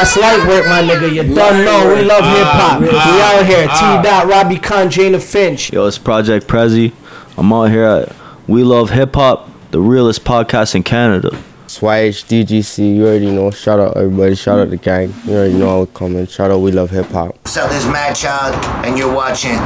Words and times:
That's 0.00 0.16
light 0.16 0.48
work, 0.48 0.64
my 0.64 0.80
nigga. 0.80 1.12
You 1.12 1.34
done 1.34 1.62
know. 1.62 1.94
We 1.94 2.00
love 2.00 2.22
ah, 2.24 2.34
hip 2.34 2.46
hop. 2.46 2.80
we 2.80 2.88
ah, 2.90 3.36
out 3.36 3.44
here. 3.44 3.66
T. 3.66 3.70
Ah. 3.74 4.00
Dot, 4.02 4.28
Robbie 4.28 4.56
Khan, 4.56 4.88
Jana 4.88 5.20
Finch. 5.20 5.70
Yo, 5.70 5.86
it's 5.86 5.98
Project 5.98 6.46
Prezi. 6.46 6.94
I'm 7.36 7.52
out 7.52 7.64
here 7.64 7.84
at 7.84 8.16
We 8.48 8.64
Love 8.64 8.88
Hip 8.88 9.14
Hop, 9.14 9.50
the 9.72 9.78
realest 9.78 10.24
podcast 10.24 10.74
in 10.74 10.84
Canada. 10.84 11.32
Swage, 11.66 12.24
DGC, 12.24 12.96
you 12.96 13.06
already 13.06 13.30
know. 13.30 13.50
Shout 13.50 13.78
out 13.78 13.98
everybody. 13.98 14.34
Shout 14.36 14.58
out 14.58 14.70
the 14.70 14.78
gang. 14.78 15.12
You 15.26 15.34
already 15.34 15.52
know 15.52 15.68
how 15.68 15.82
it 15.82 15.92
coming. 15.92 16.26
Shout 16.26 16.50
out 16.50 16.60
We 16.60 16.72
Love 16.72 16.88
Hip 16.88 17.08
Hop. 17.08 17.34
What's 17.34 17.58
up, 17.58 17.68
this 17.68 17.84
is 17.84 17.92
Mad 17.92 18.16
Child, 18.16 18.54
and 18.86 18.96
you're 18.96 19.14
watching 19.14 19.58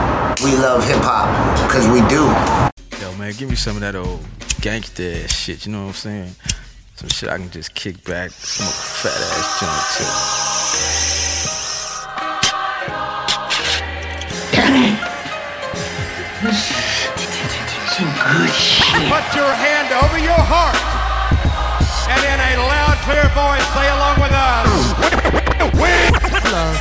We 0.42 0.56
Love 0.56 0.84
Hip 0.88 0.98
Hop, 0.98 1.30
because 1.64 1.86
we 1.86 2.00
do. 2.08 2.24
Yo, 3.00 3.16
man, 3.18 3.34
give 3.34 3.48
me 3.48 3.54
some 3.54 3.76
of 3.76 3.82
that 3.82 3.94
old 3.94 4.18
gangsta 4.60 5.30
shit, 5.30 5.64
you 5.64 5.70
know 5.70 5.82
what 5.82 5.88
I'm 5.90 5.94
saying? 5.94 6.34
Some 6.96 7.08
shit 7.08 7.28
I 7.28 7.38
can 7.38 7.50
just 7.50 7.74
kick 7.74 8.04
back, 8.04 8.30
smoke 8.30 8.68
a 8.68 8.72
fat 8.72 9.18
ass 9.18 9.58
joint 9.58 9.84
too. 9.98 10.08
Put 19.10 19.26
your 19.34 19.50
hand 19.50 19.90
over 19.92 20.18
your 20.18 20.38
heart. 20.38 20.78
And 22.06 22.22
in 22.22 22.38
a 22.38 22.62
loud, 22.62 22.96
clear 23.02 23.26
voice, 23.34 23.66
say 23.74 23.88
along 23.90 24.20
with 24.20 24.30
us. 24.30 24.94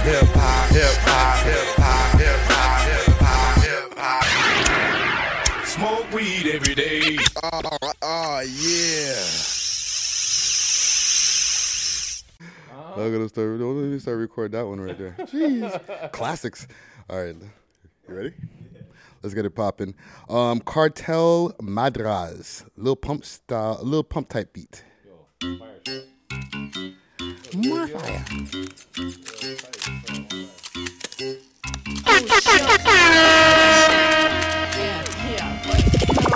Hip 0.04 0.30
hop, 0.36 0.70
hip 0.74 1.00
hop, 1.06 1.42
hip 1.42 1.66
hop, 1.80 2.20
hip 2.20 2.40
hop, 2.50 2.86
hip 2.86 3.18
hop, 3.20 3.58
hip 3.64 3.90
hop. 3.98 5.66
Smoke 5.66 6.12
weed 6.14 6.46
every 6.54 6.76
day. 6.76 7.18
Oh, 7.42 7.80
oh 8.04 8.42
yeah. 8.42 9.63
I'm 12.96 13.12
gonna 13.12 13.30
start. 13.30 13.60
Don't 13.60 13.82
let 13.82 13.88
me 13.88 14.00
start 14.00 14.18
record 14.18 14.52
that 14.52 14.68
one 14.68 14.80
right 14.80 14.98
there. 14.98 15.16
Jeez, 15.20 16.12
classics. 16.12 16.68
All 17.10 17.24
right, 17.24 17.36
you 17.36 18.16
ready? 18.16 18.34
Let's 19.22 19.34
get 19.34 19.46
it 19.46 19.52
popping. 19.52 19.96
Um, 20.30 20.60
Cartel 20.60 21.54
Madras, 21.62 22.66
little 22.76 22.96
pump 22.96 23.26
style, 23.26 23.80
little 23.82 24.04
pump 24.04 24.30
type 24.30 24.54
beat. 24.54 24.84
More 27.56 27.88
fire. 27.88 28.26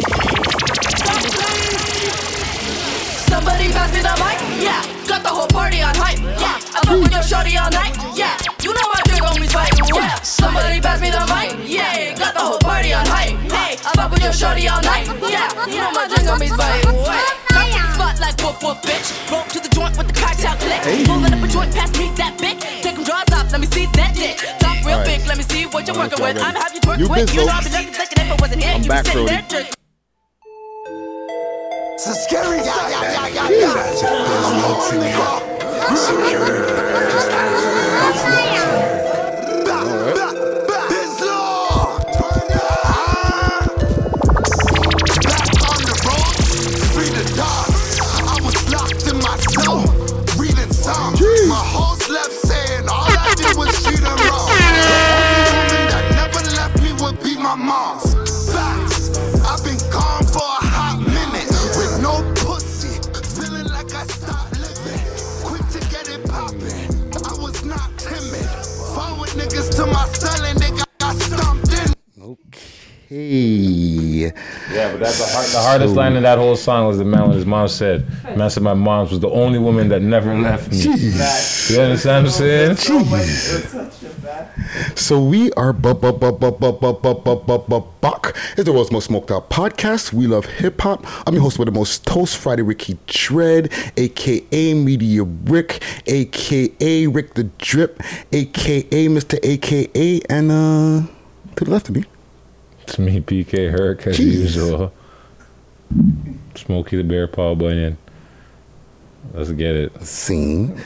Somebody 3.38 3.70
pass 3.70 3.94
me 3.94 4.02
the 4.02 4.18
mic, 4.18 4.42
yeah. 4.58 4.82
Got 5.06 5.22
the 5.22 5.30
whole 5.30 5.46
party 5.46 5.78
on 5.86 5.94
hype, 5.94 6.18
yeah. 6.42 6.58
I 6.74 6.82
fuck 6.82 6.98
with 6.98 7.14
your 7.14 7.22
shorty 7.22 7.54
all 7.54 7.70
night, 7.70 7.94
yeah. 8.18 8.34
You 8.66 8.74
know 8.74 8.82
my 8.90 8.98
drink 9.06 9.22
on 9.22 9.38
me 9.38 9.46
spike, 9.46 9.78
yeah. 9.78 10.18
Somebody 10.26 10.82
pass 10.82 10.98
me 10.98 11.14
the 11.14 11.22
mic, 11.30 11.54
yeah. 11.70 12.18
Got 12.18 12.34
the 12.34 12.42
whole 12.42 12.58
party 12.58 12.98
on 12.98 13.06
hype, 13.06 13.38
hey. 13.54 13.78
I 13.78 13.94
fuck 13.94 14.10
with 14.10 14.26
your 14.26 14.34
shorty 14.34 14.66
all 14.66 14.82
night, 14.82 15.06
yeah. 15.30 15.54
You 15.70 15.78
know 15.78 15.94
my 15.94 16.10
drink 16.10 16.26
on 16.26 16.42
me 16.42 16.50
spike, 16.50 16.82
yeah. 16.82 17.94
Spot 17.94 18.18
like 18.18 18.42
whoop 18.42 18.58
whoop 18.58 18.82
bitch. 18.82 19.06
Roll 19.30 19.46
to 19.54 19.60
the 19.62 19.70
joint 19.70 19.94
with 20.02 20.10
the 20.10 20.18
cartel 20.18 20.58
click. 20.58 20.82
Pulling 21.06 21.30
up 21.30 21.38
a 21.38 21.48
joint, 21.48 21.70
pass 21.78 21.94
me 21.94 22.10
that 22.18 22.42
big. 22.42 22.58
Take 22.82 22.98
them 22.98 23.06
drawers 23.06 23.30
off, 23.38 23.54
let 23.54 23.62
me 23.62 23.70
see 23.70 23.86
that 24.02 24.18
dick. 24.18 24.42
Talk 24.58 24.82
real 24.82 24.98
Alright. 24.98 25.22
big, 25.22 25.30
let 25.30 25.38
me 25.38 25.46
see 25.46 25.70
what 25.70 25.86
you're 25.86 25.94
working 25.94 26.18
with. 26.18 26.42
I'm 26.42 26.58
have 26.58 26.74
you 26.74 26.82
twerk 26.82 27.06
with. 27.06 27.30
You 27.38 27.46
know. 27.46 27.54
I've 27.54 27.62
been 27.62 27.86
looking 27.86 27.94
thinking 27.94 28.18
if 28.18 28.34
it 28.34 28.42
wasn't 28.42 28.66
here, 28.66 28.82
you 28.82 28.90
be 28.90 28.98
sitting 29.06 29.30
there 29.30 29.46
jerking. 29.46 29.78
It's 31.98 32.06
a 32.06 32.14
scary 32.14 32.58
yeah, 32.58 32.90
yeah, 32.90 33.28
yeah, 33.28 33.50
yeah, 33.50 33.50
yeah. 33.50 33.78
My 51.50 51.56
host 51.66 52.10
left 52.12 52.32
saying 52.32 52.88
all 52.88 53.10
I 53.10 53.34
did 53.36 53.58
was 53.58 53.74
treat 53.84 53.98
her 53.98 54.06
wrong. 54.06 54.46
The 54.46 54.70
only 55.18 55.42
woman 55.58 55.82
that 55.90 56.06
never 56.14 56.42
left 56.58 56.78
me 56.80 56.94
would 57.02 57.24
be 57.24 57.42
my 57.42 57.56
mom. 57.56 58.07
To 69.78 69.86
my 69.86 70.06
cell 70.08 70.44
and 70.44 70.58
they 70.58 70.72
got, 70.72 70.90
got 70.98 71.16
stumped 71.16 71.72
in. 71.72 71.94
Hey. 73.08 74.32
Yeah, 74.74 74.92
but 74.92 75.00
that's 75.00 75.20
the, 75.20 75.26
hard, 75.32 75.48
the 75.50 75.62
hardest 75.62 75.96
line 75.96 76.16
in 76.16 76.24
that 76.24 76.40
whole 76.40 76.56
song 76.56 76.88
was 76.88 76.98
the 76.98 77.06
man 77.06 77.28
when 77.28 77.38
his 77.38 77.46
mom 77.46 77.68
said, 77.68 78.06
"Man 78.36 78.50
said 78.50 78.64
my 78.64 78.74
mom 78.74 79.08
was 79.08 79.20
the 79.20 79.30
only 79.30 79.60
woman 79.60 79.88
that 79.90 80.02
never 80.02 80.36
left 80.36 80.72
me." 80.72 80.78
You 80.80 81.82
understand 81.82 82.26
what 82.26 82.42
I'm 82.42 82.76
saying? 82.76 82.76
So 84.96 85.24
we 85.24 85.52
are 85.54 85.74
buck. 85.74 86.02
It's 88.58 88.66
the 88.66 88.74
world's 88.74 88.92
most 88.92 89.06
smoked 89.06 89.32
out 89.32 89.50
podcast. 89.50 90.12
We 90.12 90.28
love 90.28 90.46
hip 90.46 90.82
hop. 90.82 91.06
I'm 91.28 91.34
your 91.34 91.44
host 91.44 91.60
with 91.60 91.68
the 91.68 91.72
most 91.72 92.06
toast 92.06 92.38
Friday, 92.38 92.62
Ricky 92.62 92.98
Dread, 93.08 93.72
aka 93.96 94.74
Media 94.74 95.24
Rick, 95.24 95.84
aka 96.08 97.08
Rick 97.08 97.34
the 97.36 97.44
Drip, 97.58 98.02
aka 98.32 99.08
Mr. 99.08 99.40
AKA, 99.44 100.22
and 100.30 100.52
uh, 100.52 101.08
to 101.56 101.64
the 101.66 101.72
left 101.72 101.90
of 101.90 101.96
me. 101.96 102.04
It's 102.84 102.98
me, 103.00 103.22
PK 103.22 103.72
Herc, 103.72 104.08
as 104.08 104.18
Jeez. 104.18 104.24
usual. 104.24 104.94
Smokey 106.56 106.98
the 106.98 107.04
Bear, 107.04 107.28
Paul 107.28 107.56
Bunyan. 107.56 107.98
Let's 109.34 109.52
get 109.52 109.76
it. 109.76 110.02
Scene. 110.04 110.80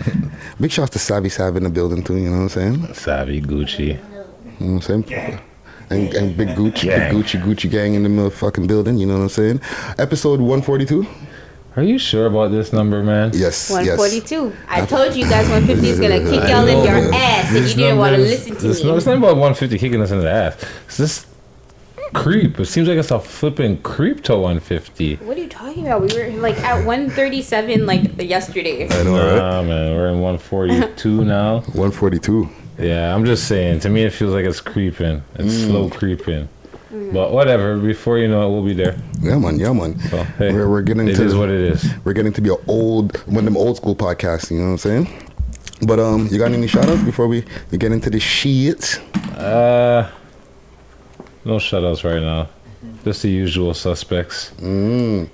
Big 0.60 0.72
shouts 0.72 0.92
to 0.92 1.00
Savvy 1.00 1.30
Sav 1.30 1.56
in 1.56 1.64
the 1.64 1.70
building 1.70 2.04
too, 2.04 2.18
you 2.18 2.30
know 2.30 2.38
what 2.44 2.44
I'm 2.44 2.50
saying? 2.50 2.94
Savvy 2.94 3.42
Gucci. 3.42 3.88
You 3.88 3.94
know 4.68 4.74
what 4.76 4.90
I'm 4.90 5.04
saying? 5.04 5.40
And, 5.90 6.14
and 6.14 6.38
Big 6.38 6.50
Gucci, 6.50 6.84
Gang. 6.84 7.16
Big 7.16 7.26
Gucci, 7.26 7.42
Gucci 7.42 7.70
gang 7.70 7.94
in 7.96 8.04
the 8.04 8.10
motherfucking 8.10 8.68
building, 8.68 8.98
you 8.98 9.06
know 9.06 9.16
what 9.16 9.24
I'm 9.24 9.30
saying? 9.30 9.62
Episode 9.98 10.40
142. 10.40 11.06
Are 11.78 11.84
you 11.84 11.98
sure 11.98 12.26
about 12.26 12.52
this 12.52 12.74
number, 12.74 13.02
man? 13.02 13.32
Yes, 13.34 13.70
yes. 13.70 13.98
142. 13.98 14.54
I 14.68 14.86
told 14.86 15.16
you 15.16 15.24
guys 15.24 15.48
150 15.50 15.88
is 15.88 16.00
gonna 16.02 16.20
kick 16.30 16.50
y'all 16.50 16.68
in 16.68 16.84
your 16.84 17.14
ass, 17.14 17.50
and 17.56 17.66
you 17.70 17.76
didn't 17.76 17.98
want 17.98 18.16
to 18.18 18.22
listen 18.22 18.56
to 18.58 18.68
this 18.68 18.84
me. 18.84 18.90
no- 18.90 18.98
It's 18.98 19.06
not 19.06 19.18
about 19.18 19.38
150 19.38 19.78
kicking 19.78 20.02
us 20.02 20.12
in 20.12 20.20
the 20.20 20.30
ass. 20.30 20.62
It's 20.88 20.98
this 20.98 21.26
creep. 22.14 22.60
It 22.60 22.66
seems 22.66 22.88
like 22.88 22.98
it's 22.98 23.12
a 23.12 23.20
flipping 23.20 23.82
creep 23.82 24.24
to 24.26 24.34
150. 24.36 25.16
What 25.18 25.38
are 25.38 25.42
you 25.42 25.48
talking 25.50 25.86
about? 25.88 26.02
We 26.02 26.08
were 26.18 26.30
like 26.42 26.58
at 26.60 26.86
137 26.86 27.86
like 27.86 28.22
yesterday. 28.22 28.86
I 28.90 29.04
know, 29.04 29.16
right? 29.16 29.62
Man, 29.66 29.96
we're 29.96 30.10
in 30.10 30.20
142 30.20 31.26
now. 31.26 31.60
142. 31.62 32.50
Yeah, 32.80 33.14
I'm 33.14 33.26
just 33.26 33.48
saying. 33.48 33.82
To 33.82 33.90
me, 33.90 34.04
it 34.04 34.12
feels 34.14 34.34
like 34.34 34.46
it's 34.46 34.62
creeping. 34.62 35.22
It's 35.36 35.54
Mm. 35.54 35.68
slow 35.68 35.90
creeping. 35.90 36.50
But 37.14 37.32
whatever. 37.32 37.78
Before 37.78 38.18
you 38.18 38.28
know 38.28 38.48
it, 38.48 38.52
we'll 38.52 38.66
be 38.66 38.74
there. 38.74 38.98
Yeah, 39.22 39.38
man. 39.38 39.58
Yeah, 39.58 39.72
man. 39.72 39.98
So 40.10 40.24
hey, 40.24 40.52
we're, 40.52 40.70
we're 40.70 40.82
getting 40.82 41.08
it 41.08 41.16
to 41.16 41.24
is 41.24 41.36
what 41.36 41.50
it 41.50 41.62
is. 41.62 41.86
We're 42.04 42.12
getting 42.14 42.34
to 42.34 42.42
be 42.42 42.50
an 42.50 42.58
old 42.68 43.16
one 43.28 43.38
of 43.40 43.46
them 43.46 43.56
old 43.56 43.78
school 43.78 43.96
podcasts. 43.96 44.52
You 44.52 44.58
know 44.58 44.66
what 44.66 44.72
I'm 44.72 44.78
saying? 45.06 45.08
But 45.88 46.00
um, 46.00 46.28
you 46.30 46.38
got 46.38 46.52
any 46.52 46.68
shout 46.68 46.90
outs 46.90 47.02
before 47.02 47.28
we, 47.28 47.46
we 47.72 47.78
get 47.78 47.92
into 47.94 48.10
the 48.10 48.20
shit? 48.20 49.00
Uh, 49.38 50.10
no 51.46 51.56
shutouts 51.58 52.04
right 52.04 52.22
now. 52.22 52.48
Just 53.04 53.22
the 53.24 53.30
usual 53.30 53.74
suspects. 53.74 54.52
Mm. 54.60 55.30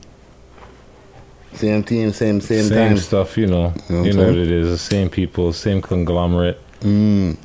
Same 1.54 1.84
team, 1.84 2.12
same 2.12 2.40
same, 2.42 2.64
Same 2.66 2.88
time. 2.90 2.98
stuff, 2.98 3.38
you 3.38 3.48
know. 3.48 3.74
You 3.90 3.96
know 3.96 4.00
what 4.02 4.06
you 4.08 4.14
know 4.14 4.26
what 4.28 4.38
it 4.38 4.52
is. 4.52 4.70
The 4.70 4.78
same 4.78 5.10
people, 5.10 5.54
same 5.54 5.82
conglomerate. 5.82 6.60
Mm. 6.82 7.38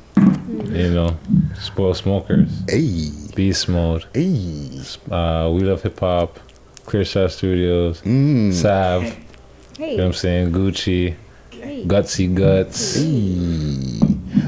You 0.75 0.89
know, 0.93 1.17
spoil 1.59 1.93
smokers. 1.93 2.49
Hey, 2.69 3.09
Beast 3.35 3.67
mode. 3.69 4.05
hey. 4.13 4.81
Uh, 5.09 5.49
we 5.53 5.61
love 5.61 5.81
hip 5.81 5.99
hop. 5.99 6.39
Clear 6.85 7.05
Shot 7.05 7.31
Studios. 7.31 8.01
Mm. 8.01 8.53
Sav. 8.53 9.01
Hey, 9.03 9.91
You 9.91 9.97
know 9.97 10.03
what 10.03 10.07
I'm 10.07 10.13
saying? 10.13 10.51
Gucci. 10.51 11.15
hey. 11.51 11.83
Gutsy 11.85 12.33
Guts. 12.35 12.95
Hey. 12.95 13.99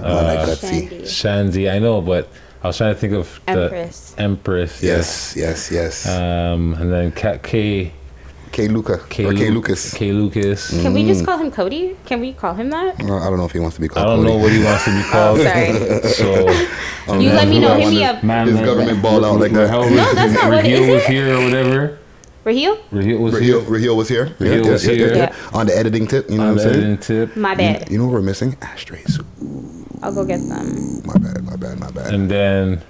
I 0.04 0.22
like 0.22 0.40
Uh, 0.40 0.46
gutsy. 0.48 0.90
Shandy. 0.90 1.08
Shandy. 1.08 1.70
I 1.70 1.80
know, 1.80 2.02
but 2.02 2.28
I 2.66 2.68
was 2.70 2.78
trying 2.78 2.96
to 2.96 3.00
think 3.00 3.14
of 3.14 3.40
the 3.46 3.52
Empress. 3.52 4.16
Empress. 4.18 4.82
Yes. 4.82 5.36
Yes, 5.38 5.70
yes, 5.72 6.06
yes. 6.06 6.10
Um, 6.10 6.74
and 6.74 6.92
then 6.92 7.12
Cat 7.12 7.44
K. 7.44 7.92
K. 8.52 8.68
Luca 8.70 9.02
K. 9.08 9.26
or 9.26 9.34
K. 9.34 9.52
Lucas. 9.52 9.94
K. 9.94 10.12
Lucas. 10.12 10.82
Can 10.82 10.92
we 10.94 11.06
just 11.06 11.24
call 11.26 11.38
him 11.38 11.52
Cody? 11.52 11.96
Can 12.06 12.22
we 12.22 12.34
call 12.34 12.56
him 12.56 12.72
that? 12.72 12.96
I 13.00 13.04
don't 13.06 13.38
know 13.38 13.46
if 13.46 13.52
he 13.52 13.60
wants 13.60 13.76
to 13.76 13.82
be 13.82 13.88
called. 13.88 14.08
Cody. 14.08 14.14
I 14.14 14.16
don't 14.16 14.26
know 14.26 14.38
what 14.44 14.52
he 14.52 14.64
wants 14.64 14.86
to 14.86 14.98
be 14.98 15.04
called. 15.12 15.40
Oh, 15.42 15.44
sorry. 15.44 16.02
So 16.14 16.46
Oh, 17.08 17.20
You 17.20 17.30
let 17.30 17.48
me 17.48 17.60
know. 17.60 17.74
I 17.74 17.82
Hit 17.82 17.90
me 17.92 18.04
up. 18.04 18.24
man, 18.24 18.48
His 18.48 18.56
man, 18.56 18.66
government 18.66 19.00
ball 19.04 19.24
out 19.24 19.40
like 19.40 19.52
that. 19.52 19.70
No, 19.70 20.14
that's 20.16 20.34
not 20.34 20.50
what 20.50 20.66
it 20.66 20.72
Reveal 20.74 20.94
was 20.96 21.04
it? 21.04 21.10
here 21.12 21.36
or 21.38 21.44
whatever. 21.44 22.00
Raheel? 22.46 22.78
Raheel 22.90 23.20
was 23.20 23.34
Raheel, 23.36 23.60
here. 23.62 23.70
Raheel 23.70 23.96
was 23.98 24.10
here. 24.10 24.36
Raheel 24.40 24.72
was 24.72 24.84
here. 24.84 25.32
On 25.54 25.68
the 25.68 25.78
editing 25.78 26.08
tip, 26.08 26.30
you 26.32 26.38
know 26.38 26.48
On 26.50 26.56
what 26.56 26.66
I'm 26.66 26.72
saying? 26.74 26.84
editing 26.84 26.98
tip. 26.98 27.36
My 27.38 27.54
bad. 27.54 27.92
You 27.92 28.00
know 28.00 28.06
what 28.06 28.14
we're 28.14 28.22
missing? 28.22 28.56
Ashtrays. 28.62 29.20
I'll 30.06 30.14
go 30.14 30.24
get 30.24 30.38
them. 30.48 31.02
My 31.04 31.18
bad, 31.18 31.44
my 31.44 31.56
bad, 31.56 31.80
my 31.80 31.90
bad. 31.90 32.14
And 32.14 32.30
then 32.30 32.84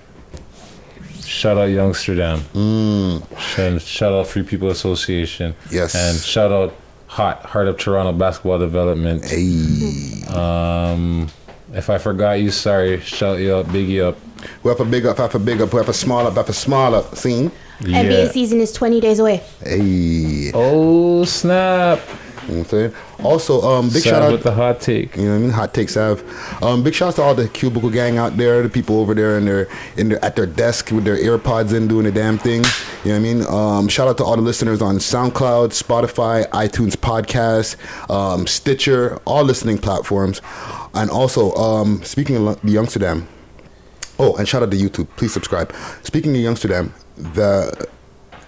shout 1.24 1.58
out 1.58 1.70
Youngsterdam. 1.70 2.40
Mm. 2.54 3.40
Shout, 3.40 3.82
shout 3.82 4.12
out 4.12 4.28
Free 4.28 4.44
People 4.44 4.70
Association. 4.70 5.56
Yes. 5.72 5.96
And 5.96 6.20
shout 6.20 6.52
out 6.52 6.76
Hot 7.08 7.42
Heart 7.46 7.70
of 7.70 7.78
Toronto 7.78 8.12
Basketball 8.12 8.60
Development. 8.60 9.24
Hey. 9.24 10.26
Um, 10.28 11.30
if 11.72 11.90
I 11.90 12.00
forgot 12.00 12.34
you, 12.34 12.52
sorry. 12.52 13.00
Shout 13.00 13.40
you 13.40 13.56
up, 13.56 13.72
big 13.72 13.88
you 13.88 14.04
up. 14.08 14.18
We 14.64 14.70
have 14.70 14.82
a 14.82 14.86
big 14.86 15.06
up, 15.06 15.18
have 15.18 15.36
a 15.36 15.40
big 15.40 15.62
up, 15.62 15.72
we 15.72 15.78
have 15.78 15.88
a 15.88 15.94
small 15.94 16.28
up, 16.28 16.36
have 16.36 16.50
a 16.50 16.54
small 16.54 16.96
up. 16.96 17.16
See? 17.16 17.50
NBA 17.80 18.32
season 18.32 18.60
is 18.60 18.74
20 18.74 19.00
days 19.00 19.20
away. 19.20 19.42
Hey. 19.64 20.52
Oh 20.54 21.24
snap! 21.24 22.02
You 22.48 22.52
know 22.52 22.60
what 22.60 22.74
I'm 22.74 22.92
saying? 22.92 22.96
Also, 23.24 23.62
um, 23.62 23.86
big 23.86 24.04
Sav 24.04 24.04
shout 24.04 24.22
out 24.22 24.32
with 24.32 24.44
the 24.44 24.52
hot 24.52 24.80
take. 24.80 25.16
You 25.16 25.24
know 25.24 25.30
what 25.32 25.36
I 25.36 25.40
mean? 25.40 25.50
Hot 25.50 25.74
take 25.74 25.90
have. 25.92 26.64
Um, 26.64 26.84
big 26.84 26.94
shout 26.94 27.10
out 27.10 27.16
to 27.16 27.22
all 27.24 27.36
the 27.36 27.48
cubicle 27.48 27.90
gang 27.90 28.18
out 28.18 28.38
there, 28.38 28.62
the 28.62 28.70
people 28.70 29.00
over 29.00 29.16
there 29.16 29.38
in 29.38 29.46
their 29.46 29.68
in 29.98 30.10
their 30.10 30.24
at 30.24 30.36
their 30.36 30.46
desk 30.46 30.92
with 30.92 31.06
their 31.06 31.18
earpods 31.18 31.74
in 31.74 31.88
doing 31.88 32.06
the 32.06 32.12
damn 32.12 32.38
thing. 32.38 32.64
You 33.04 33.12
know 33.12 33.12
what 33.12 33.16
I 33.16 33.20
mean? 33.20 33.48
Um, 33.48 33.88
shout 33.88 34.08
out 34.08 34.18
to 34.18 34.24
all 34.24 34.36
the 34.36 34.44
listeners 34.44 34.82
on 34.82 34.98
SoundCloud, 34.98 35.70
Spotify, 35.70 36.48
iTunes 36.50 36.96
podcast, 36.96 37.78
um, 38.12 38.46
Stitcher, 38.46 39.20
all 39.26 39.44
listening 39.44 39.80
platforms. 39.80 40.42
And 40.94 41.10
also, 41.10 41.52
um, 41.56 42.04
speaking 42.04 42.36
of 42.48 42.62
the 42.62 42.76
Youngsterdam, 42.76 43.26
oh, 44.20 44.36
and 44.36 44.48
shout 44.48 44.62
out 44.62 44.70
to 44.70 44.78
YouTube. 44.78 45.08
Please 45.18 45.34
subscribe. 45.34 45.74
Speaking 46.04 46.32
of 46.32 46.42
Youngsterdam, 46.42 46.92
the 47.18 47.88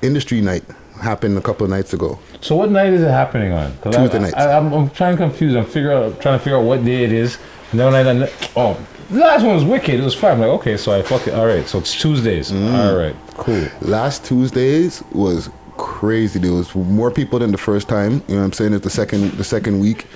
industry 0.01 0.41
night 0.41 0.63
happened 1.01 1.37
a 1.37 1.41
couple 1.41 1.63
of 1.63 1.69
nights 1.69 1.93
ago. 1.93 2.19
So 2.41 2.55
what 2.55 2.71
night 2.71 2.93
is 2.93 3.01
it 3.01 3.09
happening 3.09 3.51
on? 3.51 3.73
'Cause 3.81 3.95
I- 3.95 4.01
Tuesday 4.01 4.19
night. 4.19 4.33
I, 4.37 4.51
am 4.57 4.73
I'm 4.73 4.89
trying 4.89 5.17
to 5.17 5.23
confuse. 5.23 5.55
I'm 5.55 5.65
figure 5.65 5.91
out, 5.91 6.21
trying 6.21 6.37
to 6.37 6.43
figure 6.43 6.57
out 6.57 6.65
what 6.65 6.83
day 6.83 7.03
it 7.03 7.11
is. 7.11 7.37
And 7.71 7.79
then 7.79 7.91
when 7.91 8.21
I 8.23 8.29
oh, 8.55 8.77
the 9.09 9.19
last 9.19 9.43
one 9.43 9.55
was 9.55 9.63
wicked. 9.63 9.99
It 9.99 10.03
was 10.03 10.15
fine. 10.15 10.33
I'm 10.33 10.39
like, 10.41 10.49
okay, 10.49 10.77
so 10.77 10.97
I 10.97 11.01
fuck 11.01 11.27
it. 11.27 11.33
All 11.33 11.45
right, 11.45 11.67
so 11.67 11.79
it's 11.79 11.99
Tuesdays. 11.99 12.51
All 12.51 12.95
right, 12.97 13.15
cool. 13.35 13.67
Last 13.81 14.25
Tuesdays 14.25 15.03
was 15.13 15.49
crazy. 15.77 16.39
There 16.39 16.51
was 16.53 16.73
more 16.75 17.11
people 17.11 17.39
than 17.39 17.51
the 17.51 17.57
first 17.57 17.87
time. 17.87 18.23
You 18.27 18.35
know 18.35 18.41
what 18.41 18.45
I'm 18.45 18.53
saying? 18.53 18.73
It's 18.73 18.83
the 18.83 18.89
second 18.89 19.31
the 19.33 19.43
second 19.43 19.79
week. 19.79 20.07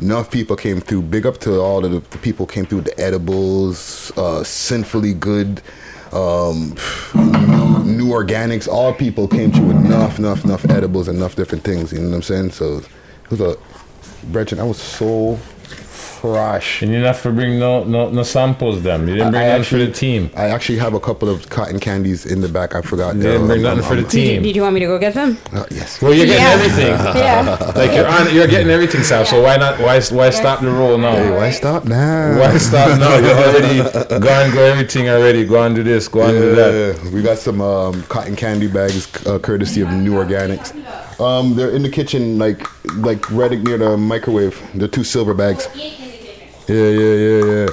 Enough 0.00 0.30
people 0.30 0.56
came 0.56 0.80
through. 0.80 1.02
Big 1.02 1.26
up 1.26 1.38
to 1.38 1.60
all 1.60 1.84
of 1.84 1.90
the, 1.90 2.00
the 2.10 2.18
people 2.18 2.44
came 2.46 2.66
through 2.66 2.82
the 2.82 2.98
edibles, 3.00 4.12
uh, 4.16 4.44
sinfully 4.44 5.14
good, 5.14 5.62
um, 6.12 6.70
new, 7.84 8.06
organics. 8.06 8.68
All 8.68 8.92
people 8.94 9.28
came 9.28 9.52
through 9.52 9.70
enough, 9.70 10.18
enough, 10.18 10.44
enough 10.44 10.64
edibles, 10.70 11.08
enough 11.08 11.36
different 11.36 11.64
things. 11.64 11.92
You 11.92 12.00
know 12.00 12.08
what 12.08 12.16
I'm 12.16 12.22
saying? 12.22 12.50
So 12.52 12.78
it 12.78 13.30
was 13.30 13.40
a 13.40 13.56
Bretchen, 14.32 14.58
I 14.58 14.64
was 14.64 14.80
so 14.80 15.38
fresh. 16.20 16.82
And 16.82 16.90
you 16.90 16.98
didn't 16.98 17.12
have 17.14 17.22
to 17.22 17.30
bring 17.32 17.58
no 17.58 17.84
no 17.84 18.08
no 18.10 18.22
samples. 18.22 18.82
Them. 18.82 19.08
You 19.08 19.14
didn't 19.16 19.32
bring 19.32 19.44
I 19.44 19.48
nothing 19.58 19.64
for 19.64 19.78
the 19.78 19.90
team. 19.92 20.30
I 20.36 20.46
actually 20.56 20.78
have 20.78 20.94
a 20.94 21.00
couple 21.00 21.28
of 21.28 21.48
cotton 21.50 21.78
candies 21.80 22.26
in 22.26 22.40
the 22.40 22.48
back. 22.48 22.74
I 22.74 22.80
forgot. 22.82 23.16
You 23.16 23.22
didn't 23.22 23.46
bring 23.46 23.64
Um, 23.64 23.76
nothing 23.76 23.84
for 23.90 23.96
the 23.96 24.02
um, 24.04 24.08
team. 24.18 24.42
Did 24.42 24.54
you 24.56 24.62
want 24.62 24.74
me 24.74 24.80
to 24.80 24.86
go 24.86 24.98
get 24.98 25.14
them? 25.14 25.38
uh, 25.52 25.64
yes. 25.70 26.00
Well, 26.02 26.12
you're 26.14 26.26
getting 26.26 26.42
Yeah. 26.42 26.58
everything. 26.58 26.94
Yeah. 27.26 27.72
Like 27.80 27.92
you're 27.96 28.06
on, 28.16 28.34
you're 28.34 28.46
getting 28.46 28.70
everything, 28.70 29.02
Sal. 29.02 29.24
So 29.24 29.42
why 29.42 29.56
not? 29.56 29.78
Why 29.80 30.00
why 30.18 30.30
stop 30.30 30.60
the 30.60 30.70
roll 30.70 30.98
now? 30.98 31.12
Hey, 31.16 31.30
why 31.30 31.50
stop 31.50 31.84
now? 31.84 32.38
Why 32.40 32.56
stop 32.58 32.98
now? 32.98 33.16
You're 33.18 33.40
already 33.46 33.78
gone. 34.26 34.46
Go 34.54 34.62
everything 34.72 35.08
already. 35.08 35.44
Go 35.46 35.58
on 35.62 35.74
do 35.74 35.82
this. 35.82 36.08
Go 36.08 36.22
on 36.22 36.32
do 36.32 36.54
that. 36.54 36.72
Yeah, 37.04 37.10
we 37.14 37.22
got 37.22 37.38
some 37.38 37.60
um, 37.60 38.02
cotton 38.04 38.36
candy 38.36 38.68
bags, 38.68 39.08
uh, 39.26 39.38
courtesy 39.38 39.80
of 39.80 39.90
New 39.92 40.12
Organics. 40.12 40.72
Um, 41.20 41.54
they're 41.56 41.70
in 41.70 41.82
the 41.82 41.88
kitchen, 41.88 42.38
like 42.38 42.60
like 42.96 43.28
right 43.30 43.50
near 43.58 43.78
the 43.78 43.96
microwave. 43.96 44.60
They're 44.74 44.88
two 44.88 45.04
silver 45.04 45.34
bags. 45.34 45.66
Yeah, 46.68 46.88
yeah, 46.88 47.14
yeah, 47.14 47.44
yeah. 47.44 47.66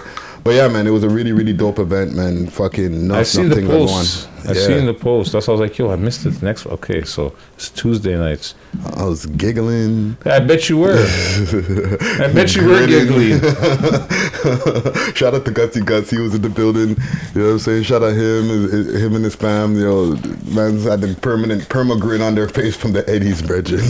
But 0.43 0.55
yeah, 0.55 0.67
man, 0.67 0.85
it 0.85 0.89
was 0.89 1.03
a 1.03 1.09
really, 1.09 1.31
really 1.31 1.53
dope 1.53 1.79
event, 1.79 2.13
man. 2.15 2.47
Fucking 2.47 2.93
enough, 2.93 3.17
I've 3.17 3.27
seen 3.27 3.43
the 3.47 3.61
nothing 3.61 3.67
going 3.67 3.81
on. 3.83 3.87
post. 3.87 4.27
I 4.45 4.51
Yeah. 4.51 4.65
seen 4.67 4.85
the 4.85 4.93
post. 4.93 5.31
That's 5.31 5.47
why 5.47 5.53
I 5.53 5.57
was 5.57 5.61
like, 5.69 5.77
yo, 5.77 5.89
I 5.89 5.95
missed 5.95 6.25
it. 6.25 6.41
Next, 6.43 6.65
okay, 6.67 7.01
so 7.03 7.33
it's 7.55 7.69
Tuesday 7.69 8.17
nights. 8.17 8.53
I 8.97 9.05
was 9.05 9.25
giggling. 9.25 10.17
I 10.25 10.39
bet 10.41 10.67
you 10.67 10.79
were. 10.79 10.97
I 10.97 12.29
bet 12.33 12.53
you 12.57 12.67
were 12.67 12.85
giggling. 12.85 13.39
Shout 15.15 15.33
out 15.33 15.45
to 15.45 15.51
Gutsy 15.51 15.83
Guts. 15.85 16.09
He 16.09 16.17
was 16.19 16.35
in 16.35 16.41
the 16.41 16.49
building. 16.49 16.89
You 17.33 17.41
know 17.41 17.45
what 17.45 17.51
I'm 17.53 17.59
saying? 17.59 17.83
Shout 17.83 18.03
out 18.03 18.09
to 18.09 18.15
him, 18.15 18.69
him 18.97 19.15
and 19.15 19.23
his 19.23 19.35
fam. 19.35 19.75
You 19.75 19.85
know, 19.85 20.05
man's 20.53 20.83
had 20.83 20.99
the 20.99 21.15
permanent 21.21 21.69
perma 21.69 21.97
grin 21.99 22.21
on 22.21 22.35
their 22.35 22.49
face 22.49 22.75
from 22.75 22.91
the 22.91 23.07
Eddie's 23.09 23.41
brethren. 23.41 23.81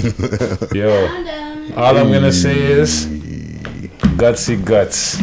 Yo, 0.75 1.07
all 1.75 1.97
I'm 1.97 2.11
gonna 2.11 2.31
say 2.31 2.57
is 2.61 3.07
gutsy 4.17 4.63
guts. 4.63 5.21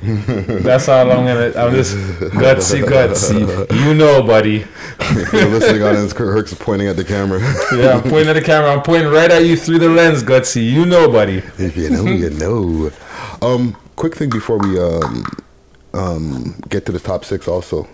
That's 0.00 0.88
all 0.88 1.10
I'm 1.10 1.26
gonna. 1.26 1.52
I'm 1.56 1.74
just 1.74 1.96
gutsy 1.96 2.82
gutsy. 2.84 3.40
You 3.84 3.94
know, 3.94 4.22
buddy. 4.22 4.64
If 5.00 5.32
you're 5.32 5.48
listening 5.48 5.82
on 5.82 5.94
this, 5.94 6.12
Kurt 6.12 6.32
Herc's 6.32 6.54
pointing 6.54 6.88
at 6.88 6.96
the 6.96 7.04
camera. 7.04 7.40
Yeah, 7.72 7.94
I'm 7.94 8.02
pointing 8.02 8.28
at 8.28 8.34
the 8.34 8.42
camera. 8.42 8.72
I'm 8.72 8.82
pointing 8.82 9.10
right 9.10 9.30
at 9.30 9.44
you 9.44 9.56
through 9.56 9.80
the 9.80 9.88
lens, 9.88 10.22
gutsy. 10.22 10.70
You 10.70 10.86
know, 10.86 11.10
buddy. 11.10 11.38
If 11.58 11.76
you 11.76 11.90
know, 11.90 12.04
you 12.04 12.30
know. 12.30 12.90
Um, 13.42 13.76
quick 13.96 14.14
thing 14.14 14.30
before 14.30 14.58
we 14.58 14.78
um, 14.78 15.26
um, 15.94 16.60
get 16.68 16.86
to 16.86 16.92
the 16.92 17.00
top 17.00 17.24
six. 17.24 17.48
Also, 17.48 17.88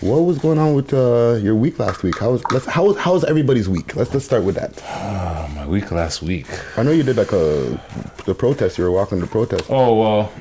what 0.00 0.20
was 0.20 0.38
going 0.38 0.58
on 0.58 0.74
with 0.74 0.92
uh, 0.92 1.38
your 1.42 1.54
week 1.54 1.78
last 1.78 2.02
week? 2.02 2.18
How 2.18 2.30
was 2.30 2.42
let's 2.52 2.66
how 2.66 2.84
was 2.84 2.96
how 2.98 3.14
was 3.14 3.24
everybody's 3.24 3.68
week? 3.68 3.96
Let's 3.96 4.12
let's 4.12 4.24
start 4.26 4.44
with 4.44 4.54
that. 4.54 4.82
Oh, 4.86 5.50
my 5.54 5.66
week 5.66 5.90
last 5.90 6.22
week. 6.22 6.46
I 6.76 6.82
know 6.82 6.92
you 6.92 7.02
did 7.02 7.16
like 7.16 7.32
a 7.32 7.80
the 8.24 8.34
protest. 8.34 8.78
You 8.78 8.84
were 8.84 8.92
walking 8.92 9.20
the 9.20 9.26
protest. 9.26 9.64
Oh 9.68 9.98
well. 10.00 10.32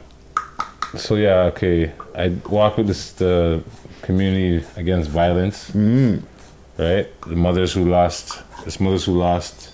So 0.95 1.15
yeah, 1.15 1.51
okay. 1.51 1.91
I 2.15 2.29
walk 2.49 2.77
with 2.77 2.87
this 2.87 3.11
the 3.13 3.63
community 4.03 4.65
against 4.75 5.09
violence. 5.09 5.71
Mm. 5.71 6.23
Right, 6.77 7.07
the 7.21 7.35
mothers 7.35 7.73
who 7.73 7.89
lost, 7.89 8.43
it's 8.63 8.79
mothers 8.79 9.05
who 9.05 9.17
lost 9.17 9.71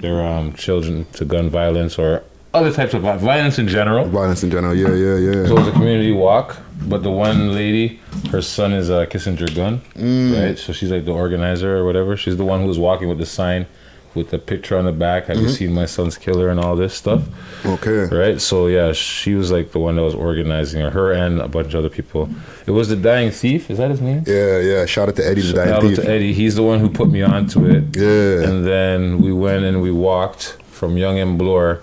their 0.00 0.20
um, 0.20 0.52
children 0.52 1.06
to 1.14 1.24
gun 1.24 1.48
violence 1.48 1.98
or 1.98 2.22
other 2.52 2.70
types 2.70 2.92
of 2.92 3.00
violence 3.02 3.58
in 3.58 3.66
general. 3.68 4.04
Violence 4.04 4.42
in 4.42 4.50
general. 4.50 4.74
Yeah, 4.74 4.94
yeah, 4.94 5.16
yeah. 5.16 5.46
So 5.46 5.56
it 5.56 5.60
was 5.60 5.68
a 5.68 5.72
community 5.72 6.12
walk, 6.12 6.58
but 6.82 7.02
the 7.02 7.10
one 7.10 7.54
lady, 7.54 8.00
her 8.30 8.42
son 8.42 8.72
is 8.72 8.88
a 8.90 9.06
Kissinger 9.06 9.54
gun, 9.54 9.80
Mm. 9.96 10.40
right? 10.48 10.58
So 10.58 10.72
she's 10.72 10.90
like 10.90 11.04
the 11.04 11.12
organizer 11.12 11.76
or 11.76 11.84
whatever. 11.84 12.16
She's 12.16 12.36
the 12.36 12.44
one 12.44 12.60
who 12.60 12.66
was 12.66 12.78
walking 12.78 13.08
with 13.08 13.18
the 13.18 13.26
sign 13.26 13.66
with 14.14 14.30
the 14.30 14.38
picture 14.38 14.78
on 14.78 14.86
the 14.86 14.92
back. 14.92 15.26
Have 15.26 15.36
you 15.36 15.46
Mhm. 15.48 15.50
seen 15.58 15.72
my 15.74 15.84
son's 15.84 16.16
killer 16.16 16.48
and 16.48 16.58
all 16.58 16.74
this 16.74 16.94
stuff? 16.94 17.22
Okay. 17.66 18.04
Right. 18.14 18.40
So 18.40 18.66
yeah, 18.66 18.92
she 18.92 19.34
was 19.34 19.50
like 19.52 19.72
the 19.72 19.78
one 19.78 19.96
that 19.96 20.02
was 20.02 20.14
organizing 20.14 20.80
her, 20.80 20.90
her 20.90 21.12
and 21.12 21.38
a 21.40 21.48
bunch 21.48 21.74
of 21.74 21.80
other 21.80 21.90
people. 21.90 22.30
It 22.66 22.70
was 22.70 22.88
the 22.88 22.96
dying 22.96 23.30
thief. 23.30 23.70
Is 23.70 23.76
that 23.76 23.90
his 23.90 24.00
name? 24.00 24.24
Yeah, 24.26 24.58
yeah. 24.60 24.86
Shout 24.86 25.08
out 25.10 25.16
to 25.16 25.26
Eddie 25.26 25.42
the 25.42 25.52
Dying 25.52 25.68
Shout 25.68 25.80
Dying 25.82 25.92
out 25.92 25.96
Thief. 25.96 26.04
to 26.06 26.10
Eddie. 26.10 26.32
He's 26.32 26.54
the 26.54 26.62
one 26.62 26.78
who 26.80 26.88
put 26.88 27.10
me 27.10 27.20
onto 27.22 27.66
it. 27.66 27.84
Yeah. 27.94 28.48
And 28.48 28.66
then 28.66 29.20
we 29.20 29.32
went 29.34 29.64
and 29.64 29.82
we 29.82 29.90
walked 29.90 30.56
from 30.70 30.96
Yonge 30.96 31.18
and 31.20 31.36
Bloor 31.38 31.80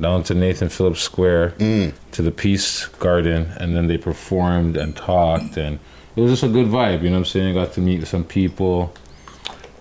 down 0.00 0.22
to 0.24 0.34
Nathan 0.34 0.68
Phillips 0.68 1.00
Square 1.00 1.54
Mm. 1.58 1.92
to 2.12 2.22
the 2.22 2.30
Peace 2.30 2.86
Garden, 2.98 3.48
and 3.58 3.74
then 3.76 3.86
they 3.86 3.96
performed 3.98 4.76
and 4.76 4.94
talked, 4.96 5.56
and 5.56 5.78
it 6.14 6.20
was 6.20 6.30
just 6.32 6.42
a 6.42 6.48
good 6.48 6.66
vibe. 6.66 7.02
You 7.02 7.08
know 7.10 7.16
what 7.16 7.18
I'm 7.20 7.24
saying? 7.24 7.56
I 7.56 7.64
got 7.64 7.72
to 7.74 7.80
meet 7.80 8.06
some 8.06 8.24
people, 8.24 8.92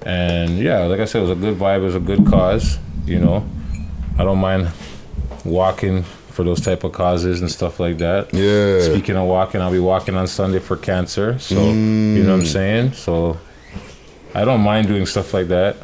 and 0.05 0.57
yeah, 0.59 0.79
like 0.83 0.99
I 0.99 1.05
said, 1.05 1.19
it 1.19 1.27
was 1.27 1.31
a 1.31 1.35
good 1.41 1.57
vibe. 1.57 1.77
It 1.79 1.85
was 1.85 1.95
a 1.95 1.99
good 1.99 2.25
cause. 2.25 2.77
You 3.05 3.19
know, 3.19 3.45
I 4.17 4.23
don't 4.23 4.39
mind 4.39 4.69
walking 5.43 6.03
for 6.03 6.43
those 6.43 6.59
type 6.61 6.83
of 6.83 6.91
causes 6.91 7.39
and 7.41 7.49
stuff 7.51 7.79
like 7.79 7.97
that. 7.99 8.33
Yeah. 8.33 8.81
Speaking 8.81 9.15
of 9.15 9.25
walking, 9.27 9.61
I'll 9.61 9.71
be 9.71 9.79
walking 9.79 10.15
on 10.15 10.27
Sunday 10.27 10.59
for 10.59 10.75
cancer. 10.75 11.39
So 11.39 11.55
you 11.55 12.23
know 12.23 12.31
what 12.31 12.39
I'm 12.39 12.41
Mm. 12.41 12.47
saying. 12.47 12.91
So 12.93 13.37
I 14.33 14.43
don't 14.43 14.61
mind 14.61 14.87
doing 14.87 15.05
stuff 15.05 15.33
like 15.33 15.47
that. 15.47 15.77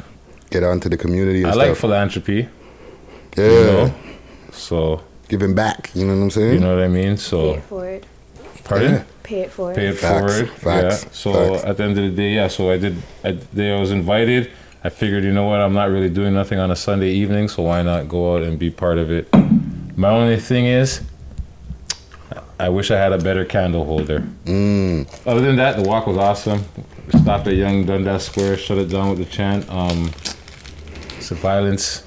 Get 0.50 0.62
out 0.62 0.72
into 0.72 0.88
the 0.90 0.98
community. 0.98 1.38
And 1.38 1.46
I 1.48 1.52
stuff. 1.52 1.68
like 1.68 1.76
philanthropy. 1.76 2.48
Yeah. 3.38 3.44
You 3.44 3.64
know? 3.64 3.94
So 4.52 5.02
giving 5.28 5.54
back. 5.54 5.90
You 5.94 6.06
know 6.06 6.14
what 6.16 6.22
I'm 6.22 6.30
saying? 6.30 6.54
you 6.54 6.60
know 6.60 6.74
what 6.76 6.84
I 6.84 6.88
mean. 6.88 7.16
So 7.16 7.52
pay 7.54 7.58
it 7.58 7.62
forward. 7.64 8.06
pardon. 8.64 8.92
Yeah. 8.92 9.04
Pay 9.22 9.40
it 9.40 9.50
forward. 9.52 9.76
Pay 9.76 9.86
it 9.88 9.94
Facts, 9.98 10.32
forward. 10.32 10.50
facts, 10.50 11.04
yeah. 11.04 11.10
So 11.12 11.32
facts. 11.54 11.64
at 11.64 11.76
the 11.76 11.82
end 11.84 11.98
of 11.98 12.04
the 12.04 12.10
day, 12.10 12.34
yeah. 12.34 12.48
So 12.48 12.70
I 12.70 12.78
did. 12.78 12.96
I, 13.24 13.32
they, 13.52 13.72
I 13.72 13.78
was 13.80 13.90
invited. 13.90 14.50
I 14.84 14.88
figured, 14.88 15.22
you 15.22 15.32
know 15.32 15.46
what? 15.46 15.60
I'm 15.60 15.72
not 15.74 15.90
really 15.90 16.10
doing 16.10 16.34
nothing 16.34 16.58
on 16.58 16.72
a 16.72 16.76
Sunday 16.76 17.10
evening, 17.12 17.46
so 17.48 17.62
why 17.62 17.82
not 17.82 18.08
go 18.08 18.34
out 18.36 18.42
and 18.42 18.58
be 18.58 18.68
part 18.68 18.98
of 18.98 19.12
it? 19.12 19.28
My 19.96 20.08
only 20.10 20.40
thing 20.40 20.66
is, 20.66 21.02
I 22.58 22.68
wish 22.68 22.90
I 22.90 22.96
had 22.98 23.12
a 23.12 23.18
better 23.18 23.44
candle 23.44 23.84
holder. 23.84 24.26
Mm. 24.44 25.06
Other 25.24 25.40
than 25.40 25.54
that, 25.56 25.76
the 25.76 25.88
walk 25.88 26.08
was 26.08 26.16
awesome. 26.16 26.64
Stopped 27.20 27.46
at 27.46 27.54
Yonge 27.54 27.86
Dundas 27.86 28.26
Square, 28.26 28.56
shut 28.56 28.78
it 28.78 28.86
down 28.88 29.10
with 29.10 29.18
the 29.18 29.24
chant. 29.24 29.68
Um, 29.70 30.10
it's 31.16 31.30
a 31.30 31.36
violence. 31.36 32.02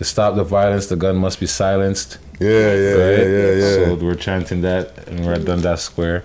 To 0.00 0.04
stop 0.06 0.34
the 0.34 0.44
violence, 0.44 0.86
the 0.86 0.96
gun 0.96 1.16
must 1.18 1.38
be 1.38 1.46
silenced. 1.46 2.16
Yeah, 2.40 2.48
yeah, 2.48 2.74
yeah, 2.74 3.22
yeah, 3.22 3.52
yeah. 3.52 3.74
So 3.74 3.94
we're 3.96 4.14
chanting 4.14 4.62
that, 4.62 5.06
and 5.06 5.26
we're 5.26 5.34
at 5.34 5.44
Dundas 5.44 5.82
Square. 5.82 6.24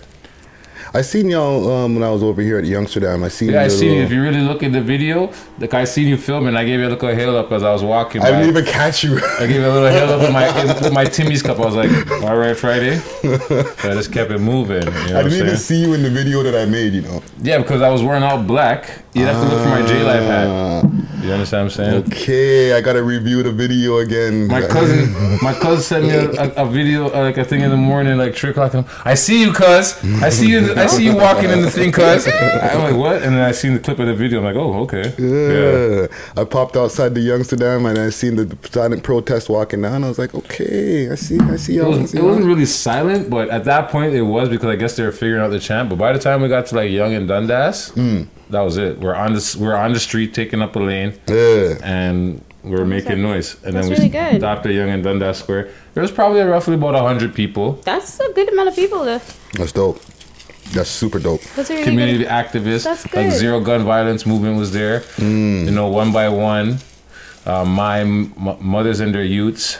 I 0.94 1.01
seen 1.01 1.29
y'all 1.29 1.70
um, 1.70 1.96
when 1.96 2.03
I 2.05 2.10
was 2.10 2.24
over 2.24 2.41
here 2.41 2.58
at 2.58 2.63
Youngsterdam. 2.63 3.25
I 3.25 3.27
seen. 3.27 3.50
Yeah, 3.50 3.63
I 3.63 3.67
seen 3.67 3.98
you. 3.98 4.01
If 4.03 4.12
you 4.13 4.22
really 4.22 4.39
look 4.39 4.63
at 4.63 4.72
the 4.72 4.79
video, 4.79 5.29
like 5.60 5.74
I 5.74 5.84
seen 5.84 6.08
you 6.08 6.15
filming, 6.15 6.55
I 6.55 6.63
gave 6.63 6.79
you 6.79 6.88
a 6.88 6.88
little 6.88 7.10
hail 7.13 7.36
up 7.36 7.51
as 7.51 7.63
I 7.63 7.74
was 7.74 7.84
walking. 7.84 8.22
I 8.22 8.32
didn't 8.32 8.48
even 8.48 8.63
catch 8.63 9.03
you. 9.03 9.20
I 9.39 9.39
gave 9.46 9.60
you 9.60 9.67
a 9.67 9.74
little 9.74 9.89
hail 9.89 10.10
up 10.10 10.22
with 10.22 10.32
my 10.32 10.63
with 10.82 10.94
my 10.94 11.03
Timmy's 11.03 11.41
cup. 11.41 11.60
I 11.60 11.65
was 11.65 11.75
like, 11.75 11.91
"All 12.24 12.38
right, 12.38 12.55
Friday." 12.55 13.00
So 13.00 13.91
I 13.91 13.94
just 13.94 14.13
kept 14.13 14.32
it 14.32 14.39
moving. 14.39 14.84
You 14.84 15.13
know 15.13 15.20
I 15.20 15.24
didn't 15.24 15.48
even 15.48 15.58
see 15.58 15.82
you 15.82 15.94
in 15.96 16.01
the 16.01 16.10
video 16.10 16.44
that 16.44 16.55
I 16.55 16.63
made. 16.63 16.94
You 16.94 17.01
know. 17.01 17.22
Yeah, 17.41 17.58
because 17.58 17.82
I 17.82 17.89
was 17.89 18.01
wearing 18.01 18.24
all 18.24 18.41
black. 18.41 19.04
You'd 19.15 19.27
have 19.27 19.41
to 19.41 19.50
look 19.55 19.63
for 19.63 19.69
my 19.69 19.86
J 19.88 20.03
Life 20.03 20.24
hat. 20.24 20.84
You 21.24 21.31
understand 21.31 21.65
what 21.67 21.79
I'm 21.79 22.03
saying? 22.03 22.03
Okay, 22.12 22.74
I 22.74 22.81
gotta 22.81 23.01
review 23.01 23.41
the 23.41 23.51
video 23.51 23.98
again. 23.98 24.45
My 24.48 24.62
cousin, 24.67 25.12
my 25.41 25.53
cousin 25.53 25.81
sent 25.81 26.03
me 26.05 26.12
a, 26.12 26.29
a, 26.43 26.65
a 26.65 26.69
video, 26.69 27.07
uh, 27.07 27.22
like 27.22 27.38
a 27.38 27.43
thing 27.45 27.62
in 27.62 27.72
the 27.72 27.77
morning, 27.77 28.17
like 28.17 28.36
three 28.36 28.51
o'clock. 28.51 28.74
and 28.75 28.86
I 29.05 29.15
see 29.15 29.41
you, 29.41 29.51
cuz. 29.53 30.03
I 30.22 30.29
see 30.29 30.50
you. 30.51 30.74
I 30.75 30.86
see 30.86 31.05
you 31.05 31.15
walking 31.15 31.50
in 31.50 31.62
the 31.62 31.72
thing, 31.72 31.91
cuz. 31.91 32.27
I'm 32.27 32.79
like, 32.84 32.95
what? 32.95 33.24
And 33.24 33.34
then 33.36 33.41
I 33.41 33.53
seen 33.53 33.74
the 33.74 33.79
clip 33.79 33.98
of 34.00 34.05
the 34.05 34.13
video. 34.13 34.38
I'm 34.39 34.43
like, 34.45 34.55
oh, 34.55 34.81
okay. 34.84 35.13
Yeah. 35.17 36.07
I 36.39 36.43
popped 36.45 36.75
outside 36.75 37.15
the 37.15 37.22
Youngsterdam 37.22 37.89
and 37.89 37.98
I 37.98 38.10
seen 38.10 38.36
the 38.36 38.55
silent 38.69 39.01
protest 39.01 39.50
walking 39.50 39.81
down. 39.81 40.03
I 40.03 40.10
was 40.10 40.19
like, 40.19 40.36
okay, 40.36 41.10
I 41.10 41.15
see, 41.15 41.39
I 41.39 41.55
see 41.55 41.74
It, 41.77 41.81
y'all. 41.81 41.95
I 41.95 42.01
was, 42.01 42.12
see 42.12 42.17
it 42.19 42.24
wasn't 42.24 42.45
really 42.45 42.65
silent, 42.65 43.29
but 43.31 43.50
at 43.50 43.63
that 43.63 43.89
point 43.89 44.13
it 44.13 44.22
was 44.24 44.50
because 44.50 44.69
I 44.69 44.75
guess 44.75 44.95
they 44.95 45.03
were 45.03 45.12
figuring 45.13 45.41
out 45.41 45.50
the 45.50 45.60
chant. 45.60 45.89
But 45.89 45.98
by 45.98 46.12
the 46.13 46.19
time 46.19 46.41
we 46.43 46.50
got 46.50 46.67
to 46.67 46.75
like 46.75 46.91
Yonge 46.91 47.13
and 47.15 47.27
Dundas, 47.27 47.89
Hmm. 47.95 48.24
That 48.49 48.61
was 48.61 48.77
it. 48.77 48.99
We're 48.99 49.15
on 49.15 49.33
this. 49.33 49.55
We're 49.55 49.75
on 49.75 49.93
the 49.93 49.99
street 49.99 50.33
taking 50.33 50.61
up 50.61 50.75
a 50.75 50.79
lane, 50.79 51.13
Yeah. 51.27 51.77
and 51.83 52.41
we're 52.63 52.85
making 52.85 53.21
noise. 53.21 53.55
And 53.63 53.75
That's 53.75 53.87
then 53.87 53.97
we 53.97 54.09
really 54.09 54.09
good. 54.31 54.39
stopped 54.41 54.65
at 54.65 54.73
Yonge 54.73 54.89
and 54.91 55.03
Dundas 55.03 55.39
Square. 55.39 55.69
There 55.93 56.01
was 56.01 56.11
probably 56.11 56.41
roughly 56.41 56.75
about 56.75 56.95
hundred 56.95 57.33
people. 57.33 57.73
That's 57.83 58.19
a 58.19 58.31
good 58.33 58.49
amount 58.51 58.69
of 58.69 58.75
people. 58.75 59.03
To, 59.05 59.21
That's 59.53 59.71
dope. 59.71 59.99
That's 60.73 60.89
super 60.89 61.19
dope. 61.19 61.41
that's 61.55 61.69
really 61.69 61.83
community 61.83 62.19
good. 62.19 62.27
activists. 62.27 62.83
That's 62.85 63.03
Like 63.13 63.29
good. 63.29 63.33
zero 63.33 63.59
gun 63.59 63.83
violence 63.83 64.25
movement 64.25 64.57
was 64.57 64.71
there. 64.71 65.01
Mm. 65.17 65.65
You 65.65 65.71
know, 65.71 65.87
one 65.87 66.11
by 66.11 66.27
one. 66.29 66.79
Uh, 67.45 67.63
my 67.63 67.99
m- 68.01 68.33
mothers 68.59 68.99
and 68.99 69.13
their 69.13 69.23
youths. 69.23 69.77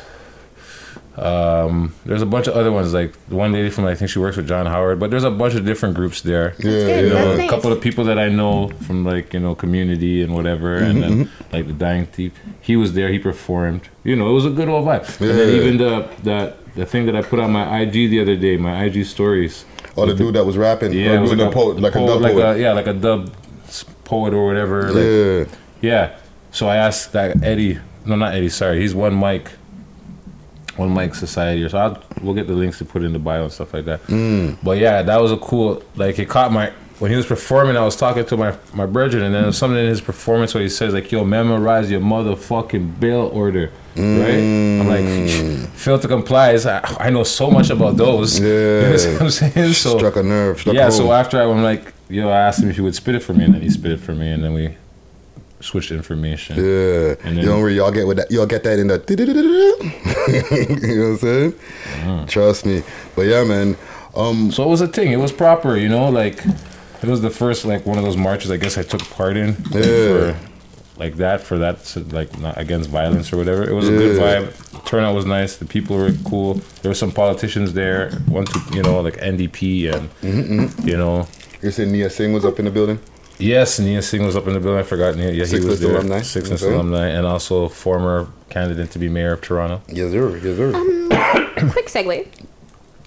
Um, 1.18 1.96
there's 2.06 2.22
a 2.22 2.26
bunch 2.26 2.48
of 2.48 2.56
other 2.56 2.72
ones 2.74 2.94
like 2.94 3.16
one 3.30 3.54
lady 3.54 3.70
from 3.70 3.86
I 3.86 3.96
think 3.96 4.12
she 4.12 4.20
works 4.20 4.36
with 4.36 4.48
John 4.48 4.66
Howard, 4.66 5.00
but 5.00 5.12
there's 5.12 5.24
a 5.24 5.32
bunch 5.32 5.54
of 5.56 5.66
different 5.66 5.96
groups 5.96 6.22
there. 6.22 6.56
Yeah. 6.60 7.00
You 7.00 7.10
know, 7.10 7.32
a 7.34 7.38
nice. 7.38 7.50
couple 7.50 7.72
of 7.72 7.80
people 7.80 8.04
that 8.06 8.20
I 8.20 8.28
know 8.28 8.70
from 8.86 9.06
like 9.06 9.34
you 9.34 9.40
know 9.40 9.56
community 9.56 10.22
and 10.22 10.36
whatever, 10.36 10.76
and 10.76 11.02
then 11.02 11.12
Mm-hmm, 11.16 11.54
like 11.54 11.68
the 11.68 11.74
dying 11.74 12.06
thief. 12.08 12.34
He 12.60 12.76
was 12.76 12.94
there. 12.94 13.10
He 13.10 13.20
performed. 13.20 13.88
You 14.04 14.16
know, 14.16 14.30
it 14.30 14.34
was 14.34 14.46
a 14.46 14.50
good 14.50 14.68
old 14.68 14.86
vibe. 14.86 15.08
And 15.22 15.30
then 15.30 15.50
Yeah. 15.50 15.56
even 15.56 15.78
the 15.78 16.10
that 16.24 16.58
the 16.76 16.86
thing 16.86 17.06
that 17.06 17.16
I 17.16 17.22
put 17.22 17.40
on 17.40 17.52
my 17.52 17.80
IG 17.80 18.10
the 18.10 18.20
other 18.22 18.36
day, 18.36 18.58
my 18.58 18.84
IG 18.84 19.06
stories. 19.06 19.64
Oh, 19.96 20.06
the 20.06 20.14
dude 20.14 20.36
that 20.36 20.46
was 20.46 20.58
rapping. 20.58 20.92
Yeah, 20.92 21.20
was 21.22 21.30
like, 21.32 21.40
the 21.40 21.50
poet, 21.50 21.80
like 21.80 21.96
a 21.96 22.00
dub 22.06 22.22
like 22.22 22.34
poet. 22.34 22.58
A, 22.58 22.60
yeah, 22.60 22.74
like 22.74 22.88
a 22.88 22.94
dub 22.94 23.32
poet 24.04 24.34
or 24.34 24.46
whatever. 24.46 24.92
Like, 24.92 25.50
yeah. 25.82 25.90
yeah. 25.90 26.18
So 26.52 26.68
I 26.68 26.76
asked 26.76 27.14
that 27.14 27.42
Eddie. 27.44 27.80
No, 28.06 28.16
not 28.16 28.34
Eddie. 28.34 28.50
Sorry, 28.50 28.82
he's 28.82 28.94
one 28.94 29.18
mic. 29.18 29.52
One 30.78 30.94
mic 30.94 31.16
society. 31.16 31.64
Or 31.64 31.70
so 31.70 31.78
I'll, 31.78 32.04
we'll 32.22 32.34
get 32.34 32.48
the 32.48 32.54
links 32.54 32.78
to 32.80 32.86
put 32.86 33.04
in 33.04 33.14
the 33.14 33.20
bio 33.20 33.44
and 33.44 33.52
stuff 33.52 33.74
like 33.74 33.86
that. 33.86 34.04
Mm. 34.08 34.58
But 34.64 34.78
yeah, 34.78 35.02
that 35.02 35.22
was 35.22 35.32
a 35.32 35.38
cool. 35.38 35.82
Like 35.96 36.20
it 36.20 36.28
caught 36.30 36.52
my 36.52 36.72
when 37.00 37.12
he 37.12 37.18
was 37.18 37.26
performing. 37.26 37.78
I 37.78 37.84
was 37.84 37.96
talking 37.96 38.26
to 38.26 38.38
my 38.38 38.58
my 38.74 38.86
brethren, 38.86 39.24
and 39.24 39.34
then 39.34 39.46
was 39.46 39.58
something 39.58 39.80
in 39.80 39.88
his 39.88 40.02
performance 40.02 40.54
where 40.54 40.64
he 40.64 40.70
says 40.70 40.94
like, 40.94 41.12
"Yo, 41.12 41.24
memorize 41.24 41.90
your 41.90 42.02
motherfucking 42.02 43.00
bail 43.00 43.30
order." 43.34 43.72
Right? 43.98 44.40
I'm 44.82 44.88
like, 44.90 45.70
fail 45.70 45.98
to 45.98 46.08
comply. 46.10 46.52
is- 46.52 46.66
I, 46.66 46.82
I 47.00 47.10
know 47.10 47.24
so 47.24 47.50
much 47.50 47.70
about 47.70 47.96
those. 47.96 48.40
You 48.42 48.46
know 48.50 48.92
what 48.92 49.22
I'm 49.22 49.30
saying? 49.30 49.74
So 49.74 49.98
Struck 49.98 50.18
a 50.18 50.24
nerve. 50.24 50.60
Struck 50.60 50.76
yeah, 50.76 50.84
home. 50.84 50.92
so 50.92 51.14
after 51.14 51.40
I, 51.40 51.46
I'm 51.50 51.64
like, 51.64 51.94
yo, 52.10 52.28
I 52.28 52.40
asked 52.40 52.62
him 52.62 52.70
if 52.70 52.76
he 52.76 52.82
would 52.82 52.94
spit 52.96 53.16
it 53.16 53.24
for 53.24 53.34
me, 53.34 53.46
and 53.46 53.54
then 53.54 53.62
he 53.62 53.70
spit 53.70 53.92
it 53.94 54.02
for 54.02 54.14
me, 54.14 54.30
and 54.32 54.44
then 54.44 54.54
we 54.54 54.76
switched 55.66 55.92
information. 55.92 56.56
Yeah. 56.58 57.16
And 57.24 57.36
you 57.36 57.42
then- 57.42 57.46
don't 57.46 57.62
worry, 57.62 57.76
y'all 57.76 57.92
get 57.92 58.08
with 58.08 58.18
that. 58.18 58.32
Y'all 58.32 58.46
get 58.46 58.64
that 58.64 58.80
in 58.80 58.88
the. 58.88 59.04
you 60.86 60.96
know 60.96 61.02
what 61.04 61.12
I'm 61.12 61.18
saying? 61.18 61.52
Mm. 62.04 62.28
Trust 62.30 62.66
me. 62.66 62.84
But 63.16 63.24
yeah, 63.24 63.44
man. 63.44 63.76
Um. 64.16 64.52
So 64.52 64.64
it 64.64 64.70
was 64.70 64.82
a 64.82 64.88
thing. 64.88 65.12
It 65.12 65.18
was 65.18 65.32
proper, 65.32 65.76
you 65.76 65.90
know, 65.90 66.10
like 66.10 66.44
it 67.02 67.08
was 67.10 67.22
the 67.22 67.30
first 67.30 67.66
like 67.66 67.86
one 67.86 67.98
of 67.98 68.04
those 68.04 68.18
marches 68.18 68.50
I 68.52 68.58
guess 68.58 68.78
I 68.78 68.84
took 68.84 69.02
part 69.10 69.36
in. 69.38 69.50
Yeah. 69.72 70.34
For, 70.34 70.40
like 70.98 71.16
that 71.18 71.42
for 71.42 71.58
that 71.58 71.94
like 72.14 72.40
not 72.40 72.58
against 72.58 72.90
violence 72.90 73.34
or 73.34 73.38
whatever. 73.38 73.68
It 73.70 73.74
was 73.74 73.90
a 73.90 73.92
good 73.92 74.18
vibe. 74.18 74.86
Turnout 74.86 75.14
was 75.14 75.26
nice. 75.26 75.58
The 75.58 75.66
people 75.66 75.98
were 75.98 76.12
cool. 76.26 76.54
There 76.82 76.90
were 76.90 76.96
some 76.96 77.12
politicians 77.12 77.74
there. 77.74 78.12
One, 78.30 78.46
two, 78.46 78.62
you 78.74 78.82
know, 78.82 79.02
like 79.02 79.16
NDP 79.18 79.94
and 79.94 80.10
Mm-hmm, 80.22 80.88
you 80.88 80.96
know. 80.96 81.28
You 81.62 81.72
said 81.72 81.90
Knia 81.90 82.10
Singh 82.10 82.32
was 82.32 82.46
up 82.46 82.60
in 82.60 82.66
the 82.66 82.72
building. 82.72 83.00
Yes, 83.38 83.80
Knia 83.80 84.02
Singh 84.02 84.26
was 84.26 84.36
up 84.36 84.48
in 84.48 84.54
the 84.54 84.60
building. 84.60 84.80
I 84.80 84.84
forgot. 84.84 85.16
Knia. 85.16 85.32
Yeah, 85.32 85.46
he 85.46 85.60
was 85.60 85.82
there. 85.82 85.96
alumni. 85.96 86.22
Sixth 86.22 86.52
List 86.52 86.64
Okay. 86.64 86.74
alumni, 86.74 87.08
and 87.08 87.26
also 87.26 87.68
former 87.68 88.28
candidate 88.50 88.92
to 88.92 89.00
be 89.00 89.10
mayor 89.10 89.34
of 89.34 89.42
Toronto. 89.42 89.82
Yes, 89.88 90.12
sir. 90.12 90.38
Yes, 90.38 90.58
sir. 90.58 90.74
Um, 90.74 91.70
quick 91.72 91.88
segue. 91.88 92.28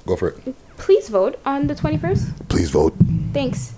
Go 0.06 0.16
for 0.16 0.28
it. 0.28 0.54
Please 0.76 1.08
vote 1.08 1.38
on 1.44 1.66
the 1.66 1.75
21st. 1.75 2.49
Please 2.49 2.70
vote. 2.70 2.94
Thanks. 3.32 3.73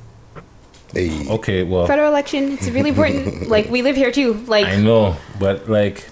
Hey. 0.92 1.28
Okay, 1.28 1.62
well, 1.62 1.86
Federal 1.86 2.08
election. 2.08 2.52
It's 2.52 2.68
really 2.68 2.90
important. 2.90 3.48
like 3.54 3.68
we 3.70 3.82
live 3.82 3.94
here 3.96 4.10
too. 4.10 4.34
Like 4.46 4.66
I 4.66 4.76
know, 4.76 5.16
but 5.38 5.68
like, 5.70 6.08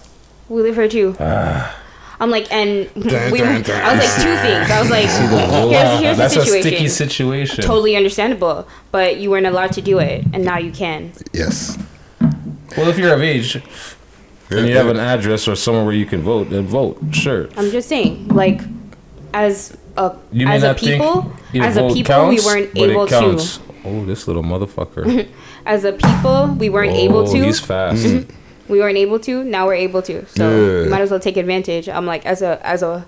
we 0.49 0.62
live 0.62 0.76
here 0.76 0.88
too. 0.88 1.16
Ah. 1.18 1.76
I'm 2.20 2.30
like, 2.30 2.50
and 2.52 2.90
we. 2.96 3.02
Dun, 3.04 3.30
Were, 3.30 3.38
dun, 3.38 3.62
dun. 3.62 3.80
I 3.80 3.94
was 3.94 4.04
like 4.04 4.14
two 4.16 4.37
things. 4.42 4.70
I 4.70 4.80
was 4.80 4.90
like, 4.90 5.06
here's, 5.70 6.00
here's 6.00 6.16
that's 6.18 6.34
the 6.34 6.40
a 6.40 6.44
situation. 6.44 6.62
sticky 6.62 6.88
situation. 6.88 7.64
Totally 7.64 7.96
understandable, 7.96 8.66
but 8.90 9.18
you 9.18 9.30
weren't 9.30 9.46
allowed 9.46 9.72
to 9.72 9.80
do 9.82 9.98
it, 9.98 10.25
and 10.32 10.44
now 10.44 10.58
you 10.58 10.72
can. 10.72 11.12
Yes. 11.32 11.78
Well, 12.76 12.88
if 12.88 12.98
you're 12.98 13.14
of 13.14 13.22
age 13.22 13.56
and 14.50 14.66
you 14.68 14.76
have 14.76 14.88
an 14.88 14.98
address 14.98 15.46
or 15.48 15.54
somewhere 15.56 15.84
where 15.84 15.94
you 15.94 16.06
can 16.06 16.20
vote, 16.22 16.50
then 16.50 16.66
vote. 16.66 16.98
Sure. 17.12 17.48
I'm 17.56 17.70
just 17.70 17.88
saying, 17.88 18.28
like, 18.28 18.60
as 19.32 19.76
a 19.96 20.16
You 20.32 20.48
as 20.48 20.62
a 20.62 20.75
people, 20.75 21.32
as 21.54 21.76
a 21.76 21.88
people, 21.88 22.02
counts, 22.14 22.44
we 22.44 22.50
weren't 22.50 22.76
able 22.76 23.06
to. 23.06 23.10
counts. 23.12 23.60
Oh, 23.84 24.04
this 24.04 24.26
little 24.26 24.42
motherfucker. 24.42 25.28
As 25.64 25.84
a 25.84 25.92
people, 25.92 26.48
we 26.58 26.68
weren't 26.68 26.92
oh, 26.92 26.96
able 26.96 27.18
Oh, 27.28 27.32
to. 27.32 27.44
He's 27.44 27.60
fast. 27.60 28.04
Mm-hmm. 28.04 28.30
We 28.68 28.78
weren't 28.80 28.98
able 28.98 29.18
to. 29.20 29.44
Now 29.44 29.66
we're 29.66 29.75
able 29.75 30.02
to. 30.02 30.26
So 30.26 30.48
Yeah. 30.48 30.84
you 30.84 30.90
might 30.90 31.00
as 31.00 31.10
well 31.10 31.20
take 31.20 31.37
advantage. 31.37 31.88
I'm 31.88 32.06
like, 32.06 32.25
as 32.26 32.42
a 32.42 32.64
as 32.66 32.82
a 32.82 33.04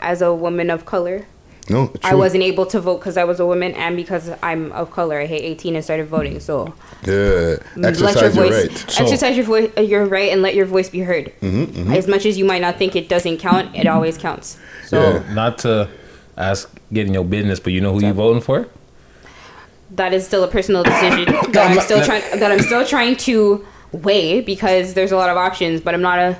as 0.00 0.20
a 0.22 0.34
woman 0.34 0.70
of 0.70 0.84
color, 0.84 1.26
No. 1.70 1.86
True. 1.86 1.98
I 2.02 2.14
wasn't 2.14 2.42
able 2.42 2.66
to 2.66 2.78
vote 2.80 2.98
because 2.98 3.16
I 3.16 3.24
was 3.24 3.40
a 3.40 3.46
woman, 3.46 3.72
and 3.74 3.96
because 3.96 4.30
I'm 4.42 4.70
of 4.72 4.90
color, 4.90 5.18
I 5.20 5.26
hit 5.26 5.40
18 5.42 5.76
and 5.76 5.82
started 5.84 6.06
voting. 6.08 6.38
So 6.40 6.74
Yeah. 7.06 7.12
Mm, 7.12 7.60
let 7.76 7.98
your 7.98 8.08
Exercise 8.08 8.36
your, 8.36 8.44
voice, 8.44 8.52
right. 8.68 8.90
So- 8.90 9.02
exercise 9.04 9.36
your 9.36 9.46
voice, 9.46 9.70
uh, 9.78 9.80
your 9.80 10.04
right, 10.04 10.30
and 10.32 10.42
let 10.42 10.54
your 10.54 10.66
voice 10.66 10.90
be 10.90 11.00
heard. 11.00 11.32
Mm-hmm, 11.40 11.62
mm-hmm, 11.64 11.92
As 11.94 12.06
much 12.06 12.26
as 12.26 12.36
you 12.38 12.44
might 12.44 12.60
not 12.60 12.76
think 12.76 12.94
it 12.96 13.08
doesn't 13.08 13.38
count, 13.38 13.74
it 13.74 13.86
always 13.86 14.18
counts. 14.18 14.58
So 14.86 14.98
Yeah. 15.00 15.34
Not 15.34 15.56
to 15.58 15.88
ask 16.36 16.68
getting 16.92 17.14
your 17.14 17.24
business, 17.24 17.60
but 17.60 17.72
you 17.72 17.80
know 17.80 17.92
who 17.94 18.00
you're 18.04 18.12
voting 18.12 18.42
for? 18.42 18.66
that 19.90 20.12
is 20.12 20.26
still 20.26 20.42
a 20.42 20.48
personal 20.48 20.82
decision 20.82 21.24
that 21.52 21.70
I'm 21.70 21.78
still 21.80 22.02
trying 22.04 22.22
that 22.40 22.50
I'm 22.50 22.58
still 22.60 22.84
trying 22.84 23.14
to 23.28 23.64
weigh 24.02 24.40
because 24.40 24.94
there's 24.94 25.12
a 25.12 25.16
lot 25.16 25.30
of 25.30 25.36
options, 25.36 25.80
but 25.80 25.94
I'm 25.94 26.02
not 26.02 26.18
a 26.18 26.36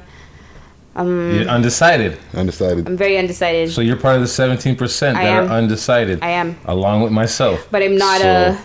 um 0.97 1.33
You're 1.35 1.49
undecided. 1.49 2.19
Undecided. 2.35 2.87
I'm 2.87 2.97
very 2.97 3.19
undecided. 3.19 3.71
So 3.73 3.81
you're 3.81 3.97
part 3.97 4.17
of 4.17 4.23
the 4.23 4.29
17% 4.29 4.79
that 5.01 5.17
I 5.17 5.29
are 5.39 5.43
undecided. 5.47 6.23
I 6.23 6.31
am. 6.31 6.57
Along 6.67 7.03
with 7.03 7.13
myself. 7.13 7.67
but 7.71 7.83
I'm 7.83 7.97
not 7.97 8.21
So, 8.21 8.29
a 8.29 8.59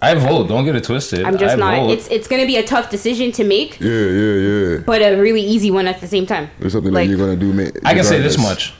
I 0.00 0.14
vote. 0.14 0.46
Don't 0.48 0.64
get 0.64 0.76
it 0.76 0.84
twisted. 0.84 1.24
I'm 1.24 1.36
just 1.38 1.56
I 1.56 1.58
not 1.58 1.76
Vote. 1.86 1.90
it's 1.90 2.06
it's 2.08 2.28
going 2.28 2.40
to 2.40 2.46
be 2.46 2.56
a 2.56 2.62
tough 2.62 2.88
decision 2.90 3.32
to 3.32 3.44
make, 3.44 3.80
Yeah, 3.80 3.90
yeah, 3.90 4.34
yeah. 4.48 4.78
but 4.86 5.02
a 5.02 5.16
really 5.20 5.40
easy 5.40 5.70
one 5.72 5.86
at 5.88 6.00
the 6.00 6.06
same 6.06 6.24
time. 6.26 6.50
There's 6.60 6.72
something 6.72 6.92
Like- 6.92 7.08
that 7.08 7.16
you're 7.16 7.18
gonna 7.26 7.36
do. 7.36 7.52
ma- 7.52 7.70
I 7.84 7.94
can 7.94 8.04
say 8.04 8.20
this 8.20 8.38
much. 8.38 8.74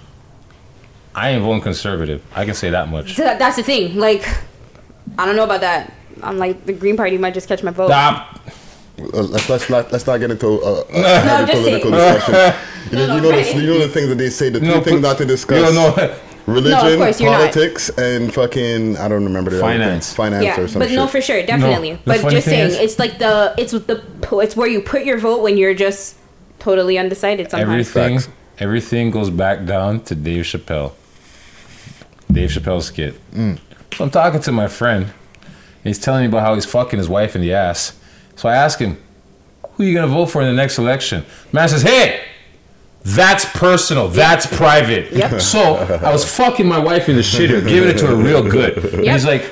I 1.14 1.30
ain't 1.30 1.42
voting 1.42 1.60
conservative. 1.62 2.22
I 2.34 2.44
can 2.44 2.54
say 2.54 2.70
that 2.70 2.88
much. 2.88 3.14
So 3.16 3.22
that, 3.24 3.38
that's 3.40 3.56
the 3.56 3.64
thing. 3.64 3.96
Like 3.96 4.24
I 5.18 5.26
don't 5.26 5.34
know 5.36 5.44
about 5.44 5.60
that. 5.62 5.92
I'm 6.22 6.38
like 6.38 6.66
the 6.66 6.72
Green 6.72 6.96
Party 6.96 7.18
might 7.18 7.34
just 7.34 7.48
catch 7.48 7.62
my 7.64 7.70
vote. 7.72 7.88
Stop. 7.88 8.40
Uh, 9.00 9.22
let's 9.22 9.48
let's 9.48 9.70
not 9.70 9.92
let's 9.92 10.06
not 10.06 10.18
get 10.18 10.30
into 10.30 10.60
uh, 10.62 10.82
a 10.90 10.96
I'm 10.98 11.46
heavy 11.46 11.52
political 11.52 11.90
saying. 11.98 12.14
discussion. 12.14 12.54
You 12.90 12.96
know, 12.96 13.14
you 13.16 13.20
know, 13.22 13.30
the, 13.32 13.60
you 13.60 13.66
know 13.66 13.78
the 13.78 13.88
things 13.88 14.08
that 14.08 14.14
they 14.18 14.30
say. 14.30 14.50
The 14.50 14.60
three 14.60 14.70
things 14.80 14.86
put- 14.90 15.00
not 15.02 15.18
to 15.18 15.24
discuss: 15.24 15.70
You 15.70 15.74
don't 15.78 16.12
religion, 16.46 16.70
No, 16.80 16.92
of 16.92 16.98
course, 16.98 17.20
not. 17.20 17.36
politics, 17.36 17.90
and 17.98 18.32
fucking 18.32 18.96
I 18.96 19.08
don't 19.08 19.24
remember 19.24 19.50
the. 19.50 19.60
Finance. 19.60 20.14
finance 20.14 20.44
yeah, 20.44 20.54
or 20.60 20.66
something. 20.68 20.78
but 20.80 20.88
shit. 20.88 20.96
no, 20.96 21.06
for 21.06 21.20
sure, 21.20 21.44
definitely. 21.44 21.92
the 21.94 22.00
but 22.04 22.30
just 22.30 22.46
saying, 22.46 22.68
is- 22.70 22.76
it's 22.78 22.98
like 22.98 23.18
the 23.18 23.54
it's 23.58 23.72
the 23.72 24.02
it's 24.32 24.56
where 24.56 24.68
you 24.68 24.80
put 24.80 25.04
your 25.04 25.18
vote 25.18 25.42
when 25.42 25.56
you're 25.58 25.74
just 25.74 26.16
totally 26.58 26.98
undecided. 26.98 27.50
Sometimes 27.50 27.70
Everything, 27.70 28.18
Facts. 28.18 28.28
everything 28.58 29.10
goes 29.10 29.30
back 29.30 29.64
down 29.66 30.00
to 30.04 30.14
Dave 30.14 30.44
Chappelle. 30.44 30.92
Dave 32.32 32.50
Chappelle's 32.50 32.86
skit. 32.86 33.14
Mm. 33.32 33.58
So 33.94 34.04
I'm 34.04 34.10
talking 34.10 34.40
to 34.40 34.52
my 34.52 34.68
friend. 34.68 35.04
And 35.04 35.84
He's 35.84 35.98
telling 35.98 36.22
me 36.22 36.26
about 36.28 36.40
how 36.42 36.54
he's 36.54 36.66
fucking 36.66 36.98
his 36.98 37.08
wife 37.08 37.34
in 37.36 37.40
the 37.42 37.52
ass. 37.54 37.98
So 38.38 38.48
I 38.48 38.54
ask 38.54 38.78
him, 38.78 38.96
"Who 39.72 39.82
are 39.82 39.86
you 39.86 39.94
gonna 39.94 40.06
vote 40.06 40.26
for 40.26 40.40
in 40.40 40.46
the 40.46 40.54
next 40.54 40.78
election?" 40.78 41.24
Man 41.52 41.68
says, 41.68 41.82
"Hey, 41.82 42.20
That's 43.04 43.44
personal. 43.46 44.08
That's 44.08 44.44
private. 44.44 45.12
Yep. 45.12 45.40
So 45.40 45.76
I 46.02 46.12
was 46.12 46.24
fucking 46.24 46.66
my 46.66 46.78
wife 46.78 47.08
in 47.08 47.16
the 47.16 47.22
shitter, 47.22 47.66
giving 47.66 47.88
it 47.88 47.96
to 47.98 48.06
her 48.06 48.14
real 48.14 48.42
good. 48.42 48.76
And 48.92 49.04
Yep. 49.04 49.14
He's 49.14 49.24
like, 49.24 49.44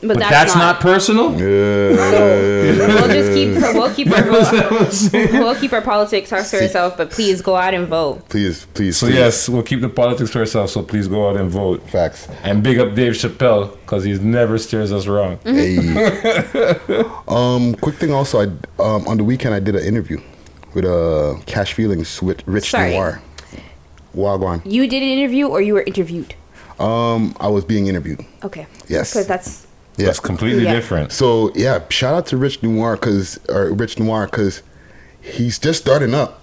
But, 0.00 0.08
but, 0.08 0.18
that's, 0.18 0.54
not, 0.54 0.80
personal. 0.80 1.30
We'll 1.30 3.08
just 3.08 3.32
keep 3.32 3.50
we'll 3.74 3.94
keep 3.94 4.10
our 4.16 4.22
That's 4.22 5.12
we'll 5.12 5.54
keep 5.54 5.74
our 5.74 5.82
politics 5.82 6.30
to 6.30 6.36
ourselves, 6.36 6.96
but 6.96 7.10
please 7.10 7.42
go 7.42 7.54
out 7.54 7.74
and 7.74 7.86
vote. 7.86 8.26
Please, 8.30 8.64
please. 8.72 8.96
So 8.96 9.06
please. 9.08 9.16
yes, 9.16 9.48
we'll 9.48 9.62
keep 9.62 9.82
the 9.82 9.90
politics 9.90 10.30
to 10.30 10.38
ourselves. 10.38 10.72
So 10.72 10.82
please 10.82 11.06
go 11.06 11.28
out 11.28 11.36
and 11.36 11.50
vote. 11.50 11.86
Facts. 11.90 12.28
And 12.42 12.62
big 12.62 12.78
up 12.78 12.94
Dave 12.94 13.12
Chappelle 13.12 13.72
because 13.80 14.04
he 14.04 14.14
never 14.14 14.56
steers 14.56 14.90
us 14.90 15.06
wrong. 15.06 15.38
Hey. 15.44 15.76
um, 17.28 17.74
quick 17.74 17.96
thing 17.96 18.12
also, 18.14 18.40
I 18.40 18.44
um, 18.82 19.06
on 19.06 19.18
the 19.18 19.24
weekend 19.24 19.54
I 19.54 19.60
did 19.60 19.76
an 19.76 19.84
interview 19.84 20.18
with 20.72 20.86
uh, 20.86 21.34
Cash 21.44 21.74
Feelings 21.74 22.22
with 22.22 22.46
Rich 22.46 22.70
Sorry. 22.70 22.92
Noir. 22.92 23.20
Wagwan. 24.14 24.62
You 24.64 24.88
did 24.88 25.02
an 25.02 25.08
interview 25.08 25.46
or 25.46 25.60
you 25.60 25.74
were 25.74 25.82
interviewed? 25.82 26.34
Um, 26.78 27.36
I 27.38 27.48
was 27.48 27.64
being 27.64 27.86
interviewed. 27.86 28.24
Okay. 28.42 28.66
Yes. 28.88 29.12
Because 29.12 29.26
that's 29.26 29.66
Yeah. 30.00 30.06
That's 30.06 30.20
completely 30.20 30.64
Yeah. 30.64 30.74
different. 30.74 31.12
So 31.12 31.52
yeah, 31.54 31.80
shout 31.90 32.14
out 32.14 32.26
to 32.26 32.36
Rich 32.36 32.62
Noir 32.62 32.96
because 32.96 33.38
or 33.48 33.72
Rich 33.72 33.98
Noir 33.98 34.26
because 34.26 34.62
he's 35.20 35.58
just 35.58 35.80
starting 35.80 36.14
up. 36.14 36.40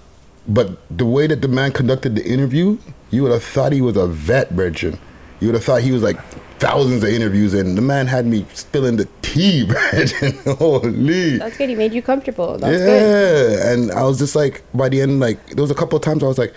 But 0.48 0.78
the 0.96 1.06
way 1.06 1.28
that 1.28 1.42
the 1.42 1.48
man 1.50 1.72
conducted 1.74 2.16
the 2.16 2.26
interview, 2.26 2.78
you 3.12 3.24
would 3.24 3.32
have 3.32 3.44
thought 3.44 3.72
he 3.74 3.82
was 3.82 3.98
a 3.98 4.08
vet, 4.08 4.56
Bridget. 4.56 4.98
You 5.40 5.48
would 5.50 5.56
have 5.56 5.64
thought 5.64 5.82
he 5.82 5.92
was 5.92 6.02
like 6.02 6.18
thousands 6.60 7.04
of 7.04 7.10
interviews, 7.10 7.54
and 7.54 7.78
the 7.78 7.82
man 7.82 8.08
had 8.08 8.26
me 8.26 8.46
spilling 8.54 8.96
the 8.98 9.08
tea, 9.22 9.66
Bridget. 9.68 10.36
Holy. 10.58 11.38
that's 11.38 11.58
good. 11.58 11.70
He 11.70 11.76
made 11.76 11.94
you 11.94 12.02
comfortable. 12.02 12.58
That's 12.58 12.80
yeah, 12.80 12.86
good. 12.88 13.60
and 13.80 13.92
I 13.92 14.04
was 14.04 14.18
just 14.20 14.36
like, 14.36 14.64
by 14.74 14.88
the 14.90 15.02
end, 15.02 15.20
like 15.20 15.46
there 15.50 15.62
was 15.62 15.70
a 15.72 15.76
couple 15.76 15.98
of 15.98 16.02
times 16.04 16.24
I 16.24 16.28
was 16.28 16.38
like, 16.38 16.54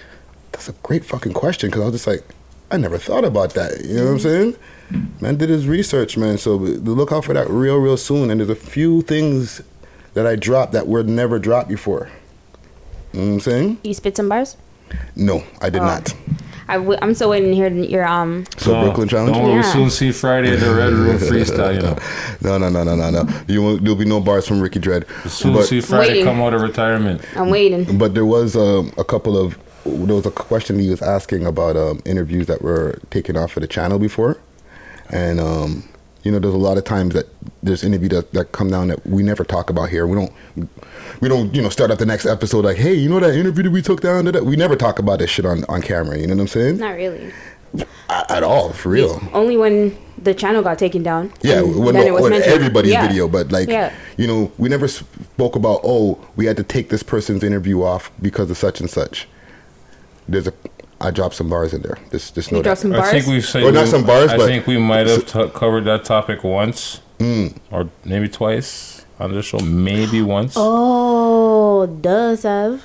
"That's 0.53 0.69
a 0.69 0.73
great 0.85 1.05
fucking 1.05 1.33
question," 1.33 1.69
because 1.69 1.83
I 1.83 1.85
was 1.87 1.95
just 1.95 2.07
like, 2.07 2.23
I 2.71 2.77
never 2.77 2.99
thought 2.99 3.25
about 3.25 3.55
that. 3.55 3.85
You 3.85 3.97
know 3.97 4.05
what 4.07 4.11
I'm 4.13 4.19
saying? 4.21 4.57
Man 5.21 5.37
did 5.37 5.49
his 5.49 5.67
research, 5.67 6.17
man. 6.17 6.39
So 6.39 6.57
look 6.57 7.13
out 7.13 7.25
for 7.25 7.35
that 7.35 7.49
real, 7.51 7.77
real 7.79 7.97
soon. 7.97 8.31
And 8.31 8.41
there's 8.41 8.51
a 8.51 8.55
few 8.55 9.03
things 9.03 9.61
that 10.15 10.27
I 10.27 10.37
dropped 10.37 10.73
that 10.73 10.87
were 10.87 11.03
never 11.03 11.39
dropped 11.39 11.69
before. 11.69 12.09
You 13.13 13.21
know 13.21 13.27
what 13.27 13.33
I'm 13.35 13.41
saying? 13.41 13.79
You 13.83 13.95
spit 13.95 14.17
some 14.17 14.29
bars? 14.29 14.57
No, 15.17 15.43
I 15.61 15.71
did 15.71 15.83
Oh. 15.83 15.87
not. 15.87 16.15
I 16.69 16.75
w- 16.75 16.99
I'm 17.03 17.15
still 17.15 17.31
waiting 17.31 17.49
to 17.51 17.55
hear 17.57 17.69
your 17.69 18.07
um. 18.07 18.45
So 18.57 18.81
Brooklyn 18.81 19.09
Challenge. 19.09 19.35
Don't 19.35 19.43
worry, 19.45 19.55
Yeah. 19.55 19.63
we'll 19.63 19.73
soon 19.73 19.91
see 19.91 20.13
Friday 20.13 20.53
at 20.53 20.61
the 20.61 20.73
Red 20.73 20.93
Room 20.93 21.19
freestyle. 21.19 21.75
You 21.75 21.83
know, 21.83 21.97
No, 22.43 22.59
no, 22.59 22.69
no, 22.69 22.85
no, 22.85 22.95
no, 22.95 23.11
no. 23.25 23.29
You 23.49 23.63
won't, 23.63 23.83
there'll 23.83 23.97
be 23.97 24.05
no 24.05 24.21
bars 24.21 24.47
from 24.47 24.61
Ricky 24.61 24.79
Dread. 24.79 25.05
soon 25.27 25.55
But- 25.55 25.67
see 25.67 25.81
Friday 25.81 26.11
Waiting. 26.11 26.25
come 26.25 26.41
out 26.41 26.55
of 26.55 26.61
retirement. 26.63 27.23
I'm 27.37 27.51
waiting. 27.51 27.99
But 27.99 28.15
there 28.15 28.25
was 28.27 28.55
um, 28.57 28.93
a 28.99 29.03
couple 29.05 29.37
of 29.37 29.59
there 29.85 30.15
was 30.15 30.27
a 30.27 30.31
question 30.31 30.79
he 30.79 30.91
was 30.91 31.03
asking 31.03 31.47
about 31.47 31.77
um, 31.77 32.03
interviews 32.05 32.47
that 32.47 32.63
were 32.63 32.99
taken 33.11 33.37
off 33.37 33.57
of 33.57 33.63
the 33.63 33.67
channel 33.67 33.99
before, 33.99 34.39
and 35.11 35.41
um, 35.41 35.89
you 36.23 36.31
know 36.33 36.39
there's 36.39 36.55
a 36.55 36.59
lot 36.59 36.77
of 36.79 36.85
times 36.85 37.15
that 37.15 37.27
there's 37.63 37.83
interviews 37.85 38.11
that, 38.11 38.33
that 38.33 38.53
come 38.53 38.71
down 38.71 38.89
that 38.89 39.07
we 39.07 39.23
never 39.23 39.45
talk 39.45 39.71
about 39.71 39.89
here. 39.89 40.07
We 40.07 40.17
don't 40.17 40.33
we 41.21 41.29
don't 41.29 41.55
you 41.55 41.63
know 41.63 41.69
start 41.71 41.91
up 41.91 41.99
the 41.99 42.07
next 42.07 42.27
episode 42.27 42.65
like 42.65 42.77
hey 42.77 42.95
you 42.95 43.09
know 43.09 43.21
that 43.21 43.35
interview 43.35 43.65
that 43.65 43.71
we 43.71 43.83
took 43.83 44.01
down 44.01 44.25
that 44.27 44.45
we 44.45 44.57
never 44.57 44.77
talk 44.77 44.99
about 44.99 45.19
this 45.19 45.31
shit 45.31 45.45
on 45.47 45.65
on 45.69 45.81
camera. 45.83 46.19
You 46.19 46.27
know 46.27 46.35
what 46.35 46.43
I'm 46.43 46.49
saying? 46.49 46.77
Not 46.79 46.97
really. 46.97 47.33
A- 48.09 48.33
At 48.33 48.43
all 48.43 48.73
for 48.73 48.89
real. 48.91 49.21
Only 49.33 49.57
when 49.57 49.97
the 50.19 50.35
channel 50.35 50.61
got 50.63 50.79
taken 50.79 51.03
down. 51.05 51.33
Yeah, 51.41 51.63
well, 51.63 51.93
then 51.93 51.95
no, 51.95 52.03
it 52.07 52.11
was 52.13 52.25
on 52.25 52.33
everybody's 52.43 52.93
Yeah. 52.93 53.07
video, 53.07 53.29
but 53.29 53.53
like, 53.53 53.69
Yeah. 53.69 53.95
you 54.19 54.27
know, 54.27 54.51
we 54.59 54.69
never 54.69 54.89
spoke 54.89 55.55
about, 55.57 55.81
oh, 55.85 56.19
we 56.37 56.45
had 56.47 56.57
to 56.59 56.63
take 56.65 56.89
this 56.91 57.03
person's 57.05 57.43
interview 57.45 57.83
off 57.83 58.11
because 58.21 58.51
of 58.51 58.59
such 58.59 58.81
and 58.81 58.91
such. 58.91 59.29
There's 60.31 60.47
a, 60.47 60.53
I 61.01 61.11
dropped 61.11 61.35
some 61.35 61.49
bars 61.49 61.75
in 61.75 61.83
there. 61.83 61.99
Just, 62.11 62.35
just 62.35 62.53
know 62.53 62.59
You 62.59 62.63
dropped 62.65 62.83
that. 62.83 62.93
some 62.93 62.95
I 62.95 63.11
think 63.11 63.27
we've 63.27 63.45
said 63.45 63.63
Or 63.65 63.73
not 63.73 63.85
we- 63.85 63.91
some 63.91 64.05
bars, 64.07 64.31
I 64.31 64.37
but- 64.37 64.47
think 64.47 64.67
we 64.67 64.79
might 64.79 65.07
have 65.07 65.27
t- 65.27 65.49
covered 65.55 65.85
that 65.85 66.05
topic 66.05 66.45
once, 66.45 67.01
Mm. 67.19 67.57
or 67.71 67.89
maybe 68.05 68.29
twice 68.29 69.05
on 69.19 69.35
the 69.35 69.43
show. 69.43 69.59
Maybe 69.59 70.23
once. 70.23 70.55
Oh, 70.57 71.87
does 71.87 72.45
have. 72.45 72.83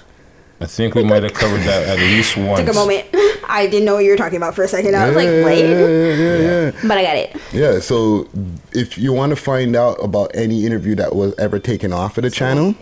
I 0.60 0.66
think 0.66 0.96
we 0.96 1.04
might 1.04 1.24
have 1.24 1.34
covered 1.34 1.62
that 1.62 1.88
at 1.88 2.00
least 2.00 2.36
once. 2.38 2.60
Took 2.66 2.70
a 2.70 2.74
moment. 2.74 3.06
I 3.48 3.68
didn't 3.68 3.86
know 3.86 3.96
what 3.96 4.04
you 4.06 4.12
were 4.12 4.18
talking 4.18 4.38
about 4.38 4.56
for 4.56 4.64
a 4.64 4.68
second. 4.68 4.96
I 4.96 5.06
was 5.08 5.16
like, 5.16 5.28
Yeah, 5.28 5.46
wait. 5.46 5.70
yeah, 5.70 6.38
yeah. 6.38 6.72
But 6.88 6.98
I 6.98 7.04
got 7.04 7.16
it. 7.18 7.36
Yeah, 7.54 7.80
so 7.80 8.28
if 8.74 8.98
you 8.98 9.14
want 9.14 9.30
to 9.32 9.36
find 9.36 9.76
out 9.76 9.98
about 10.04 10.32
any 10.34 10.66
interview 10.66 10.96
that 10.96 11.16
was 11.16 11.34
ever 11.38 11.60
taken 11.60 11.94
off 11.94 12.18
of 12.18 12.24
the 12.24 12.32
channel, 12.32 12.74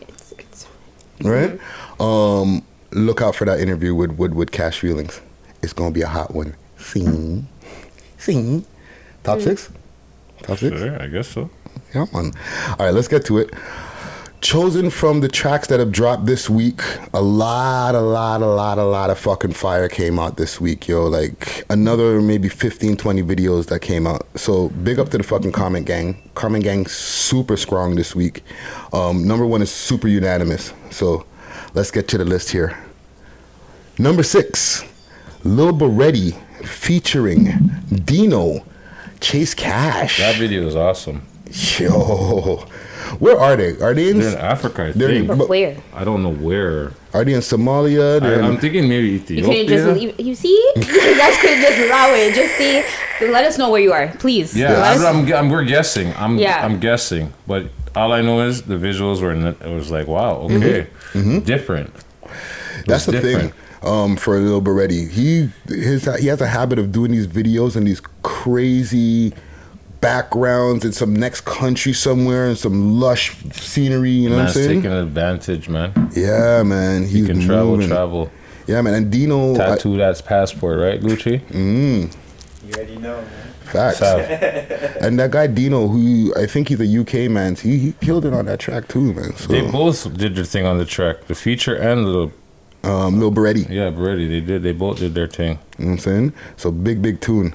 right? 1.22 1.60
Um, 2.00 2.64
look 2.94 3.22
out 3.22 3.36
for 3.36 3.46
that 3.46 3.60
interview 3.60 3.94
with 3.96 4.12
with, 4.12 4.34
with 4.34 4.52
Cash 4.52 4.80
Feelings. 4.80 5.22
It's 5.62 5.74
gonna 5.74 5.92
be 5.92 6.02
a 6.02 6.08
hot 6.08 6.34
one. 6.34 6.56
Sing, 6.78 7.48
sing. 8.18 8.66
Top 9.24 9.40
six. 9.40 9.70
Top 10.42 10.58
six. 10.58 10.78
Sure, 10.78 11.02
I 11.02 11.08
guess 11.08 11.28
so. 11.30 11.50
Yeah, 11.94 12.06
man. 12.14 12.34
All 12.68 12.86
right, 12.86 12.94
let's 12.94 13.08
get 13.08 13.26
to 13.26 13.38
it. 13.38 13.54
Chosen 14.42 14.90
from 14.90 15.22
the 15.22 15.30
tracks 15.30 15.68
that 15.68 15.80
have 15.80 15.94
dropped 15.94 16.26
this 16.26 16.50
week, 16.50 16.82
a 17.14 17.22
lot, 17.22 17.96
a 17.96 18.02
lot, 18.02 18.42
a 18.42 18.46
lot, 18.46 18.78
a 18.78 18.84
lot 18.84 19.10
of 19.10 19.18
fucking 19.18 19.54
fire 19.54 19.88
came 19.88 20.20
out 20.20 20.36
this 20.36 20.60
week, 20.60 20.86
yo. 20.86 21.08
Like 21.08 21.66
another 21.70 22.20
maybe 22.22 22.50
15, 22.50 22.98
20 22.98 23.24
videos 23.24 23.68
that 23.68 23.80
came 23.80 24.06
out. 24.06 24.28
So 24.38 24.68
big 24.70 25.00
up 25.00 25.10
to 25.12 25.18
the 25.18 25.24
fucking 25.24 25.54
comment 25.54 25.86
gang. 25.86 26.30
Comment 26.36 26.62
gang 26.62 26.86
super 26.88 27.56
strong 27.56 27.96
this 27.96 28.14
week. 28.16 28.44
Um, 28.92 29.26
number 29.26 29.46
one 29.46 29.62
is 29.62 29.72
super 29.72 30.10
unanimous. 30.10 30.74
So 30.92 31.26
let's 31.74 31.92
get 31.92 32.08
to 32.10 32.18
the 32.18 32.26
list 32.26 32.52
here. 32.52 32.78
Number 33.98 34.24
six, 34.24 34.84
Lil 35.44 35.74
Berete 35.74 36.34
featuring 36.66 37.46
Dino, 38.06 38.66
Chase 39.20 39.54
Cash. 39.54 40.18
That 40.18 40.36
video 40.38 40.66
is 40.68 40.76
awesome. 40.76 41.26
Yo, 41.78 42.66
where 43.20 43.40
are 43.40 43.56
they? 43.56 43.78
Are 43.80 43.94
they 43.94 44.10
in? 44.10 44.20
They're 44.20 44.32
in 44.32 44.38
Africa, 44.40 44.86
I 44.86 44.92
They're 44.92 45.10
in- 45.10 45.16
think. 45.16 45.28
But 45.28 45.38
but- 45.40 45.50
where? 45.50 45.78
I 45.94 46.04
don't 46.04 46.24
know 46.24 46.34
where. 46.34 46.94
Are 47.14 47.24
they 47.24 47.34
in 47.34 47.42
Somalia? 47.42 48.16
I, 48.16 48.20
They're 48.20 48.40
in- 48.40 48.46
I'm 48.46 48.58
thinking 48.58 48.90
maybe 48.90 49.10
You 49.10 49.16
Ethiopia. 49.18 49.44
couldn't 49.46 49.68
just 49.68 50.00
leave. 50.00 50.20
You 50.20 50.34
see? 50.34 50.72
you 50.76 50.84
guys 51.18 51.38
could 51.38 51.60
just 51.62 51.78
allow 51.80 52.12
it. 52.16 52.34
Just 52.34 52.56
see. 52.58 52.84
Let 53.30 53.46
us 53.46 53.60
know 53.60 53.70
where 53.70 53.82
you 53.82 53.94
are, 53.94 54.08
please. 54.18 54.58
Yeah, 54.58 54.72
Let 54.80 54.98
I'm, 55.06 55.26
I'm, 55.28 55.34
I'm- 55.34 55.50
we're 55.52 55.64
guessing. 55.64 56.12
I'm 56.18 56.40
Yeah. 56.40 56.66
I'm 56.66 56.80
guessing, 56.80 57.32
but 57.46 57.68
all 57.96 58.12
I 58.14 58.22
know 58.22 58.42
is 58.42 58.64
the 58.64 58.76
visuals 58.76 59.22
were. 59.22 59.34
It 59.34 59.74
was 59.76 59.92
like 59.92 60.08
wow, 60.08 60.36
okay, 60.50 60.88
different. 61.46 61.94
Mm-hmm. 61.94 62.82
That's 62.88 63.06
the 63.06 63.14
different. 63.14 63.54
thing. 63.54 63.60
Um, 63.84 64.16
for 64.16 64.40
Lil 64.40 64.62
Berete, 64.62 65.10
he 65.10 65.50
his 65.68 66.06
he 66.20 66.28
has 66.28 66.40
a 66.42 66.48
habit 66.48 66.80
of 66.80 66.92
doing 66.92 67.12
these 67.12 67.28
videos 67.28 67.76
and 67.76 67.86
these 67.86 68.02
crazy 68.22 69.34
backgrounds 70.02 70.84
in 70.84 70.92
some 70.92 71.14
next 71.16 71.42
country 71.46 71.94
somewhere 71.94 72.48
and 72.48 72.58
some 72.58 73.00
lush 73.00 73.36
scenery. 73.54 74.12
You 74.12 74.30
know 74.30 74.38
Man's 74.38 74.56
what 74.56 74.62
I'm 74.62 74.68
saying? 74.68 74.82
taking 74.84 74.98
advantage, 74.98 75.70
man. 75.70 76.10
Yeah, 76.16 76.64
man. 76.64 77.04
He's 77.04 77.16
You 77.16 77.26
can 77.26 77.42
travel, 77.42 77.72
moving. 77.72 77.88
travel. 77.90 78.32
Yeah, 78.68 78.82
man. 78.82 78.94
And 78.94 79.12
Dino, 79.12 79.54
I- 79.56 79.58
Tattoo 79.58 79.98
that's 79.98 80.22
passport, 80.22 80.80
right, 80.80 81.02
Gucci? 81.02 81.42
Mm, 81.48 82.14
You 82.68 82.74
already 82.76 82.98
know, 82.98 83.18
man. 83.18 83.43
Facts. 83.74 84.02
And 85.04 85.20
that 85.20 85.32
guy 85.32 85.48
Dino, 85.48 85.88
who 85.90 86.34
I 86.36 86.46
think 86.46 86.70
he's 86.70 86.80
a 86.80 87.02
UK 87.02 87.30
man, 87.30 87.56
he, 87.56 87.78
he 87.78 87.92
killed 88.00 88.26
it 88.26 88.34
on 88.34 88.46
that 88.46 88.60
track 88.60 88.88
too, 88.88 89.14
man. 89.14 89.36
So 89.36 89.48
They 89.52 89.62
both 89.70 90.16
did 90.16 90.36
their 90.36 90.46
thing 90.46 90.66
on 90.66 90.78
the 90.78 90.86
track, 90.86 91.26
the 91.28 91.36
feature 91.36 91.76
and 91.76 92.06
the 92.06 92.32
um, 92.90 93.20
Lil 93.20 93.32
Berete. 93.32 93.68
yeah, 93.70 93.90
Berete. 93.92 94.30
They 94.30 94.40
did. 94.40 94.64
They 94.64 94.72
both 94.72 95.00
did 95.00 95.14
their 95.14 95.28
thing. 95.28 95.60
You 95.78 95.86
know 95.86 95.92
what 95.92 95.92
I'm 95.94 95.98
saying? 96.00 96.34
So 96.58 96.72
big, 96.72 97.02
big 97.02 97.20
tune. 97.20 97.54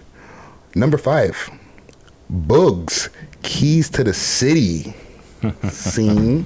Number 0.75 0.99
five, 0.99 1.49
Bugs, 2.29 3.09
Keys 3.43 3.89
to 3.91 4.05
the 4.05 4.13
City. 4.15 4.95
Scene. 5.71 6.45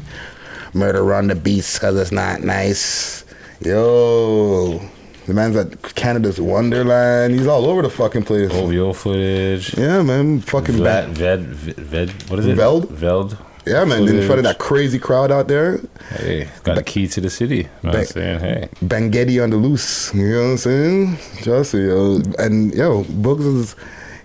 Murder 0.75 1.15
on 1.15 1.27
the 1.29 1.35
beats 1.35 1.75
because 1.79 1.97
it's 1.99 2.13
not 2.13 2.43
nice. 2.43 3.25
Yo. 3.61 4.81
The 5.27 5.35
man's 5.35 5.55
at 5.55 5.95
Canada's 5.95 6.41
Wonderland. 6.41 7.35
He's 7.35 7.47
all 7.47 7.67
over 7.67 7.83
the 7.83 7.91
fucking 7.91 8.25
place. 8.25 8.51
OVO 8.51 8.93
footage. 8.93 9.77
Yeah, 9.79 10.03
man. 10.03 10.41
Fucking 10.41 10.77
Ved, 10.77 10.85
bad. 10.85 11.09
Ved, 11.11 11.41
Ved, 11.47 11.77
Ved, 11.77 12.31
what 12.31 12.41
is 12.41 12.47
it? 12.47 12.57
Veld? 12.57 12.89
Veld. 12.89 13.39
Yeah, 13.65 13.85
man. 13.85 14.09
In 14.09 14.27
front 14.27 14.41
of 14.41 14.45
that 14.45 14.59
crazy 14.59 14.99
crowd 14.99 15.31
out 15.31 15.47
there. 15.47 15.79
Hey, 16.11 16.49
got 16.65 16.79
a 16.79 16.83
key 16.83 17.07
to 17.07 17.21
the 17.21 17.31
city. 17.31 17.69
I'm 17.85 18.05
saying, 18.05 18.41
hey. 18.41 18.69
Bangetti 18.85 19.41
on 19.43 19.51
the 19.51 19.57
loose. 19.57 20.13
You 20.13 20.29
know 20.29 20.43
what 20.43 20.51
I'm 20.51 20.57
saying? 20.59 21.19
Just 21.43 21.75
yo, 21.75 22.21
and 22.41 22.75
yo, 22.75 23.05
Books 23.05 23.45
is 23.45 23.77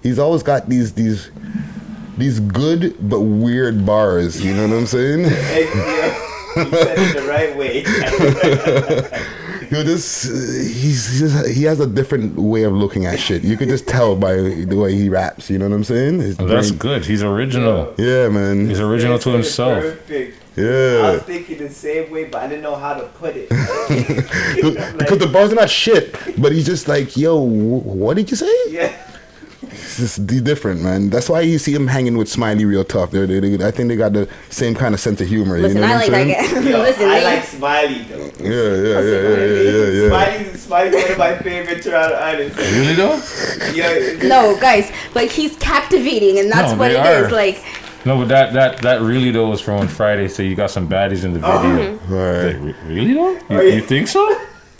he's 0.01 0.17
always 0.17 0.41
got 0.41 0.67
these 0.67 0.93
these 0.93 1.29
these 2.17 2.39
good 2.39 2.95
but 3.07 3.21
weird 3.21 3.85
bars. 3.85 4.43
You 4.43 4.55
know 4.55 4.67
what 4.67 4.75
I'm 4.75 4.87
saying? 4.87 5.25
Hey, 5.29 5.65
yo, 5.65 6.63
you 6.63 6.71
said 6.71 6.97
it 6.97 7.15
the 7.15 7.27
right 7.27 7.55
way. 7.55 7.83
Yo, 9.71 9.83
this 9.83 10.23
he's, 10.23 11.07
he's 11.09 11.19
just, 11.19 11.47
he 11.49 11.63
has 11.63 11.79
a 11.79 11.87
different 11.87 12.35
way 12.35 12.63
of 12.63 12.73
looking 12.73 13.05
at 13.05 13.19
shit. 13.19 13.43
You 13.43 13.57
could 13.57 13.69
just 13.69 13.87
tell 13.87 14.15
by 14.15 14.35
the 14.35 14.75
way 14.75 14.95
he 14.95 15.09
raps. 15.09 15.49
You 15.49 15.57
know 15.59 15.67
what 15.69 15.75
I'm 15.75 15.83
saying? 15.83 16.19
His 16.19 16.37
Well, 16.37 16.47
that's 16.47 16.69
brain- 16.71 16.79
good. 16.79 17.05
He's 17.05 17.23
original. 17.23 17.93
Yeah, 17.97 18.29
man. 18.29 18.67
He's 18.67 18.79
original 18.79 19.19
to 19.19 19.29
himself. 19.31 19.83
Perfect. 19.83 20.43
Yeah. 20.55 20.63
I 20.65 20.67
Yeah. 20.69 21.11
was 21.11 21.21
thinking 21.23 21.57
the 21.59 21.69
same 21.69 22.09
way, 22.11 22.25
but 22.25 22.41
I 22.41 22.47
didn't 22.47 22.63
know 22.63 22.75
how 22.75 22.95
to 22.95 23.03
put 23.19 23.35
it. 23.35 23.49
because 23.49 25.17
the 25.19 25.29
bars 25.31 25.51
are 25.51 25.55
not 25.55 25.69
shit, 25.69 26.13
but 26.41 26.51
he's 26.51 26.65
just 26.65 26.87
like, 26.87 27.15
yo, 27.17 27.35
what 27.39 28.15
did 28.17 28.29
you 28.31 28.37
say? 28.37 28.51
Yeah. 28.69 28.91
It's 29.79 29.97
just 30.17 30.27
different, 30.43 30.81
man. 30.81 31.09
That's 31.09 31.29
why 31.29 31.41
you 31.41 31.57
see 31.59 31.73
him 31.73 31.87
hanging 31.87 32.17
with 32.17 32.27
Smiley 32.29 32.65
real 32.65 32.83
tough. 32.83 33.11
They're, 33.11 33.27
they 33.27 33.39
they- 33.39 33.65
I 33.65 33.71
think 33.71 33.89
they 33.89 33.95
got 33.95 34.13
the 34.13 34.27
same 34.49 34.75
kind 34.75 34.93
of 34.93 34.99
sense 34.99 35.21
of 35.21 35.27
humor. 35.27 35.57
Listen, 35.57 35.77
you 35.77 35.81
know 35.87 35.93
I 35.93 35.95
what 35.97 36.09
like 36.09 36.21
I'm 36.21 36.27
that 36.29 36.45
saying? 36.45 36.63
guy. 36.63 36.69
Yo, 36.69 36.77
Listen, 36.79 37.09
I 37.09 37.17
Lee. 37.19 37.23
like 37.23 37.43
Smiley 37.43 38.03
though. 38.03 38.31
Yeah, 38.39 38.49
yeah, 38.49 38.99
yeah, 38.99 38.99
yeah, 39.01 39.37
yeah, 39.37 39.61
yeah, 39.61 40.01
yeah. 40.01 40.09
Smiley's, 40.09 40.61
Smiley's 40.61 40.93
one 41.03 41.11
of 41.11 41.17
my 41.17 41.37
favorite 41.39 41.81
Toronto 41.83 42.15
artists. 42.15 42.57
Really 42.57 42.93
though? 42.93 43.21
Yeah. 43.73 44.27
No, 44.27 44.57
guys, 44.59 44.91
like 45.15 45.29
he's 45.31 45.55
captivating, 45.57 46.39
and 46.39 46.51
that's 46.51 46.71
No, 46.73 46.77
what 46.77 46.89
they 46.89 46.99
it 46.99 47.05
is. 47.25 47.27
are. 47.27 47.31
Like, 47.31 47.63
No, 48.05 48.17
but 48.17 48.27
that 48.29 48.53
that 48.53 48.81
that 48.83 49.01
really 49.01 49.31
though 49.31 49.49
was 49.49 49.61
from 49.61 49.87
Friday. 49.87 50.27
So 50.27 50.43
you 50.43 50.55
got 50.55 50.71
some 50.71 50.87
baddies 50.89 51.23
in 51.23 51.33
the 51.33 51.41
Oh. 51.43 51.61
video. 51.61 51.97
Mm-hmm. 51.97 52.13
Right. 52.13 52.65
Like, 52.67 52.75
really 52.87 53.13
though? 53.13 53.31
You, 53.31 53.41
Oh, 53.49 53.61
you 53.61 53.81
think 53.81 54.07
so? 54.07 54.23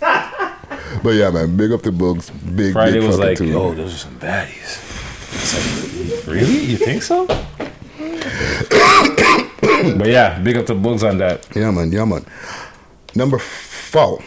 But 1.02 1.14
yeah, 1.14 1.30
man, 1.30 1.56
big 1.56 1.72
up 1.72 1.82
the 1.82 1.92
books. 1.92 2.30
Big, 2.30 2.72
Friday 2.72 3.00
big 3.00 3.06
was 3.06 3.18
like, 3.18 3.38
tune. 3.38 3.48
yo, 3.48 3.74
those 3.74 3.94
are 3.94 3.98
some 3.98 4.18
baddies. 4.18 6.16
Like, 6.16 6.26
really? 6.26 6.64
You 6.64 6.76
think 6.76 7.02
so? 7.02 7.26
but 9.96 10.08
yeah, 10.08 10.38
big 10.40 10.56
up 10.56 10.66
the 10.66 10.74
books 10.74 11.02
on 11.02 11.18
that. 11.18 11.46
Yeah, 11.54 11.70
man. 11.70 11.92
Yeah, 11.92 12.04
man. 12.04 12.24
Number 13.14 13.38
four. 13.38 14.22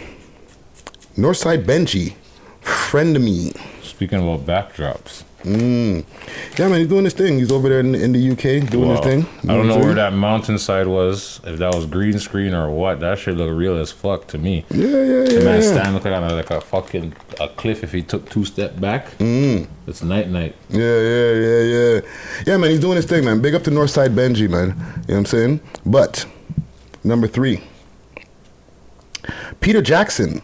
Northside 1.17 1.65
Benji. 1.65 2.15
Friend 2.61 3.15
of 3.15 3.21
me. 3.21 3.51
Speaking 3.81 4.19
about 4.19 4.45
backdrops. 4.45 5.23
Mm. 5.43 6.05
Yeah, 6.57 6.67
man. 6.67 6.79
He's 6.79 6.87
doing 6.87 7.03
his 7.05 7.13
thing. 7.13 7.39
He's 7.39 7.51
over 7.51 7.69
there 7.69 7.79
in, 7.79 7.95
in 7.95 8.11
the 8.11 8.31
UK 8.31 8.69
doing 8.69 8.89
his 8.89 8.99
Wow. 8.99 9.01
thing. 9.01 9.25
I 9.43 9.55
don't 9.55 9.67
know 9.67 9.77
where 9.79 9.93
that 9.95 10.13
mountainside 10.13 10.87
was, 10.87 11.39
if 11.45 11.57
that 11.59 11.73
was 11.73 11.85
green 11.85 12.19
screen 12.19 12.53
or 12.53 12.69
what. 12.69 12.99
That 12.99 13.17
shit 13.19 13.35
look 13.35 13.49
real 13.51 13.77
as 13.77 13.91
fuck 13.91 14.27
to 14.27 14.37
me. 14.37 14.65
Yeah, 14.69 14.85
yeah, 14.87 15.03
yeah. 15.03 15.23
The 15.39 15.41
man 15.45 15.61
yeah. 15.61 15.67
stand 15.67 15.93
look 15.95 16.05
like 16.05 16.13
on 16.13 16.23
a, 16.23 16.33
like 16.33 16.51
a 16.51 16.61
fucking 16.61 17.13
a 17.39 17.47
cliff 17.49 17.83
if 17.83 17.91
he 17.91 18.01
took 18.03 18.29
two 18.29 18.45
step 18.45 18.79
back. 18.79 19.17
Mm. 19.17 19.67
It's 19.87 20.03
night 20.03 20.29
night. 20.29 20.55
Yeah, 20.69 20.79
yeah, 20.79 21.31
yeah, 21.33 21.61
yeah. 21.61 22.01
Yeah, 22.45 22.57
man, 22.57 22.69
he's 22.69 22.79
doing 22.79 22.95
his 22.97 23.05
thing, 23.05 23.25
man. 23.25 23.41
Big 23.41 23.55
up 23.55 23.63
to 23.63 23.71
Northside 23.71 24.13
Benji, 24.15 24.49
man. 24.49 24.67
You 24.69 24.75
know 24.75 24.75
what 25.07 25.17
I'm 25.17 25.25
saying? 25.25 25.59
But, 25.85 26.25
number 27.03 27.27
three, 27.27 27.61
Peter 29.59 29.81
Jackson, 29.81 30.41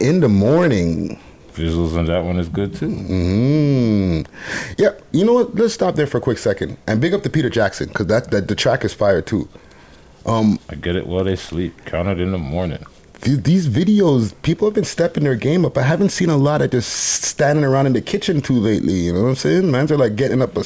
In 0.00 0.20
the 0.20 0.28
Morning. 0.28 1.20
Visuals 1.54 1.96
on 1.96 2.06
that 2.06 2.24
one 2.24 2.38
is 2.38 2.48
good 2.48 2.74
too. 2.74 2.88
Mm-hmm. 2.88 4.22
Yeah, 4.76 4.90
you 5.12 5.24
know 5.24 5.34
what? 5.34 5.54
Let's 5.54 5.74
stop 5.74 5.94
there 5.94 6.06
for 6.06 6.18
a 6.18 6.20
quick 6.20 6.38
second. 6.38 6.76
And 6.86 7.00
big 7.00 7.14
up 7.14 7.22
to 7.22 7.30
Peter 7.30 7.48
Jackson, 7.48 7.88
because 7.88 8.06
that, 8.08 8.30
that 8.32 8.48
the 8.48 8.54
track 8.56 8.84
is 8.84 8.92
fire 8.92 9.22
too. 9.22 9.48
Um, 10.26 10.58
I 10.68 10.74
get 10.74 10.96
it 10.96 11.06
while 11.06 11.22
they 11.24 11.36
sleep. 11.36 11.84
Count 11.84 12.08
it 12.08 12.18
in 12.20 12.32
the 12.32 12.38
morning. 12.38 12.84
th- 13.20 13.42
these 13.42 13.68
videos, 13.68 14.34
people 14.42 14.66
have 14.66 14.74
been 14.74 14.84
stepping 14.84 15.24
their 15.24 15.36
game 15.36 15.64
up. 15.64 15.76
I 15.78 15.82
haven't 15.82 16.10
seen 16.10 16.30
a 16.30 16.36
lot 16.36 16.60
of 16.62 16.70
just 16.70 16.90
standing 16.90 17.64
around 17.64 17.86
in 17.86 17.92
the 17.92 18.00
kitchen 18.00 18.40
too 18.40 18.58
lately. 18.58 18.94
You 18.94 19.12
know 19.12 19.22
what 19.22 19.28
I'm 19.28 19.34
saying? 19.36 19.70
Mans 19.70 19.92
are 19.92 19.96
like 19.98 20.16
getting 20.16 20.42
up 20.42 20.56
a, 20.56 20.64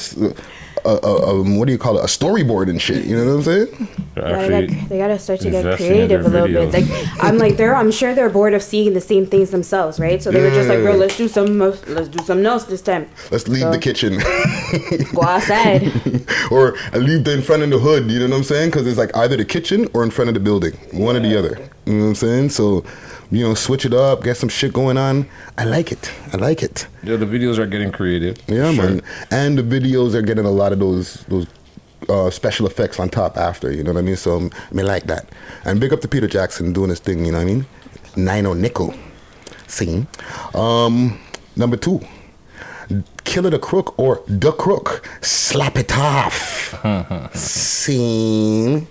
s- 0.85 0.99
a, 1.03 1.07
a- 1.07 1.41
um, 1.41 1.57
what 1.57 1.65
do 1.67 1.71
you 1.71 1.77
call 1.77 1.97
it? 1.97 2.01
A 2.01 2.07
storyboard 2.07 2.69
and 2.69 2.81
shit. 2.81 3.05
You 3.05 3.17
know 3.17 3.25
what 3.25 3.31
I'm 3.37 3.43
saying? 3.43 3.87
Yeah, 4.17 4.47
they, 4.47 4.67
got, 4.67 4.89
they 4.89 4.97
gotta 4.97 5.19
start 5.19 5.39
to 5.41 5.49
get 5.51 5.77
creative 5.77 6.25
a 6.25 6.29
their 6.29 6.47
little 6.47 6.69
bit. 6.71 6.73
Like 6.89 7.23
I'm 7.23 7.37
like 7.37 7.55
they're 7.57 7.75
I'm 7.75 7.91
sure 7.91 8.13
they're 8.13 8.29
bored 8.29 8.53
of 8.53 8.61
seeing 8.61 8.93
the 8.93 9.01
same 9.01 9.25
things 9.25 9.49
themselves, 9.51 9.99
right? 9.99 10.21
So 10.21 10.29
they 10.31 10.41
were 10.41 10.49
just 10.49 10.67
like, 10.67 10.79
bro, 10.79 10.95
let's 10.95 11.15
do 11.17 11.27
some 11.27 11.57
let's 11.59 12.09
do 12.09 12.23
something 12.25 12.45
else 12.45 12.65
this 12.65 12.81
time. 12.81 13.09
Let's 13.31 13.47
leave 13.47 13.61
So- 13.61 13.71
the 13.71 13.79
kitchen. 13.79 14.19
Go 15.15 15.21
outside. 15.23 15.91
or 16.51 16.77
I 16.93 16.97
leave 16.97 17.23
the 17.23 17.33
in 17.33 17.41
front 17.41 17.63
of 17.63 17.69
the 17.69 17.79
hood. 17.79 18.09
You 18.11 18.19
know 18.19 18.27
what 18.29 18.37
I'm 18.37 18.43
saying? 18.43 18.69
Because 18.71 18.85
it's 18.87 18.97
like 18.97 19.15
either 19.15 19.37
the 19.37 19.45
kitchen 19.45 19.87
or 19.93 20.03
in 20.03 20.11
front 20.11 20.27
of 20.29 20.33
the 20.33 20.39
building, 20.39 20.73
one 20.91 21.15
or 21.15 21.19
the 21.21 21.37
other. 21.37 21.57
You 21.85 21.93
know 21.93 22.01
what 22.03 22.09
I'm 22.09 22.15
saying? 22.15 22.49
So, 22.49 22.83
you 23.31 23.43
know, 23.47 23.53
switch 23.53 23.85
it 23.85 23.93
up, 23.93 24.23
get 24.23 24.37
some 24.37 24.49
shit 24.49 24.73
going 24.73 24.97
on. 24.97 25.27
I 25.57 25.63
like 25.65 25.91
it. 25.91 26.11
I 26.33 26.37
like 26.37 26.63
it. 26.63 26.87
Yeah, 27.03 27.15
the 27.17 27.25
videos 27.25 27.57
are 27.57 27.67
getting 27.67 27.91
creative. 27.91 28.37
Yeah, 28.47 28.71
Sure. 28.73 28.85
man. 28.89 29.01
And 29.31 29.57
the 29.57 29.63
videos 29.63 30.13
are 30.15 30.21
getting 30.21 30.45
a 30.45 30.51
lot 30.51 30.71
of 30.73 30.79
those 30.79 31.23
those 31.27 31.47
uh, 32.07 32.29
special 32.29 32.65
effects 32.65 32.99
on 32.99 33.09
top 33.09 33.37
after. 33.37 33.71
You 33.71 33.83
know 33.83 33.91
what 33.93 33.99
I 33.99 34.03
mean? 34.03 34.15
So 34.15 34.37
I 34.37 34.73
mean, 34.73 34.85
like 34.87 35.05
that. 35.07 35.29
And 35.65 35.79
big 35.79 35.93
up 35.93 36.01
to 36.01 36.07
Peter 36.07 36.27
Jackson 36.27 36.73
doing 36.73 36.89
his 36.89 36.99
thing. 36.99 37.25
You 37.25 37.31
know 37.31 37.37
what 37.37 37.43
I 37.43 37.53
mean? 37.53 37.65
Nino 38.15 38.53
Nickel, 38.53 38.93
scene. 39.67 40.07
Um, 40.53 41.19
number 41.55 41.77
two. 41.77 42.01
Killer 43.23 43.51
the 43.51 43.59
Crook 43.59 43.99
or 43.99 44.23
The 44.27 44.51
Crook. 44.51 45.07
Slap 45.21 45.77
it 45.77 45.95
off. 45.95 46.73
Scene. 47.35 48.87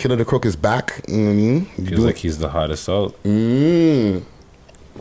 Killer 0.00 0.16
the 0.16 0.24
Crook 0.24 0.46
is 0.46 0.56
back. 0.56 1.02
You 1.08 1.16
know 1.18 1.24
what 1.26 1.30
I 1.30 1.34
mean? 1.34 1.64
Feels 1.66 2.00
like 2.06 2.16
he's 2.16 2.38
the 2.38 2.48
hottest 2.48 2.88
out. 2.88 3.22
Mm. 3.22 4.22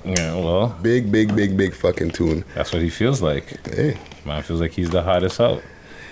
Yeah, 0.03 0.35
well, 0.35 0.77
Big, 0.81 1.09
big, 1.11 1.33
big, 1.35 1.55
big 1.57 1.73
fucking 1.73 2.11
tune. 2.11 2.43
that's 2.53 2.73
what 2.73 2.81
he 2.81 2.89
feels 2.89 3.21
like. 3.21 3.65
Hey. 3.67 3.97
Man 4.25 4.43
feels 4.43 4.59
like 4.59 4.71
he's 4.71 4.89
the 4.89 5.01
hottest 5.01 5.39
out. 5.39 5.63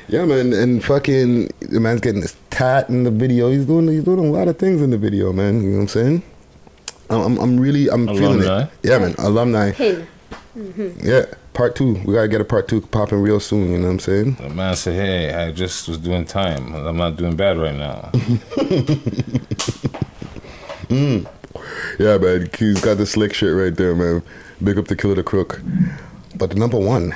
Yeah, 0.07 0.23
man, 0.23 0.53
and 0.53 0.81
fucking 0.83 1.49
the 1.59 1.81
man's 1.81 1.99
getting 1.99 2.21
his 2.21 2.37
tat 2.49 2.87
in 2.87 3.03
the 3.03 3.11
video. 3.11 3.51
He's 3.51 3.65
doing 3.65 3.89
he's 3.89 4.05
doing 4.05 4.19
a 4.19 4.31
lot 4.31 4.47
of 4.47 4.57
things 4.57 4.81
in 4.81 4.89
the 4.89 4.97
video, 4.97 5.33
man. 5.33 5.61
You 5.61 5.69
know 5.71 5.75
what 5.75 5.81
I'm 5.81 5.87
saying? 5.89 6.23
I'm 7.09 7.19
I'm, 7.21 7.37
I'm 7.39 7.59
really 7.59 7.89
I'm 7.89 8.07
feeling 8.07 8.39
Alumni? 8.41 8.63
it. 8.63 8.69
Yeah, 8.83 8.97
man, 8.99 9.15
alumni. 9.17 9.71
Pin. 9.73 10.07
Mm-hmm. 10.57 11.05
Yeah, 11.05 11.25
part 11.57 11.75
two. 11.75 11.93
We 12.05 12.13
gotta 12.13 12.27
get 12.27 12.39
a 12.39 12.45
part 12.45 12.67
two 12.67 12.81
popping 12.81 13.19
real 13.19 13.39
soon. 13.39 13.71
You 13.71 13.77
know 13.79 13.85
what 13.87 13.93
I'm 13.93 13.99
saying? 13.99 14.35
The 14.35 14.49
man 14.49 14.75
said, 14.75 14.93
"Hey, 14.93 15.33
I 15.33 15.51
just 15.51 15.87
was 15.89 15.97
doing 15.97 16.23
time. 16.25 16.73
I'm 16.73 16.97
not 16.97 17.17
doing 17.17 17.35
bad 17.35 17.57
right 17.57 17.75
now." 17.75 18.11
Mm. 20.89 21.27
Yeah, 21.99 22.17
man, 22.17 22.49
he's 22.57 22.79
got 22.79 22.97
the 22.97 23.05
slick 23.05 23.33
shit 23.33 23.53
right 23.53 23.75
there, 23.75 23.93
man. 23.93 24.23
Big 24.63 24.77
up 24.77 24.87
to 24.87 24.95
Killer 24.95 25.15
the 25.15 25.23
Crook. 25.23 25.59
But 26.33 26.51
the 26.51 26.55
number 26.55 26.79
one, 26.79 27.13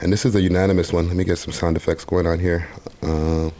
and 0.00 0.10
this 0.10 0.24
is 0.24 0.34
a 0.34 0.40
unanimous 0.40 0.90
one. 0.90 1.08
Let 1.08 1.16
me 1.16 1.24
get 1.24 1.36
some 1.36 1.52
sound 1.52 1.76
effects 1.76 2.06
going 2.06 2.26
on 2.26 2.38
here. 2.38 2.66
Uh, 3.02 3.50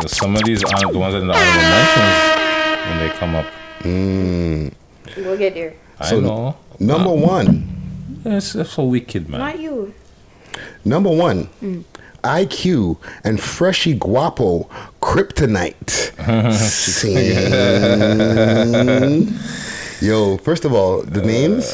So 0.00 0.06
some 0.06 0.34
of 0.34 0.42
these 0.44 0.64
aren't 0.64 0.92
the 0.92 0.98
ones 0.98 1.14
in 1.14 1.26
the 1.26 1.34
honorable 1.34 1.68
mentions 1.76 2.88
when 2.88 2.98
they 3.00 3.10
come 3.18 3.34
up. 3.34 3.46
mm. 3.80 4.72
We'll 5.18 5.36
get 5.36 5.52
there. 5.52 5.74
I 6.00 6.06
So, 6.08 6.20
know. 6.20 6.56
Number 6.80 7.10
one. 7.12 7.81
It's, 8.24 8.54
it's 8.54 8.78
a 8.78 8.82
wicked 8.82 9.28
man. 9.28 9.40
Not 9.40 9.58
you. 9.60 9.92
Number 10.84 11.10
one, 11.10 11.48
Mm. 11.62 11.84
IQ 12.22 12.98
and 13.24 13.40
Freshy 13.40 13.94
Guapo 13.94 14.68
Kryptonite. 15.00 15.90
Sing. 18.62 19.28
Yo, 20.00 20.36
first 20.38 20.64
of 20.64 20.72
all, 20.72 21.02
the 21.02 21.22
names 21.22 21.64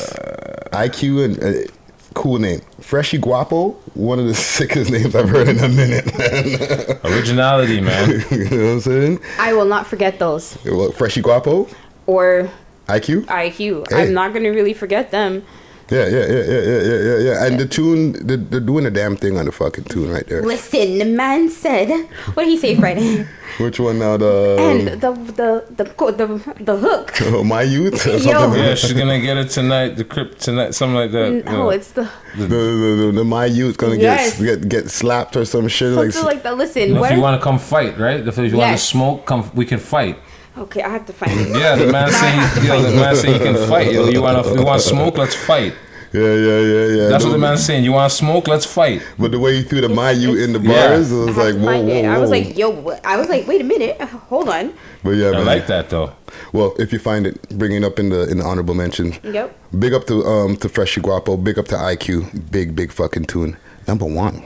IQ 0.73 1.25
and 1.25 1.43
uh, 1.43 1.71
cool 2.15 2.39
name. 2.39 2.61
Freshy 2.81 3.19
Guapo, 3.19 3.73
one 3.95 4.19
of 4.19 4.27
the 4.27 4.35
sickest 4.59 4.91
names 4.91 5.15
I've 5.15 5.29
heard 5.29 5.49
in 5.49 5.59
a 5.59 5.69
minute, 5.69 6.07
man. 6.19 6.99
Originality, 7.13 7.81
man. 7.81 8.09
you 8.31 8.45
know 8.51 8.57
what 8.67 8.73
I'm 8.73 8.81
saying? 8.81 9.21
I 9.39 9.53
will 9.53 9.65
not 9.67 9.87
forget 9.87 10.19
those. 10.19 10.55
What, 10.65 10.95
Freshy 10.95 11.21
Guapo, 11.21 11.69
Or 12.07 12.51
IQ. 12.87 13.25
IQ. 13.27 13.91
Hey. 13.91 14.03
I'm 14.03 14.15
not 14.15 14.33
gonna 14.33 14.51
really 14.51 14.75
forget 14.75 15.11
them. 15.11 15.43
Yeah, 15.91 16.07
yeah, 16.07 16.27
yeah, 16.27 16.27
yeah, 16.27 16.43
yeah, 16.45 16.81
yeah, 16.83 16.99
yeah, 17.01 17.19
yeah. 17.19 17.47
And 17.47 17.59
the 17.59 17.67
tune, 17.67 18.13
they're, 18.27 18.37
they're 18.37 18.61
doing 18.61 18.85
a 18.85 18.91
damn 18.91 19.17
thing 19.17 19.39
on 19.39 19.47
the 19.47 19.53
fucking 19.53 19.85
tune 19.85 20.11
right 20.11 20.27
there. 20.27 20.43
Listen, 20.43 20.99
the 20.99 21.07
man 21.07 21.49
said, 21.49 21.89
what 22.35 22.45
did 22.45 22.51
he 22.51 22.59
say 22.59 22.75
Friday? 22.75 23.27
Which 23.59 23.81
one 23.81 23.99
now? 23.99 24.17
The 24.19 24.57
and 24.61 25.01
the 25.01 25.11
the 25.11 25.65
the 25.75 26.13
the 26.13 26.55
the 26.61 26.77
hook. 26.77 27.13
oh, 27.23 27.43
my 27.43 27.63
youth. 27.63 28.07
or 28.07 28.11
Yo. 28.11 28.19
something? 28.19 28.63
Yeah, 28.63 28.75
she's 28.75 28.93
gonna 28.93 29.19
get 29.21 29.39
it 29.39 29.49
tonight. 29.49 29.97
The 29.97 30.05
crypt 30.05 30.41
tonight, 30.41 30.75
something 30.75 30.95
like 30.95 31.11
that. 31.13 31.31
No, 31.31 31.37
you 31.37 31.43
know. 31.43 31.71
it's 31.71 31.93
the 31.93 32.09
the, 32.37 32.47
the, 32.47 32.97
the, 33.07 33.13
the 33.17 33.25
my 33.25 33.47
youth 33.47 33.79
gonna 33.79 33.97
Yes. 33.97 34.39
get, 34.39 34.61
get 34.61 34.69
get 34.69 34.91
slapped 34.91 35.37
or 35.37 35.45
some 35.47 35.67
shit 35.69 35.93
like, 35.93 36.13
something 36.13 36.25
like 36.35 36.43
that. 36.43 36.57
Listen, 36.59 36.93
Now, 36.93 37.01
what? 37.01 37.11
if 37.11 37.17
you 37.17 37.23
want 37.23 37.41
to 37.41 37.43
come 37.43 37.59
fight, 37.59 37.99
right? 37.99 38.21
If 38.29 38.37
you 38.37 38.57
want 38.57 38.77
to 38.79 38.85
smoke, 38.85 39.25
come. 39.25 39.51
We 39.55 39.65
can 39.65 39.79
fight. 39.79 40.19
Okay, 40.63 40.83
I 40.83 40.89
have 40.91 41.07
to 41.07 41.13
find 41.13 41.33
it. 41.39 41.49
Yeah, 41.57 41.77
the 41.77 41.87
man 41.87 41.93
Now 41.93 42.19
I 42.19 42.27
have 42.31 42.53
saying, 42.53 42.67
to 42.67 42.69
yo, 42.69 42.83
the 42.91 42.97
man 42.97 43.17
saying 43.17 43.35
you 43.35 43.45
can 43.47 43.69
fight. 43.69 43.93
Yo, 43.93 44.09
you 44.09 44.23
want 44.23 44.45
to, 44.45 44.55
you 44.55 44.65
want 44.65 44.83
smoke? 44.83 45.17
Let's 45.19 45.35
fight. 45.35 45.75
yeah 46.13 46.23
yeah 46.23 46.61
yeah 46.61 46.87
yeah 46.97 47.09
That's 47.09 47.23
what 47.25 47.33
the 47.33 47.39
man's 47.39 47.65
saying. 47.67 47.85
You 47.85 47.93
want 47.93 48.11
smoke? 48.13 48.49
Let's 48.49 48.65
fight. 48.65 49.03
but 49.19 49.31
the 49.31 49.39
way 49.39 49.57
he 49.57 49.63
threw 49.63 49.81
the 49.83 49.91
my 49.91 50.11
youth 50.11 50.41
in 50.41 50.53
the 50.55 50.61
Yeah. 50.61 50.89
bars 50.89 51.13
it 51.13 51.17
was 51.17 51.27
have 51.29 51.37
like 51.37 51.55
whoa 51.57 51.83
whoa 51.83 52.03
whoa 52.03 52.09
I 52.09 52.19
was 52.19 52.31
like, 52.31 52.57
yo, 52.57 52.71
what? 52.71 53.05
I 53.05 53.17
was 53.19 53.29
like, 53.29 53.47
wait 53.47 53.61
a 53.61 53.65
minute, 53.65 54.01
hold 54.33 54.49
on. 54.49 54.73
but 55.05 55.11
yeah 55.21 55.29
I 55.29 55.33
man. 55.33 55.45
like 55.45 55.67
that 55.67 55.91
though. 55.91 56.13
well 56.55 56.75
if 56.79 56.93
you 56.95 56.99
find 56.99 57.27
it 57.27 57.37
bring 57.59 57.73
it 57.73 57.85
up 57.85 57.99
in 57.99 58.09
the 58.09 58.23
in 58.31 58.39
the 58.39 58.45
honorable 58.45 58.75
mention 58.75 59.13
Yep. 59.23 59.55
big 59.79 59.93
up 59.93 60.07
to 60.07 60.25
um 60.25 60.57
to 60.63 60.69
Freshy 60.71 61.03
Guapo 61.03 61.37
big 61.37 61.59
up 61.59 61.67
to 61.69 61.75
IQ 61.77 62.51
big 62.51 62.75
big 62.75 62.91
fucking 62.91 63.27
tune 63.27 63.59
number 63.87 64.07
one 64.07 64.43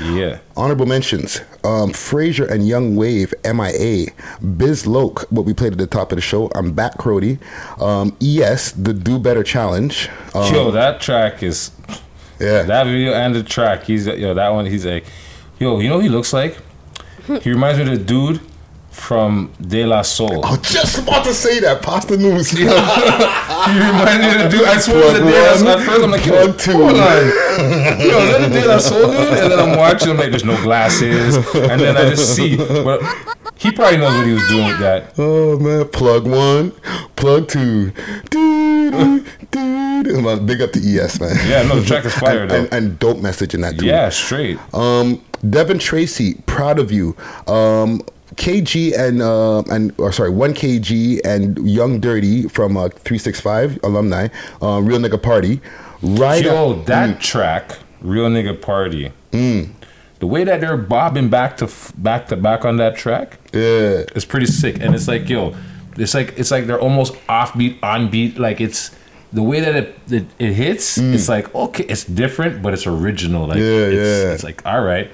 Yeah. 0.00 0.38
Honorable 0.56 0.86
mentions: 0.86 1.40
um, 1.64 1.92
Fraser 1.92 2.44
and 2.44 2.66
Young 2.66 2.96
Wave, 2.96 3.34
MIA, 3.44 4.06
Biz 4.56 4.86
Loke, 4.86 5.26
what 5.30 5.44
we 5.44 5.54
played 5.54 5.72
at 5.72 5.78
the 5.78 5.86
top 5.86 6.12
of 6.12 6.16
the 6.16 6.22
show. 6.22 6.50
I'm 6.54 6.72
back, 6.72 6.98
Crody. 6.98 7.38
Um, 7.80 8.16
ES, 8.20 8.72
the 8.72 8.92
Do 8.92 9.18
Better 9.18 9.42
Challenge. 9.42 10.08
Um, 10.34 10.54
yo, 10.54 10.70
that 10.70 11.00
track 11.00 11.42
is. 11.42 11.70
Yeah. 12.40 12.62
That 12.64 12.84
video 12.84 13.12
and 13.12 13.34
the 13.34 13.42
track, 13.42 13.84
he's 13.84 14.06
yo. 14.06 14.34
That 14.34 14.48
one, 14.48 14.66
he's 14.66 14.84
like, 14.84 15.04
yo. 15.58 15.78
You 15.78 15.88
know 15.88 15.96
what 15.96 16.04
he 16.04 16.10
looks 16.10 16.32
like? 16.32 16.58
He 17.26 17.50
reminds 17.50 17.78
me 17.78 17.84
of 17.92 17.98
the 17.98 18.04
dude 18.04 18.40
from 18.92 19.52
De 19.60 19.84
La 19.84 20.02
Soul. 20.02 20.44
I 20.44 20.50
was 20.50 20.60
just 20.60 20.98
about 20.98 21.24
to 21.24 21.34
say 21.34 21.60
that. 21.60 21.82
Posdnuos. 21.82 22.56
he 22.56 22.64
reminds 22.64 24.26
me 24.26 24.42
the 24.42 24.48
dude. 24.48 24.68
I 24.68 24.78
swear 24.78 25.14
to 25.14 25.24
the 25.24 25.30
De 25.30 25.42
La 25.42 25.56
Soul. 25.56 25.68
At 25.68 25.80
first, 25.80 26.04
I'm 26.04 26.10
like, 26.10 26.26
yo, 26.26 26.52
two. 26.52 26.72
hold 26.72 26.90
on. 26.90 27.26
Yo, 28.00 28.18
is 28.18 28.30
that 28.30 28.48
the 28.48 28.60
De 28.60 28.68
La 28.68 28.78
Soul 28.78 29.10
dude? 29.10 29.38
And 29.38 29.52
then 29.52 29.58
I'm 29.58 29.78
watching. 29.78 30.10
I'm 30.10 30.16
like, 30.18 30.30
there's 30.30 30.44
no 30.44 30.60
glasses. 30.62 31.36
And 31.54 31.80
then 31.80 31.96
I 31.96 32.10
just 32.10 32.36
see. 32.36 32.56
But 32.56 33.02
he 33.56 33.72
probably 33.72 33.96
knows 33.98 34.16
what 34.16 34.26
he 34.26 34.32
was 34.34 34.48
doing 34.48 34.66
with 34.66 34.78
that. 34.80 35.14
Oh 35.18 35.58
man, 35.58 35.88
plug 35.88 36.26
one, 36.26 36.72
plug 37.16 37.48
two. 37.48 37.92
Dude, 38.30 39.26
dude. 39.50 40.22
Man, 40.22 40.46
Big 40.46 40.60
up 40.60 40.72
to 40.72 40.80
ES, 40.80 41.20
man. 41.20 41.36
Yeah, 41.48 41.62
no, 41.62 41.80
the 41.80 41.86
track 41.86 42.04
is 42.04 42.14
fire, 42.14 42.42
and, 42.42 42.50
though. 42.50 42.56
And, 42.56 42.72
and 42.72 42.98
dope 42.98 43.18
message 43.18 43.54
in 43.54 43.60
that 43.62 43.78
too. 43.78 43.86
Yeah, 43.86 44.08
straight. 44.10 44.58
Um, 44.74 45.24
Devin 45.48 45.78
Tracy, 45.78 46.34
proud 46.46 46.78
of 46.78 46.92
you. 46.92 47.16
Um, 47.46 48.02
KG 48.36 48.96
and 48.98 49.22
uh, 49.22 49.62
and 49.70 49.92
or 49.98 50.12
sorry, 50.12 50.30
one 50.30 50.54
KG 50.54 51.20
and 51.24 51.58
Young 51.68 52.00
Dirty 52.00 52.48
from 52.48 52.76
uh, 52.76 52.88
three 52.88 53.18
six 53.18 53.40
five 53.40 53.78
alumni, 53.82 54.28
uh, 54.60 54.80
real 54.82 54.98
nigga 54.98 55.22
party. 55.22 55.60
Right, 56.02 56.44
Yo, 56.44 56.72
up- 56.80 56.86
that 56.86 57.20
track, 57.20 57.78
real 58.00 58.28
nigga 58.28 58.60
party. 58.60 59.12
The 59.30 60.26
way 60.28 60.44
that 60.44 60.60
they're 60.60 60.76
bobbing 60.76 61.30
back 61.30 61.56
to 61.56 61.64
f- 61.64 61.92
back 61.96 62.28
to 62.28 62.36
back 62.36 62.64
on 62.64 62.76
that 62.76 62.96
track, 62.96 63.38
yeah, 63.52 64.04
it's 64.14 64.24
pretty 64.24 64.46
sick. 64.46 64.78
And 64.80 64.94
it's 64.94 65.08
like, 65.08 65.28
yo, 65.28 65.54
it's 65.96 66.14
like 66.14 66.38
it's 66.38 66.50
like 66.52 66.66
they're 66.66 66.80
almost 66.80 67.14
offbeat, 67.28 67.82
on 67.82 68.08
beat. 68.08 68.38
Like 68.38 68.60
it's 68.60 68.92
the 69.32 69.42
way 69.42 69.58
that 69.60 69.74
it 69.74 69.98
it, 70.10 70.26
it 70.38 70.52
hits. 70.52 70.96
It's 70.96 71.28
like 71.28 71.52
okay, 71.54 71.84
it's 71.84 72.04
different, 72.04 72.62
but 72.62 72.72
it's 72.72 72.86
original. 72.86 73.48
Like 73.48 73.58
Yeah, 73.58 73.64
it's, 73.64 74.24
yeah. 74.24 74.32
it's 74.32 74.44
like 74.44 74.64
all 74.64 74.82
right. 74.82 75.10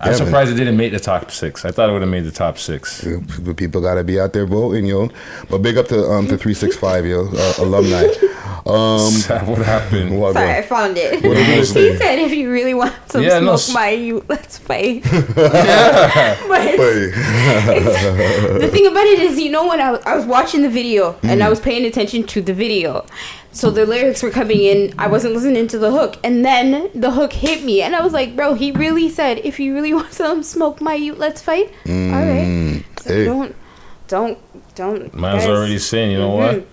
I'm 0.00 0.12
Yeah, 0.12 0.18
man. 0.18 0.26
surprised 0.26 0.50
it 0.52 0.54
didn't 0.54 0.76
make 0.76 0.92
the 0.92 1.00
top 1.00 1.30
six. 1.32 1.64
I 1.64 1.70
thought 1.72 1.88
it 1.88 1.92
would 1.92 2.02
have 2.02 2.10
made 2.10 2.24
the 2.24 2.30
top 2.30 2.56
six. 2.58 3.00
The 3.00 3.54
people 3.54 3.80
gotta 3.80 4.04
be 4.04 4.20
out 4.20 4.32
there 4.32 4.46
voting, 4.46 4.86
yo. 4.86 5.10
But 5.50 5.58
big 5.58 5.76
up 5.76 5.88
to 5.88 6.04
um 6.10 6.26
to 6.28 6.38
three 6.38 6.54
six 6.54 6.76
five, 6.76 7.04
yo, 7.04 7.28
uh, 7.34 7.54
alumni. 7.58 8.04
Um, 8.66 9.12
what 9.48 9.58
happened? 9.64 10.20
What, 10.20 10.34
Sorry, 10.34 10.52
I 10.58 10.62
found 10.62 10.96
it. 10.98 11.22
What 11.24 11.36
he 11.36 11.64
said, 11.64 12.18
"If 12.18 12.32
you 12.32 12.50
really 12.52 12.74
want 12.74 12.94
some 13.10 13.22
Yeah, 13.22 13.40
smoke, 13.40 13.60
no, 13.68 13.74
my 13.74 13.90
you, 13.90 14.24
let's 14.28 14.56
fight." 14.58 15.04
Yeah. 15.12 16.36
but 16.48 16.60
it's, 16.62 18.60
the 18.60 18.68
thing 18.68 18.86
about 18.86 19.04
it 19.06 19.18
is, 19.20 19.38
you 19.40 19.50
know, 19.50 19.66
when 19.68 19.80
I, 19.80 19.90
was- 19.92 20.02
I 20.06 20.14
was 20.16 20.26
watching 20.26 20.62
the 20.62 20.68
video 20.70 21.16
and 21.22 21.40
Mm. 21.40 21.44
I 21.44 21.48
was 21.48 21.60
paying 21.60 21.84
attention 21.86 22.24
to 22.24 22.40
the 22.42 22.52
video, 22.54 23.04
so 23.52 23.70
the 23.70 23.84
lyrics 23.86 24.22
were 24.22 24.30
coming 24.30 24.60
in. 24.60 24.94
I 24.98 25.06
wasn't 25.08 25.34
listening 25.34 25.66
to 25.68 25.78
the 25.78 25.90
hook, 25.90 26.16
and 26.22 26.44
then 26.44 26.90
the 26.94 27.10
hook 27.12 27.32
hit 27.32 27.64
me, 27.64 27.82
and 27.82 27.94
I 27.96 28.02
was 28.02 28.12
like, 28.12 28.36
"Bro, 28.36 28.54
he 28.54 28.70
really 28.72 29.08
said, 29.08 29.38
if 29.44 29.58
you 29.58 29.74
really 29.74 29.92
want 29.98 30.12
some 30.12 30.42
smoke, 30.42 30.80
my 30.80 30.94
you, 30.94 31.14
let's 31.14 31.40
fight." 31.42 31.68
All 31.86 31.92
right, 31.94 32.46
Mm, 32.46 32.84
so 33.02 33.14
hey. 33.14 33.24
don't, 33.24 33.54
don't, 34.06 34.38
don't. 34.74 35.14
Man's 35.14 35.44
guys. 35.44 35.48
already 35.48 35.78
saying, 35.78 36.10
you 36.12 36.18
know 36.18 36.30
Mhm. 36.30 36.36
what? 36.56 36.66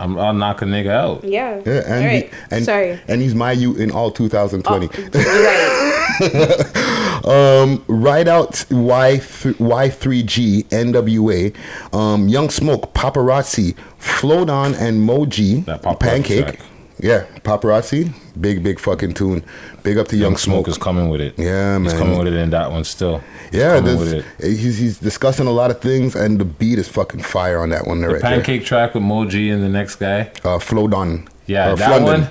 I'm, 0.00 0.18
I'll 0.18 0.32
knock 0.34 0.62
a 0.62 0.64
nigga 0.64 0.88
out. 0.90 1.24
Yeah. 1.24 1.60
Yeah, 1.64 1.82
and 1.86 2.04
All 2.04 2.10
right. 2.10 2.24
he, 2.24 2.30
and 2.50 2.64
Sorry. 2.64 3.00
and 3.08 3.20
he's 3.20 3.34
my 3.34 3.52
you 3.52 3.74
in 3.76 3.90
all 3.90 4.10
2020. 4.10 4.88
You're 4.96 5.10
right. 5.22 5.76
um, 7.26 7.84
ride 7.88 8.28
out 8.28 8.64
Y 8.70 9.18
Y3G 9.18 10.64
NWA, 10.68 11.54
um, 11.94 12.28
Young 12.28 12.50
Smoke, 12.50 12.92
Paparazzi, 12.94 13.76
Float 13.98 14.50
On, 14.50 14.74
and 14.74 15.08
Moji, 15.08 15.64
Pancake. 15.98 16.44
track. 16.46 16.60
Yeah, 16.98 17.24
Paparazzi, 17.42 18.12
big 18.38 18.62
big 18.62 18.78
fucking 18.78 19.14
tune. 19.14 19.42
Big 19.82 19.96
up 19.98 20.08
to 20.08 20.16
Young, 20.16 20.32
Young 20.32 20.36
Smoke 20.36 20.68
is 20.68 20.76
coming 20.78 21.08
with 21.08 21.20
it. 21.20 21.34
Yeah, 21.38 21.78
He's 21.78 21.92
man. 21.92 21.98
coming 21.98 22.18
with 22.18 22.26
it 22.28 22.34
in 22.34 22.50
that 22.50 22.70
one 22.70 22.84
still. 22.84 23.22
Yeah, 23.52 23.76
coming 23.76 23.84
there's- 23.96 24.00
with 24.00 24.12
it. 24.44 24.56
he's 24.58 24.78
he's 24.78 24.98
discussing 24.98 25.46
a 25.46 25.50
lot 25.52 25.70
of 25.70 25.80
things, 25.80 26.14
and 26.14 26.38
the 26.38 26.44
beat 26.44 26.78
is 26.78 26.88
fucking 26.88 27.22
fire 27.22 27.60
on 27.60 27.70
that 27.70 27.86
one. 27.86 28.00
The 28.00 28.08
right 28.10 28.20
pancake 28.22 28.64
track 28.64 28.94
with 28.94 29.02
Moji 29.02 29.52
and 29.52 29.62
the 29.62 29.68
next 29.68 29.96
guy. 29.96 30.30
there. 30.42 30.52
Uh, 30.54 30.58
Float 30.58 30.92
On. 30.94 31.26
Yeah, 31.46 31.72
Or 31.72 31.76
that 31.76 32.02
one. 32.02 32.28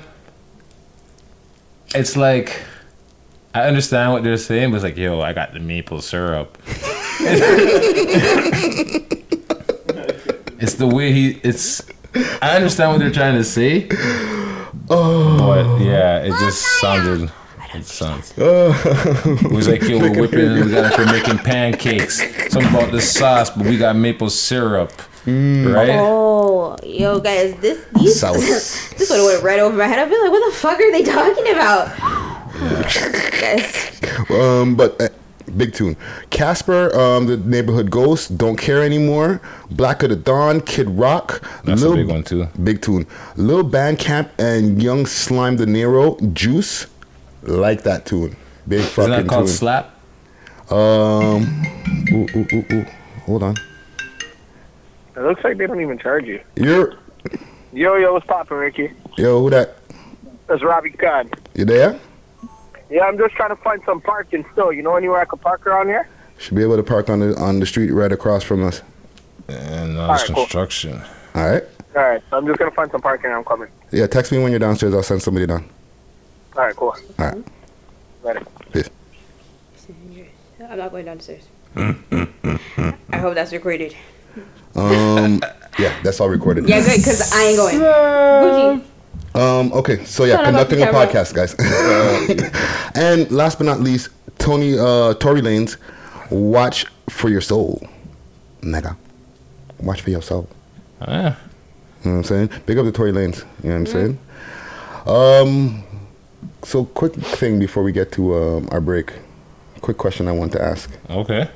It's 1.96 2.16
like 2.16 2.62
I 3.56 3.64
understand 3.64 4.14
what 4.14 4.24
they're 4.24 4.38
saying, 4.38 4.70
but 4.72 4.76
it's 4.78 4.84
like, 4.84 4.96
yo, 4.98 5.22
I 5.22 5.34
got 5.34 5.54
the 5.54 5.60
maple 5.60 6.02
syrup. 6.02 6.58
it's 10.60 10.76
the 10.76 10.88
way 10.88 11.12
he. 11.12 11.40
It's. 11.44 11.82
I 12.42 12.56
understand 12.56 12.92
what 12.92 13.00
they're 13.00 13.12
trying 13.12 13.36
to 13.36 13.44
say. 13.44 13.90
Oh. 14.92 15.38
But 15.38 15.84
yeah, 15.84 16.18
it 16.24 16.32
just 16.40 16.64
sounded. 16.80 17.32
It 17.74 17.86
sounds. 17.86 18.34
It 18.38 19.52
was 19.52 19.68
like, 19.68 19.84
yo, 19.84 20.00
we're 20.00 20.20
whipping, 20.20 20.66
we 20.66 20.72
got 20.72 20.98
we're 20.98 21.06
making 21.06 21.38
pancakes. 21.40 22.20
Something 22.52 22.74
about 22.74 22.92
the 22.92 23.02
sauce, 23.02 23.50
but 23.52 23.66
we 23.66 23.78
got 23.78 23.96
maple 23.96 24.30
syrup, 24.30 24.92
right? 25.26 25.90
Oh, 25.92 26.76
yo, 26.84 27.20
guys, 27.20 27.56
this 27.58 27.86
these, 27.96 28.20
this 28.98 29.10
would 29.10 29.18
have 29.18 29.26
went 29.26 29.44
right 29.44 29.60
over 29.60 29.78
my 29.78 29.86
head. 29.88 30.00
I'd 30.00 30.10
be 30.10 30.18
like, 30.20 30.32
what 30.32 30.52
the 30.52 30.58
fuck 30.58 30.80
are 30.80 30.92
they 30.92 31.04
talking 31.04 31.50
about? 31.54 31.96
guys, 33.40 34.02
Um, 34.30 34.76
but 34.76 35.00
uh, 35.02 35.10
big 35.56 35.74
tune. 35.74 35.96
Casper, 36.30 36.94
um, 37.00 37.28
the 37.28 37.38
neighborhood 37.38 37.90
ghost, 37.92 38.38
don't 38.38 38.58
care 38.58 38.84
anymore. 38.84 39.42
Black 39.72 40.04
of 40.04 40.10
the 40.10 40.16
Dawn, 40.16 40.62
Kid 40.62 40.90
Rock, 40.90 41.42
That's 41.64 41.84
a 41.84 41.94
big 41.94 42.08
one, 42.08 42.24
too. 42.24 42.48
Big 42.64 42.82
tune. 42.82 43.06
Lil 43.36 43.64
Bandcamp 43.64 44.30
and 44.40 44.82
Young 44.82 45.06
Slime 45.06 45.56
De 45.58 45.66
Niro, 45.66 46.18
Juice, 46.34 46.88
like 47.50 47.84
that 47.84 48.06
tune. 48.06 48.36
Big 48.68 48.80
Isn't 48.80 48.92
fucking 48.92 49.12
that 49.12 49.28
called 49.28 49.48
tune. 49.48 49.56
slap? 49.56 49.96
Um, 50.70 51.44
ooh, 52.12 52.28
ooh, 52.36 52.48
ooh, 52.54 52.66
ooh. 52.74 52.86
hold 53.26 53.44
on. 53.44 53.56
It 55.16 55.22
looks 55.22 55.44
like 55.44 55.58
they 55.58 55.68
don't 55.68 55.82
even 55.82 55.98
charge 55.98 56.26
you. 56.26 56.40
You're 56.56 56.94
Yo, 57.74 57.96
yo, 57.98 58.14
what's 58.14 58.26
poppin', 58.26 58.58
Ricky? 58.58 58.92
yo, 59.18 59.42
who 59.42 59.50
that? 59.50 59.76
That's 60.48 60.64
Robbie 60.64 60.92
Khan. 60.92 61.30
You 61.56 61.66
there? 61.66 62.00
Yeah, 62.90 63.04
I'm 63.04 63.18
just 63.18 63.36
trying 63.36 63.50
to 63.50 63.56
find 63.58 63.82
some 63.86 64.02
parking 64.02 64.44
still. 64.54 64.72
You 64.74 64.82
know 64.82 64.96
anywhere 64.96 65.20
I 65.20 65.26
could 65.26 65.42
park 65.42 65.68
around 65.68 65.88
here? 65.88 66.08
Should 66.40 66.56
be 66.56 66.64
able 66.64 66.78
to 66.78 66.84
park 66.84 67.10
on 67.10 67.20
the 67.20 67.36
on 67.40 67.60
the 67.60 67.66
street 67.66 67.92
right 67.92 68.12
across 68.12 68.44
from 68.44 68.64
us. 68.64 68.82
And 69.48 69.98
uh, 69.98 70.08
All 70.08 70.14
it's 70.14 70.24
right, 70.24 70.28
cool. 70.36 70.44
construction. 70.46 71.02
All 71.36 71.50
right. 71.52 71.64
All 71.96 72.02
right, 72.04 72.22
so 72.30 72.38
I'm 72.38 72.48
just 72.48 72.58
gonna 72.58 72.72
find 72.72 72.90
some 72.92 73.02
parking. 73.02 73.26
and 73.28 73.36
I'm 73.36 73.44
coming. 73.44 73.68
Yeah, 73.92 74.08
text 74.08 74.32
me 74.32 74.38
when 74.42 74.52
you're 74.52 74.60
downstairs. 74.60 74.94
I'll 74.94 75.04
send 75.04 75.22
somebody 75.22 75.46
down. 75.46 75.70
All 76.56 76.64
right, 76.66 76.76
cool. 76.76 76.96
All 77.20 77.26
right. 77.26 77.44
Later. 78.24 78.42
Peace. 78.74 78.90
I'm 80.70 80.78
not 80.78 80.92
going 80.92 81.06
downstairs. 81.06 81.44
I 81.76 83.18
hope 83.18 83.36
that's 83.36 83.54
recorded. 83.54 83.96
Um, 84.76 85.42
yeah, 85.78 85.98
that's 86.04 86.20
all 86.20 86.30
recorded. 86.30 86.68
Yeah, 86.68 86.82
good, 86.84 86.98
because 86.98 87.32
I 87.34 87.44
ain't 87.46 87.58
going. 87.58 87.80
Gucci. 87.80 88.86
Um, 89.36 89.72
okay, 89.74 90.04
so 90.06 90.26
yeah, 90.26 90.36
Shut 90.36 90.40
up, 90.40 90.46
conducting 90.46 90.82
a 90.82 90.86
camera. 90.86 91.08
podcast, 91.08 91.34
guys. 91.34 91.56
and 92.96 93.32
last 93.32 93.58
but 93.60 93.66
not 93.66 93.80
least, 93.80 94.10
Tony 94.38 94.78
uh, 94.78 95.14
Tory 95.16 95.42
Lanez, 95.42 95.78
watch 96.30 96.86
for 97.10 97.30
your 97.30 97.42
soul, 97.42 97.88
nigga. 98.62 98.96
Watch 99.80 100.02
for 100.02 100.10
your 100.10 100.22
soul. 100.22 100.50
Yeah. 101.02 101.36
You 102.04 102.12
know 102.12 102.18
what 102.18 102.18
I'm 102.18 102.24
saying? 102.24 102.62
Big 102.66 102.78
up 102.78 102.86
to 102.86 102.92
Tory 102.92 103.12
Lanez. 103.12 103.46
You 103.64 103.70
know 103.70 103.80
what 103.80 103.82
I'm 103.82 103.86
saying? 103.86 104.20
Um, 105.06 105.84
so 106.64 106.86
quick 106.86 107.14
thing 107.14 107.60
before 107.60 107.84
we 107.84 107.92
get 107.92 108.12
to 108.14 108.36
um, 108.36 108.70
our 108.72 108.82
break. 108.82 109.14
Quick 109.82 109.98
question 109.98 110.28
I 110.28 110.32
want 110.34 110.52
to 110.54 110.62
ask. 110.62 110.90
Okay. 111.10 111.50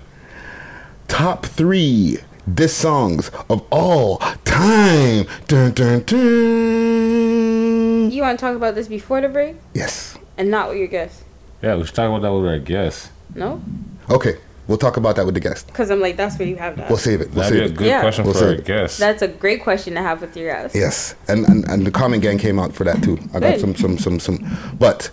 Top 1.07 1.45
three 1.45 2.17
diss 2.51 2.75
songs 2.75 3.29
of 3.49 3.63
all 3.71 4.17
time. 4.45 5.25
Dun, 5.47 5.71
dun, 5.73 6.03
dun. 6.03 8.11
You 8.11 8.21
want 8.21 8.39
to 8.39 8.45
talk 8.45 8.55
about 8.55 8.75
this 8.75 8.87
before 8.87 9.21
the 9.21 9.29
break 9.29 9.55
Yes. 9.73 10.17
and 10.37 10.49
not 10.51 10.69
with 10.69 10.77
your 10.77 10.87
guess? 10.87 11.23
Yeah, 11.61 11.75
we 11.75 11.85
should 11.85 11.95
talk 11.95 12.09
about 12.09 12.21
that 12.21 12.33
with 12.33 12.45
our 12.45 12.59
guest. 12.59 13.11
No? 13.35 13.61
Okay, 14.09 14.37
we'll 14.67 14.77
talk 14.77 14.97
about 14.97 15.15
that 15.17 15.25
with 15.25 15.33
the 15.35 15.39
guest. 15.41 15.67
Because 15.67 15.89
I'm 15.91 15.99
like, 15.99 16.17
that's 16.17 16.37
where 16.39 16.47
you 16.47 16.55
have 16.57 16.77
that. 16.77 16.89
We'll 16.89 16.97
save 16.97 17.21
it. 17.21 17.27
We'll 17.31 17.43
That'd 17.43 17.57
save 17.57 17.59
be 17.59 17.65
a 17.65 17.73
it. 17.73 17.77
good 17.77 17.87
Yeah. 17.87 18.01
question 18.01 18.25
We'll 18.25 18.33
for 18.33 18.39
save 18.39 18.47
our 18.49 18.53
it. 18.55 18.65
guest. 18.65 18.99
That's 18.99 19.21
a 19.21 19.27
great 19.27 19.63
question 19.63 19.93
to 19.95 20.01
have 20.01 20.21
with 20.21 20.35
your 20.37 20.51
guest. 20.53 20.75
Yes, 20.75 21.15
and, 21.27 21.45
and 21.47 21.65
and 21.69 21.85
the 21.87 21.91
comment 21.91 22.21
gang 22.23 22.37
came 22.37 22.59
out 22.59 22.73
for 22.73 22.83
that 22.83 23.01
too. 23.03 23.17
I 23.33 23.39
got 23.39 23.59
some 23.59 23.75
some 23.75 23.97
some 23.97 24.19
some. 24.19 24.57
But 24.79 25.09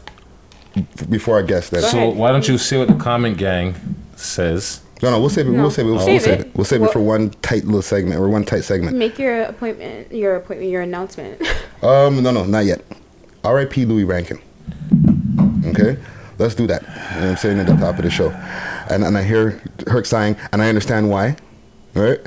before 1.08 1.38
I 1.38 1.42
guess 1.42 1.70
that. 1.70 1.82
So 1.82 2.10
why 2.10 2.30
don't 2.32 2.46
you 2.46 2.56
see 2.58 2.76
what 2.76 2.88
the 2.88 2.94
comment 2.94 3.38
gang 3.38 3.74
says? 4.16 4.80
No, 5.02 5.10
no, 5.10 5.18
we'll 5.18 5.30
save 5.30 5.46
it. 5.48 5.52
No. 5.52 5.62
We'll 5.62 5.70
save 5.70 5.86
it. 5.86 5.90
We'll 5.90 5.98
Save 6.00 6.22
save, 6.22 6.40
it. 6.40 6.46
it. 6.48 6.54
We'll 6.54 6.64
save 6.66 6.80
Well- 6.82 6.90
it 6.90 6.92
for 6.92 7.00
one 7.00 7.30
tight 7.40 7.64
little 7.64 7.80
segment 7.80 8.20
or 8.20 8.28
one 8.28 8.44
tight 8.44 8.64
segment. 8.64 8.96
Make 8.98 9.18
your 9.18 9.44
appointment, 9.44 10.12
your 10.12 10.36
appointment, 10.36 10.70
your 10.70 10.82
announcement. 10.82 11.40
Um, 11.82 12.22
no, 12.22 12.30
no, 12.30 12.44
not 12.44 12.66
yet. 12.66 12.82
R.I.P. 13.42 13.86
Louie 13.86 14.04
Rankin. 14.04 14.38
Okay, 15.68 15.96
let's 16.38 16.54
do 16.54 16.66
that. 16.66 16.82
You 16.82 16.88
know 16.88 17.20
what 17.22 17.30
I'm 17.30 17.36
saying 17.38 17.58
at 17.58 17.66
the 17.66 17.76
top 17.76 17.96
of 17.96 18.02
the 18.04 18.10
show, 18.10 18.28
and 18.90 19.04
and 19.04 19.16
I 19.16 19.22
hear 19.22 19.60
Herc 19.86 20.06
saying, 20.06 20.36
and 20.52 20.62
I 20.62 20.68
understand 20.68 21.10
why, 21.10 21.36
right? 21.94 22.18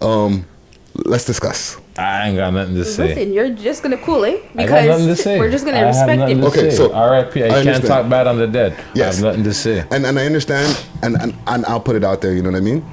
Um, 0.00 0.46
let's 0.94 1.24
discuss. 1.24 1.76
I 1.98 2.28
ain't 2.28 2.38
got 2.38 2.54
nothing 2.54 2.74
to 2.76 2.84
say. 2.86 3.08
Listen, 3.08 3.32
you're 3.34 3.50
just 3.50 3.82
gonna 3.82 3.98
cool 3.98 4.24
it 4.24 4.42
I 4.56 4.66
got 4.66 4.82
to 4.82 4.82
because 4.98 5.22
say. 5.22 5.38
we're 5.38 5.50
just 5.50 5.64
gonna 5.66 5.76
I 5.76 5.80
have 5.80 5.88
respect 5.88 6.18
nothing 6.20 6.38
it. 6.38 6.40
to 6.40 6.46
Okay, 6.48 6.70
say. 6.70 6.76
so- 6.76 6.92
R.I.P. 6.94 7.42
I, 7.42 7.46
I 7.46 7.48
can't 7.48 7.58
understand. 7.68 7.86
talk 7.88 8.08
bad 8.08 8.26
on 8.26 8.38
the 8.38 8.46
dead. 8.46 8.76
Yes. 8.94 9.14
I 9.14 9.16
have 9.16 9.24
nothing 9.24 9.44
to 9.44 9.52
say. 9.54 9.84
and 9.90 10.06
and 10.06 10.18
I 10.18 10.24
understand, 10.24 10.86
and, 11.02 11.16
and 11.20 11.34
and 11.46 11.66
I'll 11.66 11.80
put 11.80 11.96
it 11.96 12.04
out 12.04 12.20
there. 12.22 12.32
You 12.34 12.42
know 12.42 12.50
what 12.50 12.56
I 12.58 12.60
mean? 12.62 12.84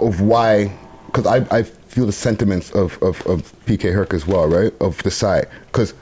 Of 0.00 0.20
why? 0.20 0.70
Because 1.06 1.26
I 1.26 1.46
I 1.56 1.62
feel 1.62 2.04
the 2.04 2.12
sentiments 2.12 2.70
of 2.72 3.02
of, 3.02 3.26
of 3.26 3.52
PK 3.64 3.92
Herc 3.92 4.12
as 4.12 4.26
well, 4.26 4.46
right? 4.48 4.72
Of 4.80 5.02
the 5.02 5.10
side, 5.10 5.48
because 5.72 5.94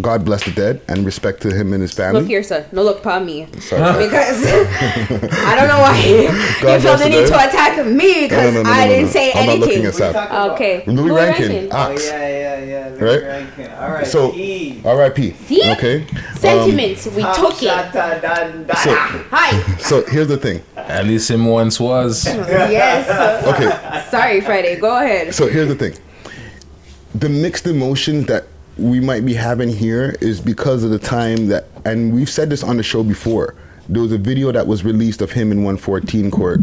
God 0.00 0.24
bless 0.24 0.44
the 0.44 0.50
dead 0.52 0.80
and 0.88 1.04
respect 1.04 1.40
to 1.42 1.50
him 1.54 1.72
and 1.72 1.80
his 1.82 1.92
family. 1.92 2.20
Look 2.20 2.28
here, 2.28 2.42
sir. 2.42 2.66
No 2.72 2.82
look 2.82 2.98
upon 2.98 3.24
me. 3.26 3.46
Sorry. 3.60 4.04
Because 4.04 4.44
I 4.46 5.54
don't 5.56 5.68
know 5.68 5.80
why 5.80 5.98
you 6.04 6.28
God 6.62 6.82
felt 6.82 6.98
the 6.98 7.04
the 7.04 7.10
need 7.10 7.26
to 7.28 7.34
attack 7.34 7.86
me 7.86 8.22
because 8.22 8.54
No, 8.54 8.62
no, 8.62 8.68
no, 8.68 8.70
I 8.70 8.76
no, 8.76 8.82
no, 8.84 8.88
didn't 8.90 9.04
no. 9.06 9.10
say 9.12 9.32
I'm 9.32 9.46
not 9.46 9.52
anything. 9.56 9.60
looking 9.60 9.86
aside. 9.86 10.50
Okay. 10.52 10.84
Louie 10.86 11.10
Rankin, 11.10 11.68
Oh, 11.72 11.76
Ox. 11.76 12.04
yeah, 12.06 12.28
yeah, 12.28 12.64
yeah. 12.64 12.88
Louie 12.88 13.00
Right? 13.10 13.22
Rankin. 13.22 13.72
All 13.72 13.90
right. 13.90 14.06
So, 14.06 14.30
R.I.p. 14.32 15.30
See? 15.32 15.70
Okay. 15.72 16.06
Sentiments. 16.36 17.06
Um, 17.06 17.14
we 17.14 17.22
Top 17.22 17.36
took 17.36 17.62
it. 17.62 18.76
So- 18.78 18.94
Hi. 19.30 19.76
so 19.78 20.04
here's 20.06 20.28
the 20.28 20.36
thing. 20.36 20.62
At 20.76 21.06
least 21.06 21.30
him 21.30 21.46
once 21.46 21.80
was. 21.80 22.24
yes. 22.26 23.08
Okay. 23.46 24.10
Sorry, 24.10 24.40
Friday. 24.40 24.76
Go 24.78 24.96
ahead. 24.96 25.34
So 25.34 25.46
here's 25.48 25.68
the 25.68 25.74
thing. 25.74 25.94
The 27.14 27.28
mixed 27.28 27.66
emotions 27.66 28.26
that 28.26 28.46
we 28.76 29.00
might 29.00 29.24
be 29.24 29.34
having 29.34 29.68
here 29.68 30.16
is 30.20 30.40
because 30.40 30.82
of 30.82 30.90
the 30.90 30.98
time 30.98 31.46
that, 31.48 31.66
and 31.84 32.12
we've 32.12 32.30
said 32.30 32.50
this 32.50 32.62
on 32.62 32.76
the 32.76 32.82
show 32.82 33.02
before. 33.02 33.54
There 33.88 34.02
was 34.02 34.12
a 34.12 34.18
video 34.18 34.50
that 34.50 34.66
was 34.66 34.84
released 34.84 35.20
of 35.20 35.30
him 35.30 35.52
in 35.52 35.58
114 35.58 36.30
court 36.30 36.60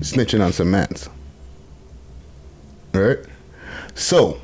snitching 0.00 0.44
on 0.44 0.52
some 0.52 0.70
mans. 0.70 1.08
Right? 2.94 3.18
So, 3.94 4.40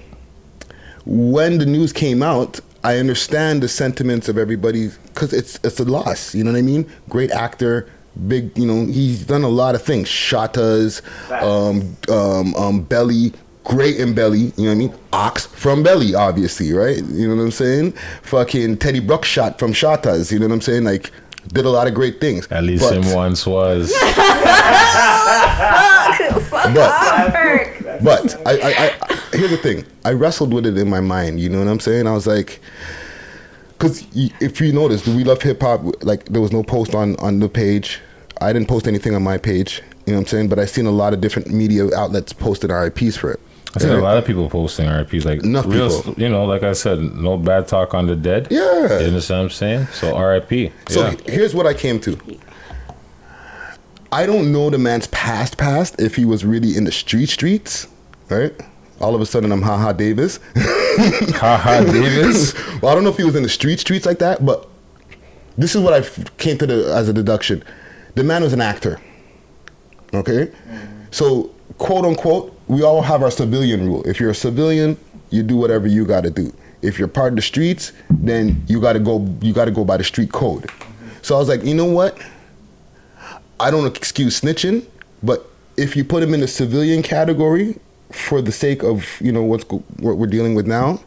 when 1.05 1.59
the 1.59 1.67
news 1.67 1.93
came 1.93 2.23
out, 2.23 2.61
I 2.85 2.99
understand 2.99 3.63
the 3.63 3.69
sentiments 3.69 4.29
of 4.29 4.39
everybody 4.39 4.91
because 5.07 5.33
it's 5.33 5.59
it's 5.65 5.81
a 5.81 5.85
loss. 5.85 6.35
You 6.35 6.45
know 6.45 6.53
what 6.53 6.59
I 6.59 6.63
mean? 6.63 6.87
Great 7.09 7.31
actor, 7.31 7.89
big. 8.29 8.57
You 8.57 8.67
know, 8.67 8.87
he's 8.87 9.25
done 9.27 9.43
a 9.43 9.49
lot 9.49 9.75
of 9.75 9.83
things. 9.83 10.09
Shottas, 10.09 11.03
um, 11.43 11.97
um, 12.15 12.55
um, 12.55 12.83
Belly, 12.83 13.33
great 13.69 13.99
in 14.01 14.15
Belly. 14.15 14.53
You 14.57 14.65
know 14.65 14.71
what 14.71 14.73
I 14.73 14.75
mean? 14.75 14.95
Ox 15.13 15.47
from 15.47 15.83
Belly, 15.85 16.15
obviously, 16.15 16.73
right? 16.73 16.97
You 17.05 17.29
know 17.29 17.37
what 17.37 17.43
I'm 17.43 17.51
saying? 17.53 17.93
Fucking 18.23 18.79
Teddy 18.79 19.01
Bruckshot 19.01 19.59
from 19.61 19.73
Shottas. 19.73 20.33
You 20.33 20.41
know 20.41 20.47
what 20.49 20.55
I'm 20.55 20.61
saying? 20.61 20.85
Like, 20.85 21.13
did 21.49 21.65
a 21.65 21.71
lot 21.71 21.87
of 21.87 21.95
great 21.95 22.21
things. 22.21 22.49
At 22.51 22.65
least 22.65 22.83
But- 22.83 22.95
him 23.05 23.15
once 23.15 23.47
was. 23.47 23.93
but 26.75 28.03
but 28.03 28.47
I, 28.47 28.53
I, 28.53 28.97
I 29.03 29.37
here's 29.37 29.51
the 29.51 29.59
thing. 29.63 29.85
I 30.05 30.13
wrestled 30.13 30.53
with 30.53 30.67
it 30.67 30.77
in 30.77 30.89
my 30.89 31.01
mind. 31.01 31.41
You 31.41 31.49
know 31.49 31.59
what 31.59 31.69
I'm 31.69 31.81
saying? 31.81 32.07
I 32.07 32.13
was 32.13 32.27
like, 32.27 32.61
because 33.71 34.07
if 34.15 34.61
you 34.61 34.73
notice, 34.73 35.03
the 35.03 35.15
We 35.15 35.25
Love 35.25 35.43
Hip 35.43 35.61
Hop, 35.63 35.83
like 36.03 36.27
there 36.27 36.41
was 36.43 36.53
no 36.53 36.63
post 36.63 36.95
on 36.95 37.17
on 37.17 37.39
the 37.41 37.49
page. 37.49 38.01
I 38.41 38.53
didn't 38.53 38.69
post 38.69 38.87
anything 38.87 39.15
on 39.15 39.23
my 39.23 39.37
page. 39.39 39.83
You 40.07 40.13
know 40.13 40.21
what 40.21 40.23
I'm 40.23 40.27
saying? 40.29 40.49
But 40.49 40.59
I 40.59 40.65
seen 40.65 40.87
a 40.87 40.91
lot 40.91 41.13
of 41.13 41.21
different 41.21 41.51
media 41.51 41.95
outlets 41.97 42.33
posted 42.33 42.71
RIPs 42.71 43.17
for 43.17 43.33
it. 43.33 43.41
I 43.75 43.81
see 43.81 43.89
a 43.89 43.99
lot 43.99 44.17
of 44.17 44.25
people 44.25 44.49
posting 44.49 44.89
RIPs. 44.89 45.25
Like 45.25 45.43
Enough 45.43 45.67
real, 45.67 46.03
people. 46.03 46.23
you 46.23 46.29
know, 46.29 46.45
like 46.47 46.63
I 46.63 46.73
said, 46.73 47.01
no 47.01 47.37
bad 47.37 47.69
talk 47.69 47.93
on 47.95 48.07
the 48.07 48.17
dead. 48.17 48.49
Yeah. 48.51 49.01
You 49.01 49.07
understand 49.07 49.41
what 49.41 49.45
I'm 49.45 49.51
saying? 49.51 49.87
So 49.89 50.19
RIP. 50.19 50.73
So 50.89 51.07
yeah. 51.07 51.15
here's 51.27 51.55
what 51.55 51.67
I 51.67 51.75
came 51.75 52.01
to. 52.01 52.19
I 54.11 54.25
don't 54.25 54.53
know 54.53 54.71
the 54.71 54.79
man's 54.79 55.07
past 55.09 55.59
past 55.59 56.01
if 56.01 56.17
he 56.17 56.25
was 56.25 56.45
really 56.45 56.77
in 56.77 56.85
the 56.85 56.93
street 56.93 57.29
streets, 57.29 57.89
right? 58.31 58.55
All 59.01 59.15
of 59.15 59.21
a 59.21 59.27
sudden 59.27 59.53
I'm 59.53 59.63
haha 59.63 59.93
Davis. 59.93 60.41
haha 60.57 61.85
Davis. 61.85 62.55
well, 62.83 62.91
I 62.91 62.95
don't 62.95 63.05
know 63.05 63.11
if 63.11 63.19
he 63.19 63.25
was 63.25 63.37
in 63.37 63.43
the 63.43 63.49
street 63.51 63.81
streets 63.81 64.07
like 64.07 64.19
that, 64.21 64.45
but 64.45 64.67
this 65.59 65.75
is 65.75 65.83
what 65.83 65.93
I 65.93 66.09
came 66.39 66.57
to 66.59 66.67
the 66.67 66.95
as 66.95 67.09
a 67.09 67.13
deduction. 67.13 67.63
The 68.15 68.25
man 68.25 68.43
was 68.43 68.55
an 68.55 68.63
actor. 68.63 68.99
Okay? 70.15 70.51
So, 71.11 71.55
quote 71.79 72.05
unquote, 72.05 72.55
we 72.67 72.83
all 72.83 73.03
have 73.03 73.23
our 73.23 73.31
civilian 73.31 73.87
rule. 73.87 74.03
If 74.07 74.21
you're 74.21 74.31
a 74.31 74.35
civilian, 74.35 74.97
you 75.31 75.43
do 75.43 75.57
whatever 75.57 75.87
you 75.87 76.05
got 76.05 76.23
to 76.25 76.31
do. 76.31 76.53
If 76.83 76.99
you're 76.99 77.09
part 77.09 77.33
of 77.33 77.37
the 77.37 77.43
streets, 77.43 77.93
then 78.11 78.63
you 78.69 78.81
got 78.81 78.93
to 78.93 79.01
go 79.01 79.27
you 79.41 79.53
got 79.53 79.65
to 79.65 79.71
go 79.71 79.85
by 79.85 79.97
the 79.97 80.05
street 80.05 80.33
code. 80.33 80.71
So 81.23 81.35
I 81.35 81.39
was 81.39 81.49
like, 81.49 81.65
"You 81.65 81.75
know 81.75 81.85
what? 81.87 82.19
I 83.61 83.71
don't 83.71 83.87
excuse 83.87 84.41
snitching, 84.41 84.87
but 85.23 85.51
if 85.77 85.97
you 85.97 86.05
put 86.05 86.23
him 86.23 86.35
in 86.35 86.41
the 86.41 86.49
civilian 86.49 87.03
category 87.03 87.79
for 88.13 88.41
the 88.41 88.53
sake 88.53 88.83
of, 88.83 89.05
you 89.21 89.33
know, 89.33 89.43
what's 89.43 89.65
what 89.65 90.17
we're 90.17 90.27
dealing 90.27 90.55
with 90.55 90.67
now, 90.67 91.01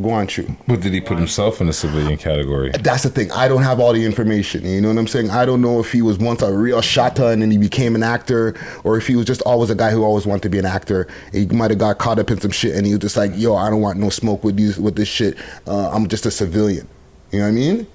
go 0.00 0.10
on. 0.10 0.28
But 0.66 0.80
did 0.80 0.92
he 0.92 1.00
put 1.00 1.18
himself 1.18 1.60
in 1.60 1.66
the 1.66 1.72
civilian 1.72 2.18
category? 2.18 2.70
That's 2.70 3.02
the 3.02 3.10
thing. 3.10 3.30
I 3.32 3.48
don't 3.48 3.62
have 3.62 3.80
all 3.80 3.92
the 3.92 4.04
information. 4.04 4.64
You 4.64 4.80
know 4.80 4.88
what 4.88 4.98
I'm 4.98 5.06
saying? 5.06 5.30
I 5.30 5.44
don't 5.44 5.60
know 5.60 5.80
if 5.80 5.92
he 5.92 6.02
was 6.02 6.18
once 6.18 6.42
a 6.42 6.52
real 6.52 6.80
shotta 6.80 7.28
and 7.28 7.42
then 7.42 7.50
he 7.50 7.58
became 7.58 7.94
an 7.94 8.02
actor, 8.02 8.54
or 8.84 8.96
if 8.96 9.06
he 9.06 9.16
was 9.16 9.26
just 9.26 9.42
always 9.42 9.70
a 9.70 9.74
guy 9.74 9.90
who 9.90 10.04
always 10.04 10.26
wanted 10.26 10.42
to 10.42 10.48
be 10.50 10.58
an 10.58 10.66
actor. 10.66 11.08
He 11.32 11.46
might 11.46 11.70
have 11.70 11.78
got 11.78 11.98
caught 11.98 12.18
up 12.18 12.30
in 12.30 12.40
some 12.40 12.50
shit 12.50 12.74
and 12.74 12.86
he 12.86 12.92
was 12.92 13.00
just 13.00 13.16
like, 13.16 13.32
"Yo, 13.34 13.54
I 13.54 13.70
don't 13.70 13.80
want 13.80 13.98
no 13.98 14.10
smoke 14.10 14.44
with 14.44 14.56
these 14.56 14.78
with 14.78 14.96
this 14.96 15.08
shit. 15.08 15.36
Uh, 15.66 15.90
I'm 15.90 16.08
just 16.08 16.26
a 16.26 16.30
civilian." 16.30 16.88
You 17.30 17.40
know 17.40 17.44
what 17.44 17.50
I 17.50 17.52
mean? 17.52 17.86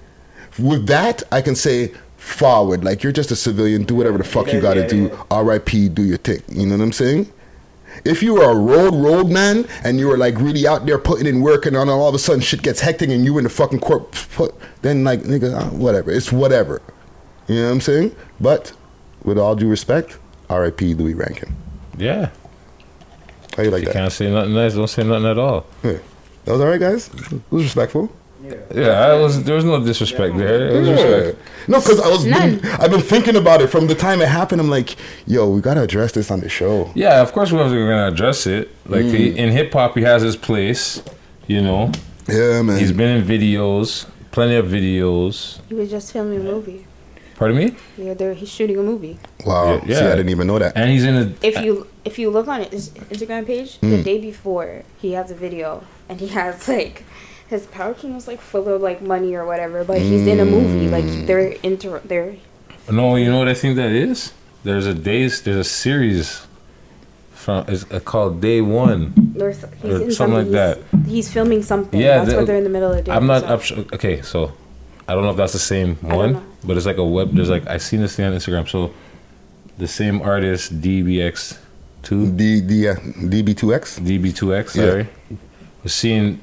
With 0.59 0.85
that, 0.87 1.23
I 1.31 1.41
can 1.41 1.55
say 1.55 1.93
forward. 2.17 2.83
Like 2.83 3.03
you're 3.03 3.11
just 3.11 3.31
a 3.31 3.35
civilian. 3.35 3.83
Do 3.83 3.95
whatever 3.95 4.17
the 4.17 4.23
fuck 4.23 4.51
you 4.51 4.61
got 4.61 4.75
to 4.75 4.87
do. 4.87 5.17
R.I.P. 5.29 5.89
Do 5.89 6.03
your 6.03 6.17
thing. 6.17 6.41
You 6.47 6.65
know 6.65 6.77
what 6.77 6.83
I'm 6.83 6.91
saying? 6.91 7.31
If 8.05 8.21
you 8.23 8.33
were 8.35 8.51
a 8.51 8.55
road 8.55 8.93
road 8.93 9.29
man 9.29 9.65
and 9.83 9.99
you 9.99 10.07
were 10.07 10.17
like 10.17 10.37
really 10.37 10.67
out 10.67 10.85
there 10.85 10.97
putting 10.97 11.25
in 11.27 11.41
work 11.41 11.65
and 11.65 11.75
then 11.75 11.89
all 11.89 12.07
of 12.07 12.15
a 12.15 12.19
sudden 12.19 12.41
shit 12.41 12.61
gets 12.61 12.79
hectic 12.81 13.09
and 13.09 13.23
you 13.23 13.37
in 13.37 13.43
the 13.43 13.49
fucking 13.49 13.79
court, 13.79 14.13
then 14.81 15.03
like 15.03 15.21
nigga, 15.21 15.53
uh, 15.53 15.69
whatever. 15.69 16.11
It's 16.11 16.31
whatever. 16.31 16.81
You 17.47 17.55
know 17.55 17.65
what 17.65 17.71
I'm 17.73 17.81
saying? 17.81 18.15
But 18.39 18.73
with 19.23 19.37
all 19.37 19.55
due 19.55 19.67
respect, 19.69 20.17
R.I.P. 20.49 20.93
Louie 20.93 21.13
Rankin. 21.13 21.55
Yeah. 21.97 22.29
How 23.55 23.63
you 23.63 23.69
like 23.71 23.81
you 23.81 23.87
that? 23.87 23.93
can't 23.93 24.11
say 24.11 24.31
nothing 24.31 24.53
nice. 24.53 24.73
Don't 24.73 24.87
say 24.87 25.03
nothing 25.03 25.27
at 25.27 25.37
all. 25.37 25.65
Yeah. 25.83 25.97
That 26.45 26.51
was 26.53 26.61
all 26.61 26.67
right, 26.67 26.79
guys. 26.79 27.07
It 27.31 27.41
was 27.49 27.63
respectful. 27.63 28.11
Yeah, 28.73 28.99
I 29.09 29.13
was. 29.19 29.43
There 29.43 29.55
was 29.55 29.63
no 29.65 29.83
disrespect 29.83 30.37
there. 30.37 30.67
It 30.69 30.79
was 30.79 30.87
Yeah. 30.89 31.03
respect. 31.03 31.39
No, 31.67 31.79
because 31.79 31.99
I 31.99 32.09
was 32.09 32.23
been, 32.25 32.59
I've 32.79 32.91
been 32.91 33.01
thinking 33.01 33.35
about 33.35 33.61
it 33.61 33.67
from 33.67 33.87
the 33.87 33.95
time 33.95 34.21
it 34.21 34.27
happened. 34.27 34.59
I'm 34.59 34.69
like, 34.69 34.95
yo, 35.25 35.49
we 35.49 35.61
gotta 35.61 35.81
address 35.81 36.11
this 36.11 36.29
on 36.31 36.41
the 36.41 36.49
show. 36.49 36.91
Yeah, 36.95 37.21
of 37.21 37.31
course 37.31 37.51
we're 37.51 37.63
gonna 37.69 38.07
address 38.07 38.45
it. 38.47 38.69
Like 38.85 39.05
Mm. 39.05 39.13
he, 39.15 39.37
in 39.37 39.49
hip 39.51 39.71
hop, 39.73 39.95
he 39.95 40.01
has 40.03 40.21
his 40.21 40.35
place. 40.35 41.01
You 41.47 41.61
know. 41.61 41.91
Yeah, 42.27 42.61
man. 42.61 42.79
He's 42.79 42.91
been 42.93 43.17
in 43.17 43.23
videos, 43.25 44.05
plenty 44.31 44.55
of 44.55 44.67
videos. 44.67 45.59
He 45.69 45.75
was 45.75 45.89
just 45.89 46.11
filming 46.13 46.39
a 46.39 46.43
movie. 46.43 46.85
Pardon 47.35 47.57
me. 47.57 47.75
Yeah, 47.97 48.13
there 48.13 48.33
he's 48.33 48.47
shooting 48.49 48.77
a 48.77 48.83
movie. 48.83 49.19
Wow. 49.45 49.81
Yeah, 49.85 49.97
See, 49.99 50.05
I 50.05 50.15
didn't 50.15 50.29
even 50.29 50.47
know 50.47 50.59
that. 50.59 50.73
And 50.77 50.89
he's 50.91 51.03
in 51.03 51.15
a. 51.15 51.33
If 51.41 51.61
you 51.61 51.87
if 52.05 52.17
you 52.19 52.29
look 52.29 52.47
on 52.47 52.61
his 52.63 52.89
Instagram 53.11 53.45
page, 53.45 53.79
the 53.79 53.87
Mm. 53.87 54.03
day 54.03 54.19
before 54.19 54.83
he 55.01 55.13
has 55.13 55.31
a 55.31 55.35
video 55.35 55.83
and 56.07 56.19
he 56.21 56.27
has 56.27 56.67
like 56.67 57.03
his 57.49 57.65
pouch 57.67 58.03
was 58.03 58.27
like 58.27 58.41
full 58.41 58.67
of 58.67 58.81
like 58.81 59.01
money 59.01 59.35
or 59.35 59.45
whatever, 59.45 59.83
but 59.83 59.99
he's 59.99 60.25
in 60.27 60.39
a 60.39 60.45
movie. 60.45 60.87
Mm. 60.87 60.91
Like 60.91 61.27
they're 61.27 61.49
inter 61.63 61.99
they're 62.05 62.35
No, 62.91 63.15
you 63.15 63.29
know 63.31 63.39
what 63.39 63.47
I 63.47 63.53
think 63.53 63.75
that 63.77 63.91
is. 63.91 64.33
There's 64.63 64.85
a 64.87 64.93
days. 64.93 65.41
There's 65.41 65.57
a 65.57 65.63
series. 65.63 66.47
From 67.33 67.65
it's 67.67 67.83
uh, 67.91 67.99
called 67.99 68.39
Day 68.39 68.61
One. 68.61 69.11
there's 69.17 69.57
he's 69.81 69.91
Or 69.91 70.01
in 70.03 70.11
something 70.13 70.37
like 70.37 70.51
that. 70.51 70.77
he's, 71.03 71.11
He's 71.11 71.33
filming 71.33 71.61
something. 71.61 71.99
Yeah, 71.99 72.19
that's 72.19 72.29
the- 72.31 72.37
what 72.37 72.47
they're 72.47 72.55
in 72.55 72.63
the 72.63 72.69
middle 72.69 72.91
of 72.93 73.03
doing. 73.03 73.17
I'm 73.17 73.27
not 73.27 73.41
so. 73.41 73.47
up. 73.47 73.61
su- 73.63 73.87
Okay, 73.93 74.21
so 74.21 74.53
I 75.09 75.13
don't 75.13 75.23
know 75.23 75.31
if 75.31 75.35
that's 75.37 75.51
the 75.51 75.59
same 75.59 75.95
one, 75.97 76.41
but 76.63 76.77
it's 76.77 76.85
like 76.85 76.95
a 76.97 77.03
web. 77.05 77.35
There's 77.35 77.49
like 77.49 77.67
I 77.67 77.77
seen 77.79 77.99
this 77.99 78.15
thing 78.15 78.25
on 78.25 78.31
Instagram. 78.33 78.69
So 78.69 78.93
the 79.77 79.87
same 79.89 80.21
artist 80.21 80.79
DBX 80.79 81.57
two 82.01 82.31
D 82.31 82.61
D 82.61 82.87
uh, 82.87 82.95
DB2X 82.95 83.99
DB2X. 83.99 84.75
Yeah. 84.75 84.85
Sorry, 84.85 85.07
was 85.83 85.93
seeing. 85.93 86.39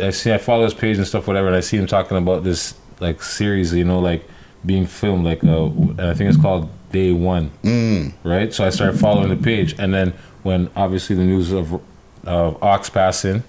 I 0.00 0.10
see. 0.10 0.32
I 0.32 0.38
follow 0.38 0.64
his 0.64 0.74
page 0.74 0.96
and 0.98 1.06
stuff, 1.06 1.26
whatever, 1.26 1.46
and 1.48 1.56
I 1.56 1.60
see 1.60 1.76
him 1.76 1.86
talking 1.86 2.16
about 2.16 2.44
this 2.44 2.74
like 3.00 3.22
series. 3.22 3.72
You 3.74 3.84
know, 3.84 4.00
like 4.00 4.24
being 4.64 4.86
filmed. 4.86 5.24
Like 5.24 5.42
uh, 5.44 5.66
and 5.66 6.00
I 6.00 6.14
think 6.14 6.30
it's 6.30 6.40
called 6.40 6.68
Day 6.92 7.12
One. 7.12 7.50
Mm. 7.62 8.12
Right. 8.24 8.52
So 8.52 8.64
I 8.64 8.70
started 8.70 8.98
following 8.98 9.28
the 9.30 9.36
page, 9.36 9.74
and 9.78 9.92
then 9.94 10.14
when 10.42 10.70
obviously 10.76 11.16
the 11.16 11.24
news 11.24 11.52
of 11.52 11.80
of 12.24 12.62
Ox 12.62 12.90
passing 12.90 13.42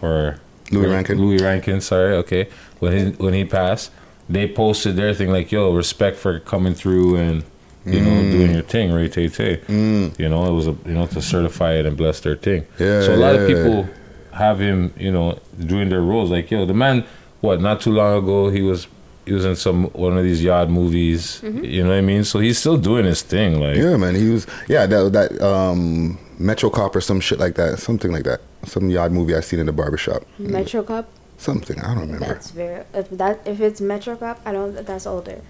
or 0.00 0.38
Mm-hmm. 0.66 0.76
Louie 0.80 0.88
Rankin. 0.90 1.18
Louie 1.18 1.36
Rankin, 1.38 1.80
sorry, 1.82 2.14
okay. 2.16 2.48
When 2.78 2.96
he 2.96 3.04
when 3.22 3.34
he 3.34 3.44
passed, 3.44 3.90
they 4.28 4.48
posted 4.48 4.96
their 4.96 5.12
thing 5.12 5.30
like, 5.30 5.52
"Yo, 5.52 5.74
respect 5.74 6.16
for 6.16 6.38
coming 6.40 6.72
through 6.72 7.16
and 7.16 7.42
you 7.84 8.00
know 8.00 8.10
Mm. 8.22 8.32
doing 8.32 8.52
your 8.54 8.62
thing, 8.62 8.90
right? 8.90 9.12
Tay 9.12 9.28
Tay." 9.28 9.58
Mm. 9.68 10.18
You 10.18 10.30
know, 10.30 10.46
it 10.46 10.52
was 10.52 10.68
a 10.68 10.74
you 10.86 10.94
know 10.94 11.04
to 11.06 11.20
certify 11.20 11.74
it 11.74 11.84
and 11.84 11.94
bless 11.94 12.20
their 12.20 12.36
thing. 12.36 12.64
Yeah, 12.78 13.02
So 13.02 13.14
a 13.14 13.16
lot 13.16 13.34
of 13.34 13.42
yeah. 13.50 13.54
people 13.56 13.86
have 14.32 14.60
him, 14.60 14.92
you 14.98 15.10
know, 15.12 15.38
doing 15.58 15.88
their 15.88 16.00
roles. 16.02 16.30
Like, 16.30 16.50
yo, 16.50 16.64
the 16.66 16.74
man, 16.74 17.04
what? 17.40 17.60
Not 17.60 17.80
too 17.80 17.92
long 17.92 18.22
ago, 18.22 18.50
he 18.50 18.62
was 18.62 18.86
he 19.26 19.32
was 19.32 19.44
in 19.44 19.54
some 19.56 19.84
one 19.90 20.16
of 20.18 20.24
these 20.24 20.42
yard 20.42 20.68
movies. 20.70 21.40
Mhm. 21.44 21.64
You 21.70 21.82
know 21.84 21.90
what 21.90 21.98
I 21.98 22.00
mean? 22.00 22.24
So 22.24 22.40
he's 22.40 22.58
still 22.58 22.76
doing 22.76 23.04
his 23.04 23.22
thing. 23.22 23.60
Like 23.60 23.76
Yeah, 23.76 23.96
man. 23.96 24.14
He 24.14 24.28
was 24.30 24.46
yeah 24.68 24.86
that 24.86 25.12
that 25.12 25.40
um 25.42 26.18
Metro 26.38 26.70
Cop 26.70 26.96
or 26.96 27.00
some 27.00 27.20
shit 27.20 27.38
like 27.38 27.54
that, 27.54 27.78
something 27.78 28.10
like 28.10 28.24
that. 28.24 28.40
Some 28.64 28.90
yard 28.90 29.12
movie 29.12 29.34
I 29.36 29.40
seen 29.40 29.60
in 29.60 29.66
the 29.66 29.72
barbershop. 29.72 30.24
Metro 30.38 30.82
Cop. 30.82 31.08
Something 31.38 31.80
I 31.80 31.94
don't 31.94 32.02
remember. 32.02 32.26
That's 32.26 32.50
very. 32.50 32.84
If 32.94 33.10
that 33.10 33.40
if 33.46 33.60
it's 33.60 33.80
Metro 33.80 34.16
Cop, 34.16 34.40
I 34.44 34.52
don't. 34.52 34.74
That's 34.86 35.06
older. 35.06 35.40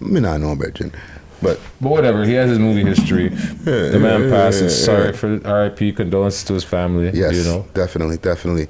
Me 0.00 0.20
not 0.20 0.40
know, 0.40 0.52
about 0.52 0.66
Virgin. 0.66 0.92
But 1.40 1.60
But 1.80 1.90
whatever, 1.90 2.24
he 2.24 2.34
has 2.34 2.50
his 2.50 2.58
movie 2.58 2.82
history. 2.84 3.28
the 3.28 3.98
man 4.00 4.24
yeah, 4.24 4.30
passed. 4.30 4.62
yeah, 4.62 4.68
sorry 4.68 5.12
for 5.12 5.40
R.I.P. 5.46 5.92
Condolences 5.92 6.44
to 6.44 6.54
his 6.54 6.64
family. 6.64 7.10
Yes, 7.14 7.36
you 7.36 7.44
know. 7.44 7.66
definitely, 7.74 8.16
definitely. 8.16 8.66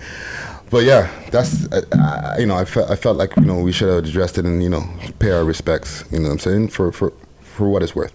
But 0.71 0.85
yeah, 0.85 1.11
that's 1.31 1.71
uh, 1.73 1.81
I, 1.93 2.41
you 2.41 2.47
know 2.47 2.57
I 2.57 2.65
felt 2.67 2.91
I 2.91 2.97
felt 2.97 3.17
like 3.17 3.35
you 3.37 3.45
know 3.45 3.61
we 3.61 3.73
should 3.73 3.89
have 3.89 4.05
addressed 4.05 4.37
it 4.39 4.45
and 4.45 4.63
you 4.63 4.69
know 4.69 4.85
pay 5.19 5.31
our 5.31 5.45
respects. 5.45 6.05
You 6.13 6.19
know 6.19 6.29
what 6.29 6.33
I'm 6.33 6.39
saying 6.41 6.69
for 6.69 6.93
for 6.93 7.13
for 7.41 7.69
what 7.71 7.83
it's 7.83 7.95
worth. 7.97 8.13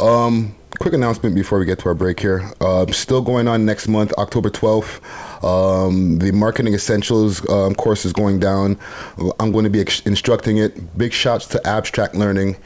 Um, 0.00 0.54
quick 0.78 0.94
announcement 0.94 1.34
before 1.34 1.58
we 1.58 1.64
get 1.66 1.78
to 1.80 1.88
our 1.88 1.94
break 1.94 2.20
here. 2.20 2.50
Uh, 2.60 2.86
still 2.92 3.22
going 3.22 3.48
on 3.48 3.64
next 3.64 3.88
month, 3.88 4.12
October 4.14 4.50
12th. 4.50 5.00
Um, 5.44 6.18
the 6.18 6.32
marketing 6.32 6.74
essentials 6.74 7.48
um, 7.48 7.74
course 7.74 8.04
is 8.04 8.12
going 8.12 8.40
down. 8.40 8.78
I'm 9.38 9.52
going 9.52 9.64
to 9.64 9.70
be 9.70 9.80
ex- 9.80 10.00
instructing 10.06 10.58
it. 10.58 10.98
Big 10.98 11.12
shouts 11.12 11.46
to 11.48 11.66
Abstract 11.66 12.14
Learning. 12.14 12.56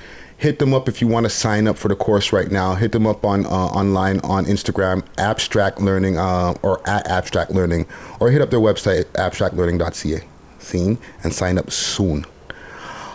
Hit 0.41 0.59
them 0.59 0.73
up 0.73 0.89
if 0.89 1.03
you 1.03 1.07
want 1.07 1.25
to 1.25 1.31
sign 1.31 1.69
up 1.69 1.77
for 1.77 1.89
the 1.89 1.95
course 1.95 2.33
right 2.33 2.51
now. 2.51 2.75
Hit 2.75 2.93
them 2.93 3.07
up 3.07 3.27
on 3.27 3.45
uh, 3.45 3.49
online 3.49 4.21
on 4.21 4.47
Instagram, 4.47 5.05
Abstract 5.19 5.83
Learning, 5.83 6.17
uh, 6.17 6.55
or 6.63 6.81
at 6.89 7.07
Abstract 7.07 7.51
Learning, 7.51 7.87
or 8.21 8.31
hit 8.31 8.41
up 8.41 8.49
their 8.49 8.59
website, 8.59 9.05
abstractlearning.ca. 9.13 10.27
Seen 10.59 10.97
and 11.23 11.35
sign 11.35 11.59
up 11.59 11.71
soon. 11.71 12.25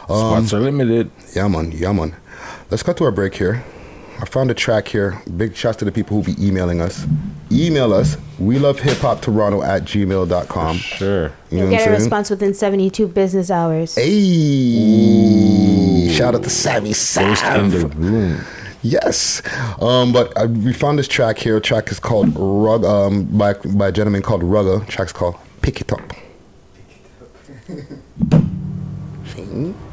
Spots 0.06 0.54
are 0.54 0.60
limited. 0.60 1.10
Yeah, 1.36 1.48
man. 1.48 1.72
Yeah, 1.72 1.94
man. 1.94 2.16
Let's 2.70 2.84
cut 2.84 2.96
to 2.98 3.06
our 3.06 3.12
break 3.12 3.34
here. 3.34 3.64
I 4.20 4.26
found 4.26 4.50
a 4.50 4.54
track 4.54 4.88
here. 4.88 5.22
Big 5.36 5.56
shouts 5.56 5.78
to 5.78 5.86
the 5.86 5.92
people 5.92 6.22
who 6.22 6.34
be 6.34 6.46
emailing 6.48 6.80
us. 6.82 7.06
Email 7.52 7.94
us. 7.94 8.18
We 8.40 8.58
love 8.60 8.80
hip 8.80 8.98
hop 9.00 9.22
Toronto 9.22 9.62
at 9.62 9.84
gmail.com. 9.84 10.78
Sure. 10.78 11.24
You 11.52 11.58
know 11.58 11.64
You'll 11.64 11.66
what 11.66 11.70
get 11.72 11.80
a 11.80 11.84
I'm 11.84 11.88
saying? 11.90 12.00
response 12.02 12.30
within 12.30 12.54
72 12.54 13.08
business 13.10 13.52
hours. 13.52 13.96
Hey. 13.96 14.14
Shout 16.16 16.34
out 16.36 16.44
to 16.44 16.50
Sammy 16.50 16.90
Ghost 16.90 17.18
in 17.18 17.70
the 17.72 17.88
room. 17.96 18.42
Yes, 18.82 19.42
um, 19.82 20.14
but 20.14 20.32
uh, 20.40 20.46
we 20.48 20.72
found 20.72 21.00
this 21.00 21.08
track 21.08 21.40
here. 21.40 21.60
track 21.60 21.90
is 21.92 22.00
called 22.00 22.30
Rug 22.36 22.86
um, 22.86 23.24
by 23.36 23.54
by 23.54 23.88
a 23.88 23.92
gentleman 23.92 24.22
called 24.22 24.44
Rugga. 24.44 24.88
Track's 24.88 25.12
called 25.12 25.36
Pick 25.64 25.82
It 25.82 25.92
Up. 25.92 26.14
Hmm? 29.36 29.72
Had 29.72 29.85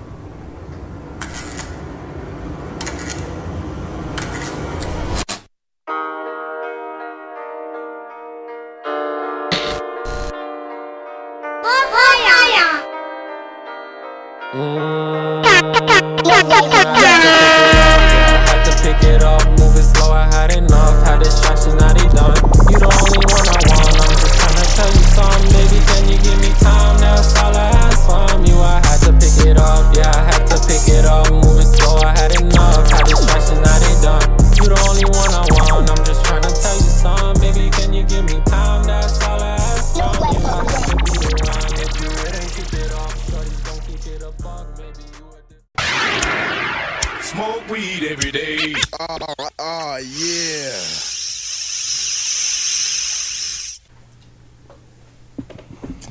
every 48.12 48.30
day. 48.30 48.74
Oh, 49.00 49.18
oh 49.58 49.96
yeah. 49.96 50.76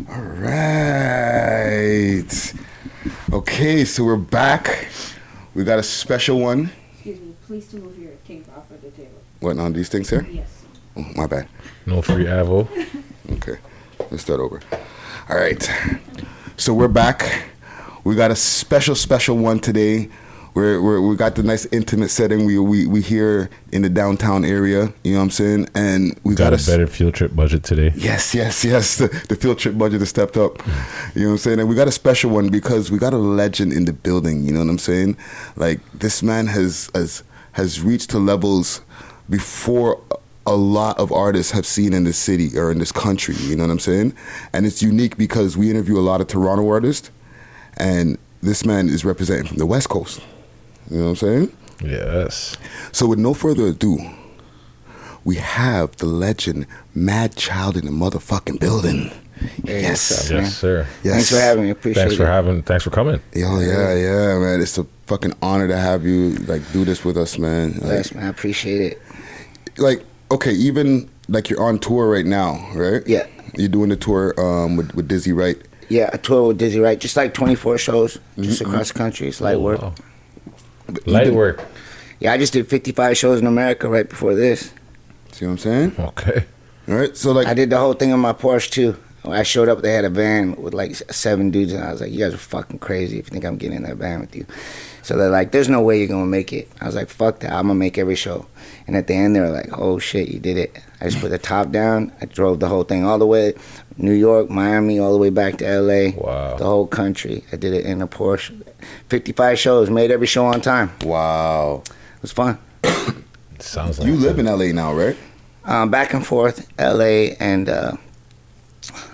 All 0.10 0.24
right. 0.42 2.54
Okay, 3.32 3.86
so 3.86 4.04
we're 4.04 4.16
back. 4.16 4.88
We 5.54 5.64
got 5.64 5.78
a 5.78 5.84
special 5.84 6.40
one. 6.40 6.72
Excuse 6.94 7.20
me, 7.20 7.36
please 7.46 7.68
to 7.68 7.76
move 7.76 8.00
your 8.00 8.14
king 8.26 8.46
off 8.58 8.72
of 8.72 8.82
the 8.82 8.90
table. 8.90 9.22
What 9.40 9.60
on 9.60 9.74
these 9.74 9.90
things 9.90 10.10
here? 10.10 10.26
Yes. 10.32 10.64
Oh, 10.98 11.06
my 11.16 11.28
bad. 11.28 11.48
No 11.86 12.02
free 12.02 12.26
avo. 12.26 12.68
Okay, 13.34 13.60
let's 14.10 14.24
start 14.24 14.42
over. 14.42 14.60
All 15.30 15.38
right, 15.38 15.72
so 16.58 16.74
we're 16.74 16.90
back. 16.90 17.46
We 18.04 18.16
got 18.16 18.30
a 18.30 18.36
special, 18.36 18.94
special 18.94 19.38
one 19.38 19.60
today. 19.60 20.10
We're, 20.54 20.82
we're, 20.82 21.00
we 21.00 21.16
got 21.16 21.36
the 21.36 21.44
nice 21.44 21.66
intimate 21.68 22.10
setting 22.10 22.46
we, 22.46 22.60
we 22.60 22.86
we 22.86 23.02
here 23.02 23.50
in 23.72 23.84
the 23.84 23.90
downtown 23.90 24.44
area. 24.44 24.92
You 25.04 25.14
know 25.14 25.20
what 25.20 25.24
I'm 25.24 25.30
saying? 25.30 25.70
And 25.76 26.20
we 26.26 26.36
Got 26.36 26.46
got, 26.46 26.54
a 26.54 26.56
s- 26.58 26.68
better 26.68 26.88
field 26.88 27.14
trip 27.14 27.34
budget 27.36 27.64
today. 27.64 27.94
Yes, 27.96 28.36
yes, 28.36 28.66
yes. 28.66 28.98
The, 28.98 29.08
the 29.30 29.36
field 29.38 29.60
trip 29.60 29.78
budget 29.78 30.02
has 30.02 30.10
stepped 30.10 30.36
up. 30.36 30.58
You 31.16 31.22
know 31.22 31.28
what 31.28 31.32
I'm 31.34 31.38
saying? 31.38 31.60
And 31.62 31.70
we 31.70 31.76
got 31.76 31.88
a 31.88 31.92
special 31.92 32.32
one 32.32 32.50
because 32.50 32.92
we 32.92 32.98
got 32.98 33.14
a 33.14 33.18
legend 33.18 33.72
in 33.72 33.86
the 33.86 33.94
building. 33.94 34.44
You 34.44 34.52
know 34.52 34.60
what 34.60 34.70
I'm 34.70 34.78
saying? 34.78 35.16
Like 35.56 35.80
this 35.94 36.22
man 36.22 36.48
has 36.48 36.90
has 36.94 37.24
has 37.54 37.80
reached 37.82 38.10
to 38.10 38.20
levels 38.20 38.82
before 39.30 40.02
a 40.46 40.56
lot 40.56 40.98
of 41.00 41.12
artists 41.14 41.52
have 41.54 41.66
seen 41.66 41.94
in 41.94 42.04
this 42.04 42.18
city 42.18 42.58
or 42.58 42.72
in 42.72 42.80
this 42.80 42.92
country. 42.92 43.36
You 43.36 43.56
know 43.56 43.64
what 43.64 43.72
I'm 43.72 43.80
saying? 43.80 44.14
And 44.52 44.66
it's 44.66 44.82
unique 44.84 45.16
because 45.18 45.56
we 45.56 45.70
interview 45.70 45.98
a 45.98 46.02
lot 46.02 46.20
of 46.20 46.28
Toronto 46.28 46.68
artists, 46.68 47.10
and 47.78 48.18
this 48.42 48.66
man 48.66 48.90
is 48.90 49.06
representing 49.06 49.46
from 49.48 49.58
the 49.58 49.66
West 49.66 49.88
Coast. 49.88 50.20
You 50.92 50.98
know 50.98 51.04
what 51.06 51.10
I'm 51.12 51.16
saying? 51.16 51.52
Yes. 51.84 52.58
So 52.92 53.08
with 53.08 53.18
no 53.20 53.34
further 53.34 53.68
ado, 53.68 53.98
we 55.24 55.36
have 55.38 55.96
the 55.98 56.06
legend 56.06 56.68
Madchild 56.96 57.78
in 57.78 57.86
the 57.86 57.92
motherfucking 57.92 58.60
building. 58.60 59.10
Hey, 59.66 59.82
yes, 59.84 60.30
up. 60.30 60.36
Yes, 60.42 60.58
sir. 60.58 60.86
Yes. 61.04 61.14
Thanks 61.14 61.30
for 61.32 61.38
having 61.38 61.64
me. 61.64 61.70
Appreciate 61.72 62.02
it. 62.04 62.06
Thanks 62.10 62.18
for 62.18 62.24
it. 62.24 62.28
having. 62.28 62.62
Thanks 62.62 62.84
for 62.84 62.90
coming. 62.92 63.22
Yo, 63.34 63.60
yeah, 63.60 63.96
yeah, 63.96 64.38
man. 64.38 64.62
It's 64.62 64.78
a 64.78 64.86
fucking 65.08 65.34
honor 65.42 65.68
to 65.68 65.78
have 65.78 66.06
you 66.06 66.36
like 66.46 66.62
do 66.74 66.84
this 66.86 67.04
with 67.06 67.18
us, 67.18 67.40
man. 67.40 67.72
Like, 67.76 67.82
Yes, 67.84 68.14
man. 68.14 68.26
I 68.26 68.28
appreciate 68.28 68.82
it. 68.82 69.02
like 69.78 70.04
okay, 70.30 70.52
even 70.52 71.10
like 71.30 71.50
you're 71.50 71.64
on 71.64 71.80
tour 71.80 72.08
right 72.12 72.26
now, 72.26 72.70
right? 72.76 73.02
Yeah. 73.08 73.26
You're 73.56 73.70
doing 73.70 73.90
the 73.90 73.96
tour 73.98 74.36
um, 74.40 74.76
with 74.76 74.94
with 74.94 75.08
Dizzy 75.08 75.32
Wright. 75.32 75.58
Yeah, 75.90 76.10
a 76.14 76.18
tour 76.20 76.50
with 76.50 76.58
Dizzy 76.60 76.80
Wright, 76.80 77.00
just 77.00 77.18
like 77.18 77.34
24 77.34 77.78
shows, 77.80 78.18
just 78.40 78.62
Mhm. 78.62 78.68
across 78.68 78.90
the 78.92 78.98
country. 79.00 79.28
It's 79.28 79.42
light 79.42 79.60
work. 79.60 79.82
Wow. 79.82 79.94
Light 81.06 81.34
work. 81.34 81.64
Yeah, 82.20 82.34
I 82.34 82.38
just 82.38 82.54
did 82.54 82.68
55 82.68 83.18
shows 83.18 83.40
in 83.40 83.48
America 83.48 83.90
right 83.90 84.08
before 84.08 84.36
this. 84.36 84.74
See 85.32 85.46
what 85.46 85.54
I'm 85.54 85.58
saying? 85.58 85.96
Okay. 85.98 86.46
All 86.88 86.96
right. 86.96 87.18
So 87.18 87.32
like, 87.32 87.48
I 87.48 87.54
did 87.54 87.70
the 87.70 87.78
whole 87.78 87.94
thing 87.94 88.12
on 88.14 88.20
my 88.20 88.34
Porsche 88.34 88.70
too. 88.70 88.98
When 89.24 89.38
I 89.38 89.44
showed 89.44 89.70
up, 89.70 89.82
they 89.82 89.94
had 89.94 90.04
a 90.04 90.10
van 90.10 90.56
with 90.56 90.74
like 90.74 90.96
seven 90.96 91.52
dudes, 91.52 91.74
and 91.74 91.84
I 91.84 91.92
was 91.92 92.02
like, 92.02 92.12
"You 92.12 92.20
guys 92.20 92.34
are 92.34 92.38
fucking 92.38 92.80
crazy 92.80 93.20
if 93.20 93.28
you 93.28 93.32
think 93.32 93.46
I'm 93.46 93.58
getting 93.58 93.78
in 93.78 93.84
that 93.84 93.98
van 93.98 94.20
with 94.20 94.36
you." 94.36 94.48
So 95.04 95.16
they're 95.16 95.30
like, 95.30 95.52
"There's 95.52 95.70
no 95.70 95.82
way 95.82 96.00
you're 96.00 96.08
gonna 96.08 96.26
make 96.26 96.52
it." 96.52 96.68
I 96.82 96.88
was 96.88 96.96
like, 96.96 97.08
"Fuck 97.08 97.40
that! 97.42 97.52
I'm 97.54 97.68
gonna 97.68 97.76
make 97.76 98.00
every 98.00 98.16
show." 98.16 98.48
And 98.88 98.96
at 98.96 99.06
the 99.06 99.14
end, 99.14 99.36
they 99.36 99.40
were 99.40 99.50
like, 99.50 99.70
"Oh 99.78 100.00
shit, 100.00 100.30
you 100.30 100.40
did 100.40 100.58
it!" 100.58 100.76
I 101.00 101.06
just 101.06 101.20
put 101.20 101.30
the 101.30 101.38
top 101.38 101.72
down. 101.72 102.12
I 102.20 102.26
drove 102.26 102.60
the 102.60 102.68
whole 102.68 102.84
thing 102.84 103.06
all 103.06 103.20
the 103.20 103.28
way, 103.28 103.54
New 104.02 104.14
York, 104.14 104.50
Miami, 104.50 105.00
all 105.00 105.12
the 105.14 105.18
way 105.20 105.30
back 105.30 105.58
to 105.58 105.68
L.A. 105.68 106.12
Wow. 106.12 106.58
The 106.58 106.66
whole 106.66 106.88
country. 106.88 107.44
I 107.52 107.56
did 107.56 107.74
it 107.74 107.86
in 107.86 108.02
a 108.02 108.08
Porsche. 108.08 108.66
55 109.10 109.60
shows, 109.60 109.90
made 109.90 110.10
every 110.12 110.28
show 110.28 110.46
on 110.46 110.60
time. 110.62 110.92
wow. 111.04 111.84
It 111.86 112.22
was 112.22 112.32
fun. 112.32 112.58
Sounds 113.60 114.00
like 114.00 114.08
You 114.08 114.16
live 114.16 114.40
in 114.40 114.46
LA 114.46 114.72
now, 114.72 114.94
right? 114.94 115.16
Um, 115.66 115.92
back 115.92 116.14
and 116.14 116.26
forth, 116.26 116.68
L.A. 116.80 117.36
and 117.36 117.70
uh, 117.70 117.94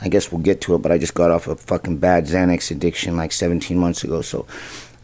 I 0.02 0.08
guess 0.08 0.32
we'll 0.32 0.42
get 0.42 0.62
to 0.62 0.76
it. 0.76 0.80
But 0.80 0.92
I 0.94 0.98
just 0.98 1.14
got 1.14 1.32
off 1.32 1.48
a 1.48 1.56
fucking 1.56 1.98
bad 1.98 2.26
Xanax 2.26 2.72
addiction 2.72 3.18
like 3.18 3.34
17 3.34 3.78
months 3.78 4.04
ago. 4.06 4.22
So 4.22 4.46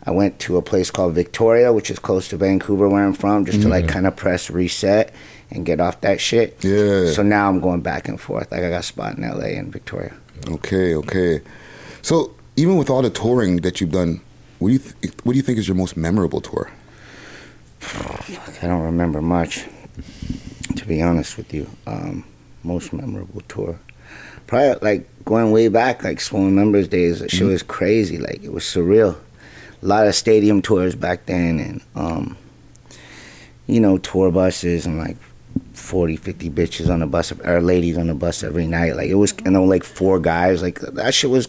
I 0.05 0.11
went 0.11 0.39
to 0.39 0.55
a 0.57 0.61
place 0.61 0.91
called 0.91 1.13
Victoria, 1.13 1.73
which 1.73 1.89
is 1.91 1.99
close 1.99 2.29
to 2.29 2.37
Vancouver, 2.37 2.87
where 2.87 3.03
I'm 3.05 3.13
from, 3.13 3.45
just 3.45 3.61
to 3.61 3.67
like 3.67 3.87
kind 3.87 4.07
of 4.07 4.15
press 4.15 4.49
reset 4.49 5.13
and 5.51 5.65
get 5.65 5.79
off 5.79 6.01
that 6.01 6.19
shit. 6.21 6.57
Yeah. 6.63 7.11
So 7.11 7.23
now 7.23 7.49
I'm 7.49 7.59
going 7.59 7.81
back 7.81 8.07
and 8.07 8.19
forth. 8.19 8.51
Like 8.51 8.63
I 8.63 8.69
got 8.69 8.79
a 8.79 8.83
spot 8.83 9.17
in 9.17 9.23
L.A. 9.23 9.55
and 9.55 9.71
Victoria. 9.71 10.13
Okay, 10.47 10.95
okay. 10.95 11.41
So 12.01 12.33
even 12.55 12.77
with 12.77 12.89
all 12.89 13.01
the 13.01 13.09
touring 13.09 13.57
that 13.57 13.79
you've 13.81 13.91
done, 13.91 14.21
what 14.59 14.67
do 14.69 14.73
you 14.73 14.79
th- 14.79 15.13
what 15.23 15.33
do 15.33 15.37
you 15.37 15.43
think 15.43 15.57
is 15.59 15.67
your 15.67 15.75
most 15.77 15.95
memorable 15.97 16.41
tour? 16.41 16.69
I 18.61 18.67
don't 18.67 18.81
remember 18.83 19.21
much, 19.21 19.65
to 20.75 20.85
be 20.85 21.01
honest 21.01 21.37
with 21.37 21.53
you. 21.53 21.69
Um, 21.85 22.23
most 22.63 22.93
memorable 22.93 23.41
tour. 23.47 23.77
Probably 24.47 24.75
like 24.81 25.07
going 25.25 25.51
way 25.51 25.67
back, 25.67 26.03
like 26.03 26.21
Swollen 26.21 26.55
Members 26.55 26.87
days. 26.87 27.19
That 27.19 27.31
shit 27.31 27.43
Mhm. 27.43 27.51
was 27.51 27.63
crazy. 27.63 28.17
Like 28.17 28.43
it 28.43 28.51
was 28.51 28.63
surreal. 28.63 29.15
A 29.81 29.85
lot 29.85 30.07
of 30.07 30.15
stadium 30.15 30.61
tours 30.61 30.95
back 30.95 31.25
then, 31.25 31.59
and 31.59 31.81
um, 31.95 32.37
you 33.67 33.79
know, 33.79 33.97
tour 33.97 34.31
buses 34.31 34.85
and 34.85 34.97
like 34.97 35.17
40, 35.73 36.17
50 36.17 36.49
bitches 36.49 36.89
on 36.89 36.99
the 36.99 37.07
bus 37.07 37.31
or 37.31 37.61
ladies 37.61 37.97
on 37.97 38.07
the 38.07 38.13
bus 38.13 38.43
every 38.43 38.67
night. 38.67 38.95
Like 38.95 39.09
it 39.09 39.15
was, 39.15 39.33
you 39.45 39.51
know, 39.51 39.63
like 39.63 39.83
four 39.83 40.19
guys. 40.19 40.61
Like 40.61 40.79
that 40.79 41.13
shit 41.13 41.29
was 41.29 41.47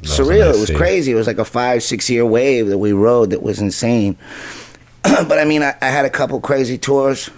was 0.00 0.18
a 0.18 0.22
surreal. 0.22 0.46
nice 0.46 0.56
it 0.56 0.60
was 0.60 0.68
scene. 0.68 0.76
crazy. 0.76 1.12
It 1.12 1.16
was 1.16 1.26
like 1.26 1.38
a 1.38 1.44
five, 1.44 1.82
six 1.82 2.08
year 2.10 2.24
wave 2.24 2.68
that 2.68 2.78
we 2.78 2.92
rode 2.92 3.30
that 3.30 3.42
was 3.42 3.60
insane. 3.60 4.16
but 5.02 5.38
I 5.38 5.44
mean, 5.44 5.62
I, 5.62 5.74
I 5.80 5.88
had 5.88 6.04
a 6.04 6.10
couple 6.10 6.40
crazy 6.40 6.78
tours 6.78 7.30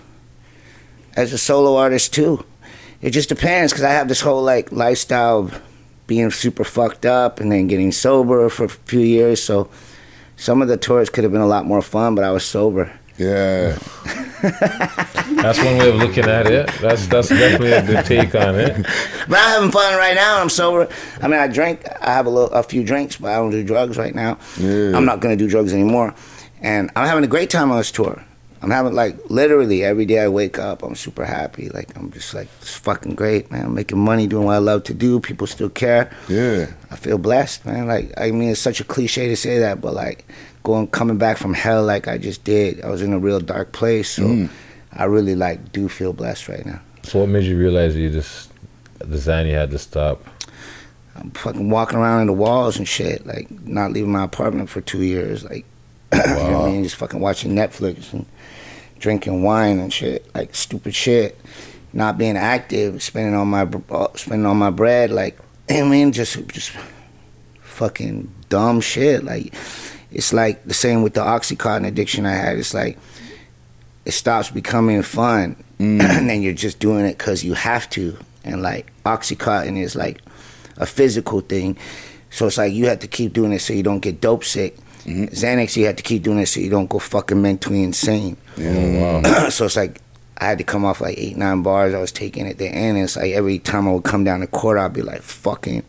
as 1.17 1.33
a 1.33 1.39
solo 1.39 1.77
artist 1.77 2.15
too. 2.15 2.45
It 3.01 3.11
just 3.11 3.29
depends 3.29 3.73
because 3.73 3.85
I 3.85 3.91
have 3.91 4.09
this 4.09 4.21
whole 4.21 4.43
like 4.43 4.73
lifestyle 4.73 5.39
of 5.41 5.63
being 6.07 6.31
super 6.31 6.65
fucked 6.65 7.07
up 7.07 7.39
and 7.39 7.53
then 7.53 7.67
getting 7.69 7.93
sober 7.93 8.49
for 8.49 8.65
a 8.65 8.69
few 8.69 9.01
years. 9.01 9.43
So 9.43 9.69
some 10.37 10.63
of 10.63 10.69
the 10.69 10.77
tours 10.77 11.11
could 11.11 11.25
have 11.25 11.33
been 11.33 11.41
a 11.41 11.47
lot 11.47 11.67
more 11.67 11.83
fun, 11.83 12.15
but 12.15 12.25
I 12.25 12.31
was 12.31 12.45
sober. 12.45 12.98
Yeah. 13.19 13.77
That's 15.43 15.59
one 15.59 15.79
way 15.79 15.89
of 15.89 15.97
looking 15.97 16.25
at 16.25 16.47
it. 16.47 16.71
That's 16.81 17.07
that's 17.09 17.29
definitely 17.29 17.73
a 17.73 17.83
good 17.85 18.05
take 18.05 18.35
on 18.35 18.55
it. 18.55 18.77
But 19.29 19.39
I'm 19.39 19.51
having 19.51 19.71
fun 19.73 19.97
right 19.97 20.15
now. 20.15 20.41
I'm 20.41 20.49
sober. 20.49 20.89
I 21.21 21.29
mean, 21.29 21.41
I 21.41 21.49
drink. 21.49 21.85
I 22.01 22.13
have 22.13 22.27
a, 22.27 22.31
little, 22.31 22.51
a 22.51 22.63
few 22.63 22.85
drinks, 22.85 23.17
but 23.17 23.33
I 23.33 23.37
don't 23.37 23.51
do 23.51 23.65
drugs 23.65 23.99
right 23.99 24.15
now. 24.15 24.39
I'm 24.59 25.05
not 25.05 25.21
gonna 25.21 25.37
do 25.37 25.49
drugs 25.49 25.73
anymore. 25.73 26.15
And 26.61 26.91
I'm 26.97 27.07
having 27.07 27.25
a 27.25 27.29
great 27.29 27.51
time 27.51 27.71
on 27.71 27.79
this 27.79 27.91
tour. 27.91 28.25
I'm 28.61 28.71
having 28.71 28.95
like 28.95 29.31
literally 29.31 29.85
every 29.85 30.05
day 30.05 30.21
I 30.21 30.29
wake 30.29 30.59
up, 30.59 30.83
I'm 30.83 30.97
super 30.97 31.25
happy. 31.25 31.69
Like 31.69 31.97
I'm 31.97 32.11
just 32.11 32.35
like 32.35 32.49
it's 32.61 32.77
fucking 32.77 33.15
great, 33.15 33.51
man. 33.51 33.67
I'm 33.67 33.75
making 33.75 33.99
money 33.99 34.27
doing 34.27 34.47
what 34.47 34.55
I 34.55 34.59
love 34.59 34.85
to 34.85 34.95
do. 34.95 35.21
People 35.21 35.47
still 35.47 35.69
care. 35.69 36.11
Yeah. 36.29 36.67
I 36.91 36.97
feel 36.97 37.19
blessed, 37.19 37.67
man. 37.67 37.87
Like 37.87 38.13
I 38.17 38.31
mean, 38.33 38.51
it's 38.51 38.61
such 38.61 38.81
a 38.81 38.85
cliche 38.85 39.29
to 39.29 39.37
say 39.37 39.59
that, 39.59 39.81
but 39.81 39.95
like 39.95 40.25
going 40.69 40.87
coming 40.89 41.19
back 41.19 41.37
from 41.39 41.55
hell 41.55 41.83
like 41.85 42.07
I 42.07 42.19
just 42.19 42.45
did. 42.45 42.83
I 42.83 42.89
was 42.91 43.03
in 43.03 43.13
a 43.13 43.19
real 43.19 43.41
dark 43.41 43.73
place, 43.73 44.09
so 44.11 44.23
Mm. 44.23 44.49
I 44.93 45.05
really 45.05 45.35
like 45.35 45.73
do 45.73 45.89
feel 45.89 46.13
blessed 46.13 46.49
right 46.49 46.65
now. 46.65 46.81
So 47.03 47.21
what 47.21 47.29
made 47.29 47.45
you 47.45 47.57
realize 47.59 47.97
you 47.97 48.11
just 48.11 48.51
the 48.99 49.17
Xanny 49.17 49.53
had 49.53 49.71
to 49.71 49.79
stop? 49.79 50.25
I'm 51.17 51.31
fucking 51.33 51.69
walking 51.71 51.99
around 51.99 52.21
in 52.23 52.27
the 52.29 52.33
walls 52.33 52.77
and 52.77 52.87
shit, 52.87 53.27
like 53.27 53.51
not 53.67 53.93
leaving 53.93 54.13
my 54.13 54.25
apartment 54.25 54.69
for 54.71 54.81
two 54.81 55.03
years, 55.03 55.43
like 55.45 55.65
you 56.13 56.19
know 56.19 56.61
what 56.61 56.69
I 56.69 56.71
mean, 56.73 56.85
just 56.85 56.97
fucking 56.97 57.21
watching 57.21 57.53
Netflix 57.55 58.13
and 58.13 58.25
drinking 58.99 59.43
wine 59.43 59.79
and 59.79 59.93
shit, 59.93 60.27
like 60.35 60.55
stupid 60.55 60.95
shit, 60.95 61.39
not 61.93 62.19
being 62.19 62.37
active, 62.37 63.03
spending 63.03 63.35
all 63.35 63.45
my 63.47 63.67
uh, 63.91 64.09
spending 64.15 64.47
all 64.47 64.55
my 64.55 64.71
bread, 64.71 65.11
like 65.11 65.39
you 65.69 65.77
know 65.77 65.81
what 65.83 65.87
I 65.89 65.91
mean, 65.91 66.13
just 66.13 66.47
just 66.49 66.73
fucking 67.61 68.33
dumb 68.49 68.81
shit. 68.81 69.25
Like 69.25 69.55
it's 70.11 70.33
like 70.33 70.65
the 70.65 70.75
same 70.75 71.03
with 71.03 71.15
the 71.15 71.21
oxycontin 71.21 71.87
addiction 71.87 72.27
I 72.27 72.35
had. 72.35 72.59
It's 72.59 72.75
like 72.75 72.99
it 74.05 74.13
stops 74.13 74.51
becoming 74.51 75.03
fun, 75.03 75.63
mm. 75.79 76.01
and 76.01 76.29
then 76.29 76.43
you're 76.43 76.55
just 76.55 76.79
doing 76.79 77.05
it 77.05 77.19
because 77.19 77.45
you 77.45 77.55
have 77.55 77.89
to. 77.91 78.19
And 78.45 78.63
like 78.63 78.91
oxycontin 79.05 79.77
is 79.77 79.95
like 79.95 80.23
a 80.77 80.87
physical 80.87 81.41
thing, 81.41 81.77
so 82.31 82.47
it's 82.47 82.59
like 82.59 82.73
you 82.73 82.87
have 82.87 83.01
to 83.01 83.09
keep 83.09 83.33
doing 83.33 83.53
it 83.53 83.61
so 83.61 83.73
you 83.73 83.83
don't 83.83 84.01
get 84.01 84.21
dope 84.21 84.45
sick. 84.45 84.77
Mm-hmm. 85.05 85.25
Xanax, 85.25 85.77
you 85.77 85.87
have 85.87 85.97
to 85.97 86.03
keep 86.03 86.23
doing 86.23 86.39
it 86.39 86.47
so 86.47 86.61
you 86.61 86.71
don't 86.71 86.89
go 86.89 86.99
fucking 86.99 87.41
mentally 87.41 87.83
insane. 87.83 88.37
wow. 88.59 89.23
so 89.51 89.67
it's 89.67 89.77
like 89.77 90.01
I 90.39 90.47
had 90.47 90.59
to 90.59 90.65
come 90.65 90.85
off 90.85 91.01
like 91.01 91.19
eight, 91.19 91.37
nine 91.37 91.63
bars 91.63 91.95
I 91.95 91.99
was 91.99 92.13
taking 92.13 92.47
at 92.47 92.59
the 92.59 92.67
end. 92.67 92.97
And 92.97 93.05
it's 93.05 93.17
like 93.17 93.33
every 93.33 93.59
time 93.59 93.89
I 93.89 93.93
would 93.93 94.05
come 94.05 94.25
down 94.25 94.41
the 94.41 94.47
court, 94.47 94.79
I'd 94.79 94.93
be 94.93 95.03
like 95.03 95.23
fucking 95.23 95.85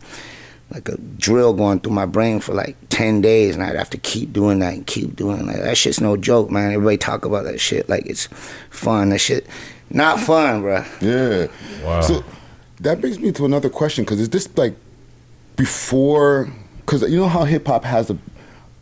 like 0.70 0.88
a 0.88 0.96
drill 0.96 1.52
going 1.52 1.80
through 1.80 1.92
my 1.92 2.06
brain 2.06 2.40
for 2.40 2.54
like 2.54 2.76
10 2.90 3.20
days. 3.20 3.54
And 3.54 3.64
I'd 3.64 3.76
have 3.76 3.90
to 3.90 3.98
keep 3.98 4.32
doing 4.32 4.60
that 4.60 4.74
and 4.74 4.86
keep 4.86 5.16
doing 5.16 5.46
that. 5.46 5.62
That 5.62 5.76
shit's 5.76 6.00
no 6.00 6.16
joke, 6.16 6.50
man. 6.50 6.72
Everybody 6.72 6.96
talk 6.96 7.24
about 7.24 7.44
that 7.44 7.60
shit 7.60 7.88
like 7.88 8.06
it's 8.06 8.26
fun. 8.70 9.10
That 9.10 9.18
shit, 9.18 9.46
not 9.90 10.20
fun, 10.20 10.62
bruh. 10.62 10.86
Yeah. 11.00 11.84
Wow. 11.84 12.00
So 12.00 12.24
that 12.80 13.00
brings 13.00 13.18
me 13.18 13.32
to 13.32 13.44
another 13.44 13.68
question 13.68 14.04
because 14.04 14.20
is 14.20 14.30
this 14.30 14.48
like 14.56 14.74
before? 15.56 16.48
Because 16.80 17.02
you 17.02 17.18
know 17.18 17.28
how 17.28 17.44
hip 17.44 17.66
hop 17.66 17.84
has 17.84 18.10
a, 18.10 18.18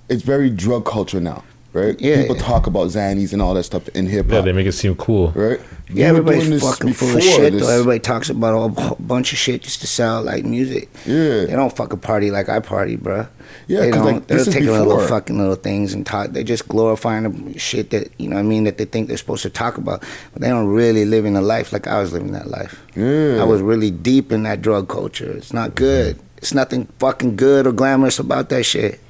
it's 0.09 0.23
very 0.23 0.51
drug 0.51 0.85
culture 0.85 1.21
now, 1.21 1.45
right? 1.73 2.01
Yeah, 2.01 2.23
People 2.23 2.37
yeah. 2.37 2.43
talk 2.43 2.67
about 2.67 2.89
Xannies 2.89 3.33
and 3.33 3.41
all 3.43 3.55
that 3.55 3.65
stuff 3.65 3.89
in 3.91 4.07
hip 4.07 4.27
Yeah, 4.31 4.41
they 4.41 4.53
make 4.53 4.67
it 4.67 4.73
seem 4.73 4.95
cool. 4.97 5.29
right? 5.33 5.61
Yeah, 5.91 6.09
You 6.09 6.15
were 6.15 6.21
doing 6.21 6.41
everybody's 6.41 6.51
this 6.51 6.63
fucking 6.63 6.93
full 6.93 7.17
of 7.17 7.23
shit. 7.23 7.53
this- 7.55 7.63
Though 7.63 7.71
everybody 7.73 7.99
talks 8.01 8.29
about 8.31 8.55
a 8.55 8.69
whole 8.81 8.97
bunch 9.01 9.33
of 9.33 9.39
shit 9.39 9.63
just 9.63 9.81
to 9.81 9.87
sell 9.87 10.23
like 10.23 10.45
music. 10.45 10.89
Yeah. 11.07 11.47
They 11.47 11.53
don't 11.53 11.75
fucking 11.75 12.01
party 12.01 12.31
like 12.31 12.49
I 12.51 12.61
party, 12.61 12.97
bruh. 12.97 13.29
Yeah, 13.67 13.81
they 13.81 13.91
'cause, 13.91 14.03
don't. 14.03 14.05
like, 14.15 14.27
they're 14.27 14.39
this 14.39 14.49
is 14.49 14.55
taking 14.55 14.71
little 14.71 15.01
fucking 15.07 15.39
little 15.39 15.55
things 15.55 15.95
and 15.95 16.05
talk. 16.05 16.33
They're 16.33 16.43
just 16.43 16.69
glorifying 16.69 17.53
the 17.53 17.59
shit 17.59 17.91
that 17.91 18.09
you 18.19 18.29
know. 18.29 18.37
what 18.37 18.41
I 18.41 18.45
mean, 18.45 18.65
that 18.65 18.77
they 18.77 18.85
think 18.85 19.09
they're 19.09 19.17
supposed 19.17 19.43
to 19.45 19.51
talk 19.51 19.79
about, 19.79 20.03
but 20.35 20.43
they 20.43 20.49
don't 20.49 20.67
really 20.67 21.07
live 21.07 21.25
in 21.25 21.37
a 21.37 21.41
life 21.41 21.73
like 21.73 21.87
I 21.87 21.99
was 22.01 22.13
living 22.13 22.33
that 22.33 22.49
life. 22.49 22.79
Yeah. 22.95 23.39
I 23.41 23.45
was 23.45 23.63
really 23.63 23.91
deep 23.91 24.31
in 24.33 24.43
that 24.43 24.61
drug 24.61 24.89
culture. 24.89 25.31
It's 25.33 25.53
not 25.55 25.75
good. 25.75 26.19
It's 26.37 26.53
nothing 26.53 26.87
fucking 26.99 27.37
good 27.37 27.67
or 27.67 27.73
glamorous 27.73 28.19
about 28.19 28.51
that 28.51 28.65
shit. 28.65 29.01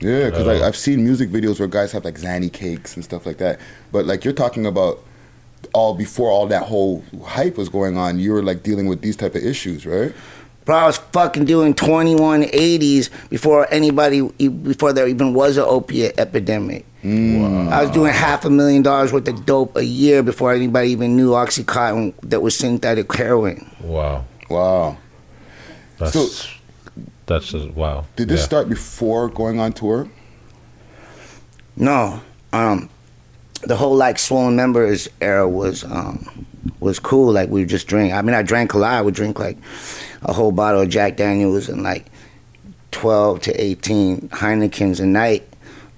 Yeah, 0.00 0.26
because 0.26 0.46
like 0.46 0.62
uh, 0.62 0.66
I've 0.66 0.76
seen 0.76 1.04
music 1.04 1.28
videos 1.30 1.58
where 1.58 1.68
guys 1.68 1.92
have 1.92 2.04
like 2.04 2.14
Xanny 2.16 2.52
cakes 2.52 2.94
and 2.94 3.04
stuff 3.04 3.26
like 3.26 3.38
that. 3.38 3.58
But 3.92 4.04
like 4.06 4.24
you're 4.24 4.34
talking 4.34 4.64
about 4.66 5.02
all 5.74 5.94
before 5.94 6.30
all 6.30 6.46
that 6.46 6.62
whole 6.64 7.02
hype 7.24 7.56
was 7.56 7.68
going 7.68 7.96
on, 7.96 8.18
you 8.18 8.32
were 8.32 8.42
like 8.42 8.62
dealing 8.62 8.86
with 8.86 9.00
these 9.02 9.16
type 9.16 9.34
of 9.34 9.44
issues, 9.44 9.84
right? 9.84 10.12
Bro, 10.64 10.76
I 10.76 10.86
was 10.86 10.98
fucking 10.98 11.46
doing 11.46 11.74
2180s 11.74 13.08
before 13.30 13.66
anybody, 13.72 14.20
before 14.20 14.92
there 14.92 15.08
even 15.08 15.32
was 15.32 15.56
an 15.56 15.64
opiate 15.66 16.18
epidemic. 16.20 16.84
Mm. 17.02 17.68
I 17.68 17.82
was 17.82 17.90
doing 17.90 18.12
half 18.12 18.44
a 18.44 18.50
million 18.50 18.82
dollars 18.82 19.12
worth 19.12 19.26
of 19.28 19.46
dope 19.46 19.76
a 19.76 19.84
year 19.84 20.22
before 20.22 20.52
anybody 20.52 20.90
even 20.90 21.16
knew 21.16 21.30
Oxycontin 21.30 22.12
that 22.22 22.40
was 22.40 22.54
synthetic 22.56 23.10
heroin. 23.14 23.74
Wow. 23.80 24.26
Wow. 24.50 24.98
That's 25.98 26.12
So- 26.12 26.48
that's 27.28 27.52
just 27.52 27.68
wow. 27.70 28.04
Did 28.16 28.28
this 28.28 28.40
Yeah. 28.40 28.46
start 28.46 28.68
before 28.68 29.28
going 29.28 29.60
on 29.60 29.72
tour? 29.72 30.08
No, 31.76 32.20
um, 32.52 32.88
the 33.62 33.76
whole 33.76 33.94
like 33.94 34.18
swollen 34.18 34.56
members 34.56 35.08
era 35.20 35.48
was 35.48 35.84
um 35.84 36.46
was 36.80 36.98
cool. 36.98 37.32
Like 37.32 37.48
we 37.50 37.64
just 37.64 37.86
drink. 37.86 38.12
I 38.12 38.22
mean, 38.22 38.34
I 38.34 38.42
drank 38.42 38.74
a 38.74 38.78
lot. 38.78 38.92
I 38.94 39.02
would 39.02 39.14
drink 39.14 39.38
like 39.38 39.56
a 40.22 40.32
whole 40.32 40.50
bottle 40.52 40.80
of 40.80 40.88
Jack 40.88 41.16
Daniels 41.16 41.68
and 41.68 41.82
like 41.82 42.06
twelve 42.90 43.40
to 43.42 43.52
eighteen 43.62 44.28
Heinekens 44.30 45.00
a 45.00 45.06
night. 45.06 45.44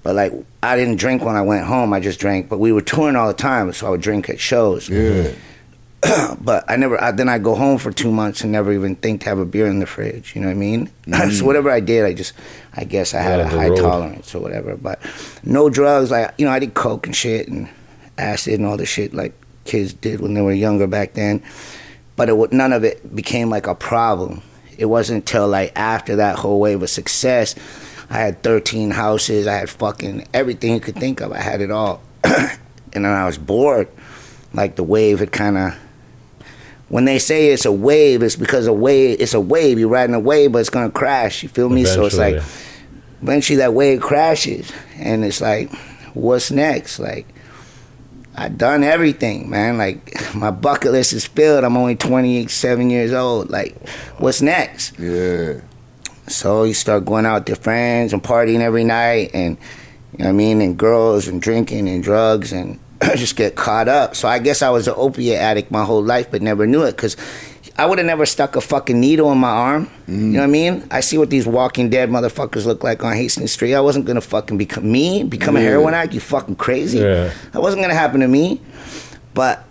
But 0.03 0.15
like 0.15 0.33
I 0.63 0.75
didn't 0.75 0.97
drink 0.97 1.23
when 1.23 1.35
I 1.35 1.41
went 1.41 1.65
home. 1.65 1.93
I 1.93 1.99
just 1.99 2.19
drank. 2.19 2.49
But 2.49 2.59
we 2.59 2.71
were 2.71 2.81
touring 2.81 3.15
all 3.15 3.27
the 3.27 3.33
time, 3.33 3.71
so 3.73 3.87
I 3.87 3.89
would 3.91 4.01
drink 4.01 4.29
at 4.29 4.39
shows. 4.39 4.89
Yeah. 4.89 5.31
but 6.41 6.65
I 6.67 6.77
never. 6.77 7.01
I, 7.01 7.11
then 7.11 7.29
I 7.29 7.37
go 7.37 7.53
home 7.53 7.77
for 7.77 7.91
two 7.91 8.11
months 8.11 8.41
and 8.41 8.51
never 8.51 8.73
even 8.73 8.95
think 8.95 9.21
to 9.21 9.29
have 9.29 9.37
a 9.37 9.45
beer 9.45 9.67
in 9.67 9.79
the 9.79 9.85
fridge. 9.85 10.35
You 10.35 10.41
know 10.41 10.47
what 10.47 10.53
I 10.53 10.57
mean? 10.57 10.87
so 11.05 11.13
mm. 11.13 11.41
whatever 11.43 11.69
I 11.69 11.79
did, 11.79 12.05
I 12.05 12.13
just, 12.13 12.33
I 12.73 12.85
guess 12.85 13.13
I 13.13 13.21
had 13.21 13.39
Yeah, 13.39 13.45
a 13.45 13.49
high 13.49 13.67
road. 13.69 13.77
tolerance 13.77 14.33
or 14.33 14.39
whatever. 14.39 14.75
But 14.75 14.99
no 15.43 15.69
drugs. 15.69 16.09
Like 16.09 16.33
you 16.37 16.45
know, 16.45 16.51
I 16.51 16.59
did 16.59 16.73
coke 16.73 17.05
and 17.05 17.15
shit 17.15 17.47
and 17.47 17.69
acid 18.17 18.55
and 18.55 18.65
all 18.65 18.77
the 18.77 18.85
shit 18.85 19.13
like 19.13 19.33
kids 19.65 19.93
did 19.93 20.21
when 20.21 20.33
they 20.33 20.41
were 20.41 20.53
younger 20.53 20.87
back 20.87 21.13
then. 21.13 21.43
But 22.15 22.29
it, 22.29 22.51
none 22.51 22.73
of 22.73 22.83
it 22.83 23.15
became 23.15 23.49
like 23.49 23.67
a 23.67 23.75
problem. 23.75 24.41
It 24.77 24.85
wasn't 24.85 25.17
until 25.17 25.47
like 25.47 25.71
after 25.75 26.15
that 26.15 26.37
whole 26.37 26.59
wave 26.59 26.81
of 26.81 26.89
success, 26.89 27.55
I 28.09 28.17
had 28.17 28.41
13 28.41 28.89
houses. 28.91 29.45
I 29.45 29.53
had 29.53 29.69
fucking 29.69 30.27
everything 30.33 30.73
you 30.73 30.79
could 30.79 30.95
think 30.95 31.21
of. 31.21 31.31
I 31.31 31.39
had 31.39 31.61
it 31.61 31.69
all. 31.69 32.01
and 32.23 32.59
then 32.91 33.05
I 33.05 33.25
was 33.25 33.37
bored. 33.37 33.87
Like 34.53 34.75
the 34.75 34.83
wave 34.83 35.19
had 35.19 35.31
kind 35.31 35.57
of 35.57 35.79
when 36.91 37.05
they 37.05 37.19
say 37.19 37.51
it's 37.51 37.63
a 37.63 37.71
wave, 37.71 38.21
it's 38.21 38.35
because 38.35 38.67
a 38.67 38.73
wave. 38.73 39.21
It's 39.21 39.33
a 39.33 39.39
wave. 39.39 39.79
You're 39.79 39.87
riding 39.87 40.13
a 40.13 40.19
wave, 40.19 40.51
but 40.51 40.57
it's 40.57 40.69
gonna 40.69 40.91
crash. 40.91 41.41
You 41.41 41.47
feel 41.47 41.69
me? 41.69 41.85
So 41.85 42.05
it's 42.05 42.17
like 42.17 42.43
eventually 43.21 43.57
that 43.57 43.73
wave 43.73 44.01
crashes, 44.01 44.69
and 44.97 45.23
it's 45.23 45.39
like, 45.39 45.73
what's 46.13 46.51
next? 46.51 46.99
Like 46.99 47.27
I 48.35 48.49
done 48.49 48.83
everything, 48.83 49.49
man. 49.49 49.77
Like 49.77 50.35
my 50.35 50.51
bucket 50.51 50.91
list 50.91 51.13
is 51.13 51.25
filled. 51.25 51.63
I'm 51.63 51.77
only 51.77 51.95
27 51.95 52.89
years 52.89 53.13
old. 53.13 53.49
Like, 53.49 53.73
what's 54.17 54.41
next? 54.41 54.99
Yeah. 54.99 55.61
So 56.27 56.63
you 56.63 56.73
start 56.73 57.05
going 57.05 57.25
out 57.25 57.43
with 57.43 57.49
your 57.49 57.55
friends 57.55 58.11
and 58.11 58.21
partying 58.21 58.59
every 58.59 58.83
night, 58.83 59.31
and 59.33 59.57
you 60.11 60.17
know 60.19 60.25
what 60.25 60.29
I 60.29 60.33
mean, 60.33 60.59
and 60.59 60.77
girls 60.77 61.29
and 61.29 61.41
drinking 61.41 61.87
and 61.87 62.03
drugs, 62.03 62.51
and 62.51 62.81
just 63.15 63.35
get 63.35 63.55
caught 63.55 63.87
up. 63.87 64.15
So 64.15 64.27
I 64.27 64.39
guess 64.39 64.61
I 64.61 64.69
was 64.69 64.87
an 64.87 64.93
opiate 64.97 65.39
addict 65.39 65.71
my 65.71 65.83
whole 65.83 66.03
life, 66.03 66.29
but 66.29 66.41
never 66.41 66.67
knew 66.67 66.83
it 66.83 66.95
because 66.95 67.17
I 67.77 67.85
would 67.85 67.97
have 67.97 68.05
never 68.05 68.25
stuck 68.25 68.55
a 68.55 68.61
fucking 68.61 68.99
needle 68.99 69.31
in 69.31 69.37
my 69.39 69.49
arm. 69.49 69.89
You 70.07 70.13
mm-hmm. 70.13 70.31
know 70.33 70.39
what 70.39 70.43
I 70.43 70.47
mean? 70.47 70.87
I 70.91 70.99
see 70.99 71.17
what 71.17 71.29
these 71.29 71.47
Walking 71.47 71.89
Dead 71.89 72.09
motherfuckers 72.09 72.65
look 72.65 72.83
like 72.83 73.03
on 73.03 73.13
Hastings 73.13 73.51
Street. 73.51 73.73
I 73.73 73.81
wasn't 73.81 74.05
gonna 74.05 74.21
fucking 74.21 74.57
become 74.57 74.91
me, 74.91 75.23
become 75.23 75.55
a 75.55 75.61
heroin 75.61 75.93
addict. 75.93 76.13
You 76.13 76.19
fucking 76.19 76.57
crazy? 76.57 76.99
Yeah. 76.99 77.33
That 77.53 77.61
wasn't 77.61 77.81
gonna 77.81 77.95
happen 77.95 78.19
to 78.21 78.27
me. 78.27 78.61
But 79.33 79.63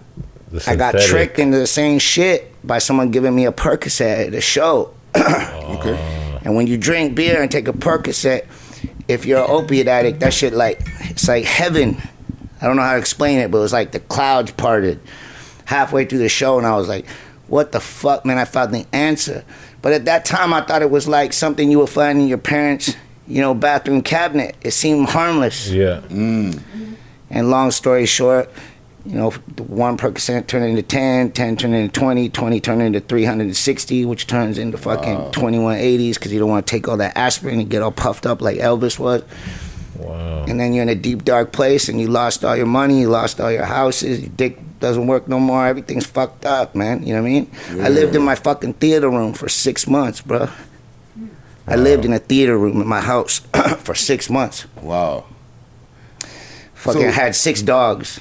I 0.66 0.76
got 0.76 0.98
tricked 0.98 1.38
into 1.38 1.58
the 1.58 1.66
same 1.66 1.98
shit 1.98 2.52
by 2.66 2.78
someone 2.78 3.10
giving 3.10 3.34
me 3.34 3.46
a 3.46 3.52
Percocet 3.52 4.28
at 4.28 4.34
a 4.34 4.40
show. 4.40 4.94
Oh. 5.62 5.76
okay. 5.78 6.40
And 6.44 6.56
when 6.56 6.66
you 6.66 6.76
drink 6.76 7.14
beer 7.14 7.40
and 7.40 7.50
take 7.50 7.68
a 7.68 7.72
Percocet, 7.72 8.46
if 9.06 9.24
you're 9.24 9.42
an 9.42 9.50
opiate 9.50 9.86
addict, 9.86 10.20
that 10.20 10.32
shit 10.32 10.52
like 10.52 10.80
it's 11.00 11.28
like 11.28 11.44
heaven. 11.44 12.00
I 12.60 12.66
don't 12.66 12.76
know 12.76 12.82
how 12.82 12.92
to 12.92 12.98
explain 12.98 13.38
it, 13.38 13.50
but 13.50 13.58
it 13.58 13.62
was 13.62 13.72
like 13.72 13.92
the 13.92 14.00
clouds 14.00 14.50
parted 14.52 15.00
halfway 15.64 16.04
through 16.04 16.18
the 16.18 16.28
show, 16.28 16.58
and 16.58 16.66
I 16.66 16.76
was 16.76 16.88
like, 16.88 17.06
"What 17.48 17.72
the 17.72 17.80
fuck, 17.80 18.24
man?" 18.24 18.38
I 18.38 18.44
found 18.44 18.74
the 18.74 18.86
answer. 18.92 19.44
But 19.82 19.92
at 19.92 20.04
that 20.04 20.24
time, 20.24 20.52
I 20.52 20.60
thought 20.60 20.82
it 20.82 20.90
was 20.90 21.08
like 21.08 21.32
something 21.32 21.70
you 21.70 21.78
would 21.78 21.88
find 21.88 22.20
in 22.20 22.28
your 22.28 22.38
parents' 22.38 22.94
you 23.30 23.40
know, 23.40 23.54
bathroom 23.54 24.02
cabinet. 24.02 24.56
It 24.60 24.72
seemed 24.72 25.08
harmless. 25.08 25.70
Yeah. 25.70 26.00
Mm. 26.08 26.60
And 27.30 27.48
long 27.48 27.70
story 27.70 28.04
short, 28.04 28.50
you 29.06 29.14
know, 29.14 29.30
one 29.30 29.96
Percocet 29.96 30.48
turned 30.48 30.64
into 30.64 30.82
10, 30.82 31.30
10 31.30 31.56
turned 31.56 31.74
into 31.74 31.92
20, 31.92 32.28
20 32.28 32.60
turned 32.60 32.82
into 32.82 33.00
360, 33.00 34.04
which 34.04 34.26
turns 34.26 34.58
into 34.58 34.76
fucking 34.76 35.16
2180s 35.30 36.14
because 36.14 36.32
you 36.32 36.40
don't 36.40 36.50
want 36.50 36.66
to 36.66 36.70
take 36.70 36.88
all 36.88 36.96
that 36.96 37.16
aspirin 37.16 37.60
and 37.60 37.70
get 37.70 37.82
all 37.82 37.92
puffed 37.92 38.26
up 38.26 38.42
like 38.42 38.58
Elvis 38.58 38.98
was. 38.98 39.22
Wow. 40.00 40.44
And 40.48 40.58
then 40.58 40.72
you're 40.72 40.82
in 40.82 40.88
a 40.88 40.94
deep, 40.94 41.24
dark 41.24 41.52
place 41.52 41.88
and 41.88 42.00
you 42.00 42.08
lost 42.08 42.44
all 42.44 42.56
your 42.56 42.66
money, 42.66 43.00
you 43.00 43.08
lost 43.08 43.40
all 43.40 43.50
your 43.52 43.64
houses, 43.66 44.20
your 44.20 44.30
dick 44.30 44.58
doesn't 44.80 45.06
work 45.06 45.28
no 45.28 45.38
more, 45.38 45.66
everything's 45.66 46.06
fucked 46.06 46.44
up, 46.46 46.74
man. 46.74 47.02
You 47.06 47.14
know 47.14 47.22
what 47.22 47.28
I 47.28 47.30
mean? 47.32 47.50
I 47.82 47.88
lived 47.88 48.16
in 48.16 48.22
my 48.22 48.34
fucking 48.34 48.74
theater 48.74 49.10
room 49.10 49.32
for 49.34 49.48
six 49.48 49.86
months, 49.86 50.20
bro. 50.20 50.48
I 51.66 51.76
lived 51.76 52.04
in 52.04 52.12
a 52.12 52.18
theater 52.18 52.56
room 52.58 52.80
in 52.80 52.88
my 52.88 53.00
house 53.00 53.38
for 53.78 53.94
six 53.94 54.28
months. 54.30 54.66
Wow. 54.82 55.26
Fucking 56.74 57.02
So- 57.02 57.10
had 57.12 57.36
six 57.36 57.62
dogs. 57.62 58.20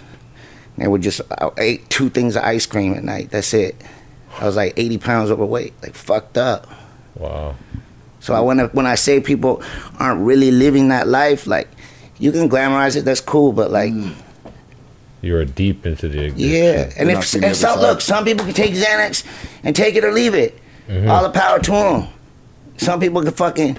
They 0.78 0.88
would 0.88 1.02
just 1.02 1.20
I 1.30 1.50
ate 1.58 1.90
two 1.90 2.10
things 2.10 2.38
of 2.38 2.44
ice 2.44 2.66
cream 2.66 2.94
at 2.94 3.04
night. 3.04 3.32
That's 3.32 3.54
it. 3.54 3.76
I 4.40 4.46
was 4.46 4.56
like 4.56 4.74
80 4.78 4.98
pounds 5.00 5.30
overweight, 5.32 5.74
like 5.82 5.94
fucked 5.94 6.38
up. 6.38 6.68
Wow. 7.16 7.56
So 8.30 8.36
I 8.36 8.42
when 8.42 8.60
I, 8.60 8.66
when 8.66 8.86
I 8.86 8.94
say 8.94 9.20
people 9.20 9.64
aren't 9.98 10.22
really 10.22 10.52
living 10.52 10.90
that 10.90 11.08
life, 11.08 11.48
like 11.48 11.68
you 12.20 12.32
can 12.32 12.48
glamorize 12.48 12.96
it, 12.96 13.02
that's 13.02 13.22
cool, 13.22 13.52
but 13.54 13.72
like 13.72 13.92
You 15.22 15.34
were 15.34 15.46
deep 15.46 15.84
into 15.88 16.08
the 16.08 16.30
yeah. 16.36 16.94
And 16.96 17.10
if 17.10 17.34
and 17.34 17.56
some, 17.56 17.80
look, 17.80 18.02
some 18.02 18.24
people 18.26 18.46
can 18.46 18.54
take 18.54 18.74
Xanax 18.76 19.26
and 19.64 19.76
take 19.76 19.96
it 19.96 20.04
or 20.06 20.12
leave 20.12 20.36
it. 20.36 20.60
Mhm. 20.88 21.10
All 21.10 21.24
the 21.24 21.32
power 21.32 21.58
to 21.60 21.72
them. 21.72 22.08
Some 22.78 23.00
people 23.00 23.24
can 23.24 23.32
fucking 23.34 23.78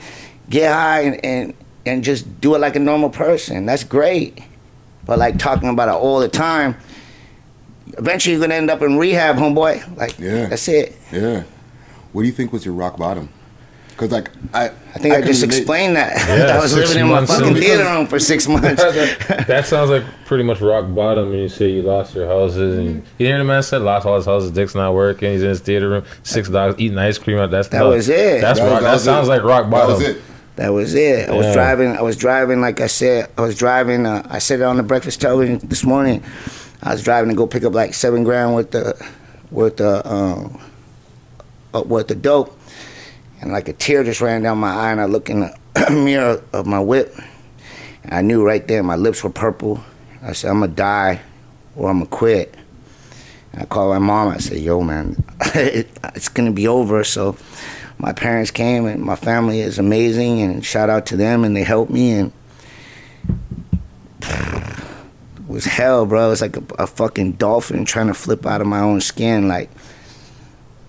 get 0.49 0.73
high 0.73 1.03
and, 1.03 1.25
and 1.25 1.55
and 1.87 2.03
just 2.03 2.41
do 2.41 2.57
it 2.57 2.59
like 2.59 2.75
a 2.75 2.81
normal 2.81 3.11
person. 3.11 3.67
That's 3.67 3.85
great. 3.85 4.43
But 5.07 5.21
like 5.21 5.39
talking 5.39 5.69
about 5.69 5.89
it 5.89 5.95
all 5.95 6.19
the 6.19 6.29
time, 6.29 6.75
eventually 7.99 8.33
you're 8.35 8.41
gonna 8.43 8.57
end 8.57 8.69
up 8.69 8.83
in 8.83 8.99
rehab, 8.99 9.37
homeboy. 9.37 9.97
Like 9.97 10.19
Yeah. 10.19 10.47
that's 10.47 10.67
it. 10.67 10.97
Yeah. 11.13 11.45
What 12.13 12.23
do 12.23 12.27
you 12.27 12.35
think 12.35 12.53
was 12.53 12.65
your 12.65 12.75
rock 12.75 12.97
bottom? 12.99 13.29
Because 14.01 14.13
like 14.13 14.31
I, 14.55 14.67
I 14.69 14.99
think 14.99 15.15
I, 15.15 15.19
can 15.19 15.27
just 15.27 15.43
relate- 15.43 15.59
explained 15.59 15.97
that. 15.97 16.17
Yeah, 16.49 16.57
I 16.57 16.61
was 16.61 16.75
living 16.75 17.01
in 17.01 17.09
my 17.09 17.27
fucking 17.27 17.49
in- 17.49 17.55
theater 17.57 17.85
room 17.85 18.07
for 18.07 18.19
six 18.19 18.49
months. 18.55 18.83
that, 18.83 19.45
that 19.47 19.67
sounds 19.67 19.91
like 19.91 20.05
pretty 20.25 20.43
much 20.43 20.63
rock 20.63 20.87
bottom. 20.95 21.31
And 21.33 21.41
you 21.43 21.49
say 21.51 21.69
you 21.71 21.83
lost 21.83 22.15
your 22.15 22.27
houses, 22.27 22.79
and 22.79 23.05
you 23.19 23.27
hear 23.27 23.37
the 23.37 23.45
man 23.45 23.63
said 23.63 23.83
lost 23.83 24.07
all 24.07 24.17
his 24.17 24.25
houses, 24.25 24.53
dick's 24.53 24.75
not 24.75 24.95
working. 24.95 25.33
He's 25.33 25.43
in 25.43 25.51
his 25.51 25.61
theater 25.61 25.91
room, 25.91 26.05
six 26.23 26.49
dogs 26.49 26.81
eating 26.81 26.97
ice 26.97 27.19
cream. 27.19 27.37
That's 27.51 27.69
That 27.69 27.81
tough. 27.81 27.93
was 27.93 28.09
it. 28.09 28.41
That's 28.41 28.59
rock. 28.59 28.81
That, 28.81 29.01
sounds 29.01 29.29
like 29.29 29.43
rock 29.43 29.69
bottom. 29.69 30.03
That 30.57 30.69
was 30.71 30.95
it. 30.95 31.29
I 31.29 31.33
was 31.33 31.47
Yeah. 31.47 31.53
driving. 31.53 31.97
I 31.97 32.01
was 32.03 32.17
driving. 32.17 32.63
Like 32.63 32.81
I 32.81 32.87
said, 32.87 33.31
I 33.37 33.43
was 33.43 33.57
driving. 33.59 34.07
Uh, 34.07 34.27
I 34.31 34.39
said 34.39 34.61
it 34.61 34.65
on 34.65 34.79
the 34.79 34.83
breakfast 34.83 35.21
television 35.21 35.59
this 35.69 35.85
morning. 35.85 36.23
I 36.83 36.93
was 36.93 37.03
driving 37.03 37.29
to 37.29 37.37
go 37.37 37.47
pick 37.47 37.65
up 37.65 37.75
like 37.75 37.93
seven 37.93 38.25
grand 38.25 38.55
worth 38.55 38.71
the 38.71 38.95
worth 39.51 39.77
the 39.77 40.07
um 40.11 40.59
uh, 41.75 41.83
worth 41.83 42.09
the 42.09 42.15
dope, 42.15 42.59
and 43.41 43.53
like 43.53 43.69
a 43.69 43.73
tear 43.73 44.05
just 44.05 44.21
ran 44.21 44.43
down 44.43 44.59
my 44.59 44.73
eye. 44.73 44.93
And 44.93 45.01
I 45.01 45.07
look 45.07 45.31
in 45.31 45.41
the 45.41 45.57
mirror 45.91 46.43
of 46.53 46.67
my 46.67 46.81
whip, 46.81 47.15
and 48.05 48.15
I 48.15 48.23
knew 48.23 48.45
right 48.45 48.67
there 48.67 48.83
my 48.83 48.97
lips 48.97 49.25
were 49.25 49.31
purple. 49.31 49.83
I 50.23 50.33
said, 50.33 50.51
"I'm 50.51 50.61
gonna 50.61 50.73
die, 50.73 51.21
or 51.77 51.91
I'm 51.91 51.99
gonna 51.99 52.11
quit." 52.11 52.55
And 53.53 53.63
I 53.63 53.65
called 53.65 53.93
my 53.93 53.99
mom. 53.99 54.29
I 54.29 54.39
said, 54.39 54.59
"Yo, 54.59 54.83
man, 54.83 55.23
it's 55.55 56.29
gonna 56.29 56.53
be 56.53 56.69
over." 56.69 57.03
So 57.05 57.37
my 57.99 58.13
parents 58.13 58.51
came, 58.51 58.87
and 58.87 59.03
my 59.03 59.17
family 59.17 59.61
is 59.61 59.79
amazing. 59.79 60.41
And 60.43 60.65
shout 60.65 60.91
out 60.91 61.07
to 61.07 61.17
them, 61.17 61.45
and 61.45 61.57
they 61.57 61.65
helped 61.65 61.91
me. 61.91 62.13
And 62.13 62.33
it 64.23 65.47
was 65.49 65.65
hell, 65.65 66.05
bro. 66.05 66.27
It 66.27 66.31
was 66.31 66.43
like 66.43 66.57
a, 66.57 66.65
a 66.79 66.87
fucking 66.87 67.33
dolphin 67.33 67.85
trying 67.87 68.09
to 68.09 68.15
flip 68.15 68.45
out 68.45 68.61
of 68.61 68.67
my 68.67 68.81
own 68.81 69.01
skin. 69.01 69.49
Like 69.49 69.71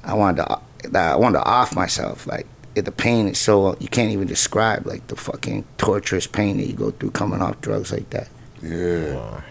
I 0.03 0.15
wanted 0.15 0.43
to, 0.43 0.59
I 0.93 1.15
wanted 1.15 1.39
to 1.39 1.45
off 1.45 1.75
myself. 1.75 2.27
Like 2.27 2.47
it, 2.75 2.83
the 2.83 2.91
pain 2.91 3.27
is 3.27 3.39
so 3.39 3.75
you 3.79 3.87
can't 3.87 4.11
even 4.11 4.27
describe. 4.27 4.85
Like 4.85 5.07
the 5.07 5.15
fucking 5.15 5.65
torturous 5.77 6.27
pain 6.27 6.57
that 6.57 6.67
you 6.67 6.73
go 6.73 6.91
through 6.91 7.11
coming 7.11 7.41
off 7.41 7.61
drugs 7.61 7.91
like 7.91 8.09
that. 8.11 8.29
Yeah. 8.61 9.41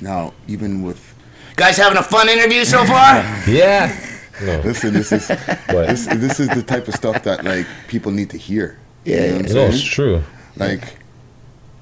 Now, 0.00 0.32
even 0.46 0.82
with 0.82 1.14
Guys 1.60 1.76
having 1.76 1.98
a 1.98 2.02
fun 2.02 2.26
interview 2.30 2.64
so 2.64 2.86
far? 2.86 3.16
yeah. 3.46 3.94
No. 4.42 4.60
Listen, 4.60 4.94
this 4.94 5.12
is 5.12 5.28
this, 5.68 6.06
this 6.06 6.40
is 6.40 6.48
the 6.48 6.62
type 6.62 6.88
of 6.88 6.94
stuff 6.94 7.22
that 7.24 7.44
like 7.44 7.66
people 7.86 8.10
need 8.10 8.30
to 8.30 8.38
hear. 8.38 8.78
You 9.04 9.16
know 9.16 9.38
No, 9.40 9.66
it's 9.66 9.82
true. 9.82 10.22
Like 10.56 10.96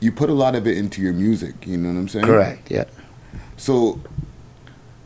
you 0.00 0.10
put 0.10 0.30
a 0.30 0.32
lot 0.32 0.56
of 0.56 0.66
it 0.66 0.76
into 0.76 1.00
your 1.00 1.12
music, 1.12 1.64
you 1.64 1.76
know 1.76 1.90
what 1.90 1.96
I'm 1.96 2.08
saying? 2.08 2.24
Correct, 2.24 2.72
yeah. 2.72 2.86
So 3.56 4.00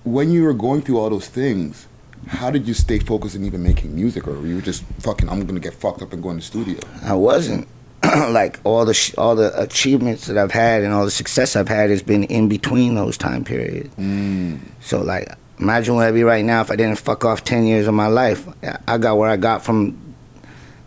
when 0.05 0.31
you 0.31 0.45
were 0.45 0.55
going 0.55 0.81
through 0.81 0.99
all 0.99 1.11
those 1.11 1.29
things, 1.29 1.87
how 2.27 2.51
did 2.51 2.67
you 2.69 2.75
stay 2.75 2.99
focused 2.99 3.37
on 3.37 3.45
even 3.45 3.63
making 3.63 3.95
music 3.95 4.27
or 4.29 4.33
were 4.33 4.47
you 4.47 4.57
were 4.57 4.61
just 4.63 4.85
fucking 5.01 5.29
I'm 5.29 5.45
gonna 5.47 5.61
get 5.61 5.75
fucked 5.75 6.03
up 6.03 6.13
and 6.13 6.23
go 6.23 6.31
in 6.31 6.37
the 6.37 6.43
studio? 6.43 6.79
I 7.03 7.15
wasn't. 7.15 7.69
like 8.31 8.59
all 8.65 8.85
the 8.85 8.95
sh- 8.95 9.15
all 9.17 9.37
the 9.37 9.59
achievements 9.61 10.27
that 10.27 10.37
I've 10.37 10.51
had 10.51 10.83
and 10.83 10.93
all 10.93 11.05
the 11.05 11.11
success 11.11 11.55
I've 11.55 11.69
had 11.69 11.91
has 11.91 12.03
been 12.03 12.25
in 12.25 12.49
between 12.49 12.95
those 12.97 13.17
time 13.17 13.45
periods. 13.45 13.95
Mm. 13.97 14.59
So 14.81 15.01
like, 15.03 15.29
imagine 15.61 15.95
where 15.95 16.09
I'd 16.09 16.15
be 16.15 16.25
right 16.25 16.45
now 16.45 16.61
if 16.63 16.71
I 16.73 16.77
didn't 16.77 16.99
fuck 16.99 17.25
off 17.25 17.45
ten 17.45 17.65
years 17.65 17.87
of 17.87 17.95
my 17.95 18.09
life. 18.09 18.47
I- 18.65 18.79
I 18.89 18.99
got 18.99 19.19
where 19.19 19.31
I 19.31 19.37
got 19.37 19.65
from 19.65 19.97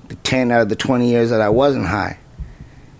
the 0.09 0.15
ten 0.15 0.51
out 0.51 0.61
of 0.61 0.69
the 0.69 0.75
twenty 0.75 1.09
years 1.09 1.29
that 1.29 1.39
I 1.41 1.49
wasn't 1.49 1.85
high. 1.85 2.17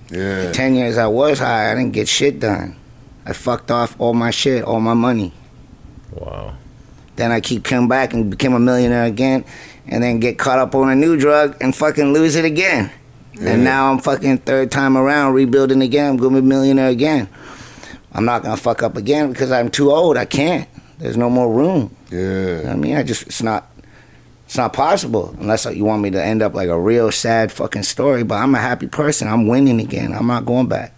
Yeah. 0.10 0.46
The 0.46 0.52
ten 0.54 0.76
years 0.76 0.98
I 0.98 1.08
was 1.08 1.40
high, 1.40 1.72
I 1.72 1.76
didn't 1.76 1.92
get 1.94 2.08
shit 2.08 2.40
done. 2.40 2.78
I 3.26 3.34
fucked 3.34 3.70
off 3.72 3.96
all 4.00 4.14
my 4.14 4.32
shit, 4.32 4.64
all 4.64 4.80
my 4.80 4.94
money. 4.94 5.34
Wow. 6.12 6.56
Then 7.16 7.32
I 7.32 7.40
keep 7.40 7.64
coming 7.64 7.88
back 7.88 8.14
and 8.14 8.30
became 8.30 8.54
a 8.54 8.60
millionaire 8.60 9.06
again, 9.06 9.46
and 9.88 10.04
then 10.04 10.20
get 10.20 10.38
caught 10.38 10.60
up 10.60 10.76
on 10.76 10.90
a 10.90 10.96
new 10.96 11.18
drug 11.18 11.58
and 11.62 11.76
fucking 11.76 12.14
lose 12.14 12.36
it 12.36 12.46
again. 12.46 12.92
And 13.42 13.64
now 13.64 13.92
I'm 13.92 14.00
fucking 14.00 14.40
third 14.40 14.72
time 14.72 14.98
around 14.98 15.34
rebuilding 15.34 15.82
again. 15.82 16.12
I'm 16.12 16.18
gonna 16.18 16.36
be 16.36 16.40
a 16.40 16.42
millionaire 16.42 16.90
again. 16.90 17.28
I'm 18.14 18.24
not 18.24 18.44
gonna 18.44 18.58
fuck 18.58 18.82
up 18.82 18.96
again 18.96 19.30
because 19.30 19.52
I'm 19.52 19.70
too 19.70 19.92
old. 19.92 20.16
I 20.16 20.26
can't. 20.26 20.70
There's 21.00 21.18
no 21.18 21.30
more 21.30 21.52
room. 21.52 21.94
Yeah. 22.10 22.72
I 22.72 22.76
mean, 22.76 22.96
I 22.96 23.04
just 23.04 23.24
it's 23.28 23.44
not 23.44 23.70
it's 24.46 24.56
not 24.56 24.72
possible 24.72 25.36
unless 25.40 25.66
you 25.66 25.84
want 25.84 26.02
me 26.02 26.12
to 26.12 26.24
end 26.24 26.42
up 26.42 26.54
like 26.54 26.70
a 26.70 26.80
real 26.80 27.12
sad 27.12 27.52
fucking 27.52 27.84
story. 27.84 28.24
But 28.24 28.36
I'm 28.36 28.56
a 28.56 28.60
happy 28.60 28.88
person. 28.88 29.28
I'm 29.28 29.48
winning 29.48 29.82
again. 29.82 30.14
I'm 30.14 30.28
not 30.28 30.46
going 30.46 30.68
back. 30.68 30.95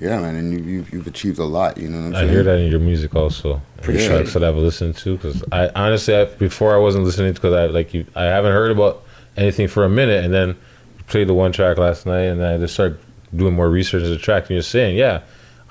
Yeah, 0.00 0.18
man, 0.18 0.34
and 0.34 0.52
you, 0.52 0.60
you've, 0.60 0.92
you've 0.92 1.06
achieved 1.06 1.38
a 1.38 1.44
lot. 1.44 1.76
You 1.76 1.88
know 1.90 1.98
what 1.98 2.06
I'm 2.06 2.14
I 2.14 2.18
saying? 2.20 2.30
hear 2.30 2.42
that 2.42 2.58
in 2.58 2.70
your 2.70 2.80
music 2.80 3.14
also. 3.14 3.60
Appreciate 3.78 4.08
tracks 4.08 4.32
that 4.32 4.42
I've 4.42 4.56
listened 4.56 4.96
to 4.98 5.16
because 5.16 5.44
I 5.52 5.68
honestly 5.74 6.16
I, 6.16 6.24
before 6.24 6.74
I 6.74 6.78
wasn't 6.78 7.04
listening 7.04 7.32
because 7.34 7.52
I 7.54 7.66
like 7.66 7.92
you 7.94 8.06
I 8.14 8.24
haven't 8.24 8.52
heard 8.52 8.70
about 8.70 9.02
anything 9.36 9.68
for 9.68 9.84
a 9.84 9.88
minute 9.88 10.24
and 10.24 10.32
then 10.34 10.48
you 10.48 11.04
played 11.06 11.28
the 11.28 11.34
one 11.34 11.52
track 11.52 11.78
last 11.78 12.04
night 12.06 12.24
and 12.24 12.40
then 12.40 12.54
I 12.54 12.58
just 12.58 12.74
started 12.74 12.98
doing 13.34 13.54
more 13.54 13.70
research 13.70 14.02
the 14.02 14.18
track 14.18 14.44
and 14.44 14.50
you're 14.50 14.62
saying 14.62 14.96
yeah 14.96 15.22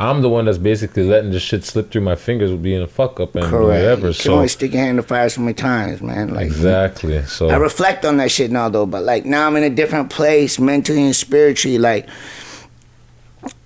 I'm 0.02 0.22
the 0.22 0.30
one 0.30 0.46
that's 0.46 0.58
basically 0.58 1.04
letting 1.04 1.32
this 1.32 1.44
shit 1.44 1.66
slip 1.66 1.92
through 1.92 2.02
my 2.02 2.16
fingers 2.16 2.52
with 2.52 2.64
being 2.64 2.82
a 2.82 2.88
fuck 2.88 3.20
up 3.20 3.36
and 3.36 3.44
Correct. 3.46 3.64
whatever 3.68 4.08
You 4.08 4.14
can 4.14 4.22
so 4.24 4.34
only 4.36 4.48
stick 4.48 4.72
your 4.72 4.80
hand 4.80 4.92
in 4.92 4.96
the 4.96 5.04
fire 5.04 5.28
so 5.28 5.42
many 5.42 5.54
times, 5.54 6.02
man. 6.02 6.34
Like 6.34 6.46
exactly 6.48 7.22
so 7.26 7.50
I 7.50 7.58
reflect 7.58 8.06
on 8.06 8.18
that 8.18 8.32
shit 8.32 8.50
now 8.50 8.70
though, 8.70 8.86
but 8.86 9.04
like 9.04 9.26
now 9.26 9.46
I'm 9.46 9.56
in 9.58 9.64
a 9.64 9.70
different 9.70 10.10
place 10.10 10.58
mentally 10.58 11.04
and 11.04 11.16
spiritually. 11.16 11.78
Like 11.78 12.08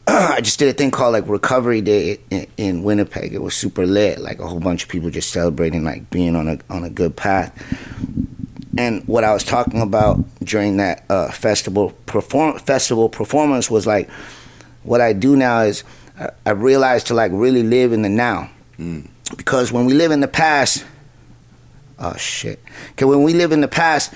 I 0.07 0.41
just 0.41 0.59
did 0.59 0.69
a 0.69 0.73
thing 0.73 0.91
called 0.91 1.13
like 1.13 1.27
Recovery 1.27 1.81
Day 1.81 2.19
in, 2.29 2.47
in 2.57 2.83
Winnipeg. 2.83 3.33
It 3.33 3.41
was 3.41 3.55
super 3.55 3.85
lit. 3.85 4.19
Like 4.19 4.39
a 4.39 4.47
whole 4.47 4.59
bunch 4.59 4.83
of 4.83 4.89
people 4.89 5.09
just 5.09 5.31
celebrating 5.31 5.83
like 5.83 6.09
being 6.09 6.35
on 6.35 6.47
a 6.47 6.59
on 6.69 6.83
a 6.83 6.89
good 6.89 7.15
path. 7.15 7.53
And 8.77 9.07
what 9.07 9.23
I 9.23 9.33
was 9.33 9.43
talking 9.43 9.81
about 9.81 10.23
during 10.43 10.77
that 10.77 11.05
uh, 11.09 11.31
festival 11.31 11.91
perform 12.05 12.59
festival 12.59 13.07
performance 13.07 13.71
was 13.71 13.87
like 13.87 14.09
what 14.83 14.99
I 14.99 15.13
do 15.13 15.35
now 15.35 15.61
is 15.61 15.83
I, 16.19 16.29
I 16.45 16.51
realized 16.51 17.07
to 17.07 17.13
like 17.13 17.31
really 17.33 17.63
live 17.63 17.93
in 17.93 18.01
the 18.01 18.09
now 18.09 18.49
because 19.37 19.71
when 19.71 19.85
we 19.85 19.93
live 19.93 20.11
in 20.11 20.19
the 20.19 20.27
past, 20.27 20.85
oh 21.99 22.15
shit. 22.17 22.59
Okay, 22.91 23.05
when 23.05 23.23
we 23.23 23.33
live 23.33 23.51
in 23.51 23.61
the 23.61 23.67
past, 23.67 24.13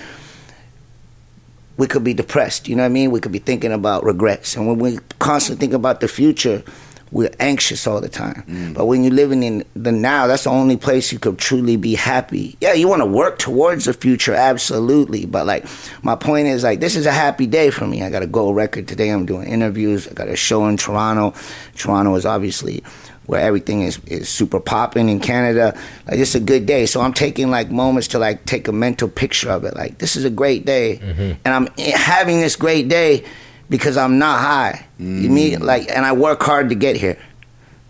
we 1.78 1.86
could 1.86 2.04
be 2.04 2.12
depressed. 2.12 2.68
You 2.68 2.76
know 2.76 2.82
what 2.82 2.90
I 2.90 2.90
mean? 2.90 3.10
We 3.10 3.20
could 3.20 3.32
be 3.32 3.38
thinking 3.38 3.72
about 3.72 4.04
regrets, 4.04 4.54
and 4.56 4.66
when 4.66 4.78
we 4.78 4.98
constantly 5.18 5.60
think 5.60 5.72
about 5.72 6.00
the 6.00 6.08
future, 6.08 6.62
we're 7.10 7.30
anxious 7.40 7.86
all 7.86 8.00
the 8.00 8.08
time. 8.08 8.44
Mm. 8.46 8.74
But 8.74 8.86
when 8.86 9.02
you're 9.02 9.14
living 9.14 9.42
in 9.42 9.64
the 9.74 9.92
now, 9.92 10.26
that's 10.26 10.44
the 10.44 10.50
only 10.50 10.76
place 10.76 11.10
you 11.12 11.18
could 11.18 11.38
truly 11.38 11.76
be 11.76 11.94
happy. 11.94 12.56
Yeah, 12.60 12.74
you 12.74 12.88
want 12.88 13.00
to 13.00 13.06
work 13.06 13.38
towards 13.38 13.86
the 13.86 13.94
future, 13.94 14.34
absolutely. 14.34 15.24
But 15.24 15.46
like, 15.46 15.66
my 16.02 16.16
point 16.16 16.48
is 16.48 16.64
like, 16.64 16.80
this 16.80 16.96
is 16.96 17.06
a 17.06 17.12
happy 17.12 17.46
day 17.46 17.70
for 17.70 17.86
me. 17.86 18.02
I 18.02 18.10
got 18.10 18.22
a 18.22 18.26
gold 18.26 18.56
record 18.56 18.88
today. 18.88 19.08
I'm 19.08 19.24
doing 19.24 19.48
interviews. 19.48 20.06
I 20.06 20.12
got 20.12 20.28
a 20.28 20.36
show 20.36 20.66
in 20.66 20.76
Toronto. 20.76 21.34
Toronto 21.76 22.14
is 22.14 22.26
obviously 22.26 22.82
where 23.28 23.42
everything 23.42 23.82
is, 23.82 24.00
is 24.06 24.26
super 24.26 24.58
popping 24.58 25.10
in 25.10 25.20
Canada. 25.20 25.78
Like 26.06 26.18
it's 26.18 26.34
a 26.34 26.40
good 26.40 26.64
day. 26.64 26.86
So 26.86 27.02
I'm 27.02 27.12
taking 27.12 27.50
like 27.50 27.70
moments 27.70 28.08
to 28.08 28.18
like 28.18 28.46
take 28.46 28.68
a 28.68 28.72
mental 28.72 29.06
picture 29.06 29.50
of 29.50 29.64
it. 29.64 29.76
Like 29.76 29.98
this 29.98 30.16
is 30.16 30.24
a 30.24 30.30
great 30.30 30.64
day. 30.64 30.96
Mm-hmm. 30.96 31.32
And 31.44 31.46
I'm 31.46 31.66
having 31.76 32.40
this 32.40 32.56
great 32.56 32.88
day 32.88 33.26
because 33.68 33.98
I'm 33.98 34.18
not 34.18 34.40
high. 34.40 34.86
You 34.98 35.28
mean 35.28 35.58
mm. 35.58 35.62
like 35.62 35.90
and 35.90 36.06
I 36.06 36.12
work 36.12 36.42
hard 36.42 36.70
to 36.70 36.74
get 36.74 36.96
here. 36.96 37.18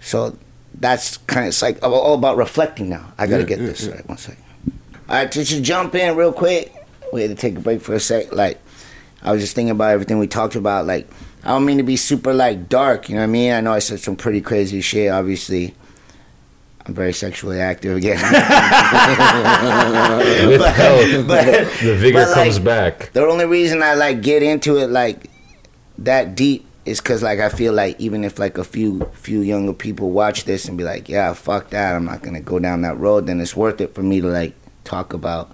So 0.01 0.37
that's 0.75 1.19
kind 1.19 1.47
of 1.47 1.51
it's 1.51 1.63
like 1.63 1.85
all- 1.85 2.15
about 2.15 2.37
reflecting 2.37 2.89
now. 2.89 3.13
I 3.17 3.29
gotta 3.29 3.45
Yeah, 3.45 3.49
get 3.49 3.61
yeah, 3.61 3.67
this 3.67 3.87
yeah. 3.87 3.93
right. 3.93 4.09
One 4.09 4.19
second. 4.19 4.43
All 5.09 5.15
right, 5.15 5.31
to 5.31 5.45
just 5.45 5.63
jump 5.63 5.95
in 5.95 6.17
real 6.17 6.33
quick. 6.33 6.75
We 7.13 7.23
had 7.23 7.31
to 7.31 7.37
take 7.37 7.57
a 7.57 7.61
break 7.61 7.81
for 7.81 7.95
a 7.95 8.01
sec. 8.01 8.33
Like, 8.33 8.59
I 9.23 9.31
was 9.31 9.41
just 9.41 9.55
thinking 9.55 9.71
about 9.71 9.93
everything 9.93 10.19
we 10.19 10.27
talked 10.27 10.57
about. 10.57 10.85
Like, 10.85 11.09
I 11.49 11.53
don't 11.53 11.65
mean 11.65 11.79
to 11.79 11.83
be 11.83 11.97
super 11.97 12.35
like 12.35 12.69
dark. 12.69 13.09
You 13.09 13.15
know 13.15 13.23
what 13.23 13.29
I 13.29 13.29
mean? 13.29 13.53
I 13.55 13.63
know 13.63 13.73
I 13.73 13.79
said 13.79 14.01
some 14.01 14.17
pretty 14.17 14.43
crazy 14.43 14.83
shit. 14.83 15.11
Obviously, 15.11 15.75
I'm 16.85 16.93
very 16.93 17.15
sexually 17.15 17.59
active 17.59 17.97
again. 17.97 18.17
With 20.47 20.61
health, 20.67 21.11
the 21.81 21.97
vigor 21.99 22.19
but, 22.19 22.35
comes 22.35 22.57
like, 22.57 22.65
back. 22.65 23.13
The 23.15 23.27
only 23.27 23.47
reason 23.47 23.83
I 23.83 23.95
like 23.95 24.21
get 24.21 24.43
into 24.43 24.77
it 24.77 24.91
like 24.91 25.31
that 25.97 26.35
deep 26.35 26.67
is 26.85 27.01
because 27.01 27.23
like 27.23 27.39
I 27.39 27.49
feel 27.49 27.73
like 27.73 27.99
even 27.99 28.25
if 28.25 28.39
like 28.39 28.59
a 28.59 28.65
few 28.65 29.11
few 29.15 29.41
younger 29.41 29.73
people 29.73 30.11
watch 30.11 30.45
this 30.45 30.69
and 30.69 30.77
be 30.77 30.85
like, 30.85 31.09
yeah, 31.09 31.33
fuck 31.33 31.71
that, 31.71 31.97
I'm 31.97 32.05
not 32.05 32.21
gonna 32.21 32.43
go 32.43 32.59
down 32.59 32.83
that 32.83 32.99
road, 32.99 33.27
then 33.27 33.41
it's 33.41 33.57
worth 33.57 33.81
it 33.81 33.95
for 33.95 34.03
me 34.03 34.21
to 34.21 34.27
like 34.27 34.53
talk 34.85 35.15
about, 35.15 35.51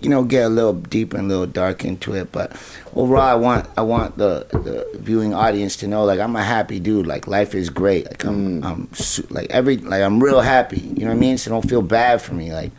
you 0.00 0.08
know, 0.08 0.24
get 0.24 0.44
a 0.44 0.48
little 0.48 0.74
deeper 0.74 1.16
and 1.16 1.26
a 1.26 1.28
little 1.28 1.46
dark 1.46 1.84
into 1.84 2.14
it. 2.14 2.32
But 2.32 2.52
overall, 2.94 3.22
I 3.22 3.34
want 3.34 3.68
I 3.76 3.82
want 3.82 4.18
the 4.18 4.46
the 4.50 4.98
viewing 4.98 5.34
audience 5.34 5.76
to 5.76 5.86
know 5.86 6.04
like 6.04 6.20
I'm 6.20 6.36
a 6.36 6.42
happy 6.42 6.80
dude. 6.80 7.06
Like 7.06 7.26
life 7.26 7.54
is 7.54 7.70
great. 7.70 8.06
Like 8.06 8.24
I'm 8.24 8.62
I'm 8.64 8.92
su- 8.94 9.26
like 9.30 9.50
every 9.50 9.76
like 9.78 10.02
I'm 10.02 10.22
real 10.22 10.40
happy. 10.40 10.80
You 10.80 11.00
know 11.04 11.08
what 11.08 11.16
I 11.16 11.20
mean? 11.20 11.38
So 11.38 11.50
don't 11.50 11.68
feel 11.68 11.82
bad 11.82 12.20
for 12.22 12.34
me. 12.34 12.52
Like 12.52 12.72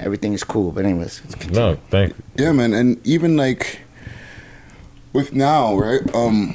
everything 0.00 0.32
is 0.32 0.44
cool. 0.44 0.72
But 0.72 0.84
anyways, 0.84 1.22
let's 1.24 1.48
No, 1.50 1.76
thank 1.90 2.10
you. 2.10 2.22
Yeah, 2.44 2.52
man, 2.52 2.72
and 2.74 3.04
even 3.06 3.36
like 3.36 3.80
with 5.12 5.32
now, 5.32 5.76
right? 5.76 6.02
Um, 6.14 6.54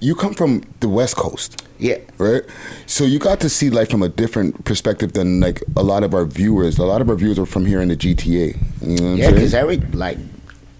you 0.00 0.14
come 0.14 0.34
from 0.34 0.62
the 0.80 0.88
West 0.88 1.16
Coast. 1.16 1.64
Yeah. 1.78 1.98
Right. 2.18 2.42
So 2.86 3.04
you 3.04 3.18
got 3.18 3.40
to 3.40 3.48
see 3.48 3.70
life 3.70 3.90
from 3.90 4.02
a 4.02 4.08
different 4.08 4.64
perspective 4.64 5.12
than 5.12 5.40
like 5.40 5.62
a 5.76 5.82
lot 5.82 6.02
of 6.02 6.14
our 6.14 6.24
viewers. 6.24 6.78
A 6.78 6.84
lot 6.84 7.00
of 7.00 7.08
our 7.08 7.16
viewers 7.16 7.38
are 7.38 7.46
from 7.46 7.66
here 7.66 7.80
in 7.80 7.88
the 7.88 7.96
GTA. 7.96 8.56
You 8.82 8.96
know 8.96 9.10
what 9.10 9.18
Yeah, 9.18 9.30
because 9.30 9.54
every 9.54 9.76
like 9.76 10.18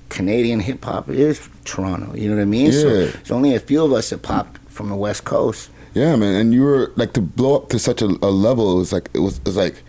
Canadian 0.09 0.61
hip 0.61 0.85
hop 0.85 1.09
is 1.09 1.49
Toronto. 1.65 2.15
You 2.15 2.29
know 2.31 2.37
what 2.37 2.43
I 2.43 2.47
mean? 2.47 2.73
So 2.73 2.89
Yeah. 2.89 3.11
there's 3.11 3.31
only 3.31 3.55
a 3.55 3.61
few 3.61 3.85
of 3.85 3.93
us 3.93 4.11
that 4.11 4.23
popped 4.23 4.59
from 4.69 4.89
the 4.89 4.97
West 4.97 5.25
Coast. 5.25 5.71
Yeah, 5.95 6.17
man, 6.17 6.35
and 6.35 6.53
you 6.55 6.63
were 6.63 6.93
like 6.97 7.13
to 7.15 7.21
blow 7.21 7.57
up 7.57 7.71
to 7.71 7.79
such 7.79 8.03
a, 8.03 8.07
a 8.07 8.31
level. 8.31 8.73
It 8.77 8.79
was 8.79 8.93
like 8.93 9.09
it 9.15 9.21
was, 9.21 9.39
it 9.39 9.45
was 9.47 9.57
like. 9.57 9.83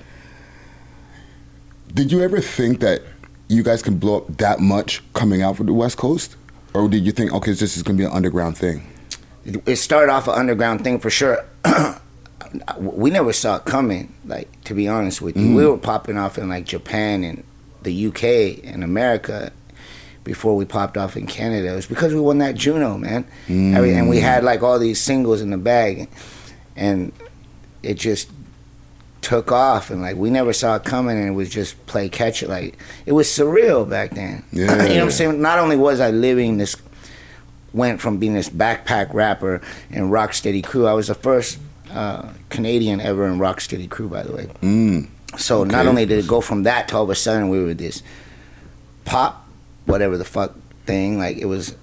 Did 1.93 2.11
you 2.11 2.21
ever 2.21 2.39
think 2.39 2.79
that 2.81 3.01
you 3.47 3.63
guys 3.63 3.81
can 3.81 3.97
blow 3.97 4.17
up 4.17 4.37
that 4.37 4.59
much 4.59 5.01
coming 5.13 5.41
out 5.41 5.57
from 5.57 5.65
the 5.65 5.73
West 5.73 5.97
Coast, 5.97 6.35
or 6.73 6.87
did 6.87 7.05
you 7.05 7.11
think 7.11 7.33
okay, 7.33 7.51
this 7.51 7.75
is 7.77 7.83
gonna 7.83 7.97
be 7.97 8.03
an 8.05 8.11
underground 8.11 8.57
thing? 8.57 8.87
It- 9.65 9.75
started 9.77 10.11
off 10.11 10.27
an 10.27 10.35
underground 10.35 10.83
thing 10.83 10.99
for 10.99 11.09
sure. 11.09 11.43
we 12.79 13.09
never 13.09 13.33
saw 13.33 13.57
it 13.57 13.65
coming. 13.65 14.13
Like 14.25 14.49
to 14.65 14.73
be 14.73 14.87
honest 14.87 15.21
with 15.21 15.37
you, 15.37 15.47
Mm. 15.47 15.55
we 15.55 15.65
were 15.65 15.77
popping 15.77 16.17
off 16.17 16.37
in 16.37 16.49
like 16.49 16.65
Japan 16.65 17.23
and 17.23 17.43
the 17.83 18.07
UK 18.07 18.63
and 18.63 18.83
America 18.83 19.51
before 20.23 20.55
we 20.55 20.65
popped 20.65 20.97
off 20.97 21.15
in 21.15 21.25
Canada. 21.27 21.71
It 21.71 21.75
was 21.75 21.85
because 21.85 22.13
we 22.13 22.19
won 22.19 22.39
that 22.39 22.55
Juno, 22.55 22.97
man. 22.97 23.25
Mm. 23.47 23.97
And 23.97 24.09
we 24.09 24.19
had 24.19 24.43
like 24.43 24.61
all 24.63 24.79
these 24.79 24.99
singles 25.01 25.41
in 25.41 25.49
the 25.49 25.57
bag, 25.57 26.09
and 26.75 27.11
it 27.83 27.95
just 27.95 28.29
took 29.21 29.51
off. 29.51 29.89
And 29.91 30.01
like 30.01 30.15
we 30.17 30.29
never 30.29 30.53
saw 30.53 30.75
it 30.75 30.83
coming, 30.83 31.17
and 31.17 31.27
it 31.27 31.31
was 31.31 31.49
just 31.49 31.83
play 31.87 32.09
catch 32.09 32.41
it. 32.43 32.49
Like 32.49 32.77
it 33.05 33.11
was 33.13 33.27
surreal 33.27 33.87
back 33.89 34.11
then. 34.11 34.43
Yeah. 34.51 34.71
you 34.83 34.89
know 34.89 34.95
what 34.95 35.03
I'm 35.05 35.11
saying? 35.11 35.41
Not 35.41 35.59
only 35.59 35.77
was 35.77 35.99
I 35.99 36.09
living 36.11 36.57
this, 36.57 36.75
went 37.73 38.01
from 38.01 38.17
being 38.17 38.33
this 38.33 38.49
backpack 38.49 39.13
rapper 39.13 39.61
in 39.89 40.09
Rocksteady 40.09 40.63
Crew. 40.63 40.87
I 40.87 40.93
was 40.93 41.07
the 41.07 41.15
first 41.15 41.59
uh, 41.91 42.29
Canadian 42.49 43.01
ever 43.01 43.27
in 43.27 43.39
Rocksteady 43.39 43.89
Crew, 43.89 44.07
by 44.09 44.23
the 44.23 44.33
way. 44.33 44.45
Mm. 44.61 45.07
So 45.37 45.63
not 45.63 45.85
only 45.85 46.05
did 46.05 46.19
it 46.19 46.27
go 46.27 46.41
from 46.41 46.63
that 46.63 46.87
to 46.89 46.97
all 46.97 47.03
of 47.03 47.09
a 47.09 47.15
sudden 47.15 47.49
we 47.49 47.63
were 47.63 47.73
this 47.73 48.01
pop, 49.05 49.47
whatever 49.85 50.17
the 50.17 50.25
fuck 50.25 50.53
thing, 50.85 51.17
like 51.19 51.37
it 51.37 51.45
was, 51.45 51.75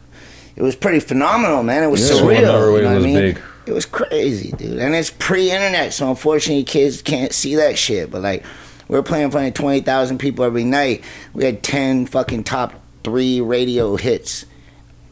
it 0.56 0.62
was 0.62 0.74
pretty 0.76 1.00
phenomenal, 1.00 1.62
man. 1.62 1.82
It 1.82 1.88
was 1.88 2.08
Yeah. 2.08 2.16
surreal. 2.16 2.36
You 2.40 2.42
know 2.42 2.72
what 2.72 2.82
was 2.96 3.04
I 3.04 3.06
mean? 3.06 3.14
big. 3.16 3.40
It 3.66 3.72
was 3.72 3.84
crazy, 3.86 4.52
dude. 4.52 4.78
And 4.78 4.94
it's 4.94 5.10
pre-internet, 5.10 5.92
so 5.92 6.08
unfortunately 6.08 6.62
kids 6.64 7.02
can't 7.02 7.32
see 7.32 7.56
that 7.56 7.76
shit. 7.76 8.10
But 8.12 8.22
like, 8.22 8.44
we 8.88 8.96
were 8.96 9.02
playing 9.02 9.24
in 9.24 9.30
front 9.32 9.48
of 9.48 9.54
twenty 9.54 9.80
thousand 9.80 10.18
people 10.18 10.44
every 10.44 10.62
night. 10.62 11.02
We 11.34 11.44
had 11.44 11.64
ten 11.64 12.06
fucking 12.06 12.44
top 12.44 12.74
three 13.02 13.40
radio 13.40 13.96
hits 13.96 14.46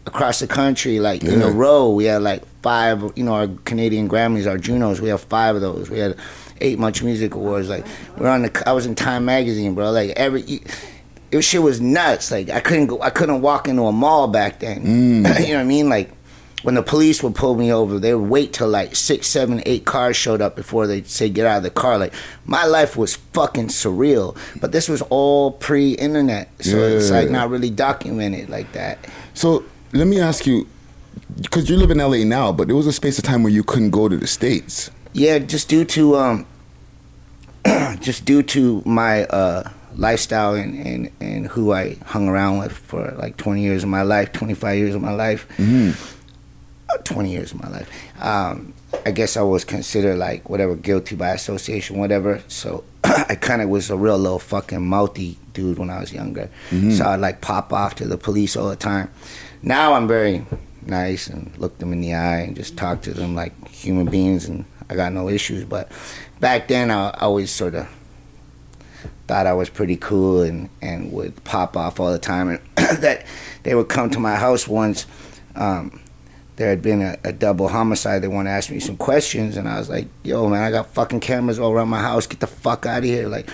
across 0.07 0.41
the 0.41 0.47
country, 0.47 1.01
like 1.01 1.25
in 1.25 1.43
a 1.43 1.51
row. 1.51 1.91
We 1.91 2.05
had 2.05 2.23
like 2.23 2.45
five, 2.63 3.13
you 3.17 3.25
know, 3.25 3.35
our 3.35 3.49
Canadian 3.65 4.09
Grammys, 4.09 4.47
our 4.47 4.59
Junos. 4.59 5.01
We 5.01 5.09
have 5.09 5.23
five 5.23 5.55
of 5.55 5.61
those. 5.61 5.91
We 5.91 5.99
had 5.99 6.17
eight 6.61 6.79
Much 6.79 7.03
Music 7.03 7.35
Awards. 7.35 7.69
Like 7.69 7.87
we're 8.19 8.29
on 8.29 8.43
the. 8.43 8.63
I 8.67 8.73
was 8.73 8.87
in 8.87 8.95
Time 8.95 9.25
Magazine, 9.25 9.75
bro. 9.75 9.91
Like 9.91 10.11
every. 10.11 10.63
It 11.31 11.43
shit 11.43 11.63
was 11.63 11.81
nuts. 11.81 12.31
Like 12.31 12.51
I 12.51 12.61
couldn't 12.61 12.87
go. 12.87 13.01
I 13.01 13.11
couldn't 13.11 13.41
walk 13.41 13.69
into 13.69 13.83
a 13.83 13.93
mall 13.93 14.29
back 14.29 14.61
then. 14.61 14.85
Mm. 15.25 15.41
you 15.47 15.49
know 15.49 15.55
what 15.55 15.61
I 15.61 15.65
mean? 15.65 15.89
Like 15.89 16.11
when 16.63 16.77
the 16.77 16.83
police 16.83 17.23
would 17.23 17.35
pull 17.35 17.57
me 17.57 17.71
over, 17.73 17.99
they 17.99 18.15
would 18.15 18.31
wait 18.31 18.55
till 18.55 18.69
like 18.69 18.97
six, 18.97 19.27
seven, 19.27 19.63
eight 19.67 19.85
cars 19.85 20.17
showed 20.17 20.41
up 20.41 20.57
before 20.57 20.87
they 20.87 21.03
say 21.03 21.29
get 21.29 21.47
out 21.47 21.59
of 21.59 21.63
the 21.63 21.71
car. 21.71 21.99
Like 21.99 22.15
my 22.47 22.65
life 22.65 22.97
was 22.97 23.17
fucking 23.17 23.67
surreal. 23.67 24.37
But 24.61 24.73
this 24.73 24.89
was 24.89 25.03
all 25.03 25.53
pre-internet, 25.53 26.51
so 26.61 26.79
it's 26.79 27.11
like 27.11 27.31
not 27.31 27.51
really 27.51 27.71
documented 27.71 28.49
like 28.49 28.73
that. 28.73 28.99
So 29.35 29.65
let 29.95 30.07
me 30.07 30.21
ask 30.21 30.47
you, 30.47 30.67
because 31.41 31.69
you 31.71 31.77
live 31.77 31.91
in 31.91 31.99
LA 31.99 32.25
now, 32.25 32.53
but 32.53 32.67
there 32.69 32.77
was 32.77 32.87
a 32.87 32.93
space 32.93 33.19
of 33.19 33.25
time 33.25 33.43
where 33.43 33.53
you 33.53 33.63
couldn't 33.63 33.91
go 33.91 34.09
to 34.09 34.17
the 34.17 34.27
states. 34.27 34.91
Yeah, 35.13 35.39
just 35.39 35.69
due 35.69 35.85
to 35.85 36.17
um, 36.17 36.47
just 38.01 38.25
due 38.25 38.43
to 38.43 38.83
my 38.85 39.25
uh 39.27 39.71
lifestyle 39.97 40.55
and, 40.55 40.75
and 40.87 41.11
and 41.21 41.47
who 41.47 41.73
I 41.73 41.97
hung 42.07 42.29
around 42.29 42.59
with 42.59 42.73
for 42.73 43.13
like 43.17 43.37
20 43.37 43.63
years 43.63 43.85
of 43.85 43.89
my 43.89 44.03
life, 44.03 44.33
25 44.33 44.77
years 44.77 44.95
of 44.95 45.03
my 45.03 45.13
life, 45.13 45.47
Mm-hmm. 45.57 45.93
uh, 46.93 46.97
20 47.05 47.31
years 47.31 47.53
of 47.53 47.63
my 47.63 47.69
life. 47.71 47.89
Um, 48.21 48.75
I 49.07 49.11
guess 49.13 49.37
I 49.37 49.43
was 49.43 49.65
considered 49.65 50.17
like 50.19 50.49
whatever 50.51 50.75
guilty 50.77 51.15
by 51.17 51.31
association, 51.31 51.97
whatever. 51.99 52.43
So 52.49 52.83
I 53.05 53.37
kind 53.41 53.63
of 53.63 53.69
was 53.69 53.89
a 53.91 53.97
real 53.97 54.19
little 54.19 54.39
fucking 54.41 54.85
mouthy 54.85 55.39
dude 55.53 55.79
when 55.79 55.91
I 55.91 56.01
was 56.01 56.13
younger. 56.13 56.51
Mhm. 56.71 56.93
So 56.99 57.05
I'd 57.07 57.21
like 57.21 57.41
pop 57.41 57.73
off 57.73 57.95
to 57.97 58.05
the 58.07 58.19
police 58.19 58.57
all 58.57 58.69
the 58.69 58.77
time. 58.77 59.11
Now 59.65 59.95
I'm 59.95 60.07
very 60.07 60.45
nice 60.85 61.27
and 61.27 61.51
look 61.57 61.79
them 61.79 61.95
in 61.95 62.03
the 62.03 62.15
eye 62.15 62.41
and 62.41 62.55
just 62.55 62.77
talk 62.77 63.01
to 63.03 63.15
them 63.15 63.35
like 63.35 63.69
human 63.69 64.07
beings 64.07 64.45
and 64.45 64.67
I 64.91 64.95
got 64.95 65.13
no 65.15 65.31
issues. 65.31 65.65
But 65.65 65.91
back 66.39 66.69
then 66.69 66.91
I 66.91 67.11
always 67.13 67.51
sort 67.51 67.75
of 67.75 67.89
thought 69.27 69.47
I 69.47 69.55
was 69.55 69.71
pretty 69.71 69.97
cool 69.97 70.43
and, 70.43 70.69
and 70.83 71.11
would 71.13 71.43
pop 71.45 71.79
off 71.79 71.99
all 71.99 72.13
the 72.13 72.19
time. 72.19 72.49
And 72.51 72.61
that 73.01 73.25
they 73.63 73.75
would 73.75 73.89
come 73.89 74.11
to 74.11 74.21
my 74.21 74.37
house 74.37 74.69
once. 74.69 75.07
Um, 75.55 76.01
there 76.57 76.69
had 76.69 76.83
been 76.83 77.01
a, 77.01 77.17
a 77.25 77.33
double 77.33 77.69
homicide. 77.69 78.23
They 78.23 78.29
want 78.29 78.47
to 78.47 78.51
ask 78.51 78.71
me 78.71 78.79
some 78.79 78.97
questions, 78.97 79.57
and 79.57 79.69
I 79.69 79.79
was 79.79 79.89
like, 79.89 80.07
"Yo, 80.23 80.49
man, 80.49 80.63
I 80.63 80.71
got 80.71 80.87
fucking 80.95 81.19
cameras 81.19 81.59
all 81.59 81.73
around 81.73 81.89
my 81.89 82.01
house. 82.01 82.29
Get 82.29 82.39
the 82.39 82.47
fuck 82.47 82.87
out 82.87 82.99
of 82.99 83.05
here!" 83.05 83.29
Like, 83.29 83.51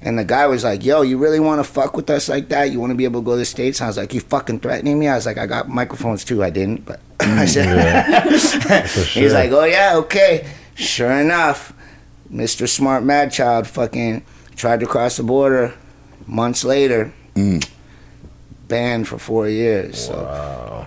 and 0.00 0.18
the 0.18 0.24
guy 0.24 0.46
was 0.46 0.64
like, 0.64 0.84
"Yo, 0.84 1.02
you 1.02 1.18
really 1.18 1.40
want 1.40 1.58
to 1.58 1.64
fuck 1.64 1.96
with 1.96 2.08
us 2.10 2.28
like 2.28 2.48
that? 2.50 2.70
You 2.70 2.78
want 2.80 2.90
to 2.90 2.96
be 2.96 3.04
able 3.04 3.20
to 3.20 3.24
go 3.24 3.32
to 3.32 3.38
the 3.38 3.44
states?" 3.44 3.80
I 3.80 3.86
was 3.88 3.96
like, 3.96 4.14
"You 4.14 4.20
fucking 4.20 4.60
threatening 4.60 4.98
me?" 4.98 5.08
I 5.08 5.16
was 5.16 5.26
like, 5.26 5.38
"I 5.38 5.46
got 5.46 5.68
microphones 5.68 6.24
too." 6.24 6.42
I 6.44 6.50
didn't, 6.50 6.84
but 6.86 7.00
I 7.20 7.46
said, 7.46 7.66
mm, 7.66 8.88
For 8.88 9.00
He's 9.20 9.32
like, 9.34 9.50
"Oh 9.50 9.64
yeah, 9.64 9.96
okay." 9.96 10.46
Sure 10.74 11.10
enough, 11.10 11.72
Mr. 12.32 12.68
Smart 12.68 13.02
Madchild 13.02 13.66
fucking 13.66 14.22
tried 14.54 14.80
to 14.80 14.86
cross 14.86 15.16
the 15.16 15.24
border. 15.24 15.74
Months 16.26 16.62
later, 16.62 17.12
mm. 17.34 17.68
banned 18.68 19.08
for 19.08 19.18
four 19.18 19.48
years. 19.48 20.06
So 20.06 20.14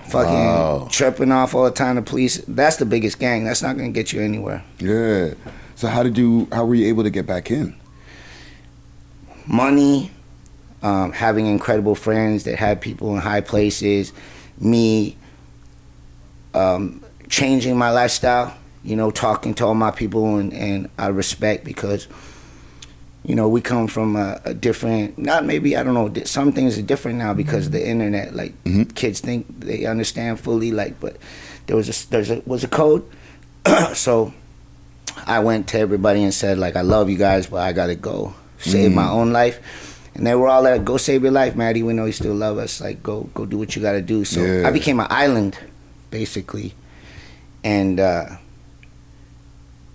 fucking 0.07 0.33
Wow. 0.33 0.87
tripping 0.89 1.31
off 1.31 1.53
all 1.55 1.65
the 1.65 1.71
time. 1.71 1.95
The 1.95 2.01
police. 2.01 2.41
That's 2.47 2.77
the 2.77 2.85
biggest 2.85 3.19
gang. 3.19 3.43
That's 3.43 3.61
not 3.61 3.75
gonna 3.75 3.89
get 3.89 4.13
you 4.13 4.21
anywhere. 4.21 4.63
Yeah. 4.79 5.33
So 5.75 5.87
how 5.87 6.03
did 6.03 6.17
you? 6.17 6.47
How 6.53 6.63
were 6.65 6.75
you 6.75 6.87
able 6.87 7.03
to 7.03 7.09
get 7.09 7.25
back 7.25 7.49
in? 7.51 7.75
Money, 9.51 10.09
um, 10.81 11.11
having 11.11 11.45
incredible 11.45 11.93
friends 11.93 12.45
that 12.45 12.57
had 12.57 12.81
people 12.81 13.13
in 13.15 13.21
high 13.21 13.41
places, 13.41 14.13
me 14.59 15.17
um, 16.53 17.03
changing 17.29 17.77
my 17.77 17.91
lifestyle. 17.91 18.57
you 18.83 18.95
know, 18.95 19.11
talking 19.11 19.53
to 19.53 19.63
all 19.63 19.75
my 19.75 19.91
people 19.91 20.37
and, 20.37 20.51
and 20.53 20.89
I 20.97 21.09
respect 21.09 21.63
because, 21.63 22.07
you 23.23 23.35
know, 23.35 23.47
we 23.47 23.61
come 23.61 23.85
from 23.85 24.15
a, 24.15 24.41
a 24.43 24.55
different, 24.55 25.19
not 25.19 25.45
maybe, 25.45 25.77
I 25.77 25.83
don't 25.83 25.93
know, 25.93 26.11
some 26.23 26.51
things 26.51 26.79
are 26.79 26.81
different 26.81 27.19
now 27.19 27.35
because 27.35 27.67
of 27.67 27.73
the 27.73 27.87
internet. 27.87 28.33
Like 28.33 28.55
kids 28.95 29.19
think 29.19 29.45
they 29.59 29.85
understand 29.85 30.39
fully, 30.39 30.71
like, 30.71 30.99
but 30.99 31.17
there 31.67 31.75
was 31.75 31.89
a, 31.89 32.09
there's 32.09 32.31
a, 32.31 32.41
was 32.47 32.63
a 32.63 32.67
code. 32.67 33.07
so 33.93 34.33
I 35.27 35.41
went 35.41 35.67
to 35.69 35.77
everybody 35.77 36.23
and 36.23 36.33
said, 36.33 36.57
like, 36.57 36.75
I 36.75 36.81
love 36.81 37.07
you 37.07 37.19
guys, 37.19 37.45
but 37.45 37.57
I 37.57 37.73
got 37.73 37.87
to 37.87 37.95
go 37.95 38.33
save 38.61 38.91
Mm. 38.91 38.95
my 38.95 39.09
own 39.09 39.31
life. 39.33 39.59
And 40.15 40.27
they 40.27 40.35
were 40.35 40.47
all 40.49 40.61
like, 40.63 40.83
go 40.83 40.97
save 40.97 41.23
your 41.23 41.31
life, 41.31 41.55
Maddie. 41.55 41.83
We 41.83 41.93
know 41.93 42.05
you 42.05 42.11
still 42.11 42.33
love 42.35 42.57
us. 42.57 42.81
Like, 42.81 43.01
go 43.01 43.29
go 43.33 43.45
do 43.45 43.57
what 43.57 43.75
you 43.75 43.81
got 43.81 43.93
to 43.93 44.01
do. 44.01 44.25
So 44.25 44.43
Yeah. 44.43 44.67
I 44.67 44.71
became 44.71 44.99
an 44.99 45.07
island, 45.09 45.57
basically. 46.09 46.73
And, 47.63 47.99
uh, 47.99 48.25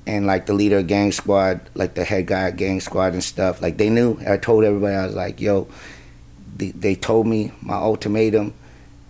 and 0.07 0.27
like 0.27 0.47
the 0.47 0.53
leader 0.55 0.79
of 0.79 0.87
gang 0.87 1.11
squad, 1.13 1.61
like 1.75 1.95
the 1.95 2.05
head 2.05 2.27
guy 2.27 2.49
of 2.49 2.57
gang 2.57 2.81
squad 2.81 3.13
and 3.13 3.23
stuff, 3.25 3.61
like 3.61 3.77
they 3.77 3.91
knew. 3.91 4.19
I 4.27 4.37
told 4.37 4.65
everybody, 4.65 4.95
I 4.95 5.07
was 5.07 5.15
like, 5.17 5.41
yo, 5.41 5.67
they, 6.57 6.71
they 6.71 6.95
told 6.95 7.27
me 7.27 7.53
my 7.61 7.75
ultimatum. 7.75 8.55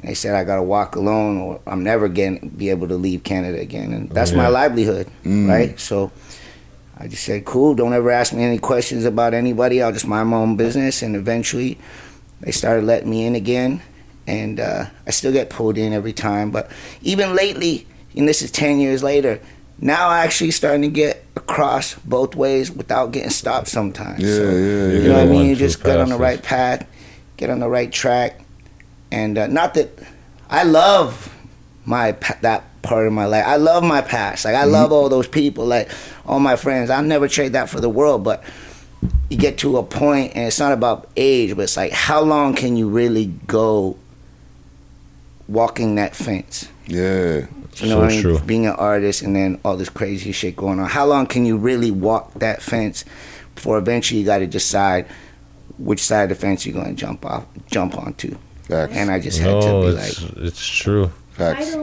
And 0.01 0.11
they 0.11 0.15
said 0.15 0.35
I 0.35 0.45
gotta 0.45 0.63
walk 0.63 0.97
alone, 0.97 1.39
or 1.39 1.61
I'm 1.67 1.83
never 1.85 2.09
getting 2.09 2.49
be 2.51 2.71
able 2.71 2.89
to 2.89 2.97
leave 2.97 3.25
Canada 3.25 3.59
again, 3.61 3.93
and 3.93 4.11
that's 4.11 4.33
my 4.33 4.45
Yeah. 4.45 4.49
livelihood, 4.49 5.07
Mm. 5.25 5.49
right? 5.49 5.79
So 5.81 6.11
I 6.99 7.09
just 7.09 7.25
said, 7.25 7.45
cool. 7.45 7.75
Don't 7.75 7.93
ever 7.93 8.11
ask 8.11 8.33
me 8.33 8.43
any 8.43 8.59
questions 8.59 9.05
about 9.05 9.35
anybody. 9.35 9.83
I'll 9.83 9.93
just 9.93 10.07
mind 10.07 10.31
my 10.31 10.39
own 10.39 10.57
business. 10.57 11.03
And 11.03 11.15
eventually, 11.15 11.79
they 12.41 12.51
started 12.53 12.85
letting 12.85 13.11
me 13.11 13.27
in 13.27 13.35
again, 13.35 13.83
and 14.27 14.59
uh, 14.59 14.87
I 15.07 15.11
still 15.11 15.33
get 15.33 15.51
pulled 15.51 15.77
in 15.79 15.93
every 15.93 16.13
time. 16.15 16.51
But 16.51 16.71
even 17.03 17.35
lately, 17.35 17.87
and 18.17 18.27
this 18.27 18.41
is 18.43 18.51
ten 18.51 18.79
years 18.81 19.03
later, 19.03 19.41
now 19.79 20.09
I'm 20.09 20.25
actually 20.25 20.53
starting 20.53 20.83
to 20.83 20.89
get 20.89 21.23
across 21.37 21.95
both 21.97 22.35
ways 22.35 22.71
without 22.71 23.13
getting 23.13 23.29
stopped 23.31 23.69
sometimes. 23.69 24.21
Yeah, 24.23 24.37
So, 24.37 24.43
yeah, 24.45 24.49
You 24.89 25.01
yeah. 25.03 25.09
know 25.09 25.15
what 25.19 25.23
I 25.27 25.31
mean? 25.31 25.47
You 25.51 25.57
just 25.57 25.85
get 25.85 26.01
on 26.01 26.09
the 26.09 26.17
right 26.17 26.43
path, 26.43 26.87
get 27.37 27.51
on 27.51 27.61
the 27.61 27.69
right 27.69 27.93
track, 27.93 28.41
and 29.13 29.37
uh, 29.37 29.47
not 29.49 29.75
that 29.75 29.91
I 30.49 30.63
love 30.63 31.36
my 31.87 32.13
that 32.43 32.65
part 32.83 33.07
of 33.07 33.13
my 33.13 33.25
life. 33.25 33.45
I 33.47 33.57
love 33.57 33.83
my 33.83 34.03
past. 34.03 34.45
Like 34.45 34.55
I 34.55 34.63
mm-hmm. 34.63 34.73
love 34.73 34.93
all 34.93 35.09
those 35.09 35.29
people. 35.29 35.65
Like 35.65 35.89
all 36.27 36.41
my 36.41 36.57
friends. 36.57 36.91
I'll 36.91 37.03
never 37.03 37.29
trade 37.29 37.53
that 37.53 37.71
for 37.71 37.81
the 37.81 37.89
world. 37.89 38.23
But 38.25 38.45
you 39.31 39.39
get 39.39 39.59
to 39.59 39.79
a 39.79 39.83
point, 39.83 40.33
and 40.35 40.47
it's 40.47 40.59
not 40.59 40.73
about 40.73 41.09
age, 41.17 41.57
but 41.57 41.63
it's 41.63 41.77
like 41.77 41.93
how 41.93 42.21
long 42.21 42.55
can 42.55 42.77
you 42.77 42.89
really 42.89 43.27
go 43.47 43.97
walking 45.49 45.95
that 45.95 46.15
fence? 46.15 46.69
Yeah. 46.87 47.47
You 47.77 47.89
know 47.91 48.01
what 48.01 48.13
I 48.13 48.23
mean? 48.23 48.47
Being 48.47 48.67
an 48.67 48.73
artist 48.73 49.21
and 49.23 49.37
then 49.37 49.61
all 49.63 49.77
this 49.77 49.91
crazy 49.91 50.33
shit 50.33 50.57
going 50.57 50.81
on. 50.81 50.89
How 50.89 51.05
long 51.05 51.27
can 51.27 51.45
you 51.45 51.59
really 51.59 51.91
walk 51.91 52.33
that 52.35 52.63
fence 52.63 53.05
before 53.55 53.77
eventually 53.77 54.21
you 54.21 54.27
got 54.27 54.39
to 54.39 54.47
decide 54.47 55.07
which 55.77 56.03
side 56.03 56.23
of 56.23 56.29
the 56.31 56.35
fence 56.37 56.65
you're 56.65 56.75
going 56.75 56.87
to 56.87 56.95
jump 56.95 57.27
off, 57.27 57.45
jump 57.67 57.99
onto? 57.99 58.39
And 58.71 59.11
I 59.11 59.21
just 59.21 59.41
had 59.41 59.61
to 59.61 59.83
be 59.83 59.89
it's, 59.89 60.23
like, 60.23 60.33
it's 60.39 60.67
true. 60.67 61.13
Facts. 61.37 61.77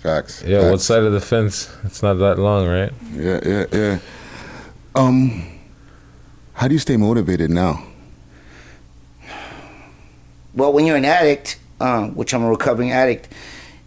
Facts. 0.00 0.42
Yeah, 0.46 0.60
Facts. 0.60 0.70
what 0.70 0.80
side 0.80 1.02
of 1.02 1.12
the 1.12 1.20
fence? 1.20 1.70
It's 1.84 2.02
not 2.02 2.14
that 2.14 2.38
long, 2.38 2.66
right? 2.66 2.92
Yeah, 3.14 3.40
yeah, 3.44 3.64
yeah. 3.72 3.98
Um, 4.94 5.42
how 6.54 6.68
do 6.68 6.74
you 6.74 6.78
stay 6.80 6.96
motivated 6.96 7.50
now? 7.50 7.82
well, 10.54 10.72
when 10.72 10.86
you're 10.86 10.96
an 10.96 11.04
addict, 11.04 11.58
um, 11.80 12.14
which 12.14 12.32
I'm 12.32 12.42
a 12.42 12.48
recovering 12.48 12.90
addict, 12.92 13.28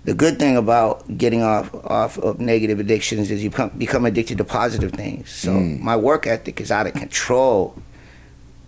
the 0.06 0.14
good 0.14 0.38
thing 0.40 0.56
about 0.56 1.18
getting 1.18 1.42
off 1.42 1.74
off 1.74 2.18
of 2.20 2.40
negative 2.40 2.80
addictions 2.80 3.32
is 3.32 3.44
you 3.44 3.50
become, 3.50 3.70
become 3.78 4.06
addicted 4.06 4.38
to 4.38 4.44
positive 4.44 4.92
things. 4.92 5.30
So 5.32 5.52
Mm. 5.54 5.80
my 5.82 5.96
work 5.96 6.26
ethic 6.28 6.62
is 6.62 6.72
out 6.72 6.88
of 6.88 6.94
control. 6.94 7.76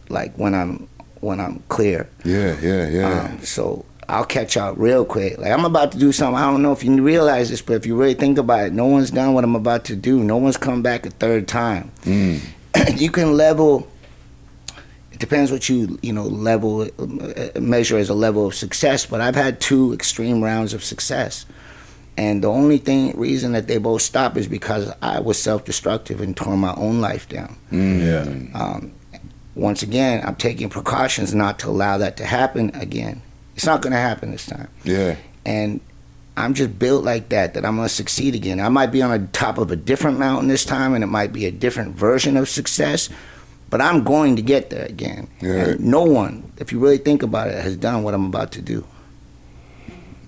Like 0.10 0.36
when 0.36 0.54
I'm 0.56 0.88
when 1.22 1.40
I'm 1.40 1.62
clear. 1.70 2.10
Yeah, 2.26 2.58
yeah, 2.62 2.90
yeah. 2.90 3.22
Um, 3.22 3.40
so 3.44 3.86
I'll 4.12 4.26
catch 4.26 4.58
out 4.58 4.78
real 4.78 5.06
quick. 5.06 5.38
Like 5.38 5.52
I'm 5.52 5.64
about 5.64 5.94
to 5.94 5.98
do 5.98 6.12
something. 6.12 6.36
I 6.36 6.52
don't 6.52 6.62
know 6.62 6.74
if 6.74 6.84
you 6.84 7.02
realize 7.02 7.50
this, 7.50 7.62
but 7.62 7.74
if 7.74 7.86
you 7.86 7.96
really 7.96 8.14
think 8.14 8.38
about 8.38 8.66
it, 8.66 8.74
no 8.74 8.86
one's 8.86 9.10
done 9.10 9.34
what 9.34 9.46
I'm 9.46 9.56
about 9.56 9.86
to 9.86 9.96
do. 9.96 10.22
No 10.22 10.36
one's 10.36 10.58
come 10.58 10.82
back 10.82 11.06
a 11.06 11.12
third 11.12 11.48
time. 11.48 11.92
Mm. 12.02 12.42
you 13.00 13.10
can 13.10 13.38
level. 13.38 13.88
It 15.14 15.20
depends 15.20 15.50
what 15.50 15.70
you 15.70 15.98
you 16.02 16.12
know 16.12 16.26
level 16.26 16.82
uh, 16.82 17.60
measure 17.60 17.98
as 17.98 18.10
a 18.10 18.14
level 18.14 18.46
of 18.46 18.54
success. 18.54 19.06
But 19.06 19.22
I've 19.22 19.36
had 19.36 19.62
two 19.62 19.94
extreme 19.94 20.44
rounds 20.44 20.74
of 20.74 20.84
success, 20.84 21.46
and 22.18 22.44
the 22.44 22.50
only 22.50 22.80
thing 22.80 23.18
reason 23.18 23.54
that 23.54 23.68
they 23.68 23.78
both 23.78 24.02
stopped 24.02 24.36
is 24.36 24.48
because 24.48 24.94
I 25.02 25.22
was 25.22 25.42
self 25.42 25.64
destructive 25.64 26.20
and 26.20 26.36
tore 26.36 26.58
my 26.58 26.74
own 26.76 27.00
life 27.00 27.30
down. 27.30 27.56
Mm. 27.72 28.54
Um, 28.54 28.92
once 29.56 29.84
again, 29.84 30.22
I'm 30.26 30.36
taking 30.36 30.70
precautions 30.70 31.34
not 31.34 31.60
to 31.60 31.70
allow 31.70 31.98
that 31.98 32.18
to 32.18 32.26
happen 32.26 32.72
again. 32.76 33.22
It's 33.56 33.66
not 33.66 33.82
going 33.82 33.92
to 33.92 34.00
happen 34.00 34.32
this 34.32 34.46
time. 34.46 34.70
Yeah. 34.84 35.16
And 35.46 35.82
I'm 36.38 36.54
just 36.54 36.80
built 36.80 37.04
like 37.04 37.30
that, 37.30 37.54
that 37.54 37.66
I'm 37.66 37.76
going 37.76 37.88
to 37.88 37.94
succeed 37.94 38.36
again. 38.36 38.60
I 38.60 38.70
might 38.70 38.88
be 38.88 39.02
on 39.02 39.12
the 39.12 39.28
top 39.28 39.58
of 39.58 39.70
a 39.72 39.76
different 39.76 40.18
mountain 40.20 40.48
this 40.48 40.64
time, 40.66 40.94
and 40.94 41.04
it 41.04 41.08
might 41.08 41.34
be 41.34 41.46
a 41.46 41.52
different 41.52 41.96
version 41.96 42.38
of 42.38 42.48
success, 42.48 43.10
but 43.70 43.82
I'm 43.82 44.04
going 44.04 44.36
to 44.38 44.42
get 44.42 44.70
there 44.70 44.86
again. 44.86 45.28
Yeah. 45.42 45.52
And 45.72 45.80
no 45.86 46.04
one, 46.04 46.52
if 46.58 46.72
you 46.72 46.80
really 46.80 46.98
think 46.98 47.22
about 47.24 47.50
it, 47.50 47.62
has 47.62 47.76
done 47.78 48.04
what 48.04 48.14
I'm 48.14 48.26
about 48.26 48.52
to 48.54 48.62
do. 48.62 48.86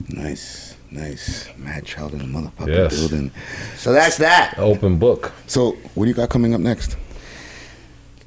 Nice, 0.09 0.75
nice. 0.91 1.47
Madchild 1.59 2.11
in 2.13 2.19
the 2.19 2.25
motherfucking 2.25 2.67
Yes. 2.67 2.99
building. 2.99 3.31
So 3.77 3.93
that's 3.93 4.17
that. 4.17 4.55
Open 4.57 4.97
book. 4.97 5.31
So 5.47 5.71
what 5.95 6.05
do 6.05 6.09
you 6.09 6.15
got 6.15 6.29
coming 6.29 6.53
up 6.53 6.61
next? 6.61 6.97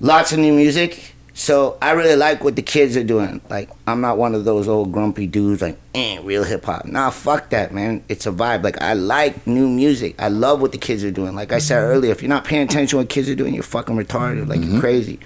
lots 0.01 0.31
of 0.33 0.39
new 0.39 0.53
music. 0.53 1.15
So 1.39 1.77
I 1.83 1.91
really 1.91 2.17
like 2.17 2.43
what 2.43 2.57
the 2.57 2.63
kids 2.63 2.97
are 2.97 3.05
doing. 3.05 3.43
Like 3.51 3.69
I'm 3.87 4.01
not 4.01 4.17
one 4.17 4.35
of 4.35 4.47
those 4.47 4.69
old 4.69 4.91
grumpy 4.91 5.27
dudes 5.27 5.61
like, 5.61 5.79
eh, 5.95 6.19
real 6.23 6.45
hip 6.45 6.65
hop. 6.65 6.87
Nah, 6.87 7.11
fuck 7.11 7.51
that, 7.51 7.75
man. 7.75 8.03
It's 8.09 8.25
a 8.25 8.33
vibe. 8.33 8.65
Like 8.65 8.81
I 8.81 8.95
like 8.95 9.47
new 9.47 9.69
music. 9.69 10.15
I 10.19 10.29
love 10.29 10.63
what 10.63 10.73
the 10.73 10.79
kids 10.79 11.05
are 11.05 11.11
doing. 11.11 11.35
Like 11.35 11.53
I 11.53 11.59
said 11.59 11.77
mm-hmm. 11.77 11.93
earlier, 11.93 12.11
if 12.11 12.23
you're 12.23 12.31
not 12.31 12.45
paying 12.47 12.63
attention 12.63 12.87
to 12.87 12.97
what 12.97 13.11
kids 13.11 13.29
are 13.29 13.35
doing, 13.35 13.53
you're 13.53 13.63
fucking 13.63 13.95
retarded. 13.97 14.49
Like 14.49 14.61
you're 14.61 14.69
mm-hmm. 14.69 14.81
crazy. 14.81 15.19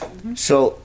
Mm-hmm. 0.00 0.34
So, 0.34 0.78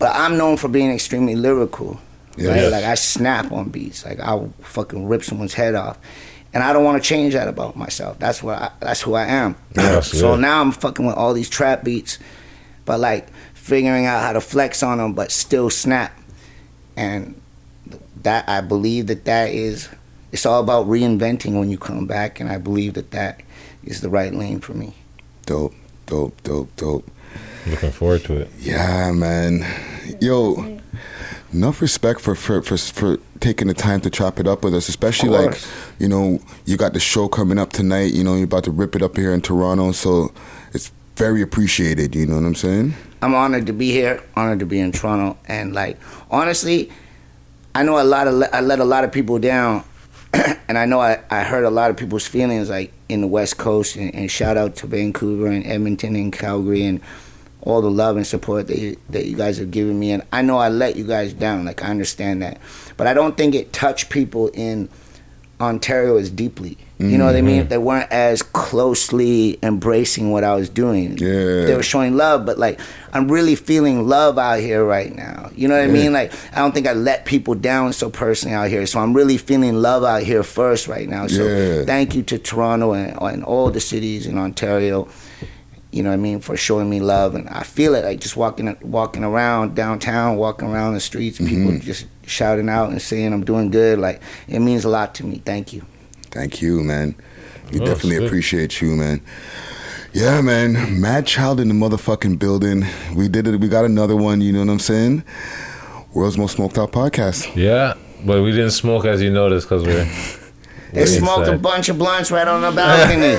but 0.00 0.10
I'm 0.16 0.36
known 0.36 0.56
for 0.56 0.66
being 0.66 0.90
extremely 0.90 1.36
lyrical. 1.36 2.00
Yeah. 2.36 2.48
Right? 2.48 2.56
Yes. 2.56 2.72
Like 2.72 2.84
I 2.84 2.94
snap 2.96 3.52
on 3.52 3.68
beats. 3.68 4.04
Like 4.04 4.18
I'll 4.18 4.52
fucking 4.62 5.06
rip 5.06 5.22
someone's 5.22 5.54
head 5.54 5.76
off. 5.76 5.96
And 6.52 6.64
I 6.64 6.72
don't 6.72 6.82
want 6.82 7.00
to 7.00 7.08
change 7.08 7.34
that 7.34 7.46
about 7.46 7.76
myself. 7.76 8.18
That's 8.18 8.42
what 8.42 8.60
I, 8.60 8.70
that's 8.80 9.02
who 9.02 9.14
I 9.14 9.26
am. 9.26 9.54
Yes, 9.76 10.10
so 10.10 10.34
yeah. 10.34 10.40
now 10.40 10.60
I'm 10.60 10.72
fucking 10.72 11.06
with 11.06 11.14
all 11.14 11.34
these 11.34 11.48
trap 11.48 11.84
beats, 11.84 12.18
but 12.84 12.98
like 12.98 13.28
figuring 13.66 14.06
out 14.06 14.22
how 14.22 14.32
to 14.32 14.40
flex 14.40 14.80
on 14.82 14.98
them, 14.98 15.12
but 15.12 15.32
still 15.32 15.70
snap. 15.70 16.16
And 16.96 17.40
that 18.22 18.48
I 18.48 18.60
believe 18.60 19.08
that 19.08 19.24
that 19.24 19.50
is. 19.50 19.88
It's 20.32 20.46
all 20.46 20.60
about 20.60 20.86
reinventing 20.86 21.58
when 21.58 21.70
you 21.70 21.78
come 21.78 22.06
back, 22.06 22.40
and 22.40 22.48
I 22.50 22.58
believe 22.58 22.94
that 22.94 23.10
that 23.10 23.42
is 23.84 24.00
the 24.02 24.08
right 24.08 24.32
lane 24.32 24.60
for 24.60 24.74
me. 24.74 24.94
Dope, 25.46 25.74
dope, 26.06 26.42
dope, 26.42 26.74
dope. 26.76 27.10
Looking 27.66 27.90
forward 27.90 28.24
to 28.24 28.38
it. 28.38 28.50
Yeah, 28.58 29.12
man. 29.12 29.64
Yo, 30.20 30.78
enough 31.52 31.80
respect 31.80 32.20
for 32.20 32.34
for, 32.34 32.62
for 32.62 32.76
for 32.76 33.18
taking 33.40 33.68
the 33.68 33.74
time 33.74 34.00
to 34.02 34.10
chop 34.10 34.38
it 34.38 34.46
up 34.46 34.62
with 34.62 34.74
us, 34.74 34.88
especially 34.88 35.30
like, 35.30 35.60
you 35.98 36.08
know, 36.08 36.40
you 36.66 36.76
got 36.76 36.92
the 36.92 37.00
show 37.00 37.28
coming 37.28 37.58
up 37.58 37.72
tonight. 37.72 38.12
You 38.12 38.22
know, 38.22 38.34
you're 38.34 38.44
about 38.44 38.64
to 38.64 38.70
rip 38.70 38.94
it 38.94 39.02
up 39.02 39.16
here 39.16 39.32
in 39.32 39.40
Toronto, 39.40 39.92
so 39.92 40.32
it's 40.72 40.92
very 41.16 41.42
appreciated. 41.42 42.14
You 42.14 42.26
know 42.26 42.34
what 42.36 42.44
I'm 42.44 42.54
saying? 42.54 42.94
I'm 43.22 43.34
honored 43.34 43.66
to 43.66 43.72
be 43.72 43.90
here, 43.90 44.22
honored 44.34 44.60
to 44.60 44.66
be 44.66 44.78
in 44.78 44.92
Toronto, 44.92 45.38
and 45.48 45.74
like 45.74 45.98
honestly, 46.30 46.90
I 47.74 47.82
know 47.82 48.00
a 48.00 48.04
lot 48.04 48.28
of 48.28 48.42
I 48.52 48.60
let 48.60 48.78
a 48.78 48.84
lot 48.84 49.04
of 49.04 49.12
people 49.12 49.38
down, 49.38 49.84
and 50.32 50.76
I 50.76 50.84
know 50.84 51.00
I, 51.00 51.22
I 51.30 51.42
hurt 51.42 51.64
a 51.64 51.70
lot 51.70 51.90
of 51.90 51.96
people's 51.96 52.26
feelings 52.26 52.70
like 52.70 52.92
in 53.08 53.20
the 53.20 53.26
West 53.26 53.58
Coast, 53.58 53.96
and, 53.96 54.14
and 54.14 54.30
shout 54.30 54.56
out 54.56 54.76
to 54.76 54.86
Vancouver 54.86 55.46
and 55.46 55.66
Edmonton 55.66 56.14
and 56.16 56.32
Calgary 56.32 56.84
and 56.84 57.00
all 57.62 57.82
the 57.82 57.90
love 57.90 58.16
and 58.16 58.26
support 58.26 58.68
that 58.68 58.78
you, 58.78 58.96
that 59.10 59.26
you 59.26 59.36
guys 59.36 59.58
have 59.58 59.70
given 59.70 59.98
me, 59.98 60.12
and 60.12 60.22
I 60.32 60.42
know 60.42 60.58
I 60.58 60.68
let 60.68 60.96
you 60.96 61.04
guys 61.04 61.32
down, 61.32 61.64
like 61.64 61.82
I 61.82 61.88
understand 61.88 62.42
that, 62.42 62.60
but 62.96 63.06
I 63.06 63.14
don't 63.14 63.36
think 63.36 63.54
it 63.54 63.72
touched 63.72 64.08
people 64.08 64.48
in 64.48 64.88
Ontario 65.60 66.16
as 66.16 66.30
deeply. 66.30 66.78
You 66.98 67.18
know 67.18 67.26
what 67.26 67.36
I 67.36 67.42
mean? 67.42 67.68
They 67.68 67.76
weren't 67.76 68.10
as 68.10 68.42
closely 68.42 69.58
embracing 69.62 70.30
what 70.30 70.44
I 70.44 70.54
was 70.54 70.68
doing. 70.70 71.18
Yeah. 71.18 71.66
They 71.66 71.74
were 71.76 71.82
showing 71.82 72.16
love, 72.16 72.46
but 72.46 72.58
like 72.58 72.80
I'm 73.12 73.30
really 73.30 73.54
feeling 73.54 74.08
love 74.08 74.38
out 74.38 74.60
here 74.60 74.82
right 74.84 75.14
now. 75.14 75.50
You 75.54 75.68
know 75.68 75.76
what 75.76 75.84
I 75.84 75.92
mean? 75.92 76.12
Like 76.14 76.32
I 76.54 76.60
don't 76.60 76.72
think 76.72 76.86
I 76.86 76.94
let 76.94 77.26
people 77.26 77.54
down 77.54 77.92
so 77.92 78.08
personally 78.08 78.54
out 78.54 78.68
here. 78.70 78.86
So 78.86 78.98
I'm 79.00 79.12
really 79.12 79.36
feeling 79.36 79.74
love 79.82 80.04
out 80.04 80.22
here 80.22 80.42
first 80.42 80.88
right 80.88 81.06
now. 81.08 81.26
So 81.26 81.44
Yeah. 81.46 81.84
thank 81.84 82.14
you 82.14 82.22
to 82.24 82.38
Toronto 82.38 82.92
and, 82.94 83.16
and 83.20 83.44
all 83.44 83.70
the 83.70 83.80
cities 83.80 84.26
in 84.26 84.38
Ontario. 84.38 85.06
You 85.92 86.02
know 86.02 86.10
what 86.10 86.14
I 86.14 86.18
mean 86.18 86.40
for 86.40 86.56
showing 86.56 86.90
me 86.90 87.00
love, 87.00 87.34
and 87.34 87.48
I 87.48 87.62
feel 87.62 87.94
it 87.94 88.04
like 88.04 88.20
just 88.20 88.36
walking 88.36 88.74
walking 88.82 89.24
around 89.24 89.74
downtown, 89.74 90.36
walking 90.36 90.68
around 90.68 90.94
the 90.94 91.00
streets, 91.00 91.38
people 91.38 91.72
Mhm. 91.72 91.80
just 91.82 92.06
shouting 92.26 92.68
out 92.68 92.90
and 92.90 93.00
saying 93.00 93.32
I'm 93.32 93.44
doing 93.44 93.70
good. 93.70 93.98
Like 93.98 94.20
it 94.48 94.60
means 94.60 94.84
a 94.84 94.88
lot 94.90 95.14
to 95.16 95.24
me. 95.26 95.40
Thank 95.44 95.72
you. 95.72 95.82
Thank 96.36 96.60
you, 96.60 96.82
man. 96.84 97.14
We 97.72 97.80
Oh, 97.80 97.86
definitely 97.86 98.16
shit. 98.18 98.26
appreciate 98.26 98.80
you, 98.82 98.94
man. 98.94 99.22
Yeah, 100.12 100.42
man. 100.42 100.74
Madchild 101.00 101.60
in 101.60 101.68
the 101.68 101.74
motherfucking 101.74 102.38
building. 102.38 102.84
We 103.14 103.28
did 103.28 103.46
it. 103.46 103.58
We 103.58 103.68
got 103.68 103.86
another 103.86 104.14
one. 104.16 104.42
You 104.42 104.52
know 104.52 104.60
what 104.60 104.68
I'm 104.68 104.78
saying? 104.78 105.24
World's 106.12 106.36
most 106.36 106.56
smoked 106.56 106.76
out 106.76 106.92
podcast. 106.92 107.56
Yeah, 107.56 107.94
but 108.24 108.42
we 108.42 108.50
didn't 108.50 108.72
smoke 108.72 109.06
as 109.06 109.22
you 109.22 109.30
noticed 109.30 109.66
because 109.68 109.82
we're. 109.86 110.04
They 110.92 111.00
we're 111.00 111.06
smoked 111.06 111.48
a 111.48 111.56
bunch 111.56 111.88
of 111.88 111.98
blunts 111.98 112.30
right 112.30 112.46
on 112.46 112.60
the 112.60 112.70
balcony. 112.70 113.36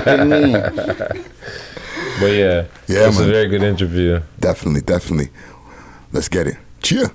What 0.00 0.30
do 0.30 1.16
you? 1.16 1.24
But 2.18 2.32
yeah, 2.32 2.64
Yeah, 2.88 3.08
it's 3.08 3.18
a 3.18 3.22
man. 3.22 3.30
very 3.30 3.48
good 3.48 3.62
interview. 3.62 4.20
Definitely, 4.40 4.80
definitely. 4.82 5.28
Let's 6.12 6.28
get 6.28 6.46
it. 6.48 6.56
Cheer. 6.82 7.10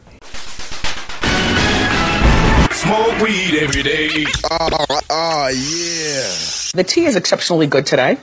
Smoke 2.85 3.19
weed 3.21 3.55
every 3.59 3.81
day. 3.83 4.25
Oh, 4.51 5.47
yeah. 5.49 6.31
The 6.73 6.83
tea 6.87 7.05
is 7.05 7.15
exceptionally 7.15 7.65
good 7.67 7.85
today. 7.85 8.17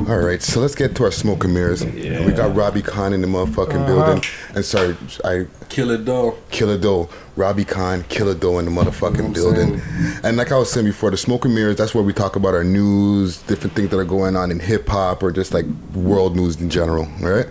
All 0.00 0.18
right, 0.18 0.42
so 0.42 0.60
let's 0.60 0.74
get 0.74 0.94
to 0.96 1.04
our 1.04 1.10
smoke 1.12 1.44
and 1.44 1.54
mirrors. 1.54 1.84
We 1.84 2.32
got 2.32 2.54
Robbie 2.54 2.82
Khan 2.82 3.12
in 3.12 3.20
the 3.22 3.26
motherfucking 3.28 3.74
Uh-huh. 3.74 3.86
building. 3.86 4.24
And 4.54 4.64
sorry, 4.64 4.96
I 5.24 5.46
Killer 5.68 5.96
Doe. 5.96 6.36
Killer 6.50 6.76
Doe, 6.76 7.08
Robbie 7.34 7.64
Khan, 7.64 8.04
Killer 8.04 8.34
Doe 8.34 8.58
in 8.58 8.66
the 8.66 8.70
motherfucking 8.70 9.32
building. 9.32 9.80
And 10.22 10.36
like 10.36 10.52
I 10.52 10.58
was 10.58 10.70
saying 10.70 10.86
before, 10.86 11.10
the 11.10 11.16
smoke 11.16 11.46
and 11.46 11.54
mirrors, 11.54 11.76
that's 11.76 11.94
where 11.94 12.04
we 12.04 12.12
talk 12.12 12.36
about 12.36 12.54
our 12.54 12.64
news, 12.64 13.38
different 13.42 13.74
things 13.74 13.88
that 13.90 13.98
are 13.98 14.04
going 14.04 14.36
on 14.36 14.50
in 14.50 14.60
hip 14.60 14.86
hop 14.86 15.22
or 15.22 15.32
just 15.32 15.54
like 15.54 15.64
world 15.94 16.36
news 16.36 16.60
in 16.60 16.68
general, 16.68 17.06
right? 17.20 17.46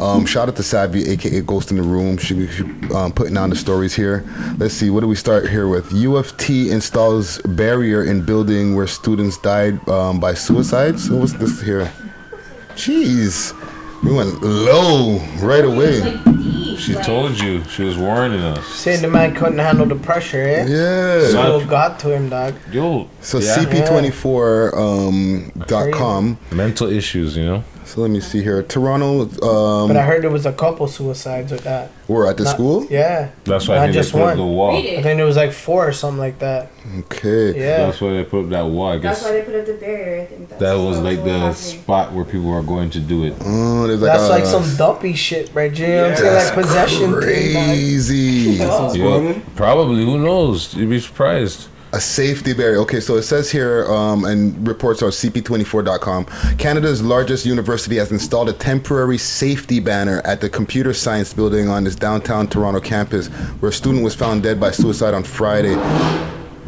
Um, 0.00 0.26
shout 0.26 0.48
out 0.48 0.56
to 0.56 0.62
Savvy, 0.64 1.08
aka 1.08 1.40
Ghost 1.42 1.70
in 1.70 1.76
the 1.76 1.82
Room. 1.82 2.18
She, 2.18 2.48
she 2.48 2.64
um, 2.92 3.12
putting 3.12 3.36
on 3.36 3.50
the 3.50 3.56
stories 3.56 3.94
here. 3.94 4.24
Let's 4.58 4.74
see, 4.74 4.90
what 4.90 5.00
do 5.00 5.06
we 5.06 5.14
start 5.14 5.48
here 5.48 5.68
with? 5.68 5.92
U 5.92 6.16
of 6.16 6.36
T 6.36 6.70
installs 6.70 7.38
barrier 7.42 8.02
in 8.04 8.24
building 8.24 8.74
where 8.74 8.88
students 8.88 9.38
died 9.38 9.88
um, 9.88 10.18
by 10.18 10.34
suicide. 10.34 10.98
So 10.98 11.16
what's 11.16 11.34
this 11.34 11.62
here? 11.62 11.92
Jeez, 12.70 13.54
we 14.02 14.12
went 14.12 14.42
low 14.42 15.18
right 15.38 15.64
away. 15.64 16.00
She 16.80 16.94
told 16.94 17.38
you. 17.38 17.62
She 17.64 17.84
was 17.84 17.96
warning 17.96 18.40
us. 18.40 18.66
Saying 18.66 19.02
the 19.02 19.08
man 19.08 19.34
couldn't 19.34 19.58
handle 19.58 19.86
the 19.86 19.96
pressure, 19.96 20.42
eh? 20.42 20.66
Yeah. 20.66 21.28
So 21.28 21.60
it 21.60 21.68
got 21.68 21.98
to 22.00 22.12
him, 22.12 22.30
dog. 22.30 22.54
Yo. 22.72 23.08
So 23.20 23.38
yeah. 23.38 23.56
CP24 23.56 24.76
um, 24.76 25.52
dot 25.66 25.92
com. 25.92 26.38
Mental 26.50 26.88
issues, 26.90 27.36
you 27.36 27.44
know. 27.44 27.64
So 27.90 28.02
let 28.02 28.10
me 28.12 28.20
see 28.20 28.40
here. 28.40 28.62
Toronto. 28.62 29.22
Um, 29.44 29.88
But 29.88 29.96
I 29.96 30.02
heard 30.04 30.22
there 30.22 30.30
was 30.30 30.46
a 30.46 30.52
couple 30.52 30.86
suicides 30.86 31.50
with 31.50 31.64
that. 31.64 31.90
We're 32.06 32.28
at 32.30 32.36
the 32.36 32.44
Not- 32.44 32.54
school. 32.54 32.86
Yeah. 32.88 33.30
That's 33.42 33.66
why 33.66 33.74
I 33.74 33.78
Not 33.78 33.82
think 33.86 33.94
they 33.94 34.00
just 34.00 34.12
put 34.12 34.20
up 34.22 34.28
one. 34.28 34.36
the 34.36 34.44
wall. 34.44 34.72
Read 34.76 34.84
it. 34.84 34.98
I 35.00 35.02
think 35.02 35.16
there 35.16 35.26
was 35.26 35.34
like 35.34 35.50
four 35.50 35.88
or 35.88 35.92
something 35.92 36.20
like 36.20 36.38
that. 36.38 36.70
Okay. 37.00 37.58
Yeah. 37.58 37.86
That's 37.86 38.00
why 38.00 38.10
they 38.12 38.22
put 38.22 38.44
up 38.44 38.50
that 38.50 38.66
wall. 38.66 38.92
I 38.92 38.98
That's 38.98 39.24
why 39.24 39.32
they 39.32 39.42
put 39.42 39.56
up 39.56 39.66
the 39.66 39.72
barrier. 39.74 40.22
I 40.22 40.26
think 40.26 40.48
that's 40.50 40.60
that 40.60 40.74
was 40.74 40.98
like 41.00 41.18
what 41.18 41.24
the 41.24 41.38
happened. 41.38 41.56
spot 41.56 42.12
where 42.12 42.24
people 42.24 42.52
are 42.52 42.62
going 42.62 42.90
to 42.90 43.00
do 43.00 43.24
it. 43.24 43.34
Oh, 43.44 43.86
like 43.90 43.98
That's 43.98 44.22
a, 44.22 44.28
like 44.28 44.44
some 44.46 44.76
dumpy 44.76 45.14
shit, 45.14 45.50
right, 45.52 45.72
Jim? 45.72 45.90
You 45.90 45.96
know 45.96 46.02
what 46.02 46.10
I'm 46.12 46.16
saying? 46.18 46.32
That's 46.34 46.56
Like 46.56 46.64
possession 46.64 46.98
thing, 47.00 47.10
dog. 47.10 47.22
crazy. 47.22 48.60
Yeah, 48.60 49.38
probably. 49.56 50.04
Who 50.04 50.16
knows? 50.18 50.74
You'd 50.74 50.90
be 50.90 51.00
surprised. 51.00 51.66
A 51.92 52.00
safety 52.00 52.52
barrier. 52.52 52.78
Okay, 52.78 53.00
so 53.00 53.16
it 53.16 53.22
says 53.22 53.50
here, 53.50 53.84
um, 53.90 54.24
and 54.24 54.66
reports 54.66 55.02
are 55.02 55.10
CP24.com 55.10 56.24
Canada's 56.56 57.02
largest 57.02 57.44
university 57.44 57.96
has 57.96 58.12
installed 58.12 58.48
a 58.48 58.52
temporary 58.52 59.18
safety 59.18 59.80
banner 59.80 60.20
at 60.24 60.40
the 60.40 60.48
computer 60.48 60.94
science 60.94 61.34
building 61.34 61.68
on 61.68 61.84
its 61.86 61.96
downtown 61.96 62.46
Toronto 62.46 62.80
campus, 62.80 63.26
where 63.58 63.70
a 63.70 63.72
student 63.72 64.04
was 64.04 64.14
found 64.14 64.44
dead 64.44 64.60
by 64.60 64.70
suicide 64.70 65.14
on 65.14 65.24
Friday. 65.24 65.74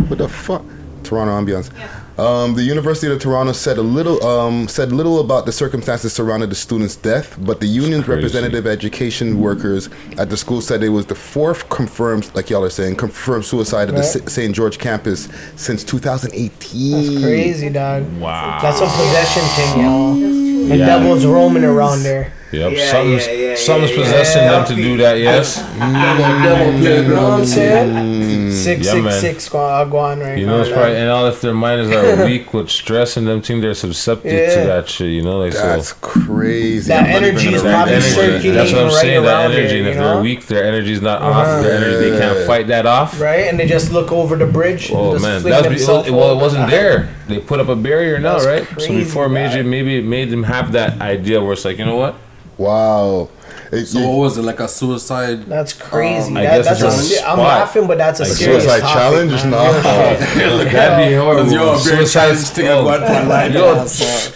What 0.09 0.19
the 0.19 0.29
fuck? 0.29 0.65
Toronto 1.05 1.33
ambiance. 1.33 1.71
Um, 2.19 2.55
the 2.55 2.63
University 2.63 3.11
of 3.11 3.19
Toronto 3.21 3.53
said 3.53 3.79
a 3.79 3.83
little 3.83 4.23
um, 4.25 4.69
said 4.69 4.93
little 4.93 5.19
about 5.21 5.47
the 5.47 5.53
circumstances 5.53 6.13
surrounding 6.13 6.51
the 6.51 6.55
student's 6.55 6.95
death, 6.95 7.37
but 7.41 7.61
the 7.61 7.67
union's 7.67 8.07
representative 8.07 8.67
education 8.67 9.41
workers 9.41 9.89
at 10.19 10.29
the 10.29 10.37
school 10.37 10.61
said 10.61 10.83
it 10.83 10.91
was 10.91 11.07
the 11.07 11.15
fourth 11.15 11.69
confirmed, 11.71 12.31
like 12.35 12.51
y'all 12.51 12.65
are 12.65 12.71
saying, 12.71 12.97
confirmed 12.97 13.47
suicide 13.47 13.89
at 13.89 13.95
the 13.95 14.03
Right. 14.03 14.17
S- 14.27 14.33
St. 14.33 14.55
George 14.55 14.79
campus 14.79 15.29
since 15.57 15.83
2018. 15.85 16.93
That's 17.15 17.25
crazy, 17.25 17.71
dog. 17.71 18.05
Wow. 18.21 18.59
That's 18.61 18.81
a 18.81 18.87
possession 18.87 19.43
thing, 19.57 19.81
y'all. 19.85 20.15
The 20.15 20.77
Yeah. 20.77 20.87
devil's 20.87 21.25
roaming 21.25 21.65
around 21.65 22.03
there. 22.03 22.33
Yep. 22.53 22.73
Yeah, 22.73 22.91
something's 22.93 23.27
yeah, 23.27 23.33
yeah, 23.33 23.55
something's 23.57 23.91
yeah, 23.93 23.97
possessing 24.03 24.43
yeah. 24.43 24.51
them 24.53 24.67
to 24.67 24.75
do 24.75 24.97
that. 24.99 25.15
Yes. 25.19 25.57
You 25.75 27.09
know 27.09 27.23
what 27.25 27.33
I'm 27.41 27.47
saying? 27.47 28.53
Six, 28.53 28.85
Yeah, 28.87 28.93
six, 28.93 29.05
man. 29.05 29.21
six, 29.21 29.49
go 29.49 29.59
on, 29.59 30.21
right 30.21 30.39
You 30.39 30.45
now. 30.47 30.53
know, 30.53 30.61
it's 30.61 30.69
dog. 30.69 30.79
probably 30.79 30.97
and 30.99 31.11
all 31.11 31.27
if 31.27 31.41
their 31.41 31.55
minds 31.55 31.91
are 31.95 32.25
weak 32.27 32.53
with 32.53 32.69
stress 32.71 33.17
and 33.17 33.27
them 33.27 33.41
thing, 33.41 33.61
they're 33.63 33.73
susceptible 33.75 34.31
to 34.31 34.61
that 34.67 34.89
shit. 34.89 35.09
You 35.11 35.23
know, 35.23 35.39
like 35.39 35.55
That's 35.55 35.89
so. 35.89 35.95
crazy. 36.03 36.89
That 36.89 37.05
I'm 37.07 37.11
not 37.11 37.23
even 37.23 37.29
energy 37.37 37.55
is 37.55 37.63
gonna 37.63 37.73
That 37.73 37.77
probably 37.87 37.95
read 37.95 38.03
energy, 38.03 38.15
circulating 38.15 38.55
that's 38.55 38.73
what 38.73 38.81
I'm 38.83 38.87
right 38.89 39.01
saying. 39.01 39.23
That 39.25 39.51
energy, 39.51 39.69
here, 39.69 39.79
and 39.79 39.89
if 39.89 39.95
you 39.95 40.01
they're 40.01 40.21
weak, 40.21 40.47
their 40.47 40.65
energy's 40.65 41.01
not 41.03 41.23
Uh-huh. 41.23 41.41
off. 41.41 41.63
Their 41.63 41.73
energy, 41.77 42.11
they 42.11 42.19
can't 42.19 42.47
fight 42.47 42.67
that 42.69 42.85
off. 42.87 43.21
Right? 43.21 43.47
And 43.49 43.59
they 43.59 43.67
just 43.67 43.93
look 43.93 44.13
over 44.13 44.37
the 44.37 44.47
bridge. 44.47 44.91
and 44.91 44.99
Oh 44.99 45.13
just 45.13 45.25
man, 45.25 45.43
that's 45.43 45.89
well, 46.11 46.33
it 46.33 46.41
wasn't 46.41 46.69
there. 46.69 47.09
They 47.29 47.39
put 47.39 47.61
up 47.61 47.69
a 47.69 47.77
barrier 47.77 48.19
now, 48.19 48.39
right? 48.45 48.67
so 48.79 48.89
before 48.89 49.29
maybe 49.29 49.63
maybe 49.67 49.97
it 49.99 50.05
made 50.05 50.29
them 50.31 50.43
have 50.43 50.73
that 50.73 51.01
idea 51.01 51.43
where 51.43 51.55
it's 51.55 51.65
like, 51.65 51.79
you 51.79 51.85
know 51.87 51.97
what? 51.97 52.15
Wow. 52.59 53.29
It- 53.73 53.87
So 53.89 53.99
you- 54.01 54.07
what 54.09 54.19
was 54.19 54.37
it 54.39 54.43
like 54.43 54.61
a 54.61 54.69
suicide? 54.69 55.47
That's 55.47 55.73
crazy. 55.73 56.29
Um, 56.31 56.37
I 56.37 56.43
that, 56.43 56.57
guess 56.59 56.67
that's 56.67 56.83
a, 56.83 56.87
it's 56.89 56.97
a 56.97 57.03
se- 57.17 57.25
I'm 57.27 57.39
laughing, 57.39 57.87
but 57.87 57.97
that's 57.99 58.21
a 58.21 58.25
Like 58.25 58.33
serious 58.33 58.65
suicide 58.65 58.81
topic, 58.81 58.95
challenge? 58.95 59.33
man. 59.33 59.51
Nah. 59.51 59.63
Yeah. 59.63 60.65
That'd 60.73 61.09
be 61.09 61.15
horrible. 61.17 61.43
Cause 61.45 61.53
you're 61.53 61.63
a 61.63 61.79
very 61.79 61.97
Suicide- 62.07 62.21
challenge 62.21 62.49
thing 62.49 62.67
at 62.67 62.73
oh. 62.73 62.85
one 62.85 63.01
point 63.01 63.29
line. 63.29 63.53
Yo. 63.55 63.87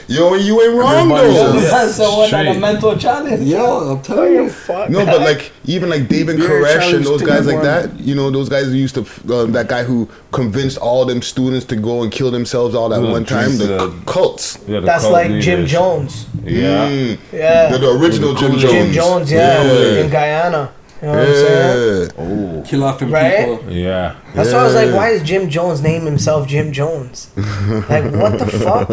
Yo, 0.08 0.34
you 0.34 0.62
ain't 0.62 0.74
wrong 0.74 1.08
though. 1.10 1.52
That's 1.60 1.96
so 1.96 2.16
what, 2.16 2.32
like 2.32 2.56
a 2.56 2.58
mental 2.58 2.96
challenge. 2.96 3.42
Yeah, 3.42 3.62
I'm 3.62 4.00
telling 4.02 4.32
you. 4.32 4.48
Fuck. 4.48 4.88
No, 4.88 5.04
but 5.04 5.20
like 5.20 5.52
even 5.66 5.90
like 5.90 6.08
David 6.08 6.36
Koresh 6.40 6.94
and 6.94 7.04
those 7.04 7.22
guys 7.22 7.46
like 7.46 7.62
that. 7.62 7.98
You 8.00 8.14
know, 8.14 8.30
those 8.30 8.48
guys 8.48 8.72
used 8.72 8.94
to 8.94 9.00
um, 9.34 9.52
that 9.52 9.68
guy 9.68 9.82
who 9.84 10.08
convinced 10.32 10.78
all 10.78 11.04
them 11.04 11.20
students 11.22 11.66
to 11.66 11.76
go 11.76 12.02
and 12.02 12.10
kill 12.12 12.30
themselves 12.30 12.74
all 12.74 12.94
at 12.94 13.02
one 13.02 13.24
time. 13.26 13.58
The 13.58 13.92
cults. 14.06 14.54
That's 14.66 15.06
like 15.06 15.40
Jim. 15.42 15.66
Jones. 15.66 16.26
Yeah. 16.44 16.88
Mm. 16.88 17.18
Yeah. 17.32 17.70
The, 17.72 17.78
the 17.78 17.90
original 17.98 18.34
Jim 18.34 18.52
Jones. 18.52 18.62
Jim 18.72 18.92
Jones, 18.92 19.25
yeah, 19.30 19.62
Yeah. 19.62 20.00
in 20.04 20.10
Guyana. 20.10 20.70
You 21.02 21.08
know 21.08 21.14
what 21.14 21.28
I'm 21.28 21.34
saying? 21.34 22.10
Yeah. 22.16 22.22
Oh. 22.22 22.62
Kill 22.66 22.82
off 22.84 22.98
them 22.98 23.12
Right? 23.12 23.38
people. 23.46 23.70
Yeah. 23.70 24.14
That's 24.34 24.50
why 24.52 24.60
I 24.60 24.64
was 24.64 24.74
like, 24.74 24.94
why 24.94 25.10
is 25.10 25.22
Jim 25.22 25.50
Jones 25.50 25.82
name 25.82 26.06
himself 26.06 26.48
Jim 26.48 26.72
Jones? 26.72 27.28
like, 27.36 28.10
what 28.14 28.38
the 28.38 28.46
fuck? 28.46 28.88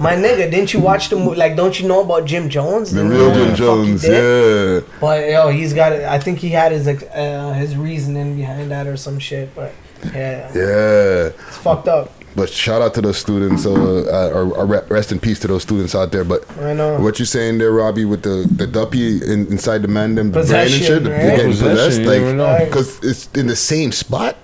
My 0.00 0.14
nigga, 0.16 0.50
didn't 0.50 0.72
you 0.72 0.80
watch 0.80 1.10
the 1.10 1.16
movie? 1.16 1.36
Like, 1.36 1.54
don't 1.54 1.78
you 1.78 1.86
know 1.88 2.00
about 2.00 2.24
Jim 2.24 2.48
Jones? 2.48 2.90
The 2.90 3.04
real 3.04 3.32
Jim 3.34 3.48
what 3.50 3.50
the 3.50 3.66
fuck 3.66 3.84
he 3.84 3.90
Jones. 3.90 4.08
Yeah. 4.08 4.80
But 4.98 5.28
yo, 5.28 5.48
he's 5.50 5.74
got 5.74 5.92
it. 5.92 6.04
I 6.04 6.18
think 6.18 6.38
he 6.38 6.48
had 6.48 6.72
his 6.72 6.86
like, 6.86 7.06
uh, 7.14 7.52
his 7.52 7.76
reasoning 7.76 8.36
behind 8.36 8.70
that 8.70 8.86
or 8.86 8.96
some 8.96 9.18
shit. 9.18 9.54
But 9.54 9.72
yeah, 10.14 10.50
Yeah. 10.54 11.30
it's 11.48 11.58
fucked 11.58 11.86
up. 11.88 12.10
But 12.36 12.50
shout 12.50 12.82
out 12.82 12.92
to 12.94 13.00
those 13.00 13.16
students, 13.16 13.64
uh, 13.64 13.72
uh, 13.72 14.30
or, 14.34 14.54
or 14.54 14.66
rest 14.66 15.10
in 15.10 15.18
peace 15.18 15.40
to 15.40 15.48
those 15.48 15.62
students 15.62 15.94
out 15.94 16.12
there. 16.12 16.22
But 16.22 16.44
I 16.60 16.74
know. 16.74 17.00
what 17.00 17.18
you 17.18 17.24
saying 17.24 17.56
there, 17.58 17.72
Robbie, 17.72 18.04
with 18.04 18.22
the 18.22 18.46
the 18.54 18.66
duppy 18.66 19.22
in, 19.24 19.46
inside 19.46 19.80
the 19.82 19.88
man, 19.88 20.14
them 20.16 20.30
brain 20.30 20.44
and 20.44 20.52
Possession, 20.52 20.86
shit, 20.86 21.02
right? 21.10 21.36
getting 21.36 21.46
possessed, 21.52 22.00
you 22.00 22.06
never 22.06 22.34
know. 22.34 22.44
like 22.44 22.66
because 22.68 23.02
it's 23.02 23.28
in 23.32 23.46
the 23.46 23.56
same 23.56 23.90
spot 23.90 24.36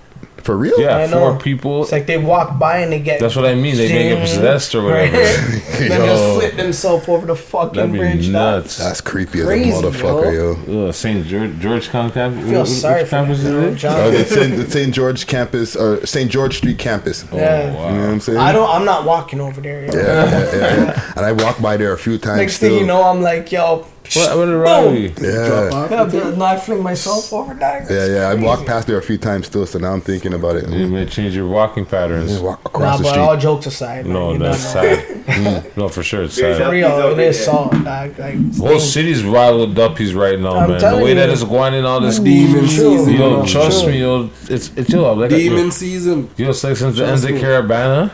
for 0.43 0.57
real. 0.57 0.79
Yeah, 0.79 0.97
I 0.97 1.07
four 1.07 1.33
know. 1.33 1.37
people. 1.39 1.83
It's 1.83 1.91
like 1.91 2.05
they 2.05 2.17
walk 2.17 2.59
by 2.59 2.79
and 2.79 2.91
they 2.91 2.99
get. 2.99 3.19
That's 3.19 3.35
what 3.35 3.45
I 3.45 3.55
mean. 3.55 3.75
They 3.77 3.87
may 3.87 4.09
get 4.09 4.21
possessed 4.21 4.75
or 4.75 4.83
whatever. 4.83 5.17
then 5.79 5.91
Yo. 6.01 6.05
just 6.05 6.33
flip 6.39 6.55
themselves 6.55 7.07
over 7.07 7.25
the 7.25 7.35
fucking 7.35 7.75
That'd 7.75 7.91
be 7.93 7.97
bridge. 7.99 8.29
nuts. 8.29 8.77
That's 8.77 9.01
creepy 9.01 9.39
as 9.39 9.45
Crazy, 9.45 9.69
a 9.71 9.73
motherfucker, 9.73 10.67
yo. 10.67 10.87
Ugh, 10.87 10.93
St. 10.93 11.25
George, 11.25 11.59
Georgetown 11.59 12.11
campus. 12.11 12.45
I 12.45 12.49
feel 12.49 12.59
Which 12.61 12.69
sorry 12.69 13.03
for 13.05 13.09
campus 13.11 13.43
them, 13.43 13.63
is 13.63 13.81
yo. 13.83 13.89
Uh, 13.89 14.11
it's 14.13 14.35
in 14.35 14.57
the 14.57 14.69
St. 14.69 14.93
George 14.93 15.25
campus, 15.27 15.75
or 15.75 16.05
St. 16.05 16.29
George 16.29 16.57
Street 16.57 16.77
campus. 16.77 17.25
Oh, 17.31 17.37
Yeah. 17.37 17.67
You 17.67 17.71
know 17.95 18.01
what 18.01 18.09
I'm 18.11 18.19
saying? 18.19 18.37
I 18.37 18.51
don't. 18.51 18.69
I'm 18.69 18.85
not 18.85 19.05
walking 19.05 19.39
over 19.39 19.61
there. 19.61 19.85
Yo. 19.85 19.93
Yeah, 19.93 20.03
yeah, 20.03 20.55
yeah, 20.55 20.75
yeah. 20.85 21.13
And 21.15 21.25
I 21.25 21.31
walk 21.31 21.61
by 21.61 21.77
there 21.77 21.93
a 21.93 21.97
few 21.97 22.17
times. 22.17 22.37
Next 22.37 22.55
still. 22.55 22.69
thing 22.71 22.79
you 22.79 22.85
know, 22.85 23.03
I'm 23.03 23.21
like, 23.21 23.51
yo. 23.51 23.87
What, 24.15 24.37
what 24.37 24.47
a 24.47 24.51
boom. 24.51 24.59
rally. 24.61 25.07
Yeah. 25.21 25.87
Yeah, 25.89 26.33
no, 26.35 26.45
I 26.45 26.57
fling 26.57 26.83
myself 26.83 27.31
over 27.33 27.53
that. 27.55 27.89
Yeah, 27.89 28.05
yeah. 28.07 28.27
I 28.27 28.35
walked 28.35 28.65
past 28.65 28.85
there 28.87 28.97
a 28.97 29.01
few 29.01 29.17
times 29.17 29.47
still, 29.47 29.65
so 29.65 29.79
now 29.79 29.93
I'm 29.93 30.01
thinking 30.01 30.33
about 30.33 30.57
it. 30.57 30.69
You 30.69 30.87
may 30.87 31.05
change 31.05 31.35
your 31.35 31.47
walking 31.47 31.85
patterns. 31.85 32.29
Just 32.31 32.43
walk 32.43 32.59
Nah, 32.63 32.69
across 32.69 32.97
the 32.97 33.03
but 33.03 33.09
street. 33.11 33.21
all 33.21 33.37
jokes 33.37 33.65
aside, 33.65 34.05
man, 34.05 34.13
No, 34.13 34.33
you 34.33 34.39
that's 34.39 34.73
don't 34.73 34.83
know. 34.83 34.95
sad. 34.95 35.25
Mm. 35.25 35.77
no, 35.77 35.89
for 35.89 36.03
sure, 36.03 36.23
it's 36.23 36.35
For 36.35 36.41
sad. 36.53 36.71
real, 36.71 37.11
it 37.11 37.19
is 37.19 37.43
solid, 37.45 37.83
dog. 37.83 38.19
Like, 38.19 38.51
The 38.51 38.67
whole 38.67 38.79
city's 38.79 39.23
wild 39.23 39.61
with 39.61 39.75
duppies 39.75 40.13
right 40.13 40.37
now, 40.39 40.57
I'm 40.57 40.69
man. 40.69 40.71
The 40.71 40.79
telling 40.79 41.03
way 41.05 41.13
that 41.15 41.27
you. 41.27 41.31
it's 41.33 41.43
going 41.43 41.73
in 41.73 41.85
all 41.85 42.01
this 42.01 42.19
Demon 42.19 42.67
season, 42.67 43.13
Yo, 43.13 43.37
man. 43.37 43.47
trust 43.47 43.83
True. 43.83 43.91
me, 43.93 43.99
yo. 44.01 44.29
It's 44.49 44.69
it's 44.75 44.89
yo. 44.89 45.05
I'm 45.11 45.19
Like, 45.19 45.29
Demon 45.29 45.71
season. 45.71 46.29
yo, 46.37 46.49
it's 46.49 46.63
like 46.63 46.75
since 46.77 46.97
the 46.97 47.05
end 47.07 47.23
of 47.23 47.31
me. 47.31 47.39
Caravana. 47.39 48.11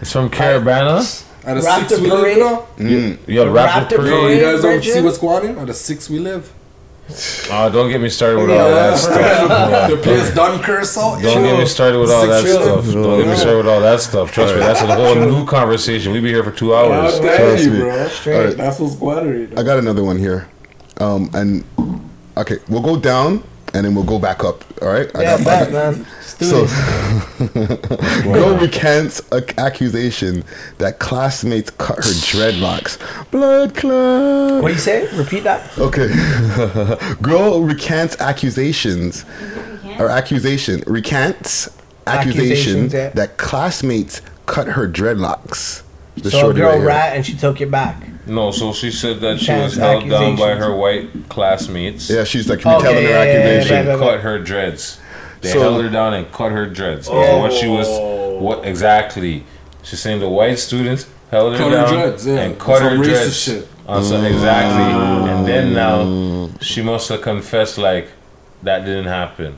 It's 0.00 0.12
from 0.12 0.28
Caravana. 0.28 1.02
At 1.44 1.56
a 1.56 1.60
Raptor 1.60 1.88
six 1.88 2.00
we 2.00 2.10
live 2.10 2.20
parade? 2.20 2.38
now. 2.38 2.66
Mm. 2.76 3.18
Yo, 3.26 3.44
The 3.44 3.50
Raptor 3.50 3.88
Raptor 3.88 3.96
Parade. 3.96 4.10
Yo, 4.12 4.28
you 4.28 4.40
guys 4.40 4.62
don't 4.62 4.82
see 4.84 5.00
what's 5.02 5.18
going 5.18 5.48
on? 5.50 5.58
At 5.58 5.68
a 5.70 5.74
six 5.74 6.10
we 6.10 6.18
live. 6.18 6.52
Oh, 7.50 7.68
don't 7.72 7.90
get 7.90 8.00
me 8.00 8.08
started 8.08 8.40
with 8.40 8.50
all 8.50 8.70
that 8.70 8.96
stuff. 8.96 9.90
The 9.90 9.96
place 9.96 10.32
done 10.34 10.62
curse. 10.62 10.94
Don't 10.94 11.20
get 11.22 11.58
me 11.58 11.66
started 11.66 11.98
with 11.98 12.10
all 12.10 12.26
that 12.26 12.46
stuff. 12.46 12.84
Don't 12.92 13.18
get 13.18 13.26
me 13.28 13.36
started 13.36 13.56
with 13.58 13.66
all 13.68 13.80
that 13.80 14.00
stuff. 14.00 14.30
Trust 14.32 14.54
me, 14.54 14.60
that's 14.60 14.80
a 14.82 14.94
whole 14.94 15.14
new 15.16 15.44
conversation. 15.46 16.12
We 16.12 16.20
be 16.20 16.28
here 16.28 16.44
for 16.44 16.52
two 16.52 16.74
hours. 16.74 17.16
I'm 17.16 17.22
Trust 17.22 17.64
you, 17.64 17.70
me. 17.72 17.78
bro. 17.80 18.08
Straight. 18.08 18.56
That's 18.56 18.78
what's 18.78 18.94
squattering. 18.94 19.58
I 19.58 19.62
got 19.64 19.78
another 19.78 20.04
one 20.04 20.18
here. 20.18 20.48
Um, 20.98 21.30
and 21.34 21.64
okay, 22.36 22.58
we'll 22.68 22.82
go 22.82 22.96
down 23.00 23.42
and 23.74 23.84
then 23.86 23.94
we'll 23.94 24.04
go 24.04 24.18
back 24.18 24.42
up. 24.44 24.64
All 24.82 24.88
right. 24.88 25.10
I 25.14 25.22
Yeah, 25.22 25.36
got- 25.38 25.44
bet, 25.44 25.72
man. 25.72 26.06
So, 26.20 26.66
girl 28.22 28.56
recants 28.60 29.20
a 29.30 29.42
accusation 29.60 30.42
that 30.78 30.98
classmates 30.98 31.70
cut 31.70 31.96
her 31.96 32.02
dreadlocks. 32.02 32.98
Blood 33.30 33.74
clot. 33.74 34.62
What 34.62 34.68
do 34.68 34.74
you 34.74 34.80
say? 34.80 35.06
Repeat 35.16 35.44
that. 35.44 35.76
Okay. 35.78 36.08
girl 37.22 37.60
recants 37.62 38.18
accusations, 38.20 39.24
or 39.98 40.08
accusation 40.08 40.82
recants 40.86 41.68
accusation 42.06 42.86
Accusations, 42.86 42.92
yeah. 42.94 43.08
that 43.10 43.36
classmates 43.36 44.22
cut 44.46 44.68
her 44.68 44.88
dreadlocks. 44.88 45.82
The 46.16 46.30
so 46.30 46.50
a 46.50 46.54
girl 46.54 46.78
right 46.78 46.84
rat 46.84 47.16
and 47.16 47.24
she 47.26 47.36
took 47.36 47.60
it 47.60 47.70
back. 47.70 48.02
No, 48.30 48.50
so 48.52 48.72
she 48.72 48.90
said 48.92 49.20
that 49.20 49.40
she 49.40 49.52
was 49.52 49.74
held 49.76 50.08
down 50.08 50.36
by 50.36 50.54
her 50.54 50.74
white 50.74 51.28
classmates. 51.28 52.08
Yeah, 52.08 52.24
she's 52.24 52.48
like 52.48 52.60
Okay, 52.60 52.76
retelling 52.76 52.96
oh, 52.96 53.00
her 53.00 53.02
yeah, 53.02 53.24
yeah, 53.24 53.24
yeah, 53.24 53.38
accusation. 53.40 53.76
yeah, 53.76 53.82
yeah, 53.82 53.98
yeah. 53.98 53.98
cut 54.12 54.20
her 54.20 54.38
dreads. 54.38 55.00
They 55.40 55.48
So- 55.50 55.60
held 55.60 55.82
her 55.82 55.88
down 55.90 56.14
and 56.14 56.30
cut 56.32 56.52
her 56.52 56.66
dreads. 56.66 57.06
So 57.06 57.12
Oh. 57.14 57.38
what 57.40 57.52
she 57.52 57.66
was, 57.66 57.88
what 58.40 58.64
exactly? 58.64 59.44
She's 59.82 59.98
saying 60.00 60.20
the 60.20 60.28
white 60.28 60.58
students 60.58 61.06
held 61.30 61.52
her 61.54 61.58
Cut 61.58 61.70
her 61.72 61.76
down 61.78 61.92
dreads, 61.94 62.26
yeah. 62.26 62.34
and 62.40 62.58
cut 62.58 62.78
Some 62.78 62.88
her 62.88 62.96
racist 62.96 63.04
dreads. 63.04 63.36
shit. 63.40 63.68
Uh, 63.88 63.92
On 63.92 64.04
some, 64.04 64.24
exactly. 64.24 65.30
And 65.32 65.46
then 65.48 65.72
now 65.72 66.04
mm. 66.04 66.62
she 66.62 66.82
must 66.82 67.08
have 67.08 67.22
confessed 67.22 67.78
like 67.78 68.08
that 68.62 68.84
didn't 68.84 69.06
happen. 69.06 69.56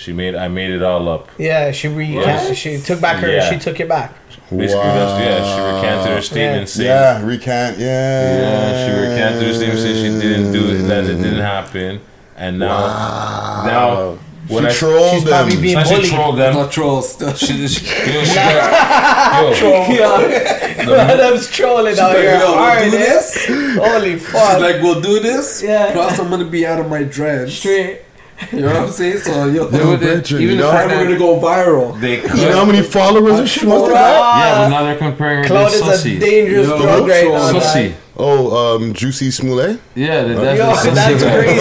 She 0.00 0.14
made 0.14 0.34
I 0.34 0.48
made 0.48 0.70
it 0.70 0.82
all 0.82 1.10
up. 1.10 1.28
Yeah, 1.36 1.72
she 1.72 1.88
re- 1.88 2.06
Yes. 2.06 2.56
she 2.56 2.78
took 2.78 3.02
back 3.02 3.18
her. 3.18 3.30
Yeah. 3.30 3.50
She 3.50 3.58
took 3.58 3.80
it 3.80 3.88
back. 3.88 4.14
Basically, 4.48 4.66
that's, 4.66 5.20
yeah, 5.20 5.54
she 5.54 5.60
recanted 5.60 6.16
her 6.16 6.22
statement 6.22 6.68
saying 6.70 6.88
Yeah, 6.88 7.22
recant. 7.22 7.78
Yeah. 7.78 8.40
Yeah, 8.40 8.86
she 8.86 8.92
recanted 8.98 9.42
her 9.42 9.52
statement 9.54 9.80
saying 9.80 10.20
she 10.22 10.26
didn't 10.26 10.52
do 10.52 10.70
it, 10.70 10.82
that 10.88 11.04
it 11.04 11.16
didn't 11.16 11.34
mm. 11.34 11.42
happen, 11.42 12.00
and 12.36 12.58
now, 12.58 13.62
now 13.66 14.18
when 14.48 14.64
She 14.64 14.68
I 14.68 14.72
trolled 14.72 15.14
She's 15.14 15.28
probably 15.28 15.52
them. 15.52 15.62
being 15.62 15.78
It's 15.78 15.90
not 15.90 15.94
bullied. 15.96 16.08
She 16.08 16.14
trolled 16.16 16.38
them. 16.38 16.54
Not 16.54 16.72
trolls. 16.72 17.38
She, 17.38 17.68
she, 17.68 17.84
you 18.06 18.12
know, 18.14 18.24
she 18.24 18.34
got, 18.34 19.88
yo, 19.90 20.96
Yeah, 20.96 21.14
them's 21.14 21.46
trolling 21.50 21.98
out 21.98 22.14
like, 22.14 22.16
here. 22.16 22.38
yo, 22.38 22.56
we'll 22.56 22.84
do 22.84 22.90
this? 22.90 23.46
Holy 23.46 24.18
She's 24.18 24.28
fuck! 24.28 24.60
like, 24.60 24.82
we'll 24.82 25.00
do 25.02 25.20
this. 25.20 25.62
Yeah. 25.62 25.92
Plus, 25.92 26.18
I'm 26.18 26.30
gonna 26.30 26.46
be 26.46 26.66
out 26.66 26.80
of 26.80 26.88
my 26.88 27.02
dreads. 27.04 27.58
Straight. 27.58 28.00
You 28.52 28.60
know 28.60 28.66
what 28.68 28.76
I'm 28.76 28.90
saying? 28.90 29.18
So, 29.18 29.46
yo, 29.46 29.68
Yo, 29.70 29.96
Bridget, 29.96 30.30
you 30.30 30.56
know, 30.56 30.70
I'm 30.70 30.88
gonna 30.88 31.16
go 31.18 31.38
viral. 31.38 31.98
they 32.00 32.22
you 32.22 32.48
know 32.48 32.56
how 32.56 32.64
many 32.64 32.82
followers 32.82 33.48
she 33.50 33.66
must 33.66 33.84
have 33.84 33.92
got? 33.94 34.38
Yeah, 34.38 34.58
but 34.58 34.68
now 34.70 34.82
they're 34.84 34.96
comparing 34.98 35.38
her 35.42 35.46
Cloud 35.46 35.68
to 35.70 35.74
is 35.74 35.80
a 35.82 35.84
Sussy. 36.08 36.18
dangerous 36.20 36.66
Yo, 36.68 36.78
drug 36.80 37.06
right 37.08 37.24
now. 37.24 37.50
troll. 37.50 37.60
Sussy. 37.60 37.94
Oh, 38.16 38.76
um, 38.76 38.92
Jussie 38.92 39.32
Smollett. 39.32 39.80
Yeah, 39.94 40.22
that- 40.24 40.56
Yo, 40.56 40.66
that's, 40.66 40.82
the 40.84 40.90
that's 40.90 41.22
crazy. 41.22 41.60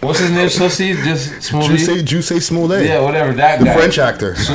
What's 0.00 0.18
his 0.20 0.30
name? 0.30 0.48
Sussy? 0.48 0.94
Just 1.04 1.52
Smoothie? 1.52 2.04
Juicy, 2.04 2.34
Jussie 2.36 2.42
Smollett. 2.42 2.86
Yeah, 2.86 3.00
whatever. 3.00 3.32
That 3.34 3.58
the 3.60 3.66
guy. 3.66 3.74
French 3.76 3.98
actor. 3.98 4.34
Su- 4.34 4.52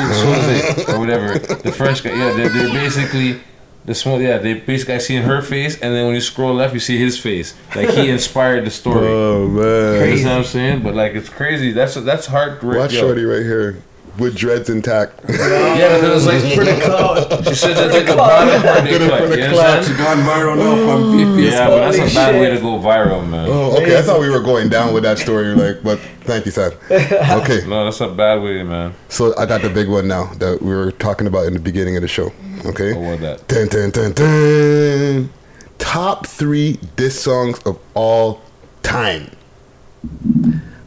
or 0.93 0.99
whatever. 0.99 1.37
The 1.39 1.71
French 1.71 2.03
guy. 2.03 2.09
Yeah, 2.11 2.33
they're, 2.33 2.49
they're 2.49 2.73
basically 2.73 3.39
the 3.85 3.95
small. 3.95 4.19
Yeah, 4.21 4.37
they 4.39 4.55
basically 4.55 4.95
I 4.95 4.97
see 4.99 5.15
her 5.17 5.41
face, 5.41 5.75
and 5.79 5.93
then 5.93 6.05
when 6.05 6.15
you 6.15 6.21
scroll 6.21 6.53
left, 6.55 6.73
you 6.73 6.79
see 6.79 6.97
his 6.97 7.19
face. 7.19 7.53
Like 7.75 7.89
he 7.89 8.09
inspired 8.17 8.65
the 8.65 8.71
story. 8.71 9.07
Oh 9.07 9.47
man. 9.47 10.17
You 10.17 10.23
know 10.23 10.29
what 10.31 10.37
I'm 10.39 10.43
saying? 10.43 10.83
But 10.83 10.95
like 10.95 11.13
it's 11.13 11.29
crazy. 11.29 11.71
That's 11.71 11.95
that's 11.95 12.25
hard. 12.27 12.61
Watch 12.63 12.93
yo. 12.93 13.01
Shorty 13.01 13.23
right 13.23 13.43
here 13.43 13.81
with 14.17 14.35
dreads 14.35 14.69
intact. 14.69 15.19
Yeah, 15.75 15.95
because 15.99 16.25
it's 16.25 16.43
like 16.45 16.55
For 16.55 16.63
the 16.63 16.79
cloud. 16.81 17.47
she 17.49 17.53
said 17.55 17.73
that's 17.75 17.93
like 17.93 18.07
a 18.07 18.15
bottom 18.15 18.61
part 18.61 18.85
Did 18.85 19.01
they 19.01 19.09
cut. 19.09 19.19
for 19.23 19.27
the 19.27 19.37
You 19.41 19.49
clout. 19.49 19.83
She 19.83 19.91
understand? 19.91 19.97
gone 19.97 20.17
viral 20.25 20.57
now 20.57 20.91
on 20.93 21.17
VP. 21.35 21.49
Yeah, 21.51 21.67
but 21.67 21.91
that's 21.91 21.97
a 21.97 22.15
bad 22.15 22.31
shit. 22.31 22.41
way 22.41 22.49
to 22.51 22.61
go 22.61 22.79
viral, 22.79 23.27
man. 23.27 23.49
Oh, 23.49 23.75
okay. 23.81 23.99
I 23.99 24.01
thought 24.01 24.21
we 24.21 24.29
were 24.29 24.39
going 24.39 24.69
down 24.69 24.93
with 24.93 25.03
that 25.03 25.17
story, 25.19 25.47
like, 25.53 25.83
but 25.83 25.99
thank 26.21 26.45
you, 26.45 26.51
Sam. 26.53 26.71
Okay, 26.89 27.65
No, 27.67 27.83
that's 27.83 27.99
a 27.99 28.07
bad 28.07 28.41
way, 28.41 28.63
man. 28.63 28.93
so 29.09 29.35
I 29.37 29.45
got 29.45 29.61
the 29.61 29.69
big 29.69 29.89
one 29.89 30.07
now 30.07 30.33
that 30.35 30.61
we 30.61 30.69
were 30.73 30.93
talking 30.93 31.27
about 31.27 31.45
in 31.47 31.53
the 31.53 31.59
beginning 31.59 31.97
of 31.97 32.01
the 32.01 32.07
show. 32.07 32.31
Okay. 32.65 32.93
What 32.93 33.11
was 33.11 33.19
that? 33.21 33.47
Dun, 33.47 33.67
dun, 33.67 33.89
dun, 33.91 34.11
dun. 34.13 35.29
Top 35.77 36.25
three 36.27 36.79
diss 36.95 37.19
songs 37.21 37.59
of 37.65 37.77
all 37.93 38.41
time. 38.83 39.29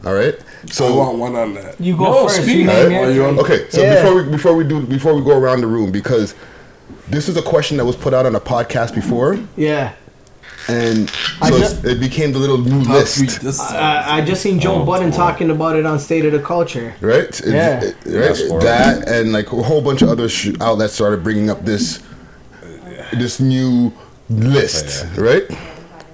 All 0.05 0.13
right. 0.13 0.35
So 0.71 0.87
I 0.87 0.95
want 0.95 1.17
one 1.17 1.35
on 1.35 1.53
that. 1.55 1.79
You 1.79 1.97
go 1.97 2.03
No, 2.05 2.27
first. 2.27 2.43
speak. 2.43 2.57
You 2.65 2.69
All 2.71 2.83
right. 2.87 2.93
Are 3.05 3.11
you 3.11 3.25
on? 3.25 3.39
Okay, 3.39 3.69
so 3.69 3.81
Yeah. 3.81 3.95
before 4.01 4.15
we 4.23 4.29
before 4.31 4.55
we 4.55 4.63
do 4.63 4.81
before 4.81 5.13
we 5.13 5.21
go 5.23 5.37
around 5.37 5.61
the 5.61 5.67
room 5.67 5.91
because 5.91 6.35
this 7.09 7.27
is 7.29 7.37
a 7.37 7.41
question 7.41 7.77
that 7.77 7.85
was 7.85 7.95
put 7.95 8.13
out 8.13 8.25
on 8.25 8.35
a 8.35 8.39
podcast 8.39 8.93
before, 8.95 9.39
Yeah. 9.57 9.93
And 10.67 11.09
so 11.09 11.49
ju- 11.49 11.55
it's- 11.55 11.83
it 11.83 11.99
became 11.99 12.31
the 12.33 12.39
little 12.39 12.57
new 12.57 12.81
list, 12.81 13.41
this 13.41 13.59
I, 13.59 14.17
I 14.17 14.21
just 14.21 14.41
seen 14.41 14.59
Joe 14.59 14.83
Budden 14.85 15.11
talking 15.11 15.49
about 15.49 15.75
it 15.75 15.85
on 15.85 15.99
State 15.99 16.25
of 16.25 16.31
the 16.33 16.39
Culture. 16.39 16.93
right? 17.01 17.23
It's- 17.23 17.43
Yeah. 17.45 17.81
it- 17.83 17.95
right. 18.51 18.61
That 18.61 19.07
and 19.07 19.31
like 19.31 19.51
a 19.51 19.61
whole 19.63 19.81
bunch 19.81 20.01
of 20.01 20.09
other 20.09 20.27
sh- 20.29 20.51
outlets 20.61 20.93
started 20.93 21.23
bringing 21.23 21.49
up 21.49 21.65
this 21.65 21.99
this 23.13 23.39
new 23.39 23.91
list, 24.29 25.05
right? 25.17 25.43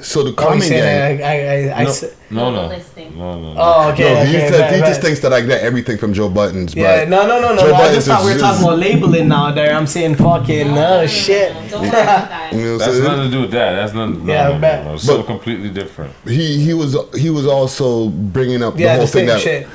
So 0.05 0.21
the 0.21 0.27
Oh, 0.29 0.29
you 0.29 0.35
comment 0.35 0.63
saying 0.63 1.17
gang. 1.17 1.23
I, 1.25 1.25
I, 1.25 1.71
I, 1.73 1.79
I, 1.79 1.83
No, 1.83 1.89
s- 1.89 2.03
no, 2.29 2.51
no, 2.51 2.67
no, 2.69 2.77
no. 3.09 3.53
no. 3.53 3.55
Oh, 3.57 3.89
okay. 3.91 4.13
no, 4.13 4.23
he, 4.25 4.37
okay, 4.37 4.49
said, 4.49 4.57
bet, 4.59 4.73
he 4.75 4.79
bet. 4.81 4.87
just 4.89 5.01
thinks 5.01 5.19
that 5.21 5.33
I 5.33 5.41
get 5.41 5.61
everything 5.61 5.97
from 5.97 6.13
Joe 6.13 6.29
Budden's. 6.29 6.75
Yeah, 6.75 7.05
but 7.05 7.09
no, 7.09 7.25
no, 7.25 7.41
no, 7.41 7.55
no. 7.55 7.61
Joe 7.61 7.67
no 7.69 7.73
I 7.73 7.91
just 7.91 8.07
thought 8.07 8.23
we 8.23 8.33
were 8.33 8.39
talking 8.39 8.61
about 8.63 8.77
labeling 8.77 9.27
now. 9.35 9.51
There, 9.51 9.73
I'm 9.75 9.87
saying 9.87 10.15
fucking 10.17 10.77
oh 10.77 11.07
shit. 11.07 11.53
Don't 11.71 11.81
worry 11.81 11.89
about 11.89 12.29
that. 12.29 12.53
You 12.53 12.61
know 12.61 12.77
That's 12.77 12.91
saying? 12.91 13.03
nothing 13.03 13.23
to 13.25 13.31
do 13.31 13.41
with 13.41 13.51
that. 13.51 13.71
That's 13.73 13.93
nothing. 13.93 14.25
No, 14.27 14.31
Yeah, 14.33 14.43
no, 14.49 14.53
no, 14.53 14.59
bet. 14.61 14.85
no. 14.85 14.93
It's 14.93 15.03
so 15.03 15.17
But- 15.17 15.25
completely 15.25 15.69
different. 15.69 16.13
he 16.25 16.63
he 16.63 16.73
was 16.75 16.95
he 17.15 17.31
was 17.31 17.47
also 17.47 18.09
bringing 18.09 18.61
up 18.61 18.75
the 18.75 18.83
Yeah, 18.83 18.97
whole 18.97 19.05
the 19.07 19.11
thing 19.11 19.25
that 19.25 19.41
shit. 19.41 19.67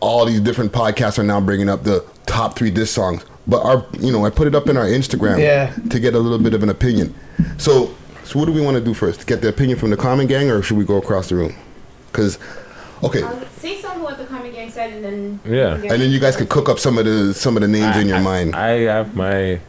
all 0.00 0.26
these 0.26 0.40
different 0.40 0.72
podcasts 0.72 1.16
are 1.18 1.22
now 1.22 1.40
bringing 1.40 1.68
up 1.68 1.84
the 1.84 2.04
top 2.26 2.56
three 2.58 2.72
diss 2.72 2.90
songs. 2.90 3.24
But 3.46 3.62
our 3.62 3.86
you 4.00 4.10
know 4.10 4.26
I 4.26 4.30
put 4.30 4.48
it 4.48 4.54
up 4.56 4.68
in 4.68 4.76
our 4.76 4.86
Instagram 4.86 5.38
Yeah. 5.38 5.72
to 5.90 6.00
get 6.00 6.14
a 6.14 6.18
little 6.18 6.40
bit 6.40 6.54
of 6.54 6.64
an 6.64 6.70
opinion. 6.70 7.14
So 7.58 7.94
so 8.26 8.38
what 8.38 8.46
do 8.46 8.52
we 8.52 8.60
want 8.60 8.76
to 8.76 8.82
do 8.84 8.92
first? 8.94 9.26
Get 9.26 9.40
the 9.40 9.48
opinion 9.48 9.78
from 9.78 9.90
the 9.90 9.96
common 9.96 10.26
gang, 10.26 10.50
or 10.50 10.62
should 10.62 10.76
we 10.76 10.84
go 10.84 10.96
across 10.96 11.28
the 11.28 11.36
room? 11.36 11.54
Because 12.10 12.38
okay, 13.02 13.22
I'll 13.22 13.40
say 13.58 13.80
some 13.80 13.96
of 13.98 14.02
what 14.02 14.18
the 14.18 14.24
comic 14.26 14.52
gang 14.54 14.70
said, 14.70 14.92
and 14.92 15.04
then 15.04 15.40
Yeah. 15.44 15.74
and 15.74 16.00
then 16.02 16.10
you 16.10 16.18
guys 16.18 16.36
can 16.36 16.46
cook 16.46 16.68
up 16.68 16.78
some 16.78 16.98
of 16.98 17.04
the 17.04 17.32
some 17.34 17.56
of 17.56 17.62
the 17.62 17.68
names 17.68 17.96
in 17.96 18.08
your 18.08 18.18
I, 18.18 18.22
mind. 18.22 18.56
I 18.56 18.68
have 18.80 19.14
my, 19.14 19.60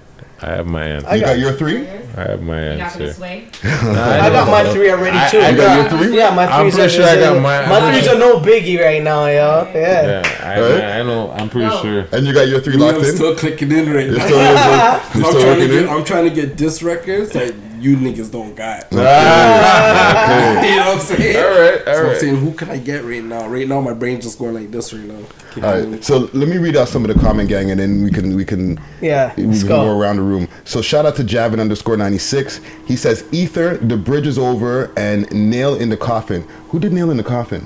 I 0.41 0.45
have 0.45 0.65
my 0.67 0.83
answer. 0.85 1.15
you 1.15 1.21
got, 1.21 1.39
your 1.39 1.53
three? 1.53 1.87
I 2.17 2.21
have 2.31 2.41
my 2.41 2.71
you 2.71 2.77
got 2.77 2.85
answer. 2.93 2.99
this 2.99 3.19
way. 3.19 3.47
I 3.63 4.29
got 4.31 4.47
my 4.49 4.71
three 4.73 4.89
already 4.91 5.17
I- 5.17 5.29
too. 5.29 5.39
I 5.39 5.53
got 5.55 5.91
your 5.91 5.99
three? 5.99 6.17
Yeah, 6.17 6.33
my 6.33 6.45
I'm 6.47 6.69
pretty 6.71 6.85
are 6.85 6.89
sure 6.89 7.05
I 7.05 7.15
got 7.15 7.35
my- 7.41 7.67
My 7.67 7.79
I'm 7.79 7.93
threes 7.93 8.07
are 8.07 8.17
no 8.17 8.39
biggie 8.39 8.79
right 8.83 9.03
now, 9.03 9.25
yo. 9.25 9.69
Yeah. 9.73 10.21
Yeah, 10.23 10.39
I, 10.43 10.59
Right? 10.61 10.81
I, 10.83 10.99
I 10.99 11.03
know. 11.03 11.31
I'm 11.31 11.49
pretty 11.49 11.67
No. 11.67 11.81
sure. 11.81 12.07
And 12.11 12.25
you 12.25 12.33
got 12.33 12.47
your 12.47 12.59
three 12.61 12.77
Me, 12.77 12.83
locked 12.83 12.99
I'm 12.99 13.05
in. 13.05 13.15
still 13.15 13.35
clicking 13.35 13.71
in 13.71 13.91
right 13.93 14.05
You're 14.07 14.17
now. 14.17 14.25
still, 14.25 14.41
you're 14.41 14.57
still, 14.57 15.21
you're 15.21 15.27
I'm 15.27 15.41
trying 15.41 15.59
to 15.59 15.67
get. 15.67 15.83
in. 15.83 15.89
I'm 15.89 16.03
trying 16.05 16.23
to 16.29 16.31
get 16.33 16.55
disc 16.55 16.81
records 16.81 17.31
that 17.31 17.53
you 17.79 17.95
niggas 17.97 18.31
don't 18.31 18.55
got. 18.55 18.85
Okay. 18.91 18.97
You 20.67 20.75
know 20.77 20.85
what 20.87 20.95
I'm 20.97 20.99
saying? 21.01 21.37
All 21.37 21.59
right, 21.59 21.87
all 21.87 21.93
So 21.95 22.09
I'm 22.11 22.19
saying, 22.19 22.35
who 22.37 22.53
can 22.53 22.69
I 22.69 22.77
get 22.77 23.03
right 23.03 23.23
now? 23.23 23.47
Right 23.47 23.67
now, 23.67 23.79
my 23.81 23.93
brain's 23.93 24.23
just 24.25 24.37
going 24.39 24.53
like 24.55 24.71
this 24.71 24.93
right 24.93 25.03
now. 25.03 25.19
Keep 25.53 25.63
All 25.63 25.81
going. 25.81 26.01
so 26.01 26.29
let 26.33 26.47
me 26.47 26.57
read 26.57 26.75
out 26.75 26.87
some 26.89 27.05
of 27.07 27.13
the 27.15 27.19
common 27.21 27.47
gang, 27.47 27.71
and 27.71 27.79
then 27.79 28.03
we 28.03 28.11
can 28.11 28.35
we 28.35 28.43
can 28.45 28.79
Yeah, 29.01 29.33
we 29.35 29.43
can 29.43 29.61
go. 29.67 29.83
go 29.85 29.99
around 29.99 30.17
the 30.17 30.21
room. 30.23 30.47
So 30.65 30.81
shout 30.81 31.05
out 31.05 31.15
to 31.17 31.23
Javin 31.23 31.59
underscore 31.59 31.97
ninety 31.97 32.17
six. 32.17 32.59
He 32.85 32.95
says 32.95 33.23
Ether, 33.31 33.77
the 33.77 33.97
bridge 33.97 34.27
is 34.27 34.37
over, 34.37 34.91
and 34.97 35.29
nail 35.31 35.75
in 35.75 35.89
the 35.89 35.97
coffin. 35.97 36.41
Who 36.69 36.79
did 36.79 36.91
nail 36.93 37.09
in 37.11 37.17
the 37.17 37.23
coffin? 37.23 37.65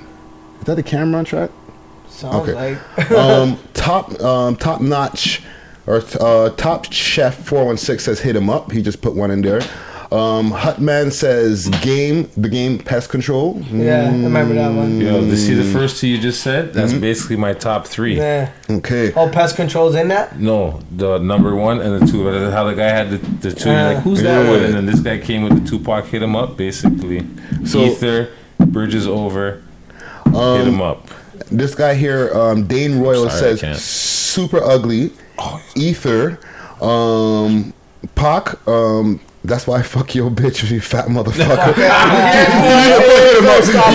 Is 0.59 0.66
that 0.66 0.76
the 0.76 0.84
Cam'ron 0.84 1.26
track? 1.26 1.49
Sounds 2.09 2.47
Okay. 2.49 2.76
like 2.76 3.12
um, 3.12 3.57
top 3.74 4.20
um, 4.22 4.55
top 4.55 4.82
notch 4.82 5.41
or 5.88 6.04
uh, 6.20 6.50
top 6.51 6.92
chef 6.92 7.36
four 7.43 7.66
one 7.66 7.78
six 7.78 8.04
says 8.05 8.20
hit 8.20 8.36
him 8.36 8.50
up. 8.50 8.71
He 8.71 8.82
just 8.82 9.01
put 9.01 9.16
one 9.16 9.32
in 9.32 9.42
there. 9.42 9.62
Um, 10.12 10.51
Hutman 10.51 11.09
says 11.13 11.70
game 11.82 12.29
the 12.36 12.50
game 12.50 12.78
pest 12.79 13.09
control. 13.09 13.62
Yeah, 13.71 14.09
I 14.09 14.12
remember 14.12 14.54
that 14.55 14.67
one. 14.74 15.00
Yo, 15.00 15.21
to 15.21 15.38
see 15.38 15.54
the 15.54 15.63
first 15.71 16.01
two 16.01 16.08
you 16.08 16.17
just 16.20 16.42
said, 16.43 16.74
that's 16.74 16.92
Mm-hmm. 16.92 17.00
basically 17.01 17.36
my 17.38 17.54
top 17.54 17.88
three. 17.88 18.17
Yeah. 18.17 18.51
Okay. 18.70 19.13
Oh, 19.16 19.29
pest 19.29 19.55
control's 19.55 19.96
in 19.96 20.09
that. 20.09 20.38
No, 20.38 20.82
the 20.92 21.17
number 21.20 21.55
one 21.55 21.79
and 21.79 22.01
the 22.01 22.12
two. 22.12 22.25
How 22.51 22.66
the 22.66 22.74
guy 22.74 22.89
had 22.89 23.09
the, 23.12 23.17
the 23.50 23.54
two, 23.54 23.70
you're 23.70 23.79
Uh, 23.79 23.93
like, 23.93 24.04
who's 24.04 24.21
that 24.24 24.43
yeah. 24.43 24.50
one? 24.51 24.63
And 24.63 24.74
then 24.74 24.86
this 24.86 25.00
guy 25.00 25.17
came 25.17 25.43
with 25.43 25.63
the 25.63 25.70
Tupac 25.70 26.05
hit 26.08 26.21
him 26.21 26.36
up, 26.36 26.58
basically. 26.58 27.25
So- 27.66 27.79
Ether, 27.79 28.32
Bridges 28.59 29.08
over, 29.08 29.63
hit 30.25 30.67
him 30.67 30.82
up. 30.82 31.08
This 31.50 31.74
guy 31.74 31.96
here, 31.96 32.32
um, 32.33 32.67
Dane 32.67 33.00
Royal 33.00 33.29
Sorry, 33.29 33.58
says 33.58 33.82
super 33.83 34.62
ugly. 34.62 35.12
Ether, 35.75 36.38
um, 36.82 37.74
Pac, 38.16 38.67
um, 38.67 39.20
That's 39.43 39.66
why 39.66 39.80
I 39.80 39.82
fuck 39.82 40.13
your 40.13 40.30
bitch, 40.30 40.70
you 40.70 40.80
fat 40.80 41.08
motherfucker. 41.08 41.34
Stop 41.34 41.76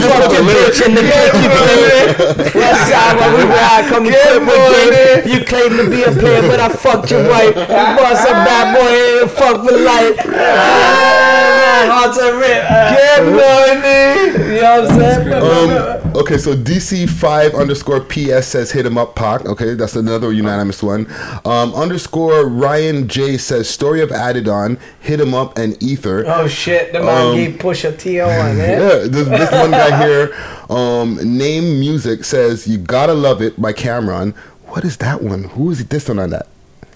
fucking 0.02 0.44
bitch 0.44 0.84
in 0.84 0.94
the 0.96 1.02
game 1.02 1.34
you 1.38 1.50
playing. 1.54 2.08
West 2.54 2.90
side 2.90 3.16
when 3.16 3.32
we 3.36 3.42
ride, 3.54 3.86
come 3.88 4.06
equipped 4.06 4.46
with 4.46 5.24
game. 5.24 5.38
You 5.38 5.44
claim 5.44 5.76
to 5.76 5.88
be 5.88 6.02
a 6.02 6.10
player, 6.10 6.42
but 6.42 6.58
I 6.58 6.68
fucked 6.68 7.12
your 7.12 7.28
wife. 7.28 7.54
You 7.54 7.64
bust 7.64 8.26
a 8.28 8.32
bad 8.32 8.74
boy 8.74 9.22
and 9.22 9.30
fuck 9.30 9.64
for 9.64 9.76
life. 9.76 10.18
Hearts 11.86 12.18
are 12.18 12.34
rip. 12.36 12.66
Get 12.66 13.22
money. 13.24 14.54
You 14.56 14.62
know 14.62 14.82
what 14.82 14.90
I'm 14.90 14.98
saying? 14.98 15.32
Um, 15.32 16.16
okay, 16.16 16.38
so 16.38 16.56
DC5 16.56 17.54
underscore 17.54 18.00
PS 18.00 18.48
says 18.48 18.72
hit 18.72 18.86
him 18.86 18.98
up, 18.98 19.14
Pac. 19.14 19.44
Okay, 19.46 19.74
that's 19.74 19.94
another 19.94 20.32
unanimous 20.32 20.82
one. 20.82 21.06
Um, 21.44 21.74
underscore 21.74 22.46
Ryan 22.46 23.06
J 23.08 23.36
says 23.36 23.68
story 23.68 24.00
of 24.00 24.10
Adidon, 24.10 24.80
hit 25.00 25.20
him 25.20 25.34
up, 25.36 25.58
and 25.58 25.80
Ether. 25.82 26.24
Oh 26.26 26.48
shit, 26.48 26.92
the 26.92 27.00
man 27.02 27.26
Um, 27.28 27.36
gave 27.36 27.54
Pusha 27.58 27.96
T 27.98 28.20
on 28.20 28.30
it. 28.30 28.56
Yeah, 28.58 29.06
this, 29.08 29.28
this 29.28 29.52
one 29.52 29.70
guy 29.70 30.04
here, 30.04 30.34
um, 30.70 31.16
Name 31.38 31.78
Music 31.78 32.24
says 32.24 32.66
you 32.66 32.78
gotta 32.78 33.14
love 33.14 33.40
it 33.42 33.60
by 33.60 33.72
Cam'ron. 33.72 34.34
What 34.66 34.84
is 34.84 34.96
that 34.98 35.22
one? 35.22 35.44
Who 35.44 35.70
is 35.70 35.84
this 35.86 36.08
one 36.08 36.18
on 36.18 36.30
that? 36.30 36.48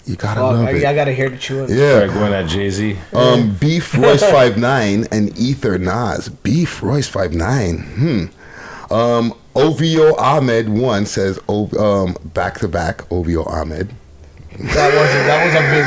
You 0.05 0.15
gotta 0.15 0.41
Fuck, 0.41 0.53
love 0.53 0.65
I, 0.67 0.71
it. 0.71 0.85
I 0.85 0.93
gotta 0.95 1.13
hear 1.13 1.29
the 1.29 1.37
tune. 1.37 1.67
Yeah. 1.69 2.07
going 2.07 2.33
at 2.33 2.47
Jay 2.47 2.69
Z. 2.71 2.97
Um, 3.13 3.55
Beef 3.59 3.93
Royce 3.95 4.23
five 4.31 4.57
nine 4.57 5.05
and 5.11 5.37
Ether 5.37 5.77
Nas. 5.77 6.27
Beef 6.29 6.81
Royce 6.83 7.07
five 7.07 7.33
nine. 7.33 7.77
Hmm. 7.77 8.93
Um, 8.93 9.33
OVO 9.55 10.15
Ahmed 10.17 10.69
one 10.69 11.05
says 11.05 11.39
um 11.47 12.15
back 12.33 12.59
to 12.59 12.67
back 12.67 13.09
OVO 13.11 13.43
Ahmed. 13.45 13.89
That 14.61 14.93
was 14.93 15.09
a, 15.09 15.23
that 15.27 15.45
was 15.45 15.55
a 15.55 15.63
big 15.71 15.85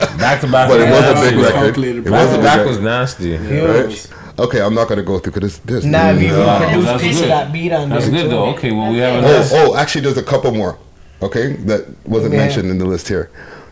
record. 0.00 0.18
Back 0.18 0.40
to 0.40 0.46
back, 0.50 0.68
But 0.68 0.80
it 0.80 0.90
was 0.90 1.04
a 1.04 1.14
big 1.30 1.36
record. 1.38 1.78
It 1.78 2.04
Back 2.04 2.12
was 2.12 2.32
a 2.32 2.36
to 2.36 2.42
back 2.42 2.56
record. 2.58 2.68
was 2.68 2.80
nasty. 2.80 3.36
Huge. 3.36 4.06
Okay, 4.38 4.60
I'm 4.60 4.74
not 4.74 4.88
gonna 4.88 5.02
go 5.02 5.18
through 5.18 5.32
because 5.32 5.58
this. 5.60 5.84
Nah, 5.84 6.10
if 6.10 6.20
you 6.22 6.30
Wow, 6.36 6.58
produce 6.58 6.84
that's 6.86 7.02
piece 7.02 7.20
of 7.22 7.28
that 7.28 7.52
beat 7.52 7.72
on 7.72 7.88
That's 7.88 8.06
there 8.06 8.14
good 8.14 8.22
too. 8.24 8.28
though. 8.30 8.46
Okay, 8.54 8.72
well 8.72 8.90
we 8.92 8.98
have 8.98 9.22
a 9.22 9.26
Oh, 9.28 9.72
oh, 9.72 9.76
actually, 9.76 10.00
there's 10.02 10.18
a 10.18 10.22
couple 10.24 10.50
more. 10.52 10.76
Okay, 11.22 11.52
that 11.66 11.86
wasn't 12.06 12.32
Yeah. 12.34 12.40
mentioned 12.40 12.70
in 12.70 12.78
the 12.78 12.84
list 12.84 13.06
here. 13.08 13.30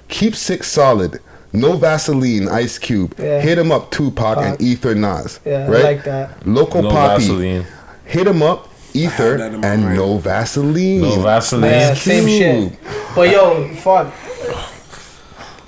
Keep 0.09 0.37
six 0.37 0.71
solid. 0.71 1.21
No 1.53 1.73
Vaseline, 1.75 2.49
Ice 2.49 2.79
Cube. 2.79 3.15
Yeah. 3.19 3.41
Hit 3.41 3.59
him 3.59 3.71
up, 3.73 3.91
Tupac 3.91 4.39
and 4.39 4.61
Ether 4.63 4.95
Nas. 4.95 5.41
Yeah, 5.45 5.65
I 5.65 5.69
like 5.69 6.05
that. 6.05 6.47
Local 6.47 6.83
No 6.83 6.91
Poppy. 6.91 7.23
Vaseline. 7.23 7.67
Hit 8.07 8.27
him 8.27 8.43
up, 8.43 8.69
Ether, 8.95 9.37
and 9.63 9.95
no 9.97 10.17
Vaseline. 10.19 11.01
No 11.03 11.21
Vaseline. 11.21 11.71
Yeah, 11.71 11.95
same 11.95 12.27
shit. 12.27 12.79
But 13.15 13.31
yo, 13.31 13.69
fuck. 13.75 14.13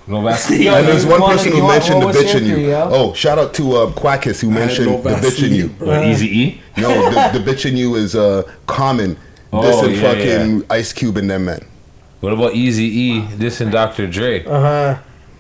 No 0.06 0.20
Vaseline. 0.24 0.62
Yo, 0.62 0.74
and 0.74 0.86
there's 0.88 1.06
one 1.06 1.20
person 1.22 1.52
who 1.52 1.66
mentioned 1.66 2.02
the 2.02 2.06
bitch 2.06 2.34
in 2.36 2.44
you. 2.46 2.54
three. 2.54 2.74
Oh, 2.74 3.12
shout 3.14 3.38
out 3.38 3.54
to 3.54 3.72
uh, 3.76 3.90
Quackis 3.92 4.40
who 4.40 4.50
mentioned 4.50 4.86
no 4.88 5.00
the 5.00 5.10
bitch 5.10 5.46
in 5.46 5.54
you. 5.54 5.68
Vaseline, 5.68 6.10
Easy 6.10 6.38
E? 6.40 6.60
No, 6.76 6.88
the, 7.10 7.38
the 7.38 7.50
bitch 7.50 7.64
in 7.68 7.76
you 7.76 7.94
is 7.94 8.14
uh, 8.14 8.42
common. 8.66 9.16
Oh, 9.52 9.62
this 9.62 9.82
and 9.82 9.94
yeah, 9.96 10.02
fucking 10.02 10.64
Ice 10.70 10.92
Cube 10.92 11.16
and 11.16 11.30
them 11.30 11.44
men. 11.46 11.64
What 12.20 12.32
about 12.32 12.54
Easy 12.54 12.84
E? 12.84 13.20
This 13.36 13.60
and 13.60 13.70
Dr. 13.72 14.06
Dre. 14.06 14.44
Uh 14.44 14.60
huh. 14.60 14.98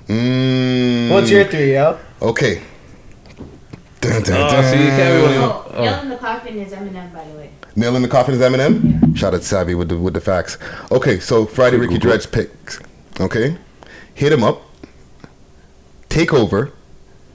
Mm. 0.08 1.10
What's 1.10 1.30
your 1.30 1.44
three, 1.46 1.74
yo? 1.74 1.98
Okay. 2.22 2.62
Dun, 4.00 4.22
dun, 4.22 4.36
Oh, 4.36 4.50
dun. 4.50 4.64
so 4.64 4.78
you 4.78 4.88
can't 4.90 5.22
really. 5.24 5.36
Oh, 5.38 5.60
Oh. 5.76 5.82
Yell 5.82 6.02
in 6.02 6.08
the 6.10 6.16
Coffin 6.16 6.58
is 6.58 6.72
Eminem, 6.72 7.12
by 7.12 7.24
the 7.24 7.32
way. 7.38 7.50
Nail 7.76 7.96
in 7.96 8.02
the 8.02 8.08
coffin 8.08 8.34
is 8.34 8.40
Eminem. 8.40 9.16
Shout 9.16 9.34
out 9.34 9.40
to 9.40 9.46
Savvy 9.46 9.74
with 9.74 9.88
the 9.88 9.98
with 9.98 10.14
the 10.14 10.20
facts. 10.20 10.58
Okay, 10.92 11.18
so 11.18 11.44
Friday 11.46 11.76
Ricky 11.76 11.98
Dredge 11.98 12.30
picks. 12.30 12.78
Okay, 13.18 13.56
hit 14.14 14.32
him 14.32 14.42
up. 14.42 14.62
Take 16.08 16.32
over. 16.32 16.72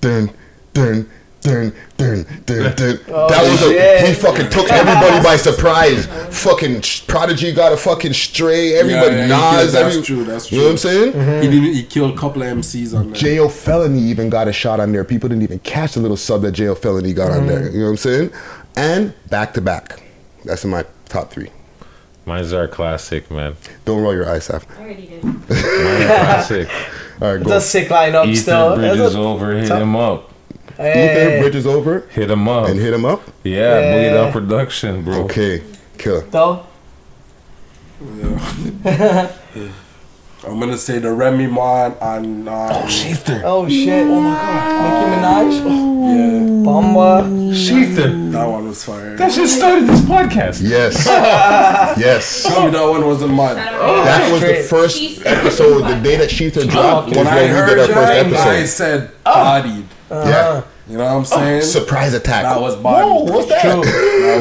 Dun 0.02 0.32
dun 0.74 1.10
dun 1.42 1.74
dun 1.98 2.26
dun 2.46 2.76
dun. 2.76 3.00
Oh, 3.10 3.28
that 3.28 3.50
was 3.50 3.62
a 3.64 4.08
he 4.08 4.14
fucking 4.14 4.50
took 4.50 4.72
everybody 4.72 5.24
by 5.24 5.36
surprise. 5.50 6.06
Fucking 6.44 6.82
Prodigy 7.08 7.52
got 7.52 7.74
a 7.74 7.78
fucking 7.78 8.14
stray. 8.14 8.76
Everybody 8.76 9.16
Yeah, 9.16 9.28
yeah, 9.28 9.28
Nas. 9.28 9.40
killed- 9.40 9.74
that's 9.74 9.96
every- 9.96 10.02
true. 10.04 10.24
That's 10.24 10.48
true. 10.48 10.58
You 10.58 10.64
know 10.64 10.70
what 10.72 10.86
I'm 10.86 10.92
true. 10.92 10.92
saying? 10.92 11.14
He 11.14 11.20
mm-hmm. 11.20 11.64
did, 11.66 11.76
he 11.76 11.84
killed 11.84 12.14
a 12.14 12.18
couple 12.18 12.42
of 12.42 12.58
MCs 12.58 12.98
on 12.98 13.08
there. 13.08 13.16
J.O. 13.16 13.50
Felony 13.50 14.00
even 14.02 14.30
got 14.30 14.48
a 14.48 14.54
shot 14.54 14.80
on 14.80 14.92
there. 14.92 15.04
People 15.04 15.30
didn't 15.30 15.44
even 15.44 15.60
catch 15.60 15.94
the 15.94 16.00
little 16.02 16.18
sub 16.18 16.42
that 16.44 16.54
J.O. 16.54 16.76
Felony 16.76 17.14
got 17.14 17.32
on 17.32 17.48
there. 17.48 17.64
Mm-hmm. 17.66 17.74
You 17.74 17.80
know 17.80 17.86
what 17.86 17.92
I'm 17.92 17.98
saying? 17.98 18.32
And 18.76 19.14
back 19.30 19.54
to 19.56 19.62
back. 19.62 20.02
That's 20.46 20.64
in 20.64 20.70
my 20.70 20.86
top 21.10 21.32
three. 21.32 21.50
Mine's 22.30 22.54
our 22.54 22.68
classic, 22.68 23.32
man. 23.32 23.56
Don't 23.86 24.04
roll 24.04 24.14
your 24.14 24.30
eyes, 24.30 24.52
Af. 24.52 24.68
I 24.78 24.82
already 24.84 25.08
did. 25.08 25.24
Mine's 25.24 25.48
classic. 25.48 26.70
All 27.22 27.32
right, 27.34 27.42
It's 27.42 27.50
go. 27.50 27.58
a 27.58 27.62
sick 27.62 27.88
lineup 27.90 28.28
Ether 28.28 28.42
still. 28.42 28.76
Bridges 28.76 29.16
a- 29.16 29.20
over, 29.20 29.54
hit 29.58 29.68
top- 29.68 29.82
him 29.82 29.96
up. 29.96 30.32
Ether 30.74 30.84
Hey, 30.84 31.40
bridges 31.42 31.66
over 31.66 32.02
Hit 32.12 32.30
him 32.30 32.48
up. 32.48 32.70
and 32.70 32.80
hit 32.80 32.94
him 32.94 33.04
up. 33.04 33.24
Yeah, 33.44 33.80
Yeah. 33.80 33.94
Boogie 33.94 34.14
Down 34.14 34.32
Production, 34.32 35.04
bro. 35.04 35.24
Okay, 35.24 35.64
kill. 35.98 36.22
though. 36.30 36.66
I'm 40.48 40.58
gonna 40.60 40.78
say 40.78 41.00
the 41.00 41.12
Remy 41.12 41.48
Ma 41.48 41.92
and 42.02 42.48
uh, 42.48 42.70
Oh 42.72 42.88
shit! 42.88 43.28
Oh 43.30 43.64
my 43.66 43.70
god! 43.70 44.84
Nicki 44.84 45.06
Minaj. 45.16 45.90
Yeah. 46.00 46.40
Bumba. 46.66 47.52
Shether. 47.54 48.32
that 48.32 48.46
one 48.46 48.68
was 48.70 48.84
fire. 48.86 49.16
That 49.18 49.32
shit 49.34 49.50
started 49.50 49.86
this 49.88 50.00
podcast. 50.02 50.62
Yes, 50.64 51.06
yes. 52.00 52.44
Tell 52.44 52.66
me 52.66 52.72
that 52.72 52.84
one 52.88 53.06
wasn't 53.06 53.34
mine. 53.34 53.56
That 53.58 54.32
was 54.32 54.42
the 54.42 54.48
Straight. 54.48 54.66
first 54.66 55.26
episode. 55.26 55.82
The 55.82 56.02
day 56.02 56.16
that 56.18 56.30
Shether 56.30 56.70
dropped 56.70 57.10
was 57.10 57.18
When 57.18 57.26
when 57.26 57.34
I 57.34 57.42
we 57.42 57.48
did 57.48 57.56
heard 57.56 57.80
our 57.80 57.88
first 57.88 58.30
that, 58.32 58.48
I 58.48 58.66
said 58.66 59.12
bodied. 59.24 59.86
Yeah, 60.10 60.64
You 60.88 60.98
know 60.98 61.04
what 61.06 61.12
I'm 61.18 61.26
saying? 61.26 61.62
surprise 61.64 62.14
attack. 62.14 62.44
that 62.44 62.60
was 62.62 62.76
bodied. 62.78 63.10
Whoa, 63.12 63.24
what's 63.36 63.50
that? 63.50 63.64
That 63.64 63.78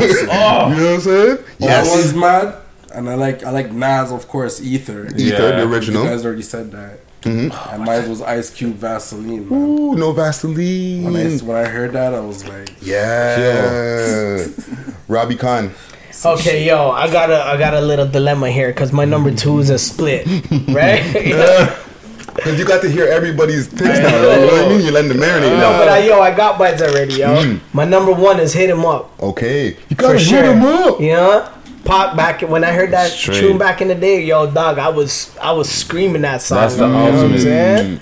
was 0.01 0.12
sick. 0.19 0.20
You 0.23 0.27
know 0.29 0.69
what 0.69 0.95
I'm 0.95 1.01
saying? 1.01 1.37
That 1.37 1.61
Yes. 1.61 1.97
was 1.97 2.15
mad. 2.15 2.55
And 2.94 3.09
I 3.09 3.15
like 3.15 3.44
I 3.44 3.51
like 3.51 3.73
Nas, 3.73 4.10
of 4.12 4.28
course, 4.28 4.60
Ether. 4.62 5.06
Ether, 5.06 5.16
Yeah. 5.19 5.56
the 5.59 5.62
original. 5.62 6.05
You 6.05 6.10
guys 6.10 6.24
already 6.24 6.43
said 6.43 6.73
that. 6.73 7.01
Mhm. 7.23 7.52
And 7.74 7.82
mine 7.85 8.09
was 8.09 8.23
Ice 8.23 8.48
Cube 8.51 8.77
Vaseline, 8.77 9.48
man. 9.48 9.59
Ooh, 9.59 9.94
no 9.97 10.12
Vaseline. 10.12 11.05
When 11.05 11.16
I, 11.16 11.24
Vaseline. 11.24 11.47
when 11.48 11.56
I 11.65 11.69
heard 11.69 11.93
that, 11.93 12.15
I 12.15 12.20
was 12.20 12.47
like, 12.47 12.70
Yeah. 12.81 13.39
yeah. 14.39 14.44
Robbie 15.09 15.35
Khan. 15.36 15.73
Okay, 16.24 16.65
yo, 16.66 16.90
I 16.90 17.10
got 17.10 17.31
a 17.31 17.44
I 17.44 17.56
got 17.56 17.74
a 17.74 17.81
little 17.81 18.06
dilemma 18.06 18.51
here 18.51 18.69
because 18.69 18.93
my 18.93 19.05
number 19.05 19.31
two 19.31 19.59
is 19.60 19.70
a 19.70 19.78
split, 19.78 20.27
right? 20.69 21.02
Because 22.35 22.59
you 22.59 22.65
got 22.65 22.82
to 22.82 22.89
hear 22.90 23.06
everybody's 23.06 23.69
picks 23.69 23.98
now. 23.98 24.15
You 24.16 24.23
know 24.23 24.47
what 24.47 24.65
I 24.65 24.69
mean? 24.69 24.81
You 24.86 24.93
let 24.93 25.09
them 25.09 25.16
marinate 25.19 25.51
No, 25.59 25.70
now. 25.73 25.78
but 25.78 25.89
I, 25.89 25.98
yo, 26.06 26.20
I 26.20 26.31
got 26.35 26.56
buds 26.59 26.81
already, 26.82 27.15
yo. 27.15 27.36
Mm. 27.43 27.60
My 27.73 27.85
number 27.85 28.12
one 28.12 28.39
is 28.40 28.52
hit 28.52 28.70
him 28.70 28.85
up 28.86 29.10
Okay. 29.20 29.77
You 29.89 29.97
gotta 29.97 30.19
sure. 30.19 30.43
hit 30.43 30.52
him 30.52 30.62
up. 30.65 31.01
You 31.01 31.12
know, 31.15 31.48
pop 31.85 32.17
back 32.17 32.43
when 32.43 32.65
I 32.65 32.73
heard 32.73 32.91
that 32.93 33.11
Straight. 33.11 33.41
tune 33.41 33.59
back 33.59 33.81
in 33.81 33.89
the 33.89 33.95
day, 33.95 34.23
yo, 34.25 34.51
dog, 34.51 34.79
I 34.79 34.89
was 34.89 35.37
I 35.41 35.53
was 35.53 35.69
screaming 35.71 36.23
that 36.23 36.43
song. 36.43 36.59
That's 36.59 36.77
the 36.77 36.87
you 36.87 36.93
know 36.93 37.03
what 37.05 37.09
I'm 37.15 37.19
ultimate. 37.21 37.41
saying? 37.41 38.01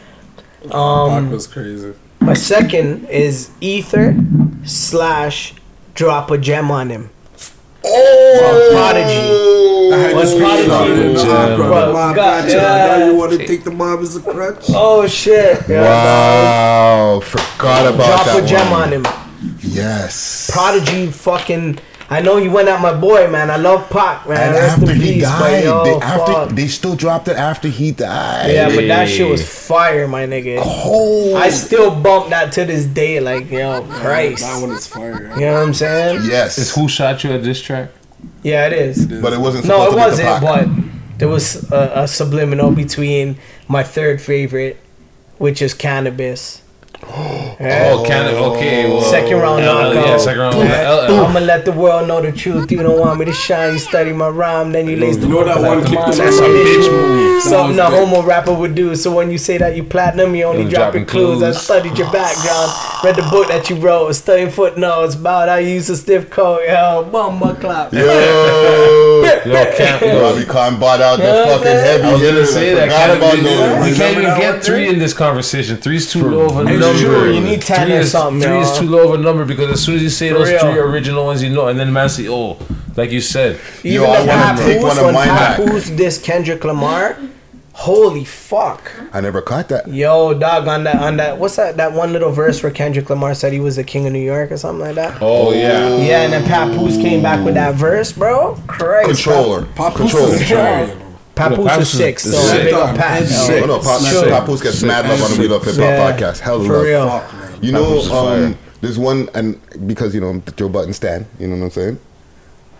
Pac 0.64 0.74
Um, 0.74 1.30
was 1.30 1.46
crazy. 1.46 1.92
my 2.20 2.34
second 2.34 3.08
is 3.08 3.50
Ether 3.60 4.16
slash 4.64 5.54
drop 5.94 6.30
a 6.30 6.38
gem 6.38 6.70
on 6.70 6.90
him. 6.90 7.10
Oh, 7.88 8.70
Prodigy. 8.72 10.14
What's 10.16 10.34
Prodigy? 10.34 11.14
Jam. 11.22 11.56
Bro, 11.56 11.92
God, 12.14 12.48
yeah. 12.48 12.56
Now 12.98 13.06
you 13.06 13.14
want 13.16 13.32
to 13.32 13.46
take 13.46 13.62
the 13.62 13.70
mob 13.70 14.00
as 14.00 14.16
a 14.16 14.20
crutch? 14.20 14.64
Oh 14.70 15.06
shit! 15.06 15.62
Yeah, 15.68 15.82
Wow. 15.82 17.20
Forgot 17.20 17.94
about 17.94 18.06
Drop 18.06 18.26
that 18.26 18.42
a 18.42 18.46
gem 18.46 18.70
one. 18.72 18.82
on 18.82 18.92
him. 18.92 19.06
Yes. 19.60 20.50
Prodigy 20.52 21.06
fucking. 21.12 21.78
I 22.08 22.20
know 22.20 22.36
you 22.36 22.52
went 22.52 22.68
at 22.68 22.80
my 22.80 22.94
boy, 22.94 23.28
man. 23.28 23.50
I 23.50 23.56
love 23.56 23.90
Pac, 23.90 24.28
man. 24.28 24.38
And 24.40 24.54
Rest 24.54 24.78
after 24.78 24.90
in 24.92 25.00
he 25.00 25.14
peace, 25.14 25.22
died, 25.24 25.64
yo, 25.64 25.82
they, 25.84 25.94
after, 25.94 26.32
fuck. 26.32 26.48
they 26.50 26.68
still 26.68 26.94
dropped 26.94 27.26
it 27.26 27.36
after 27.36 27.66
he 27.66 27.90
died. 27.90 28.50
Yeah, 28.52 28.68
but 28.68 28.86
that 28.86 29.08
shit 29.08 29.28
was 29.28 29.42
fire, 29.66 30.06
my 30.06 30.24
nigga. 30.24 30.62
cold. 30.62 31.36
I 31.36 31.50
still 31.50 32.00
bump 32.00 32.30
that 32.30 32.52
to 32.52 32.64
this 32.64 32.86
day, 32.86 33.18
like 33.18 33.50
yo, 33.50 33.82
Christ. 33.82 34.42
That 34.42 34.60
one 34.62 34.70
is 34.70 34.86
fire. 34.86 35.30
You 35.34 35.40
know 35.46 35.54
what 35.54 35.62
I'm 35.66 35.74
saying? 35.74 36.20
yes. 36.24 36.58
Is 36.58 36.72
Who 36.76 36.86
Shot 36.88 37.24
You 37.24 37.32
at 37.32 37.42
this 37.42 37.60
track? 37.60 37.90
Yeah, 38.44 38.66
it 38.68 38.72
is. 38.72 39.06
but 39.06 39.32
it 39.32 39.40
wasn't 39.40 39.66
No, 39.66 39.88
it 39.88 39.90
to 39.90 39.96
wasn't. 39.96 40.28
Pac. 40.28 40.42
But 40.42 41.18
there 41.18 41.28
was 41.28 41.70
a, 41.72 42.02
a 42.02 42.08
subliminal 42.08 42.70
between 42.70 43.36
my 43.66 43.82
third 43.82 44.20
favorite, 44.22 44.76
which 45.38 45.60
is 45.60 45.74
Canibus. 45.74 46.60
Oh, 47.02 48.04
Canada. 48.06 48.36
Okay, 48.38 48.86
oh. 48.86 48.94
well. 48.96 49.02
Second 49.10 49.36
round 49.38 49.62
L- 49.62 49.74
knockout. 49.92 50.06
Yeah, 50.06 50.16
second 50.18 50.40
round. 50.40 50.54
L- 50.56 51.00
L- 51.00 51.24
uh, 51.24 51.26
I'ma 51.28 51.40
let 51.40 51.64
the 51.64 51.72
world 51.72 52.08
know 52.08 52.20
the 52.20 52.32
truth. 52.32 52.70
You 52.72 52.82
don't 52.82 52.98
want 52.98 53.18
me 53.18 53.24
to 53.26 53.32
shine. 53.32 53.74
You 53.74 53.78
study 53.78 54.12
my 54.12 54.28
rhyme, 54.28 54.72
then 54.72 54.86
you 54.88 54.96
lace 54.96 55.16
the 55.16 55.26
You 55.26 55.34
know 55.34 55.44
that 55.44 55.60
one 55.60 55.82
Come 55.82 55.92
clip? 55.92 56.00
on, 56.00 56.16
That's 56.16 56.38
a 56.38 56.42
bitch 56.42 56.90
move. 56.90 57.42
Something 57.42 57.78
a 57.78 57.90
big. 57.90 57.98
homo 57.98 58.22
rapper 58.22 58.52
would 58.54 58.74
do. 58.74 58.94
So 58.96 59.14
when 59.14 59.30
you 59.30 59.38
say 59.38 59.58
that 59.58 59.76
you 59.76 59.84
platinum, 59.84 60.34
you 60.34 60.44
only 60.44 60.62
You're 60.62 60.70
dropping 60.70 61.04
dropping 61.04 61.06
clues. 61.06 61.42
I 61.42 61.52
studied 61.52 61.96
your 61.98 62.10
background, 62.10 62.72
read 63.04 63.16
the 63.16 63.28
book 63.30 63.48
that 63.48 63.68
you 63.70 63.76
wrote, 63.76 64.12
studying 64.14 64.50
footnotes 64.50 65.14
about 65.14 65.48
how 65.48 65.56
you 65.56 65.68
use 65.74 65.88
a 65.90 65.96
stiff 65.96 66.30
coat. 66.30 66.60
Yo, 66.66 67.08
bummer 67.12 67.54
clap. 67.56 67.92
Yo, 67.92 68.00
Yo, 69.46 69.64
can't, 69.76 70.02
yo, 70.02 70.20
Robbie 70.22 70.44
Khan 70.44 70.78
bought 70.80 71.00
out 71.00 71.16
the 71.18 71.24
fucking 71.46 71.66
heavy 71.66 72.04
I 72.04 72.12
was 72.12 72.22
gonna 72.22 72.46
say 72.46 72.72
I 72.72 72.74
that. 72.74 72.84
forgot 72.84 73.16
about 73.16 73.34
even, 73.38 73.44
those. 73.44 73.90
we 73.90 73.96
can't 73.96 74.18
even 74.18 74.38
get 74.40 74.64
three 74.64 74.88
in 74.88 74.98
this 74.98 75.12
conversation. 75.12 75.76
Three's 75.76 76.10
too 76.10 76.28
low 76.28 76.46
of 76.46 76.56
a 76.66 76.68
Hey, 76.68 76.76
number. 76.92 76.98
sure, 77.00 77.32
you 77.32 77.40
need 77.40 77.60
10 77.62 77.90
or 77.90 77.94
is, 77.96 78.10
something, 78.12 78.42
Three 78.48 78.58
is 78.58 78.78
too 78.78 78.86
low 78.86 79.12
of 79.12 79.20
a 79.20 79.22
number 79.22 79.44
because 79.44 79.70
as 79.70 79.82
soon 79.82 79.96
as 79.96 80.02
you 80.02 80.08
say 80.10 80.28
For 80.30 80.38
those 80.38 80.48
real. 80.50 80.60
three 80.60 80.78
original 80.78 81.24
ones, 81.26 81.42
you 81.42 81.50
know, 81.50 81.68
and 81.68 81.78
then 81.78 81.92
man 81.92 82.08
say, 82.08 82.26
oh, 82.28 82.58
like 82.96 83.10
you 83.10 83.20
said, 83.20 83.60
Even 83.84 84.02
Yo, 84.02 84.10
I 84.10 84.24
wanna 84.26 84.58
take 84.58 84.80
Papoose, 84.80 84.82
one 84.82 84.98
of 84.98 85.04
when 85.04 85.14
mine 85.14 85.28
back. 85.28 85.56
Papoose 85.58 85.90
this 85.90 86.18
Kendrick 86.18 86.64
Lamar, 86.64 87.16
holy 87.72 88.24
fuck. 88.24 88.90
I 89.12 89.20
never 89.20 89.42
caught 89.42 89.68
that. 89.68 89.86
Yo, 89.88 90.32
dog, 90.32 90.66
on 90.66 90.84
that, 90.84 90.96
on 90.96 91.18
that, 91.18 91.38
what's 91.38 91.56
that, 91.56 91.76
that 91.76 91.92
one 91.92 92.12
little 92.12 92.32
verse 92.32 92.62
where 92.62 92.72
Kendrick 92.72 93.10
Lamar 93.10 93.34
said 93.34 93.52
he 93.52 93.60
was 93.60 93.76
the 93.76 93.84
king 93.84 94.06
of 94.06 94.12
New 94.14 94.18
York 94.18 94.50
or 94.50 94.56
something 94.56 94.80
like 94.86 94.94
that? 94.94 95.18
oh 95.20 95.52
yeah, 95.52 95.96
Yeah, 95.98 96.22
and 96.22 96.32
then 96.32 96.44
Papoose 96.44 96.96
came 96.96 97.22
back 97.22 97.44
with 97.44 97.54
that 97.54 97.74
verse, 97.74 98.12
bro. 98.12 98.54
Christ. 98.66 99.08
Controller. 99.24 99.66
Papoose 99.74 100.12
Control. 100.38 100.88
Is 101.36 101.42
fire, 101.42 101.50
you 101.50 101.56
know. 101.56 101.56
Papoose, 101.56 101.68
Papoose 101.72 101.82
is 101.82 101.92
is- 101.92 101.98
sick, 101.98 102.16
is 102.16 102.22
so 102.22 102.38
sick. 102.42 102.64
big 102.64 102.74
up 102.74 102.96
Pat. 102.96 103.10
Heavy 103.22 103.34
yo. 103.34 103.40
sick. 103.40 103.62
Oh, 103.62 103.66
no, 103.66 103.78
Pop, 103.80 104.00
Sure. 104.02 104.28
Papoose 104.28 104.62
gets 104.62 104.82
mad 104.82 105.08
love 105.08 105.22
on 105.22 105.30
the 105.32 105.38
We 105.40 105.48
Love 105.48 105.64
Hip 105.64 105.74
Hop 105.74 105.82
Yeah. 105.82 106.12
podcast. 106.12 106.38
Hell 106.40 106.64
For 106.64 106.72
love. 106.74 106.82
real. 106.82 107.08
Fuck, 107.08 107.32
man. 107.34 107.52
You 107.62 107.72
know, 107.72 107.84
Papoose 107.84 108.04
is 108.04 108.10
fire. 108.10 108.44
um, 108.46 108.58
there's 108.80 108.98
one, 108.98 109.28
and 109.34 109.60
because 109.86 110.14
you 110.14 110.20
know 110.20 110.28
I'm 110.28 110.40
the 110.44 110.52
Joe 110.52 110.68
Budden 110.68 110.92
stan, 110.92 111.26
you 111.38 111.46
know 111.48 111.56
what 111.56 111.64
I'm 111.64 111.70
saying? 111.70 111.98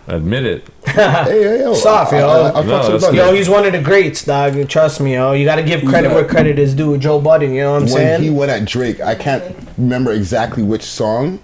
admit 0.09 0.45
it. 0.45 0.63
hey, 0.85 0.93
hey, 1.25 1.59
yo, 1.59 1.73
Soft, 1.73 2.13
yo. 2.13 2.19
I, 2.19 2.21
I, 2.21 2.29
I 2.29 2.31
No, 2.31 2.39
fucks 2.61 2.63
with 2.63 2.67
that's 2.69 2.87
the 2.87 2.99
button. 2.99 3.15
Yo, 3.15 3.33
he's 3.33 3.49
one 3.49 3.65
of 3.65 3.73
the 3.73 3.81
greats, 3.81 4.23
dog. 4.23 4.69
Trust 4.69 5.01
me, 5.01 5.15
yo. 5.15 5.33
You 5.33 5.43
gotta 5.43 5.63
give 5.63 5.83
credit 5.83 6.13
where 6.13 6.23
credit 6.23 6.57
is 6.57 6.73
due. 6.73 6.91
With 6.91 7.01
Joe 7.01 7.19
Budden, 7.19 7.51
you 7.53 7.63
know 7.63 7.71
what 7.73 7.77
I'm 7.79 7.83
when 7.83 7.91
saying? 7.91 8.21
he 8.23 8.29
went 8.29 8.49
at 8.49 8.63
Drake, 8.63 9.01
I 9.01 9.15
can't 9.15 9.43
remember 9.77 10.13
exactly 10.13 10.63
which 10.63 10.83
song. 10.83 11.39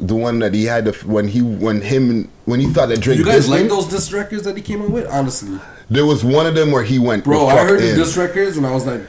The 0.00 0.14
one 0.14 0.38
that 0.40 0.54
he 0.54 0.64
had 0.64 0.86
to, 0.86 0.92
when 1.06 1.28
he 1.28 1.42
when 1.42 1.80
him 1.82 2.28
when 2.46 2.60
he 2.60 2.66
thought 2.66 2.88
that 2.88 3.00
Drake 3.00 3.18
You 3.18 3.24
guys 3.24 3.46
dissed 3.46 3.50
like 3.50 3.60
him, 3.62 3.68
those 3.68 3.86
diss 3.88 4.12
records 4.12 4.42
that 4.44 4.56
he 4.56 4.62
came 4.62 4.82
out 4.82 4.90
with? 4.90 5.06
Honestly, 5.08 5.58
there 5.88 6.06
was 6.06 6.24
one 6.24 6.46
of 6.46 6.54
them 6.54 6.72
where 6.72 6.82
he 6.82 6.98
went 6.98 7.24
bro, 7.24 7.46
I 7.46 7.56
fuck 7.56 7.68
heard 7.68 7.80
the 7.80 7.90
in. 7.90 7.96
diss 7.98 8.16
records 8.16 8.56
and 8.56 8.66
I 8.66 8.72
was 8.72 8.86
like, 8.86 9.02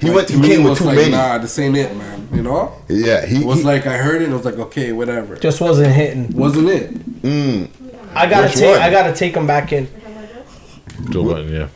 He 0.00 0.08
like, 0.08 0.16
went 0.16 0.28
to 0.28 0.34
he 0.34 0.40
me, 0.40 0.48
came 0.48 0.62
with 0.64 0.70
was 0.70 0.78
too 0.80 0.84
like, 0.86 0.96
many. 0.96 1.10
Nah, 1.12 1.38
this 1.38 1.58
ain't 1.58 1.76
it, 1.76 1.96
man. 1.96 2.28
You 2.32 2.42
know? 2.42 2.72
Yeah, 2.88 3.24
he 3.26 3.36
It 3.42 3.46
was 3.46 3.58
he- 3.58 3.64
like 3.64 3.86
I 3.86 3.96
heard 3.98 4.20
it 4.22 4.24
and 4.24 4.32
I 4.34 4.36
was 4.36 4.44
like, 4.44 4.58
okay, 4.58 4.92
whatever. 4.92 5.36
Just 5.36 5.60
wasn't 5.60 5.92
hitting. 5.94 6.30
Wasn't 6.36 6.68
it? 6.68 6.94
mm, 7.22 7.68
I 8.14 8.28
gotta 8.28 8.46
Which 8.48 8.56
take. 8.56 8.70
one? 8.72 8.80
I 8.82 8.90
gotta 8.90 9.14
take 9.14 9.34
him 9.36 9.46
back 9.46 9.72
in. 9.72 9.88
Joe 11.10 11.24
Budden, 11.24 11.52
yeah. 11.52 11.68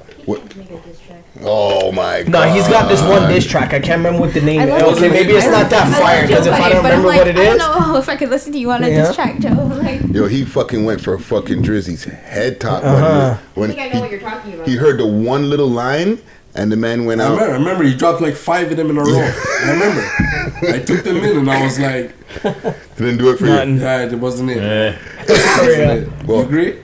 Oh 1.44 1.92
my 1.92 2.22
god. 2.22 2.30
No, 2.32 2.42
he's 2.54 2.66
got 2.68 2.88
this 2.88 3.00
one 3.02 3.28
diss 3.28 3.46
track. 3.46 3.72
I 3.74 3.80
can't 3.80 3.98
remember 3.98 4.20
what 4.20 4.34
the 4.34 4.40
name 4.40 4.60
is. 4.62 4.68
Okay, 4.82 5.00
Joe 5.08 5.10
maybe 5.10 5.32
it's 5.32 5.46
not 5.46 5.70
that 5.70 5.86
I 5.94 6.00
fire 6.00 6.26
because 6.26 6.46
if 6.46 6.54
I 6.54 6.68
don't 6.68 6.82
but 6.82 6.92
I'm 6.92 6.98
remember 7.02 7.08
like, 7.08 7.18
what 7.18 7.28
it 7.28 7.36
I 7.38 7.44
don't 7.44 7.58
know 7.58 7.96
if 7.98 8.08
I 8.08 8.16
could 8.16 8.30
listen 8.30 8.52
to 8.52 8.58
you 8.58 8.70
on 8.70 8.82
a 8.84 8.88
Yeah. 8.88 9.06
diss 9.06 9.14
track, 9.16 9.38
Joe. 9.38 9.50
Like, 9.82 10.00
Yo, 10.14 10.26
he 10.28 10.44
fucking 10.44 10.84
went 10.84 11.00
for 11.00 11.14
a 11.14 11.18
fucking 11.20 11.62
Drizzy's 11.62 12.04
head 12.04 12.60
top 12.60 12.84
Uh-huh. 12.84 13.36
when, 13.54 13.70
I 13.70 13.74
think 13.74 13.84
I 13.84 13.88
know 13.88 13.94
he, 13.96 14.00
what 14.00 14.10
you're 14.12 14.20
talking 14.20 14.54
about. 14.54 14.68
he 14.68 14.76
heard 14.76 14.98
the 15.00 15.06
one 15.06 15.50
little 15.50 15.68
line 15.68 16.20
and 16.54 16.70
the 16.70 16.76
man 16.76 17.04
went 17.06 17.20
I 17.20 17.24
out. 17.24 17.30
remember, 17.32 17.52
I 17.54 17.56
remember 17.58 17.84
he 17.84 17.94
dropped 17.96 18.20
like 18.20 18.34
five 18.36 18.70
of 18.70 18.76
them 18.76 18.90
in 18.90 18.98
a 18.98 19.00
row. 19.02 19.18
I 19.18 19.70
remember. 19.72 20.72
I 20.74 20.78
took 20.78 21.02
them 21.02 21.16
in 21.16 21.38
and 21.38 21.50
I 21.50 21.64
was 21.64 21.80
like, 21.80 22.14
Didn't 22.96 23.16
do 23.18 23.30
it 23.30 23.38
for 23.38 23.44
Nothing. 23.46 23.76
you. 23.76 23.80
yeah, 23.82 24.02
it 24.02 24.14
wasn't 24.14 24.50
it. 24.50 24.58
Eh. 24.58 24.96
Wasn't 25.28 25.66
real. 25.66 25.90
it. 25.90 26.08
Well- 26.26 26.38
you 26.40 26.44
agree? 26.44 26.78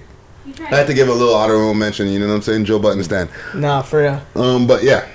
I 0.60 0.64
had 0.76 0.86
to 0.88 0.94
give 0.94 1.08
a 1.08 1.12
little 1.12 1.34
honorable 1.34 1.74
mention. 1.74 2.08
You 2.08 2.18
know 2.18 2.28
what 2.28 2.34
I'm 2.34 2.42
saying? 2.42 2.64
Joe 2.64 2.78
Budden 2.78 3.02
stand. 3.04 3.30
Nah, 3.54 3.82
for 3.82 4.00
real. 4.02 4.22
Um, 4.34 4.66
but 4.66 4.82
yeah, 4.82 5.06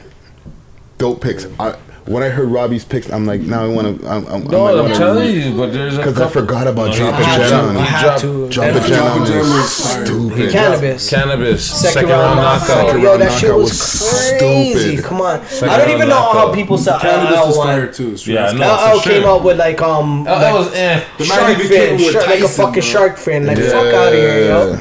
dope 0.98 1.22
picks. 1.22 1.46
I, 1.60 1.78
when 2.06 2.22
I 2.22 2.28
heard 2.28 2.50
Robbie's 2.50 2.84
picks, 2.84 3.10
I'm 3.10 3.26
like, 3.26 3.40
now 3.40 3.64
I 3.64 3.68
want 3.70 4.02
to. 4.02 4.08
I'm, 4.10 4.26
I'm, 4.28 4.44
No, 4.44 4.66
I 4.66 4.84
I'm 4.90 4.94
telling 4.94 5.34
you, 5.34 5.56
but 5.56 5.72
there's 5.72 5.94
a 5.96 6.00
because 6.00 6.20
I 6.20 6.28
forgot 6.28 6.68
about 6.68 6.88
No, 6.90 6.96
Drop 6.98 7.16
he 7.16 7.22
a 7.22 7.26
had 7.26 7.48
Gem 7.50 7.66
on. 7.66 7.76
He 7.76 7.82
I 7.82 7.86
had 7.86 8.02
dropped- 8.04 8.22
to. 8.24 8.50
Drop 8.50 8.68
a 8.68 8.74
That- 8.74 8.88
Gem 8.90 9.04
on 9.04 9.20
was 9.22 9.72
stupid. 9.72 10.50
Canibus. 10.52 11.14
Canibus. 11.14 11.60
Second, 11.60 12.10
round 12.10 12.36
knockout. 12.42 13.00
Yo, 13.00 13.18
that 13.18 13.32
shit 13.32 13.44
knockout 13.50 13.58
was, 13.62 13.70
was 13.72 14.38
crazy. 14.38 14.80
stupid. 14.98 15.06
Come 15.06 15.22
on. 15.22 15.46
Second 15.46 15.70
I 15.70 15.78
don't 15.78 15.88
even 15.92 16.00
round 16.00 16.10
know 16.10 16.34
how 16.34 16.54
people 16.54 16.78
said 16.78 17.00
Canibus 17.00 17.48
was 17.48 17.56
fire 17.56 17.86
one. 17.86 17.94
too. 17.94 18.16
Yeah, 18.30 18.52
no, 18.52 18.74
LL 18.74 18.98
for 19.00 19.04
came 19.10 19.22
sure. 19.22 19.30
out 19.32 19.44
with 19.46 19.58
like 19.60 19.82
um 19.82 20.22
Oh, 20.28 20.40
that 20.40 20.54
was 20.54 20.74
eh. 20.76 21.00
Shark 21.24 21.58
fin, 21.58 22.02
like 22.28 22.40
a 22.42 22.48
fucking 22.50 22.84
shark 22.84 23.16
fin. 23.18 23.46
Like 23.46 23.60
fuck 23.60 23.94
out 23.94 24.08
of 24.10 24.14
here, 24.14 24.40
yo. 24.46 24.78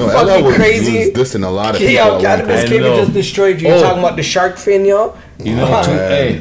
No, 0.00 0.08
Fucking 0.12 0.42
LL 0.42 0.46
was, 0.46 0.56
crazy. 0.56 0.98
was 0.98 1.10
dissing 1.10 1.44
a 1.44 1.48
lot 1.50 1.74
of 1.74 1.78
people. 1.80 1.94
Yo, 1.94 2.00
at 2.06 2.12
one 2.12 2.22
Canibus 2.24 2.64
I 2.64 2.68
came 2.68 2.84
and 2.84 2.94
just 2.96 3.12
destroyed 3.12 3.60
you. 3.60 3.68
You 3.68 3.74
Oh. 3.74 3.82
talking 3.82 3.98
about 4.00 4.16
the 4.16 4.22
shark 4.22 4.56
fin, 4.56 4.84
yo? 4.84 5.14
You 5.38 5.56
know, 5.56 5.66
Fuck. 5.66 5.86
hey, 5.86 6.40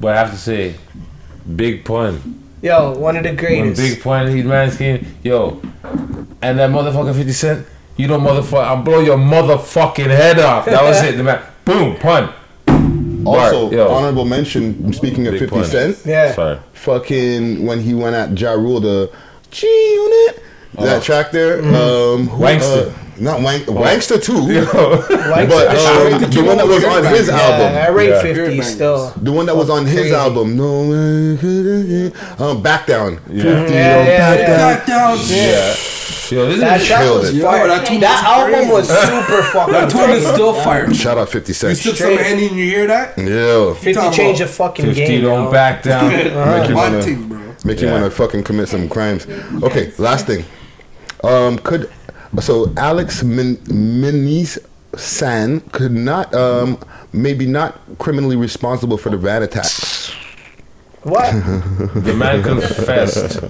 but 0.00 0.14
I 0.14 0.18
have 0.18 0.30
to 0.30 0.36
say, 0.38 0.74
Big 1.56 1.84
Pun. 1.84 2.40
Yo, 2.62 2.92
one 2.98 3.16
of 3.16 3.22
the 3.22 3.28
When 3.30 3.36
greatest. 3.36 3.80
Big 3.80 4.02
Pun, 4.02 4.28
he 4.34 4.42
man 4.42 4.70
came, 4.76 5.06
yo, 5.22 5.60
and 6.42 6.58
that 6.58 6.70
motherfucker 6.70 7.14
50 7.14 7.32
Cent, 7.32 7.66
you 7.96 8.06
don't 8.08 8.22
motherfucker, 8.22 8.66
I'm 8.70 8.82
blow 8.82 9.00
your 9.00 9.18
motherfucking 9.18 10.06
head 10.06 10.38
off. 10.40 10.64
That 10.66 10.82
was 10.82 11.02
it, 11.02 11.16
the 11.16 11.22
man. 11.22 11.40
Boom, 11.64 11.96
pun. 11.96 12.32
Also, 13.26 13.70
Bart, 13.70 13.90
honorable 13.90 14.24
mention. 14.26 14.92
Speaking 14.92 15.26
of 15.26 15.32
Big 15.32 15.40
50 15.48 15.54
pun. 15.56 15.64
Cent, 15.64 15.98
Yeah. 16.04 16.32
Sorry. 16.32 16.58
fucking 16.74 17.64
when 17.64 17.80
he 17.80 17.94
went 17.94 18.14
at 18.14 18.38
Ja 18.38 18.52
Rule, 18.52 18.80
the 18.80 19.10
G 19.50 19.66
Unit, 19.66 20.42
that 20.78 21.02
track 21.02 21.30
there. 21.30 21.58
Mm-hmm. 21.62 21.74
Um, 21.74 22.26
who, 22.28 22.42
Wankster. 22.44 22.90
uh, 22.90 23.00
not 23.20 23.40
Wank, 23.42 23.62
Wankster 23.66 24.20
too. 24.22 24.34
But 24.44 25.08
the 25.08 25.70
um, 25.70 26.20
shark- 26.20 26.32
the 26.32 26.42
one 26.42 26.56
that 26.56 26.66
was 26.66 26.84
on 26.84 27.04
his 27.04 27.28
yeah, 27.28 27.34
album. 27.34 27.76
I 27.82 27.88
rate 27.88 28.08
Yeah. 28.08 28.22
50 28.22 28.62
still. 28.62 29.10
The 29.16 29.30
one 29.32 29.46
that 29.46 29.56
was 29.56 29.70
on 29.70 29.86
his 29.86 30.00
Crazy. 30.00 30.14
album, 30.14 30.56
no, 30.56 30.90
um, 32.44 32.62
back 32.62 32.86
down. 32.86 33.16
Fifty, 33.18 33.38
Yeah, 33.38 33.50
um, 33.52 33.66
yeah, 33.72 34.18
back 34.18 34.38
yeah. 34.38 34.46
down. 34.46 34.76
Back 34.78 34.86
down. 34.86 35.18
Yeah. 35.28 35.74
Yo, 36.30 36.46
this 36.48 36.60
That 36.60 36.80
is 36.80 36.86
track 36.86 37.02
killed 37.02 37.20
was 37.20 37.34
it. 37.36 37.42
fire. 37.42 37.66
Yo, 37.66 37.68
that 37.68 37.86
tune 37.86 38.00
That 38.00 38.24
was 38.24 38.54
album 38.54 38.70
was 38.70 38.88
super 38.88 39.42
fucking 39.52 39.72
That 39.74 39.90
tune 39.90 40.10
is 40.10 40.26
still 40.26 40.54
fire. 40.54 40.92
Shout 40.94 41.18
out 41.18 41.28
Fifty 41.28 41.52
Cent. 41.52 41.76
You 41.84 41.90
took 41.92 41.98
some 41.98 42.12
Straight. 42.14 42.26
Henny 42.26 42.46
and 42.48 42.56
you 42.56 42.64
hear 42.64 42.86
that? 42.86 43.18
Yeah, 43.18 43.74
50 43.74 43.92
talking 43.92 44.12
changed 44.12 44.40
the 44.42 44.46
fucking 44.46 44.86
50 44.86 45.04
game. 45.06 45.22
don't 45.22 45.52
back 45.52 45.82
down. 45.82 46.08
make 46.10 46.68
you 46.68 46.74
wanna, 46.74 47.54
make 47.64 47.80
you 47.80 47.88
wanna 47.90 48.10
fucking 48.10 48.42
commit 48.42 48.68
some 48.68 48.88
crimes. 48.88 49.26
Okay, 49.62 49.92
last 49.98 50.26
thing. 50.26 50.44
Um, 51.22 51.58
could 51.58 51.90
so 52.40 52.72
Alex 52.76 53.22
Min, 53.22 53.56
Minis 53.58 54.58
San 54.96 55.60
could 55.70 55.92
not 55.92 56.34
um 56.34 56.78
maybe 57.12 57.46
not 57.46 57.78
criminally 57.98 58.36
responsible 58.36 58.96
for 58.98 59.10
the 59.10 59.16
van 59.16 59.42
attack. 59.42 59.66
What? 61.02 61.30
The 62.02 62.14
man 62.16 62.42
confessed. 62.42 63.40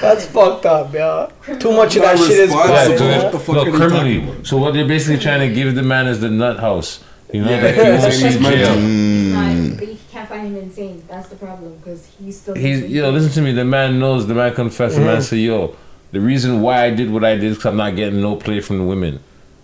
That's 0.00 0.26
fucked 0.26 0.64
up, 0.64 0.94
yo. 0.94 1.30
Too 1.58 1.72
much 1.72 1.96
of 1.96 2.02
that 2.02 2.16
shit 2.18 2.30
is 2.30 2.50
responsible. 2.50 2.70
Yeah, 2.74 2.86
possible. 2.86 2.98
so 2.98 3.22
What 3.24 3.32
the 3.32 3.38
fuck 3.40 3.54
no, 3.56 3.62
are 3.62 3.66
you 3.66 3.72
criminally. 3.76 4.14
talking 4.20 4.28
about? 4.34 4.46
So 4.46 4.56
what 4.58 4.74
they're 4.74 4.86
basically 4.86 5.18
trying 5.18 5.48
to 5.48 5.52
give 5.54 5.74
the 5.74 5.82
man 5.82 6.06
is 6.06 6.20
the 6.20 6.30
nut 6.30 6.60
house. 6.60 7.02
You 7.32 7.42
know, 7.44 7.50
Yeah, 7.50 7.60
that 7.60 7.74
he 7.74 7.80
he's- 7.82 8.00
won't 8.02 8.12
he's 8.14 8.34
see 8.34 8.40
mental. 8.40 8.74
jail. 8.74 8.76
Not, 8.76 9.78
but 9.78 9.88
you 9.88 9.98
can't 10.12 10.28
find 10.28 10.46
him 10.46 10.56
insane. 10.56 11.02
That's 11.08 11.28
the 11.28 11.36
problem 11.36 11.76
because 11.78 12.06
he's 12.18 12.40
still. 12.40 12.54
He's, 12.54 12.84
yo, 12.84 13.10
listen 13.10 13.30
to 13.32 13.40
me. 13.42 13.52
The 13.52 13.64
man 13.64 13.98
knows. 13.98 14.26
The 14.28 14.34
man 14.34 14.54
confessed. 14.54 14.94
The 14.96 15.00
man 15.02 15.20
said, 15.22 15.40
yo, 15.40 15.74
the 16.12 16.20
reason 16.20 16.60
why 16.60 16.84
I 16.84 16.90
did 16.90 17.10
what 17.10 17.24
I 17.24 17.34
did 17.34 17.44
is 17.44 17.56
because 17.56 17.70
I'm 17.70 17.76
not 17.76 17.96
getting 17.96 18.20
no 18.20 18.36
play 18.36 18.60
from 18.60 18.78
the 18.78 18.84
women. 18.84 19.20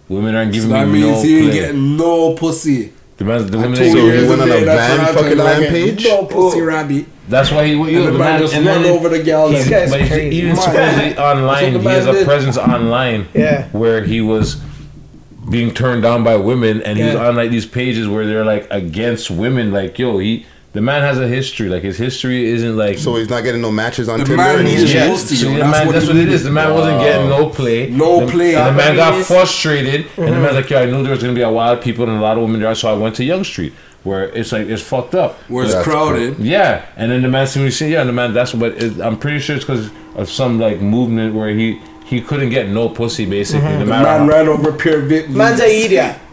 Women 0.09 0.35
aren't 0.35 0.55
So 0.55 0.61
giving 0.61 0.71
that 0.71 0.87
me 0.87 1.03
means 1.03 1.17
no 1.17 1.23
he 1.23 1.37
ain't 1.39 1.47
play. 1.51 1.55
getting 1.61 1.97
no 1.97 2.35
pussy. 2.35 2.93
The 3.17 3.25
man, 3.25 3.47
the 3.47 3.59
women 3.59 3.77
Two 3.79 3.85
ain't 3.85 3.93
So 3.97 4.11
he 4.11 4.29
went 4.29 4.43
on 4.43 4.51
a 4.51 4.65
van 4.65 5.15
fucking 5.15 5.39
rampage? 5.39 6.05
No 6.05 6.25
pussy 6.27 6.61
oh. 6.61 6.65
rabbit. 6.65 7.07
That's 7.29 7.51
why 7.51 7.65
he. 7.67 7.73
Yo, 7.73 7.83
And 7.85 7.89
the, 7.89 8.01
the 8.03 8.11
man, 8.13 8.19
man 8.19 8.41
just 8.41 8.55
and 8.55 8.67
run 8.67 8.85
over 8.85 9.09
the 9.09 9.23
gal. 9.23 9.49
This 9.49 9.63
and- 9.63 9.71
guy's 9.71 9.91
but 9.91 10.01
he- 10.03 10.09
crazy. 10.09 10.37
even 10.37 10.55
supposedly 10.57 11.19
online, 11.19 11.73
That's 11.73 11.85
he 11.85 11.91
has 11.91 12.05
man 12.07 12.15
a 12.15 12.19
did. 12.19 12.27
presence 12.27 12.57
online 12.59 13.27
Yeah. 13.35 13.69
where 13.71 14.05
he 14.05 14.21
was 14.21 14.57
being 15.51 15.73
turned 15.75 16.03
down 16.03 16.23
by 16.25 16.37
women, 16.37 16.83
and 16.83 16.99
he 16.99 17.05
was 17.05 17.15
on 17.17 17.35
like 17.37 17.51
these 17.51 17.67
pages 17.67 18.07
where 18.09 18.27
they're 18.27 18.45
like 18.45 18.67
against 18.71 19.31
women. 19.31 19.73
Like, 19.73 19.99
yo, 19.99 20.19
he 20.19 20.45
the 20.77 20.81
man 20.83 21.03
has 21.03 21.19
a 21.19 21.27
history. 21.27 21.69
Like 21.69 21.83
his 21.83 21.97
history 21.97 22.45
isn't 22.55 22.77
like. 22.77 22.99
So 22.99 23.17
he's 23.17 23.29
not 23.29 23.43
getting 23.43 23.63
no 23.63 23.73
matches 23.73 24.09
on 24.09 24.19
The 24.21 24.25
Tinder. 24.27 24.37
man 24.43 24.59
and 24.61 24.69
he's 24.69 24.81
needs 24.83 24.95
Yeah, 24.95 25.09
pussy, 25.09 25.35
so 25.37 25.47
yo. 25.49 25.53
the 25.55 25.59
That's 25.61 25.71
man, 25.73 25.87
what 25.87 25.93
that's 25.95 26.07
what 26.07 26.17
it 26.17 26.29
is. 26.29 26.45
The 26.45 26.51
man 26.51 26.73
wasn't 26.75 27.01
getting 27.01 27.29
no 27.29 27.49
play. 27.49 27.91
No 27.91 28.21
the, 28.25 28.31
play. 28.33 28.55
And 28.55 28.67
the 28.69 28.73
man 28.73 28.95
got 28.97 29.15
Yes. 29.15 29.27
frustrated, 29.27 30.07
and 30.17 30.29
the 30.35 30.41
man's 30.43 30.55
like, 30.55 30.71
"Yo, 30.71 30.79
I 30.83 30.87
knew 30.87 31.03
there 31.03 31.13
was 31.13 31.23
gonna 31.23 31.35
be 31.35 31.41
a 31.41 31.51
lot 31.51 31.77
of 31.77 31.83
people 31.83 32.05
and 32.09 32.19
a 32.19 32.21
lot 32.21 32.37
of 32.37 32.43
women 32.45 32.61
there, 32.61 32.75
so 32.75 32.89
I 32.89 32.95
went 32.95 33.15
to 33.17 33.25
Yonge 33.25 33.47
Street, 33.47 33.73
where 34.05 34.25
it's 34.25 34.53
like 34.53 34.69
it's 34.69 34.83
fucked 34.83 35.15
up, 35.15 35.33
Where 35.49 35.65
it's 35.65 35.73
That's 35.75 35.85
crowded. 35.89 36.39
Yeah, 36.39 36.85
and 36.97 37.11
then 37.11 37.23
the 37.23 37.29
man 37.29 37.47
seemed 37.47 37.67
to 37.67 37.73
say, 37.73 37.91
"Yeah," 37.91 38.01
and 38.03 38.09
the 38.09 38.13
man, 38.21 38.33
that's 38.35 38.53
what 38.55 38.73
it, 38.83 39.01
I'm 39.01 39.17
pretty 39.19 39.41
sure 39.41 39.57
it's 39.57 39.65
because 39.65 39.91
of 40.15 40.29
some 40.31 40.61
like 40.61 40.81
movement 40.81 41.35
where 41.35 41.51
he 41.51 41.81
he 42.05 42.21
couldn't 42.21 42.51
get 42.51 42.69
no 42.69 42.89
pussy 42.89 43.25
basically. 43.27 43.67
Mm-hmm. 43.67 43.79
No 43.81 43.85
The 43.85 43.91
matter 43.91 44.05
man 44.05 44.21
how- 44.21 44.29
ran 44.29 44.49
over 44.49 44.73
Pierre 44.73 45.01
Vic. 45.01 45.29
Man's 45.31 45.61
a 45.61 45.67
idiot. 45.67 45.91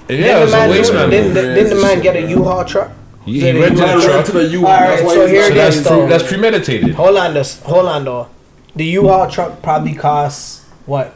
Yeah, 0.10 0.18
Didn't 0.18 0.26
it 0.38 0.42
was 0.42 0.52
the 0.52 0.58
a 0.58 0.60
man, 0.60 0.70
waste 0.70 0.94
man 0.94 1.10
didn't, 1.10 1.34
didn't 1.34 1.70
the 1.78 1.82
man 1.82 2.02
get 2.02 2.16
a 2.18 2.22
U-Haul 2.30 2.66
truck? 2.66 2.92
He, 3.26 3.40
he 3.40 3.52
rented 3.52 3.80
a 3.80 4.02
truck. 4.02 4.08
Rented 4.08 4.36
a 4.36 4.48
U-Haul. 4.48 4.68
All 4.68 4.80
right, 4.82 5.00
that's 5.00 5.14
so 5.14 5.28
here 5.28 5.48
so 5.48 5.54
that's, 5.54 6.24
that's 6.24 6.28
premeditated. 6.28 6.96
Hold 6.96 7.18
on, 7.18 7.34
this. 7.34 7.62
Hold 7.64 7.86
on, 7.86 8.06
though. 8.06 8.30
The 8.76 8.86
U-Haul 8.86 9.30
truck 9.30 9.62
probably 9.62 9.94
costs 9.94 10.64
what? 10.86 11.16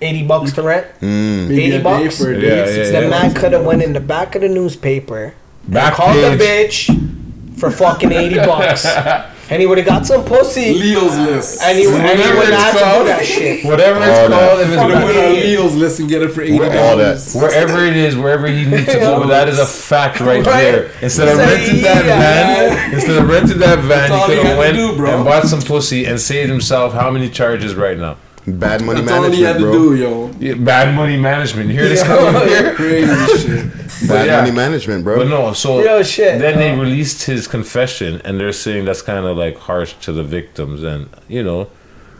80 0.00 0.26
bucks 0.26 0.52
to 0.52 0.62
rent. 0.62 0.86
Mm. 1.00 1.50
80 1.50 1.82
bucks. 1.82 2.20
Yeah, 2.20 2.28
yeah, 2.28 2.66
yeah, 2.66 3.00
the 3.00 3.08
man 3.08 3.34
could 3.34 3.52
have 3.52 3.64
went 3.64 3.82
in 3.82 3.92
the 3.92 4.00
back 4.00 4.34
of 4.34 4.42
the 4.42 4.48
newspaper. 4.48 5.34
Back 5.68 5.94
called 5.94 6.16
the 6.16 6.42
bitch 6.42 7.58
for 7.58 7.70
fucking 7.70 8.10
80 8.10 8.34
bucks. 8.36 8.84
Anybody 9.52 9.82
got 9.82 10.06
some 10.06 10.24
pussy? 10.24 10.72
Leo's 10.72 11.18
list. 11.18 11.62
And 11.62 11.78
he, 11.78 11.84
and 11.84 11.94
he 11.94 12.28
went 12.38 12.46
to 12.46 12.72
do 12.72 13.04
that 13.04 13.22
shit. 13.22 13.64
Whatever 13.64 14.00
it's 14.02 14.28
called, 14.32 14.60
if 14.60 14.68
it's 14.68 14.76
gonna 14.76 15.30
Leo's 15.30 15.74
list 15.74 16.00
and 16.00 16.08
get 16.08 16.22
it 16.22 16.28
for 16.28 16.40
eighty 16.40 16.58
dollars. 16.58 17.34
Wherever 17.34 17.84
it 17.84 17.96
is, 17.96 18.16
wherever 18.16 18.46
he 18.46 18.64
needs 18.64 18.86
to 18.86 18.98
go, 18.98 19.26
that 19.26 19.48
is 19.48 19.58
a 19.58 19.66
fact 19.66 20.20
right, 20.20 20.44
right. 20.44 20.44
there. 20.44 20.90
Instead 21.02 21.28
of 21.28 21.36
renting 21.38 21.82
that 21.82 22.04
van, 22.04 22.94
instead 22.94 23.22
of 23.22 23.28
renting 23.28 23.58
that 23.58 23.80
van, 23.80 24.10
he 24.10 24.26
could 24.34 24.46
have 24.46 24.58
went 24.58 24.76
and 24.78 25.24
bought 25.24 25.44
some 25.44 25.60
pussy 25.60 26.06
and 26.06 26.18
saved 26.18 26.48
himself 26.50 26.94
how 26.94 27.10
many 27.10 27.28
charges 27.28 27.74
right 27.74 27.98
now. 27.98 28.16
Bad 28.46 28.84
money 28.84 29.02
That's 29.02 29.12
management, 29.12 29.24
all 29.24 29.30
he 29.30 29.42
had 29.42 29.52
to 29.58 29.60
bro. 29.60 29.72
do, 29.72 29.94
yo. 29.94 30.30
Yeah, 30.40 30.54
bad 30.54 30.96
money 30.96 31.16
management. 31.16 31.70
Here 31.70 31.88
this 31.88 32.02
comes. 32.06 32.76
Crazy 32.76 33.38
shit. 33.38 33.81
Bad 34.08 34.26
yeah. 34.26 34.40
money 34.40 34.50
management, 34.50 35.04
bro. 35.04 35.16
But 35.16 35.28
no, 35.28 35.52
so 35.52 35.82
Yo, 35.82 36.02
shit. 36.02 36.38
then 36.40 36.58
they 36.58 36.72
oh. 36.72 36.80
released 36.80 37.24
his 37.24 37.46
confession, 37.46 38.20
and 38.24 38.38
they're 38.38 38.52
saying 38.52 38.84
that's 38.84 39.02
kind 39.02 39.26
of 39.26 39.36
like 39.36 39.56
harsh 39.56 39.94
to 40.02 40.12
the 40.12 40.22
victims, 40.22 40.82
and 40.82 41.08
you 41.28 41.42
know, 41.42 41.68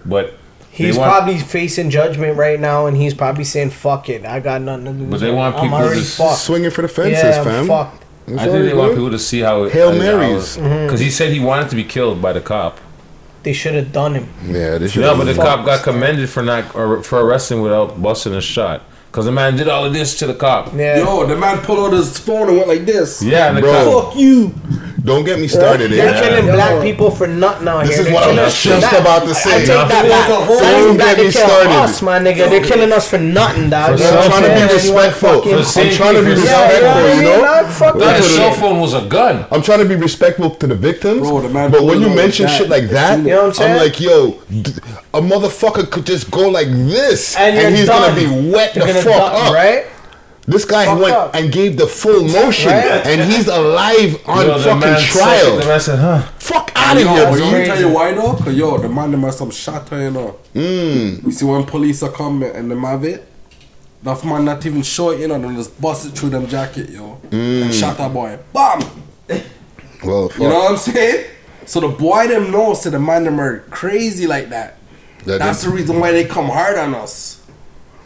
but 0.04 0.34
He's 0.72 0.96
want, 0.96 1.10
probably 1.10 1.38
facing 1.38 1.90
judgment 1.90 2.38
right 2.38 2.58
now, 2.58 2.86
and 2.86 2.96
he's 2.96 3.12
probably 3.12 3.44
saying, 3.44 3.70
"Fuck 3.70 4.08
it, 4.08 4.24
I 4.24 4.40
got 4.40 4.62
nothing 4.62 4.86
to 4.86 4.90
lose." 4.92 5.10
But 5.10 5.20
they 5.20 5.30
want 5.30 5.56
people 5.56 5.74
I'm 5.74 5.94
to 5.94 6.00
fucked. 6.00 6.38
swinging 6.38 6.70
for 6.70 6.80
the 6.80 6.88
fences, 6.88 7.22
yeah, 7.22 7.44
fam. 7.44 7.66
Fucked. 7.66 8.02
I 8.26 8.30
think 8.30 8.52
they 8.52 8.70
good. 8.70 8.76
want 8.76 8.92
people 8.92 9.10
to 9.10 9.18
see 9.18 9.40
how 9.40 9.68
hail 9.68 9.92
marys 9.92 10.56
because 10.56 10.56
mm-hmm. 10.56 10.96
he 10.96 11.10
said 11.10 11.30
he 11.30 11.40
wanted 11.40 11.68
to 11.70 11.76
be 11.76 11.84
killed 11.84 12.22
by 12.22 12.32
the 12.32 12.40
cop. 12.40 12.80
They 13.42 13.52
should 13.52 13.74
have 13.74 13.92
done 13.92 14.14
him. 14.14 14.32
Yeah, 14.46 14.78
they 14.78 14.88
should. 14.88 15.02
No, 15.02 15.14
but 15.14 15.24
the 15.24 15.34
fucked. 15.34 15.46
cop 15.46 15.66
got 15.66 15.82
commended 15.82 16.30
for 16.30 16.42
not 16.42 16.74
or 16.74 17.02
for 17.02 17.20
arresting 17.20 17.60
without 17.60 18.00
busting 18.00 18.32
a 18.32 18.40
shot. 18.40 18.82
Cause 19.12 19.26
the 19.26 19.32
man 19.32 19.56
did 19.58 19.68
all 19.68 19.84
of 19.84 19.92
this 19.92 20.18
to 20.20 20.26
the 20.26 20.32
cop. 20.34 20.72
Yeah. 20.74 20.96
Yo, 20.96 21.26
the 21.26 21.36
man 21.36 21.58
pulled 21.58 21.80
out 21.80 21.92
his 21.92 22.18
phone 22.18 22.48
and 22.48 22.56
went 22.56 22.68
like 22.68 22.86
this. 22.86 23.22
Yeah, 23.22 23.48
and 23.48 23.58
the 23.58 23.60
Bro. 23.60 23.72
cop. 23.72 24.04
Fuck 24.06 24.16
you. 24.16 24.54
Don't 25.04 25.24
get 25.24 25.40
me 25.40 25.48
started. 25.48 25.92
Eh? 25.92 25.96
They're 25.96 26.22
killing 26.22 26.46
yeah. 26.46 26.54
black 26.54 26.82
people 26.82 27.10
for 27.10 27.26
nothing 27.26 27.66
out 27.66 27.86
this 27.86 27.96
here. 27.96 28.04
This 28.04 28.06
is 28.06 28.14
what 28.14 28.28
I'm 28.28 28.36
just 28.36 28.64
that. 28.64 29.00
about 29.00 29.24
to 29.26 29.34
say. 29.34 29.50
I, 29.50 29.54
I 29.54 29.58
take 29.58 29.88
that 29.88 30.06
back. 30.08 30.28
Don't 30.28 30.96
get 30.96 31.18
me 31.18 31.30
started. 31.30 31.72
Us, 31.72 32.02
my 32.02 32.18
nigga. 32.18 32.48
They're 32.48 32.64
killing 32.64 32.92
us 32.92 33.10
for 33.10 33.18
nothing, 33.18 33.70
dog. 33.70 33.98
For 33.98 34.04
I'm 34.04 34.30
trying 34.30 34.42
to 34.46 34.54
be 34.54 34.72
respectful. 34.72 35.42
I'm 35.42 35.90
trying 35.92 36.14
to 36.14 36.22
be 36.22 36.30
respectful. 36.30 37.02
You 37.16 37.22
know, 37.22 37.98
that 37.98 38.22
cell 38.22 38.54
phone 38.54 38.80
was 38.80 38.94
a 38.94 39.06
gun. 39.08 39.46
I'm 39.50 39.62
trying 39.62 39.80
to 39.80 39.88
be 39.88 39.96
respectful 39.96 40.50
to 40.50 40.66
the 40.66 40.76
victims. 40.76 41.28
But 41.28 41.82
when 41.82 42.00
you 42.00 42.08
mention 42.14 42.48
shit 42.48 42.68
like 42.68 42.88
that, 42.90 43.18
I'm 43.18 43.76
like, 43.76 43.98
yo, 44.00 44.38
a 45.14 45.20
motherfucker 45.20 45.90
could 45.90 46.06
just 46.06 46.30
go 46.30 46.48
like 46.48 46.68
this, 46.68 47.36
and 47.36 47.74
he's 47.74 47.88
gonna 47.88 48.14
be 48.14 48.52
wet 48.52 48.74
the 48.74 48.86
fuck 49.02 49.32
up, 49.32 49.52
right? 49.52 49.86
This 50.46 50.64
guy 50.64 50.86
Fucked 50.86 51.00
went 51.00 51.14
up. 51.14 51.34
and 51.34 51.52
gave 51.52 51.76
the 51.76 51.86
full 51.86 52.24
motion, 52.24 52.72
right? 52.72 53.06
and 53.06 53.30
he's 53.30 53.46
alive 53.46 54.20
on 54.26 54.46
yo, 54.46 54.58
fucking 54.58 55.04
trial. 55.04 55.62
Said, 55.62 55.78
said, 55.78 55.98
huh? 56.00 56.22
Fuck 56.38 56.72
out 56.74 56.96
of 56.96 57.02
here, 57.02 57.30
dude. 57.30 57.40
Let 57.40 57.66
tell 57.66 57.80
you 57.80 57.88
why 57.90 58.12
though, 58.12 58.34
cause 58.34 58.54
yo, 58.54 58.76
the 58.78 58.88
man 58.88 59.12
them 59.12 59.30
some 59.30 59.52
shatter, 59.52 60.02
you 60.02 60.10
know. 60.10 60.38
Mm. 60.54 61.24
You 61.24 61.30
see 61.30 61.44
when 61.44 61.64
police 61.64 62.02
are 62.02 62.10
coming 62.10 62.50
and 62.50 62.70
they 62.70 62.76
have 62.76 63.04
it, 63.04 63.24
that 64.02 64.24
man 64.24 64.44
not 64.44 64.66
even 64.66 64.82
short 64.82 65.20
and 65.20 65.32
you 65.32 65.38
know, 65.38 65.54
just 65.54 65.80
bust 65.80 66.06
it 66.06 66.10
through 66.10 66.30
them 66.30 66.48
jacket, 66.48 66.90
yo, 66.90 67.20
mm. 67.30 67.62
and 67.62 67.66
hmm. 67.66 67.70
shatter 67.70 68.08
boy, 68.08 68.36
bam. 68.52 68.80
Well, 70.04 70.28
fuck. 70.28 70.38
you 70.40 70.48
know 70.48 70.58
what 70.58 70.72
I'm 70.72 70.76
saying? 70.76 71.26
So 71.66 71.78
the 71.78 71.88
boy 71.88 72.26
them 72.26 72.50
knows, 72.50 72.82
that 72.82 72.90
the 72.90 72.98
man 72.98 73.24
them 73.24 73.40
are 73.40 73.60
crazy 73.70 74.26
like 74.26 74.48
that. 74.48 74.78
that 75.24 75.38
That's 75.38 75.62
the 75.62 75.70
reason 75.70 76.00
why 76.00 76.10
they 76.10 76.24
come 76.24 76.46
hard 76.46 76.76
on 76.76 76.94
us. 76.94 77.41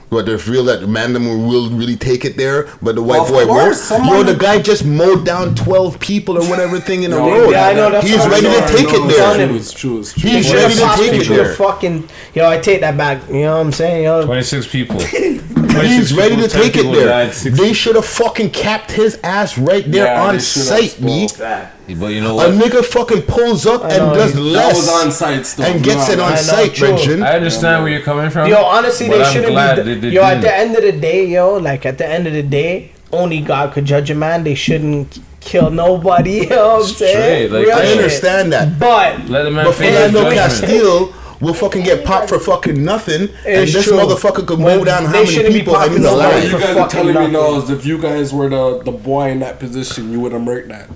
But 0.09 0.27
they 0.27 0.39
feel 0.39 0.65
that 0.65 0.89
Mandarin 0.89 1.49
will 1.49 1.69
really 1.71 1.97
take 1.97 2.25
it 2.25 2.37
there, 2.37 2.69
but 2.81 2.95
the 2.95 3.03
white 3.03 3.29
well, 3.31 3.47
boy 3.47 3.53
won't. 3.53 4.09
Yo, 4.09 4.23
the 4.23 4.37
guy 4.39 4.63
just 4.63 4.85
mowed 4.85 5.27
down 5.27 5.57
twelve 5.57 5.99
people 5.99 6.39
or 6.39 6.49
whatever 6.49 6.79
thing 6.79 7.03
in 7.03 7.13
a 7.13 7.17
no, 7.17 7.29
road. 7.29 7.51
Yeah, 7.51 7.67
I 7.67 7.73
know. 7.75 7.91
That's 7.91 8.07
He's 8.07 8.25
ready 8.27 8.47
to 8.47 8.67
take 8.69 8.87
it 8.89 9.09
there. 9.09 9.51
It's 9.57 9.73
true. 9.73 9.99
It's 9.99 10.13
true. 10.13 10.31
He's 10.31 10.53
ready 10.55 10.75
to 10.75 10.93
take 10.97 11.21
it 11.21 11.29
there. 11.29 11.55
Fucking, 11.55 12.09
yo, 12.35 12.49
I 12.49 12.59
take 12.59 12.83
that 12.83 12.97
back. 12.97 13.27
You 13.29 13.43
know 13.43 13.59
what 13.59 13.67
I'm 13.67 13.73
saying? 13.73 14.05
Yo, 14.05 14.25
twenty 14.25 14.45
six 14.45 14.67
people. 14.69 15.01
he's 15.85 16.15
ready 16.15 16.37
to 16.37 16.49
take 16.49 16.77
it 16.77 16.85
there. 16.93 17.29
They 17.29 17.73
should 17.73 17.97
have 17.97 18.07
fucking 18.07 18.51
capped 18.51 18.93
his 18.93 19.19
ass 19.23 19.59
right 19.59 19.85
there 19.91 20.07
yeah, 20.07 20.23
on 20.23 20.41
site, 20.41 21.01
me. 21.01 21.29
But 21.37 22.09
you 22.09 22.21
know 22.21 22.35
what? 22.35 22.51
A 22.51 22.53
nigga 22.53 22.85
fucking 22.85 23.23
pulls 23.23 23.67
up 23.67 23.83
and 23.85 24.15
does 24.15 24.37
less. 24.37 24.89
on 24.89 25.13
site 25.13 25.47
stuff. 25.47 25.67
And 25.67 25.85
gets 25.85 26.09
no, 26.09 26.15
it 26.15 26.21
on 26.21 26.33
I 26.33 26.37
site, 26.37 26.81
Benjamin. 26.81 27.23
I 27.23 27.37
understand 27.37 27.85
where 27.85 27.93
you're 27.93 28.03
coming 28.03 28.31
from. 28.31 28.49
Yo, 28.49 28.63
honestly, 28.63 29.09
they 29.09 29.25
shouldn't 29.25 30.01
be. 30.01 30.09
Yo, 30.09 30.23
at 30.23 30.41
the 30.41 30.53
end 30.53 30.77
of 30.77 30.83
the 30.83 30.93
day, 30.93 31.27
yo, 31.27 31.57
like 31.57 31.87
at 31.87 31.99
the 31.99 32.09
end 32.09 32.27
of 32.27 32.33
the 32.33 32.43
day, 32.43 32.93
only 33.13 33.41
God 33.41 33.73
could 33.73 33.85
judge 33.85 34.11
a 34.11 34.15
man. 34.15 34.45
They 34.45 34.55
shouldn't 34.55 35.21
kill 35.41 35.71
nobody. 35.71 36.47
You 36.47 36.59
I'm 36.59 36.83
saying? 36.83 37.49
Straight, 37.49 37.67
like, 37.67 37.75
I 37.75 37.93
understand 37.93 38.53
that. 38.53 38.79
But 38.79 39.29
let 39.29 39.45
the 39.45 39.51
man 39.51 39.65
but 39.65 39.75
Philando 39.75 40.33
Castile 40.33 41.13
will 41.41 41.55
fucking 41.55 41.85
get 41.85 42.05
popped 42.05 42.29
for 42.29 42.39
fucking 42.39 42.83
nothing, 42.83 43.23
it's 43.23 43.47
and 43.47 43.69
this 43.69 43.85
true. 43.85 43.99
motherfucker 43.99 44.47
could 44.47 44.59
mow 44.59 44.85
down 44.85 45.05
how 45.05 45.23
many 45.25 45.53
people 45.53 45.77
and 45.77 45.93
he's 45.93 46.05
alive. 46.05 46.45
You 46.45 46.59
guys 46.59 46.77
are 46.77 46.89
telling 46.89 47.15
nothing. 47.15 47.33
me 47.33 47.39
no? 47.39 47.61
is 47.61 47.71
if 47.71 47.85
you 47.85 47.99
guys 47.99 48.33
were 48.33 48.49
the 48.49 48.83
the 48.83 48.93
boy 48.93 49.31
in 49.31 49.41
that 49.41 49.59
position, 49.59 50.11
you 50.11 50.21
would 50.21 50.33
have 50.33 50.43
murked 50.43 50.69
that. 50.69 50.89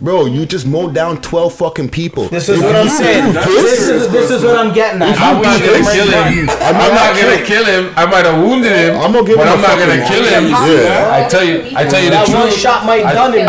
Bro, 0.00 0.26
you 0.26 0.44
just 0.44 0.66
mowed 0.66 0.92
down 0.94 1.20
twelve 1.22 1.54
fucking 1.54 1.88
people. 1.88 2.28
This 2.28 2.48
is 2.48 2.58
if 2.58 2.64
what 2.64 2.74
I'm 2.74 2.88
saying. 2.88 3.32
This, 3.32 3.46
this, 3.46 3.88
is, 3.88 4.12
this 4.12 4.30
is 4.30 4.42
what 4.42 4.56
I'm 4.56 4.74
getting 4.74 5.00
at. 5.00 5.16
I'm, 5.20 5.36
I'm 5.36 5.42
not 5.42 5.60
gonna 5.60 5.84
kill 5.86 6.10
him. 6.10 6.50
I'm, 6.50 6.74
I'm 6.74 6.74
not, 6.74 6.94
not 6.94 7.20
gonna 7.20 7.46
kill 7.46 7.64
him. 7.64 7.94
I 7.96 8.06
might 8.06 8.26
have 8.26 8.42
wounded 8.42 8.72
him. 8.72 8.96
I'm 9.00 9.12
gonna 9.12 9.26
give 9.26 9.36
but 9.36 9.46
him 9.46 9.54
I'm 9.54 9.62
not 9.62 9.78
gonna 9.78 10.06
kill 10.06 10.24
him. 10.24 10.50
Yeah. 10.50 11.10
I 11.12 11.28
tell 11.28 11.44
you, 11.44 11.76
I 11.76 11.84
tell 11.86 12.02
you 12.02 12.10
the 12.10 12.16
truth. 12.16 12.28
That 12.28 12.44
one 12.44 12.52
shot 12.52 12.84
might 12.84 13.02
done 13.02 13.32
him. 13.32 13.46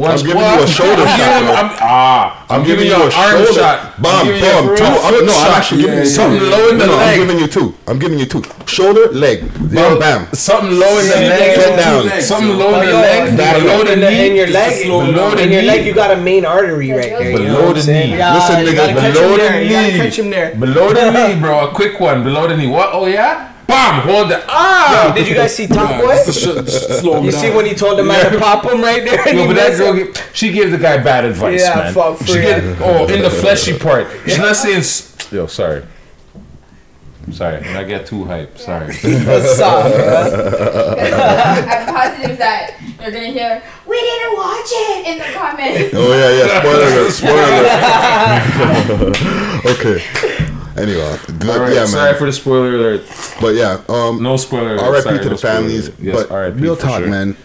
One, 0.00 0.16
I'm 0.16 0.24
giving 0.24 0.40
you 0.40 0.64
a 0.64 0.66
shoulder 0.66 1.04
shot. 1.04 1.20
Giving, 1.20 1.52
I'm, 1.60 1.68
ah, 1.76 2.46
I'm, 2.48 2.60
I'm 2.60 2.66
giving, 2.66 2.86
you 2.88 2.96
a 2.96 3.12
arm 3.12 3.36
shoulder. 3.36 3.52
shot. 3.52 4.00
Bomb, 4.00 4.32
bomb, 4.32 4.64
two. 4.72 4.80
I'm, 4.80 5.26
no, 5.28 5.36
I'm 5.36 5.52
actually 5.52 5.82
giving 5.84 6.00
yeah, 6.00 6.04
you 6.04 6.08
something 6.08 6.40
yeah, 6.40 6.56
low 6.56 6.68
in 6.72 6.78
the 6.78 6.86
no, 6.86 6.96
leg. 6.96 7.20
I'm 7.20 7.26
giving 7.28 7.38
you 7.44 7.48
two. 7.52 7.68
I'm 7.86 7.98
giving 7.98 8.18
you 8.18 8.24
two. 8.24 8.42
Shoulder, 8.64 9.12
leg, 9.12 9.44
bam, 9.60 9.98
bam. 10.00 10.32
Something 10.32 10.72
low 10.80 10.98
in 11.00 11.04
the 11.04 11.20
leg. 11.20 11.52
Get 11.52 11.76
down. 11.76 12.22
Something 12.22 12.56
low 12.56 12.80
in 12.80 12.80
oh, 12.80 12.86
the 12.88 12.96
leg. 12.96 13.36
Below 13.36 13.84
the 13.84 13.96
knee. 14.00 14.30
In 14.30 14.36
your 14.36 14.46
leg. 14.48 14.88
Below 14.88 15.34
the 15.36 15.44
knee. 15.44 15.84
You 15.84 15.92
got 15.92 16.16
a 16.16 16.20
main 16.22 16.46
artery 16.46 16.92
right 16.92 17.20
there. 17.20 17.36
Below 17.36 17.74
the 17.74 17.84
knee. 17.84 18.16
Listen, 18.16 18.64
nigga. 18.64 18.96
Below 18.96 19.36
the 19.36 19.50
knee. 19.60 20.56
Below 20.56 20.94
the 20.96 21.10
knee, 21.12 21.40
bro. 21.40 21.68
A 21.68 21.74
quick 21.74 22.00
one. 22.00 22.24
Below 22.24 22.48
the 22.48 22.56
knee. 22.56 22.68
What? 22.68 22.88
Oh 22.94 23.04
yeah. 23.04 23.49
Bam! 23.70 24.02
Hold 24.02 24.32
up! 24.32 24.44
Ah! 24.48 24.50
ah! 24.50 25.08
Yo, 25.08 25.14
did 25.14 25.28
you 25.28 25.34
guys 25.34 25.54
see 25.54 25.66
Top 25.68 26.00
Boy? 26.02 26.16
slow 26.16 27.22
you 27.22 27.30
see 27.30 27.50
when 27.50 27.66
he 27.66 27.74
told 27.74 27.98
the 27.98 28.02
man 28.02 28.32
to 28.32 28.38
pop 28.38 28.64
him 28.64 28.80
right 28.80 29.04
there? 29.04 29.28
And 29.28 29.36
no, 29.38 29.46
but 29.46 29.54
that 29.56 29.78
girl, 29.78 30.12
she 30.32 30.50
gave 30.50 30.72
the 30.72 30.78
guy 30.78 30.98
bad 31.02 31.24
advice, 31.24 31.60
yeah, 31.62 31.76
man. 31.76 31.94
Fuck, 31.94 32.26
she 32.26 32.40
yeah. 32.40 32.60
gave, 32.60 32.82
oh, 32.82 33.06
in 33.06 33.22
the 33.22 33.30
fleshy 33.30 33.78
part. 33.78 34.08
She's 34.24 34.38
not 34.38 34.56
saying. 34.56 34.82
Yo, 35.30 35.46
sorry. 35.46 35.84
Sorry, 37.30 37.58
I 37.58 37.84
get 37.84 38.06
too 38.06 38.24
hype. 38.24 38.58
Sorry. 38.58 38.86
I'm 39.04 39.14
positive 41.86 42.38
that 42.38 42.74
you're 43.00 43.12
gonna 43.12 43.28
hear 43.28 43.62
we 43.86 44.00
didn't 44.00 44.36
watch 44.36 44.66
it 44.66 45.06
in 45.06 45.18
the 45.18 45.24
comments. 45.32 45.94
Oh 45.94 46.12
yeah, 46.12 46.30
yeah. 46.38 46.60
Spoiler 46.60 46.88
alert! 46.90 47.12
Spoiler 47.12 47.46
alert! 48.98 49.16
okay. 49.66 49.98
Anyway, 50.80 51.18
the, 51.28 51.46
right, 51.46 51.72
yeah, 51.74 51.84
sorry 51.86 52.12
man. 52.12 52.18
for 52.18 52.26
the 52.26 52.32
spoiler 52.32 52.74
alert. 52.74 53.02
But 53.40 53.54
yeah, 53.54 53.82
um, 53.88 54.22
no 54.22 54.36
spoiler. 54.36 54.78
R.I.P. 54.78 55.02
Sorry, 55.02 55.18
to 55.18 55.28
the 55.28 55.36
families. 55.36 55.90
Yes, 56.00 56.16
but 56.16 56.30
R.I.P. 56.30 56.58
real 56.60 56.76
talk, 56.76 57.00
sure. 57.00 57.08
man. 57.08 57.36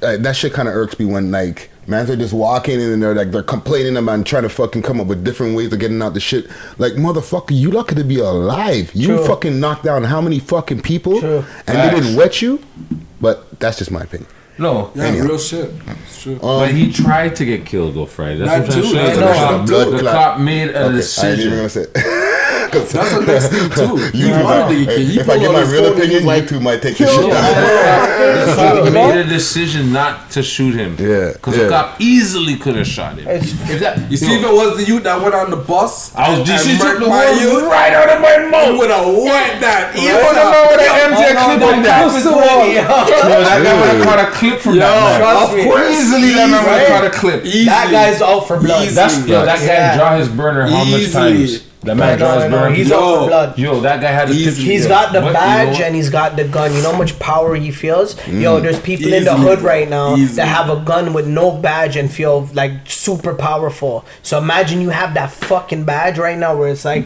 That 0.00 0.36
shit 0.36 0.52
kind 0.52 0.68
of 0.68 0.74
irks 0.74 0.98
me 0.98 1.04
when 1.04 1.30
like 1.30 1.70
mans 1.88 2.10
are 2.10 2.16
just 2.16 2.34
walking 2.34 2.80
in 2.80 2.92
and 2.92 3.02
they're 3.02 3.14
like 3.14 3.30
they're 3.30 3.42
complaining 3.42 3.96
about 3.96 4.14
and 4.14 4.26
trying 4.26 4.44
to 4.44 4.48
fucking 4.48 4.82
come 4.82 5.00
up 5.00 5.06
with 5.06 5.24
different 5.24 5.56
ways 5.56 5.72
of 5.72 5.78
getting 5.80 6.00
out 6.02 6.14
the 6.14 6.20
shit. 6.20 6.46
Like 6.78 6.92
motherfucker, 6.92 7.50
you 7.50 7.70
lucky 7.70 7.94
to 7.94 8.04
be 8.04 8.20
alive. 8.20 8.94
You 8.94 9.08
True. 9.08 9.26
fucking 9.26 9.58
knocked 9.58 9.84
down 9.84 10.04
how 10.04 10.20
many 10.20 10.38
fucking 10.38 10.82
people, 10.82 11.20
True. 11.20 11.38
and 11.38 11.44
Facts. 11.44 11.94
they 11.94 12.00
didn't 12.00 12.16
wet 12.16 12.40
you. 12.42 12.62
But 13.20 13.58
that's 13.58 13.78
just 13.78 13.90
my 13.90 14.02
opinion. 14.02 14.30
No, 14.58 14.90
yeah, 14.94 15.10
real 15.20 15.38
shit. 15.38 15.72
It's 16.04 16.22
true. 16.22 16.34
Um, 16.34 16.40
but 16.40 16.72
he 16.72 16.92
tried 16.92 17.36
to 17.36 17.44
get 17.44 17.64
killed 17.64 17.94
though 17.94 18.06
Friday. 18.06 18.38
That's 18.38 18.74
that 18.74 18.84
what 18.84 18.96
I'm 18.96 19.66
saying. 19.66 19.90
The, 19.96 20.02
cop 20.02 20.40
made 20.40 20.70
a 20.70 20.86
okay, 20.86 20.96
decision. 20.96 21.30
I 21.30 21.36
didn't 21.36 21.58
even 21.58 21.68
say. 21.70 21.86
Cause 22.70 22.92
that's 22.92 23.14
the 23.14 23.24
next 23.24 23.48
thing 23.48 23.70
too. 23.70 24.16
You 24.16 24.30
wanted 24.30 24.86
to 24.86 25.20
If 25.20 25.28
I 25.28 25.38
get 25.38 25.52
my 25.52 25.70
real 25.70 25.92
opinion, 25.92 26.24
like, 26.24 26.48
YouTube 26.48 26.62
might 26.62 26.82
take 26.82 26.98
your 26.98 27.08
shit 27.08 27.30
down. 27.30 28.86
He 28.86 28.92
made 28.92 29.16
a 29.16 29.24
decision 29.24 29.92
not 29.92 30.30
to 30.32 30.42
shoot 30.42 30.74
him. 30.74 30.96
Yeah, 30.98 31.32
because 31.32 31.56
yeah. 31.56 31.64
the 31.64 31.68
cop 31.68 32.00
easily 32.00 32.56
could 32.56 32.76
have 32.76 32.86
shot 32.86 33.18
him. 33.18 33.26
If 33.28 33.80
that, 33.80 34.10
you 34.10 34.16
see, 34.16 34.36
if 34.36 34.44
it 34.44 34.52
was 34.52 34.76
the 34.76 34.84
youth 34.84 35.04
that 35.04 35.20
went 35.20 35.34
on 35.34 35.50
the 35.50 35.56
bus, 35.56 36.14
I 36.14 36.38
was 36.38 36.48
just 36.48 36.64
took 36.80 36.98
the 36.98 37.06
my 37.06 37.30
youth 37.30 37.64
right 37.64 37.92
out 37.92 38.08
of 38.08 38.20
my 38.20 38.48
mouth. 38.48 38.78
Would 38.78 38.90
have 38.90 39.06
wiped 39.06 39.60
that. 39.60 39.94
Even 39.96 40.34
though 40.34 40.72
with 40.72 40.80
an 40.80 40.92
MJ 41.12 41.34
oh, 41.34 41.44
clip 41.44 41.62
on 41.68 41.82
that. 41.82 42.08
That 42.08 43.62
guy 43.64 43.74
would 43.76 43.90
have 43.96 44.04
caught 44.04 44.20
a 44.20 44.30
clip 44.32 44.60
from 44.60 44.76
that. 44.76 45.20
Of 45.20 45.50
course, 45.50 45.90
easily 45.90 46.32
that 46.34 46.48
man 46.50 46.64
would 46.64 46.78
have 46.78 46.88
caught 46.88 47.04
a 47.04 47.10
clip. 47.10 47.44
That 47.44 47.90
guy's 47.90 48.22
out 48.22 48.46
for 48.46 48.58
blood. 48.60 48.88
That 48.88 49.60
guy 49.66 49.96
draw 49.96 50.16
his 50.18 50.28
burner 50.28 50.66
how 50.66 50.84
much 50.84 51.12
times? 51.12 51.67
That 51.88 51.96
man 51.96 52.08
I 52.08 52.12
know, 52.12 52.18
draws 52.18 52.42
I 52.44 52.48
know. 52.48 52.58
burn. 52.60 52.74
He's 52.74 52.90
up 52.92 53.00
for 53.00 53.26
blood. 53.28 53.58
Yo, 53.58 53.80
that 53.80 54.00
guy 54.00 54.10
had 54.10 54.30
a 54.30 54.32
He's, 54.32 54.56
tip- 54.56 54.64
he's 54.64 54.82
yo, 54.84 54.88
got 54.90 55.12
the 55.12 55.20
what, 55.22 55.32
badge 55.32 55.78
know? 55.80 55.84
and 55.86 55.94
he's 55.96 56.10
got 56.10 56.36
the 56.36 56.44
gun. 56.46 56.72
You 56.74 56.82
know 56.82 56.92
how 56.92 56.98
much 56.98 57.18
power 57.18 57.54
he 57.56 57.70
feels? 57.70 58.14
Mm. 58.14 58.40
Yo, 58.42 58.60
there's 58.60 58.78
people 58.80 59.12
in 59.12 59.24
the 59.24 59.36
hood 59.36 59.58
bro. 59.60 59.68
right 59.68 59.88
now 59.88 60.14
Easily. 60.16 60.36
that 60.36 60.46
have 60.46 60.70
a 60.70 60.80
gun 60.84 61.12
with 61.12 61.26
no 61.26 61.50
badge 61.50 61.96
and 61.96 62.10
feel 62.12 62.48
like 62.54 62.72
super 62.88 63.34
powerful. 63.34 64.04
So 64.22 64.38
imagine 64.38 64.80
you 64.80 64.90
have 64.90 65.14
that 65.14 65.32
fucking 65.32 65.84
badge 65.84 66.18
right 66.18 66.38
now 66.38 66.56
where 66.56 66.68
it's 66.68 66.84
like, 66.84 67.04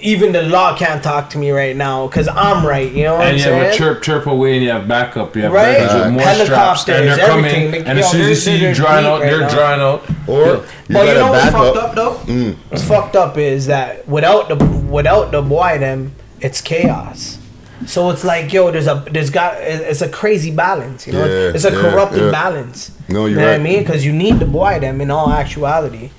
even 0.00 0.32
the 0.32 0.42
law 0.42 0.76
can't 0.76 1.02
talk 1.02 1.28
to 1.30 1.38
me 1.38 1.50
right 1.50 1.76
now 1.76 2.06
because 2.06 2.26
I'm 2.28 2.64
right. 2.66 2.90
You 2.90 3.04
know 3.04 3.14
what 3.16 3.26
And 3.26 3.36
I'm 3.36 3.36
you 3.38 3.52
have 3.52 3.74
a 3.74 3.76
chirp 3.76 4.02
chirp 4.02 4.26
away, 4.26 4.54
and 4.54 4.62
you 4.64 4.70
have 4.70 4.88
backup. 4.88 5.36
You 5.36 5.42
have 5.42 5.52
Right. 5.52 5.78
backup 5.78 6.04
with 6.06 6.14
more 6.14 6.22
straps, 6.22 6.48
Helicopters, 6.86 6.88
and 6.96 7.08
they're 7.08 7.26
coming. 7.26 7.44
everything. 7.44 7.70
They- 7.84 7.90
and 7.90 7.98
as 7.98 8.10
soon 8.10 8.20
as 8.22 8.28
you 8.28 8.34
see 8.34 8.54
you 8.54 8.60
they're 8.60 8.74
drying 8.74 9.04
out, 9.06 9.20
right 9.20 9.30
they're 9.30 9.40
now. 9.40 9.48
drying 9.48 9.80
out. 9.82 10.04
Or 10.26 10.60
But 10.88 11.06
you 11.08 11.14
know 11.14 11.30
what's 11.32 11.50
fucked 11.50 11.76
up 11.76 11.94
though? 11.94 12.14
Mm. 12.26 12.56
What's 12.70 12.84
fucked 12.84 13.16
up 13.16 13.36
is 13.36 13.66
that 13.66 14.08
without 14.08 14.48
the 14.48 14.56
without 14.56 15.30
the 15.30 15.42
boy 15.42 15.76
them, 15.78 16.12
it's 16.40 16.60
chaos. 16.60 17.38
So 17.84 18.10
it's 18.10 18.24
like 18.24 18.52
yo, 18.52 18.70
there's 18.70 18.86
a 18.86 19.04
there's 19.10 19.30
got 19.30 19.56
it's 19.60 20.00
a 20.02 20.08
crazy 20.08 20.50
balance. 20.52 21.06
You 21.06 21.12
know, 21.14 21.24
Yeah, 21.26 21.50
it's 21.54 21.64
a 21.64 21.70
yeah, 21.72 21.80
corrupted 21.80 22.22
yeah. 22.22 22.30
balance. 22.30 22.92
No, 23.08 23.26
you 23.26 23.32
you're 23.32 23.40
know 23.40 23.46
what 23.46 23.48
I 23.50 23.56
right. 23.56 23.60
mean? 23.62 23.78
Because 23.80 24.06
you 24.06 24.12
need 24.12 24.38
the 24.38 24.46
boy 24.46 24.78
them 24.80 25.00
in 25.00 25.10
all 25.10 25.30
actuality. 25.30 26.10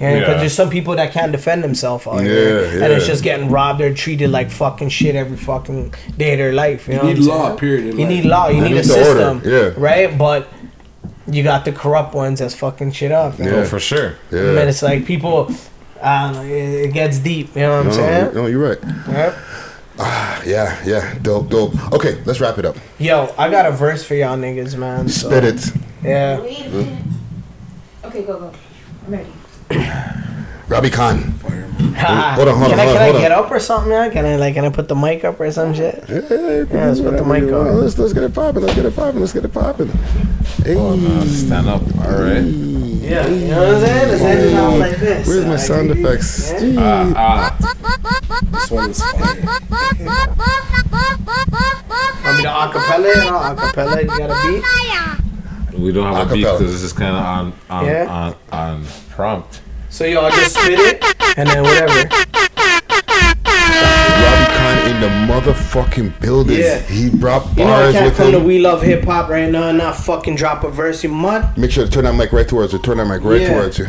Because 0.00 0.28
Yeah. 0.28 0.34
there's 0.38 0.54
some 0.54 0.70
people 0.70 0.96
that 0.96 1.12
can't 1.12 1.30
defend 1.30 1.62
themselves 1.62 2.06
out 2.06 2.20
Yeah, 2.22 2.24
here, 2.24 2.82
and 2.82 2.90
it's 2.94 3.06
just 3.06 3.22
getting 3.22 3.50
robbed. 3.50 3.80
They're 3.80 3.92
treated 3.92 4.30
like 4.30 4.50
fucking 4.50 4.88
shit 4.88 5.14
every 5.14 5.36
fucking 5.36 5.92
day 6.16 6.32
of 6.32 6.38
their 6.38 6.52
life. 6.54 6.88
You, 6.88 6.94
You 6.94 6.98
know 7.00 7.08
need 7.08 7.18
law, 7.18 7.46
saying? 7.48 7.58
period, 7.58 7.84
You 7.84 7.92
life. 8.00 8.08
need 8.08 8.24
law. 8.24 8.48
You 8.48 8.56
You 8.56 8.62
need, 8.62 8.70
need 8.70 8.78
a 8.78 8.82
the 8.88 8.94
order, 8.98 9.04
system. 9.04 9.42
yeah. 9.44 9.70
Right, 9.76 10.16
but 10.16 10.48
you 11.30 11.42
got 11.42 11.66
the 11.66 11.72
corrupt 11.72 12.14
ones 12.14 12.38
that's 12.40 12.54
fucking 12.54 12.92
shit 12.92 13.12
up. 13.12 13.38
Yeah, 13.38 13.44
know? 13.50 13.64
for 13.66 13.78
sure. 13.78 14.14
Yeah. 14.32 14.38
And 14.40 14.56
then 14.56 14.68
it's 14.68 14.82
like 14.82 15.04
people, 15.04 15.52
I 16.02 16.32
know, 16.32 16.42
it, 16.44 16.86
it 16.86 16.92
gets 16.94 17.18
deep. 17.18 17.54
You 17.54 17.60
know 17.62 17.70
what 17.76 17.80
I'm 17.80 17.86
no, 17.88 17.92
saying? 17.92 18.34
no, 18.34 18.46
you're 18.46 18.68
right. 18.70 18.78
Yep. 19.06 19.36
Ah, 20.02 20.42
yeah, 20.46 20.78
yeah, 20.86 21.14
dope, 21.20 21.50
dope. 21.50 21.92
Okay, 21.92 22.16
let's 22.24 22.40
wrap 22.40 22.56
it 22.56 22.64
up. 22.64 22.74
Yo, 22.98 23.34
I 23.36 23.50
got 23.50 23.66
a 23.66 23.70
verse 23.70 24.02
for 24.02 24.14
y'all 24.14 24.38
niggas, 24.38 24.74
man. 24.78 25.10
so- 25.10 25.28
Spit 25.28 25.44
it. 25.44 25.72
Yeah. 26.02 26.38
Okay, 28.02 28.22
go, 28.22 28.38
go. 28.38 28.50
I'm 29.06 29.12
ready. 29.12 29.26
Robbie 30.68 30.90
Khan. 30.90 31.34
Ha. 31.96 32.34
Hold 32.36 32.48
on, 32.48 32.54
hold 32.56 32.64
on, 32.64 32.70
can 32.70 32.78
I, 32.80 32.84
hold 32.84 32.96
on, 32.96 33.02
can 33.02 33.02
hold 33.02 33.14
I 33.14 33.16
on. 33.16 33.20
get 33.20 33.32
up 33.32 33.50
or 33.50 33.58
something? 33.60 33.90
Yeah? 33.92 34.08
Can 34.10 34.24
I 34.26 34.36
like 34.36 34.54
can 34.54 34.64
I 34.64 34.70
put 34.70 34.88
the 34.88 34.94
mic 34.94 35.24
up 35.24 35.38
or 35.40 35.50
some 35.50 35.74
shit? 35.74 36.04
Yeah, 36.08 36.16
let's 36.20 37.00
put 37.00 37.16
the 37.16 37.24
mic 37.24 37.44
Well, 37.50 37.68
up. 37.76 37.82
let's 37.82 37.98
let's 37.98 38.12
get 38.12 38.22
it 38.22 38.34
popping. 38.34 38.62
Let's 38.62 38.74
get 38.74 38.84
it 38.86 38.94
popping. 38.96 39.20
Let's 39.20 39.32
get 39.32 39.44
it 39.44 39.52
popping. 39.52 39.88
Hey. 40.64 40.74
stand 41.26 41.68
up. 41.68 41.82
All 42.04 42.12
right. 42.20 42.44
Yeah, 43.00 43.26
you 43.26 43.48
know 43.48 43.66
what 43.66 43.74
I'm 43.76 43.80
saying? 43.80 44.08
Let's 44.10 44.22
end 44.22 44.40
it 44.40 44.54
off 44.58 44.78
like 44.78 44.96
this. 44.98 45.26
Where's 45.26 45.44
my 45.44 45.50
Like, 45.52 45.60
sound 45.60 45.90
effects? 45.90 46.52
yeah. 46.52 46.58
Gee. 46.60 46.76
Ah, 46.78 47.56
This 48.52 48.70
one 48.70 48.90
is 48.90 49.00
fire. 49.02 49.20
Want 52.22 52.36
me 52.36 52.42
to 52.42 52.48
acapella? 52.48 53.14
You 53.24 53.30
know, 53.30 53.40
acapella, 53.40 54.02
you 54.02 54.06
got 54.06 54.30
a 54.30 54.32
beat? 54.52 54.64
We 55.78 55.92
don't 55.92 56.12
have 56.14 56.30
a 56.30 56.34
beat 56.34 56.42
because 56.42 56.60
this 56.60 56.82
is 56.82 56.92
kind 56.92 57.16
of 57.16 57.22
on 57.24 57.52
on, 57.70 57.84
Yeah. 57.86 58.06
on 58.08 58.34
on 58.52 58.84
prompt. 59.10 59.60
So 59.88 60.04
y'all 60.04 60.30
just 60.30 60.54
spit 60.56 60.78
it 60.78 61.04
and 61.36 61.48
then 61.48 61.62
whatever. 61.62 62.08
Robbie 63.44 64.54
Khan 64.54 64.78
in 64.90 65.00
the 65.00 65.08
motherfucking 65.32 66.20
building. 66.20 66.58
Yeah. 66.58 66.78
He 66.80 67.10
brought 67.10 67.46
You 67.56 67.64
know 67.64 67.72
I 67.72 67.80
bars 67.82 67.92
can't 67.94 68.04
with 68.06 68.16
come 68.16 68.32
to. 68.32 68.38
We 68.40 68.58
Love 68.58 68.82
Hip 68.82 69.04
Hop 69.04 69.28
right 69.28 69.50
now 69.50 69.68
and 69.68 69.78
not 69.78 69.96
fucking 69.96 70.36
drop 70.36 70.62
a 70.64 70.70
verse, 70.70 71.02
you 71.02 71.10
mud. 71.10 71.56
Make 71.58 71.70
sure 71.70 71.84
to 71.84 71.90
turn 71.90 72.04
that 72.04 72.14
mic 72.14 72.32
right 72.32 72.46
towards 72.46 72.72
you. 72.72 72.78
Turn 72.78 72.98
that 72.98 73.06
mic 73.06 73.22
right 73.24 73.40
Yeah. 73.40 73.54
towards 73.54 73.78
you. 73.78 73.86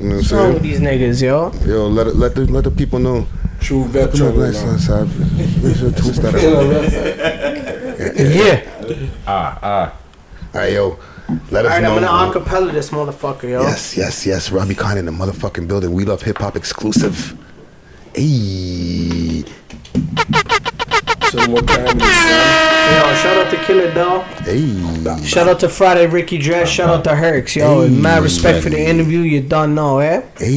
You 0.00 0.08
know 0.08 0.16
what 0.16 0.32
I'm 0.32 0.38
wrong 0.38 0.54
with 0.54 0.62
these 0.62 0.80
niggas, 0.80 1.20
yo? 1.22 1.52
Yo, 1.66 1.86
let 1.88 2.06
it, 2.06 2.16
let 2.16 2.34
the 2.34 2.46
let 2.46 2.64
the 2.64 2.70
people 2.70 2.98
know. 2.98 3.26
True 3.60 3.82
Come 3.82 3.92
veteran. 3.92 4.32
on, 4.32 4.38
nice, 4.38 4.62
nice, 4.64 4.88
nice. 4.88 5.62
Make 5.62 5.76
sure 5.76 5.90
to 5.90 5.96
twist 6.02 6.22
that 6.22 6.34
up. 6.34 7.60
Yeah. 8.16 8.62
Ah 9.26 9.58
ah. 9.62 9.92
All 10.54 10.60
right, 10.60 10.72
yo. 10.72 10.98
Let 11.52 11.64
us 11.64 11.72
Alright, 11.72 11.82
know. 11.82 11.94
I'm 11.94 12.32
gonna 12.32 12.40
acapella 12.40 12.72
this 12.72 12.90
motherfucker, 12.90 13.44
yo. 13.44 13.62
Yes, 13.62 13.96
yes, 13.96 14.26
yes. 14.26 14.50
Robbie 14.50 14.74
Khan 14.74 14.98
in 14.98 15.04
the 15.06 15.12
motherfucking 15.12 15.68
building. 15.68 15.92
We 15.92 16.04
love 16.04 16.22
hip 16.22 16.38
hop 16.38 16.56
exclusive. 16.56 17.36
Hey, 18.14 19.44
So 21.30 21.48
what 21.48 21.68
time 21.68 21.96
is 22.00 22.02
Yo, 22.90 23.14
shout 23.14 23.36
out 23.46 23.50
to 23.52 23.56
Killer 23.64 23.94
Doll. 23.94 24.22
hey. 24.42 25.24
Shout 25.24 25.46
out 25.48 25.60
to 25.60 25.68
Friday 25.68 26.08
Ricky 26.08 26.38
Dread. 26.38 26.68
Shout 26.68 26.88
out 26.90 27.04
to 27.04 27.10
Herx. 27.10 27.54
Yo, 27.54 27.88
mad 27.88 28.24
respect 28.24 28.64
for 28.64 28.70
the 28.70 28.80
interview. 28.80 29.20
You 29.20 29.40
done 29.42 29.76
know, 29.76 30.00
eh? 30.00 30.22
Hey. 30.36 30.56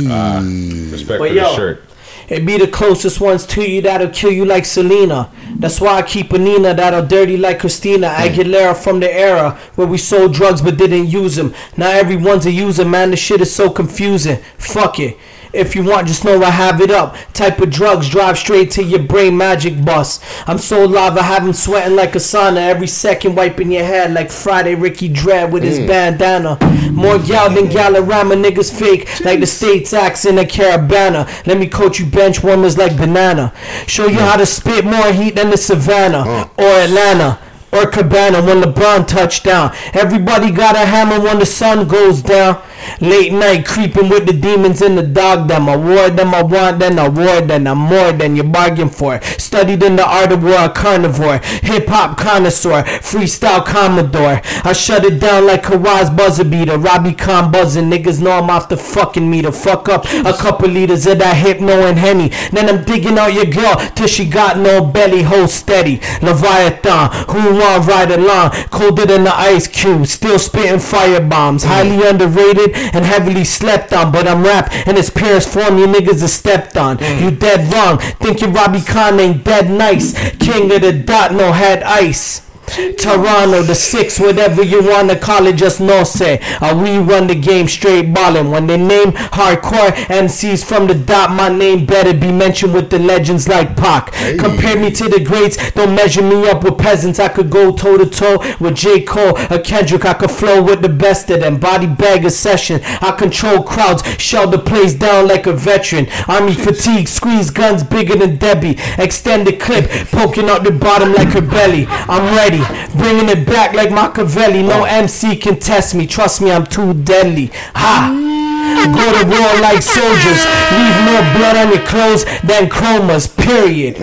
Respect 0.91 1.19
But 1.19 1.27
for 1.27 1.27
yo, 1.27 1.43
the 1.43 1.55
shirt. 1.55 1.83
It 2.29 2.45
be 2.45 2.57
the 2.57 2.67
closest 2.67 3.19
ones 3.19 3.45
to 3.47 3.69
you 3.69 3.81
that'll 3.81 4.09
kill 4.09 4.31
you 4.31 4.45
like 4.45 4.65
Selena. 4.65 5.31
That's 5.55 5.79
why 5.81 5.95
I 5.95 6.01
keep 6.01 6.31
a 6.33 6.37
Nina 6.37 6.73
that'll 6.73 7.05
dirty 7.05 7.37
like 7.37 7.59
Christina 7.59 8.09
hmm. 8.09 8.21
Aguilera 8.21 8.75
from 8.75 8.99
the 8.99 9.13
era 9.13 9.59
where 9.75 9.87
we 9.87 9.97
sold 9.97 10.33
drugs 10.33 10.61
but 10.61 10.77
didn't 10.77 11.07
use 11.07 11.35
them. 11.35 11.53
Now 11.77 11.91
everyone's 11.91 12.45
a 12.45 12.51
user, 12.51 12.85
man. 12.85 13.11
The 13.11 13.17
shit 13.17 13.41
is 13.41 13.53
so 13.53 13.69
confusing. 13.69 14.37
Fuck 14.57 14.99
it. 14.99 15.17
If 15.53 15.75
you 15.75 15.83
want, 15.83 16.07
just 16.07 16.25
know 16.25 16.41
I 16.41 16.49
have 16.49 16.81
it 16.81 16.89
up. 16.89 17.15
Type 17.33 17.59
of 17.59 17.69
drugs 17.69 18.09
drive 18.09 18.39
straight 18.39 18.71
to 18.71 18.83
your 18.83 19.03
brain, 19.03 19.37
magic 19.37 19.85
bus. 19.85 20.19
I'm 20.47 20.57
so 20.57 20.83
live, 20.83 21.15
I 21.15 21.21
have 21.21 21.43
him 21.45 21.53
sweating 21.53 21.95
like 21.95 22.15
a 22.15 22.19
sauna 22.19 22.57
every 22.57 22.87
second, 22.87 23.35
wiping 23.35 23.71
your 23.71 23.83
head 23.85 24.13
like 24.13 24.31
Friday 24.31 24.73
Ricky 24.73 25.07
Dread 25.09 25.53
with 25.53 25.61
his 25.61 25.77
Mm. 25.79 25.87
bandana. 25.87 26.57
More 26.91 27.19
gal 27.19 27.51
than 27.51 27.67
Galarama, 27.69 28.35
niggas 28.43 28.71
fake 28.73 29.07
like 29.23 29.39
the 29.41 29.45
states 29.45 29.93
acts 29.93 30.25
in 30.25 30.39
a 30.39 30.45
caravana. 30.45 31.27
Let 31.45 31.59
me 31.59 31.67
coach 31.67 31.99
you 31.99 32.07
bench 32.07 32.43
warmers 32.43 32.77
like 32.77 32.97
banana. 32.97 33.53
Show 33.85 34.07
you 34.07 34.19
how 34.19 34.37
to 34.37 34.47
spit 34.47 34.85
more 34.85 35.11
heat 35.11 35.35
than 35.35 35.51
the 35.51 35.57
Savannah 35.57 36.49
or 36.57 36.65
Atlanta. 36.65 37.37
Or 37.71 37.87
Cabana 37.87 38.39
when 38.43 38.61
LeBron 38.61 39.07
touchdown. 39.07 39.71
Everybody 39.95 40.51
got 40.51 40.75
a 40.75 40.85
hammer 40.85 41.19
when 41.19 41.39
the 41.39 41.45
sun 41.47 41.87
goes 41.87 42.21
down. 42.21 42.61
Late 42.99 43.33
night 43.33 43.65
creeping 43.65 44.09
with 44.09 44.25
the 44.25 44.33
demons 44.33 44.81
in 44.81 44.95
the 44.95 45.03
dog 45.03 45.47
them. 45.47 45.69
I 45.69 45.75
wore 45.75 46.09
them, 46.09 46.33
I 46.33 46.43
want 46.43 46.79
them, 46.79 46.99
I 46.99 47.09
wore 47.09 47.41
them. 47.41 47.67
I'm 47.67 47.77
more 47.77 48.11
than 48.11 48.35
you 48.35 48.43
bargain 48.43 48.89
for. 48.89 49.21
Studied 49.21 49.83
in 49.83 49.95
the 49.95 50.05
art 50.05 50.31
of 50.31 50.43
war, 50.43 50.69
carnivore. 50.69 51.39
Hip 51.63 51.87
hop 51.87 52.17
connoisseur, 52.17 52.83
freestyle 52.83 53.65
commodore. 53.65 54.41
I 54.63 54.73
shut 54.73 55.05
it 55.05 55.19
down 55.19 55.47
like 55.47 55.63
Kawhi's 55.63 56.09
buzzer 56.09 56.43
beater. 56.43 56.77
Robbie 56.77 57.13
Khan 57.13 57.51
buzzing. 57.51 57.89
Niggas 57.89 58.21
know 58.21 58.31
I'm 58.31 58.49
off 58.49 58.69
the 58.69 58.77
fucking 58.77 59.29
meter. 59.29 59.51
Fuck 59.51 59.89
up 59.89 60.05
a 60.05 60.33
couple 60.33 60.69
liters 60.69 61.05
of 61.07 61.19
that 61.19 61.37
hypno 61.37 61.85
and 61.87 61.97
henny. 61.97 62.29
Then 62.51 62.69
I'm 62.69 62.83
digging 62.83 63.17
out 63.17 63.33
your 63.33 63.45
girl 63.45 63.75
till 63.95 64.07
she 64.07 64.27
got 64.27 64.57
no 64.57 64.85
belly. 64.85 65.23
Hold 65.23 65.49
steady. 65.49 66.01
Leviathan, 66.21 67.11
who 67.29 67.55
want 67.59 67.87
ride 67.87 68.11
along? 68.11 68.51
Colder 68.69 69.05
than 69.05 69.23
the 69.23 69.35
ice 69.35 69.67
cube. 69.67 70.07
Still 70.07 70.39
spitting 70.39 70.79
fire 70.79 71.21
bombs. 71.21 71.63
Highly 71.63 72.07
underrated 72.07 72.72
and 72.73 73.05
heavily 73.05 73.43
slept 73.43 73.93
on. 73.93 74.11
But 74.11 74.27
I'm 74.27 74.43
rap 74.43 74.71
and 74.87 74.97
its 74.97 75.09
purest 75.09 75.49
form. 75.49 75.77
You 75.77 75.87
niggas 75.87 76.23
are 76.23 76.27
stepped 76.27 76.77
on. 76.77 76.97
Mm. 76.97 77.21
You 77.21 77.31
dead 77.31 77.71
wrong. 77.73 77.99
Thinking 77.99 78.53
Robbie 78.53 78.81
Khan 78.81 79.19
ain't 79.19 79.43
dead 79.43 79.69
nice. 79.69 80.13
King 80.37 80.71
of 80.71 80.81
the 80.81 80.93
dot, 80.93 81.33
no 81.33 81.51
head 81.51 81.83
ice. 81.83 82.41
Toronto, 82.67 83.61
the 83.61 83.75
six, 83.75 84.19
whatever 84.19 84.63
you 84.63 84.81
wanna 84.83 85.17
call 85.17 85.45
it, 85.47 85.55
just 85.55 85.79
no 85.79 86.03
say. 86.03 86.39
Uh, 86.61 86.79
we 86.81 86.97
run 86.97 87.27
the 87.27 87.35
game 87.35 87.67
straight 87.67 88.13
ballin'. 88.13 88.49
When 88.49 88.67
they 88.67 88.77
name 88.77 89.11
hardcore 89.11 89.91
MCs 90.07 90.63
from 90.63 90.87
the 90.87 90.95
dot, 90.95 91.31
my 91.31 91.49
name 91.49 91.85
better 91.85 92.13
be 92.13 92.31
mentioned 92.31 92.73
with 92.73 92.89
the 92.89 92.99
legends 92.99 93.47
like 93.47 93.75
Pac. 93.75 94.11
Compare 94.39 94.77
me 94.79 94.91
to 94.91 95.07
the 95.07 95.19
greats, 95.19 95.71
don't 95.71 95.95
measure 95.95 96.21
me 96.21 96.47
up 96.49 96.63
with 96.63 96.77
peasants. 96.77 97.19
I 97.19 97.27
could 97.27 97.49
go 97.49 97.75
toe 97.75 97.97
to 97.97 98.05
toe 98.09 98.37
with 98.59 98.75
J. 98.75 99.01
Cole 99.01 99.37
or 99.51 99.59
Kendrick. 99.59 100.05
I 100.05 100.13
could 100.13 100.31
flow 100.31 100.61
with 100.61 100.81
the 100.81 100.89
best 100.89 101.29
of 101.29 101.41
them. 101.41 101.59
Body 101.59 101.87
bag 101.87 102.25
a 102.25 102.29
session. 102.31 102.81
I 102.83 103.11
control 103.11 103.63
crowds, 103.63 104.03
shell 104.21 104.49
the 104.49 104.59
place 104.59 104.93
down 104.93 105.27
like 105.27 105.45
a 105.47 105.53
veteran. 105.53 106.07
Army 106.27 106.53
fatigue, 106.53 107.07
squeeze 107.07 107.51
guns 107.51 107.83
bigger 107.83 108.15
than 108.15 108.37
Debbie. 108.37 108.77
Extend 108.97 109.45
the 109.47 109.53
clip, 109.53 109.89
poking 110.09 110.49
out 110.49 110.63
the 110.63 110.71
bottom 110.71 111.13
like 111.13 111.29
her 111.29 111.41
belly. 111.41 111.85
I'm 111.89 112.35
ready, 112.35 112.52
bringing 112.95 113.29
it 113.29 113.45
back 113.45 113.73
like 113.73 113.91
Machiavelli. 113.91 114.63
No 114.63 114.83
MC 114.83 115.35
can 115.37 115.59
test 115.59 115.95
me. 115.95 116.07
Trust 116.07 116.41
me, 116.41 116.51
I'm 116.51 116.65
too 116.65 116.93
deadly. 116.93 117.51
Ha! 117.75 118.11
Mm. 118.13 118.52
Go 118.93 119.05
to 119.19 119.23
war 119.27 119.51
like 119.61 119.81
soldiers. 119.81 120.41
Leave 120.71 120.97
more 121.07 121.23
blood 121.35 121.55
on 121.57 121.67
your 121.73 121.85
clothes 121.85 122.25
than 122.43 122.69
chromas. 122.69 123.27
Period. 123.27 123.99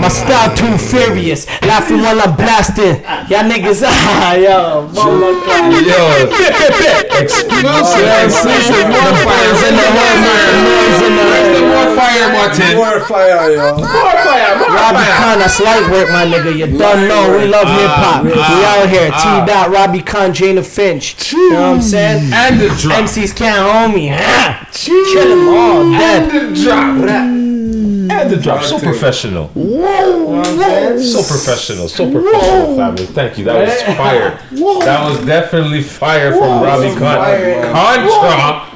My 0.00 0.08
style 0.08 0.54
too 0.54 0.76
furious. 0.76 1.46
Laughing 1.62 1.98
while 1.98 2.20
I'm 2.20 2.36
blasting. 2.36 3.00
Y'all 3.30 3.48
niggas, 3.48 3.82
ah, 3.86 4.34
yo. 4.46 4.90
Yo, 4.92 6.02
exclusive. 7.22 8.88
More 8.90 9.16
fires 9.24 9.60
in 9.64 9.74
the 9.74 9.86
hood, 9.94 10.18
noise 10.60 11.00
in 11.06 11.12
the 11.16 11.24
hood. 11.24 11.64
More 11.64 11.88
fire 11.96 12.28
button. 12.34 12.76
More 12.76 13.00
fire, 13.00 13.50
yo. 13.50 13.76
More 13.76 13.86
fire. 13.88 14.58
More 14.58 14.68
Robbie 14.68 14.98
fire. 14.98 15.16
Khan, 15.18 15.38
that's 15.38 15.60
light 15.60 15.90
work, 15.90 16.10
my 16.10 16.26
nigga. 16.26 16.54
You 16.54 16.66
done 16.78 17.08
know 17.08 17.38
we 17.38 17.46
love 17.46 17.68
hip 17.68 17.90
hop. 17.90 18.24
we 18.24 18.32
out 18.32 18.88
here. 18.88 19.10
T. 19.10 19.24
Dot, 19.50 19.70
Robbie 19.70 20.02
Khan, 20.02 20.32
Jana 20.34 20.62
Finch. 20.62 21.32
You 21.32 21.50
know 21.52 21.70
what 21.70 21.76
I'm 21.76 21.82
saying? 21.82 22.32
And 22.32 22.60
the 22.60 22.68
drop. 22.68 23.04
MCs 23.04 23.34
can't 23.34 23.63
hold 23.64 23.94
me. 23.94 24.08
Ha! 24.08 24.68
Kill 24.72 25.28
them 25.28 25.48
all 25.48 25.90
dead. 25.90 26.30
And 26.30 26.56
the 26.56 26.62
drop. 26.62 27.44
And 28.10 28.30
the 28.30 28.36
drop, 28.36 28.62
so 28.62 28.78
professional. 28.78 29.48
Whoa, 29.48 30.42
So 31.00 31.22
professional, 31.22 31.88
so 31.88 32.10
professional, 32.10 32.76
family. 32.76 33.06
Thank 33.06 33.38
you. 33.38 33.44
That 33.44 33.66
was 33.66 33.82
fire. 33.96 34.38
That 34.84 35.08
was 35.08 35.24
definitely 35.26 35.82
fire 35.82 36.32
from 36.32 36.40
Whoa, 36.40 36.64
Robbie 36.64 36.90
so 36.90 36.98
Con- 36.98 37.16
fire. 37.16 37.72
Contra. 37.72 38.70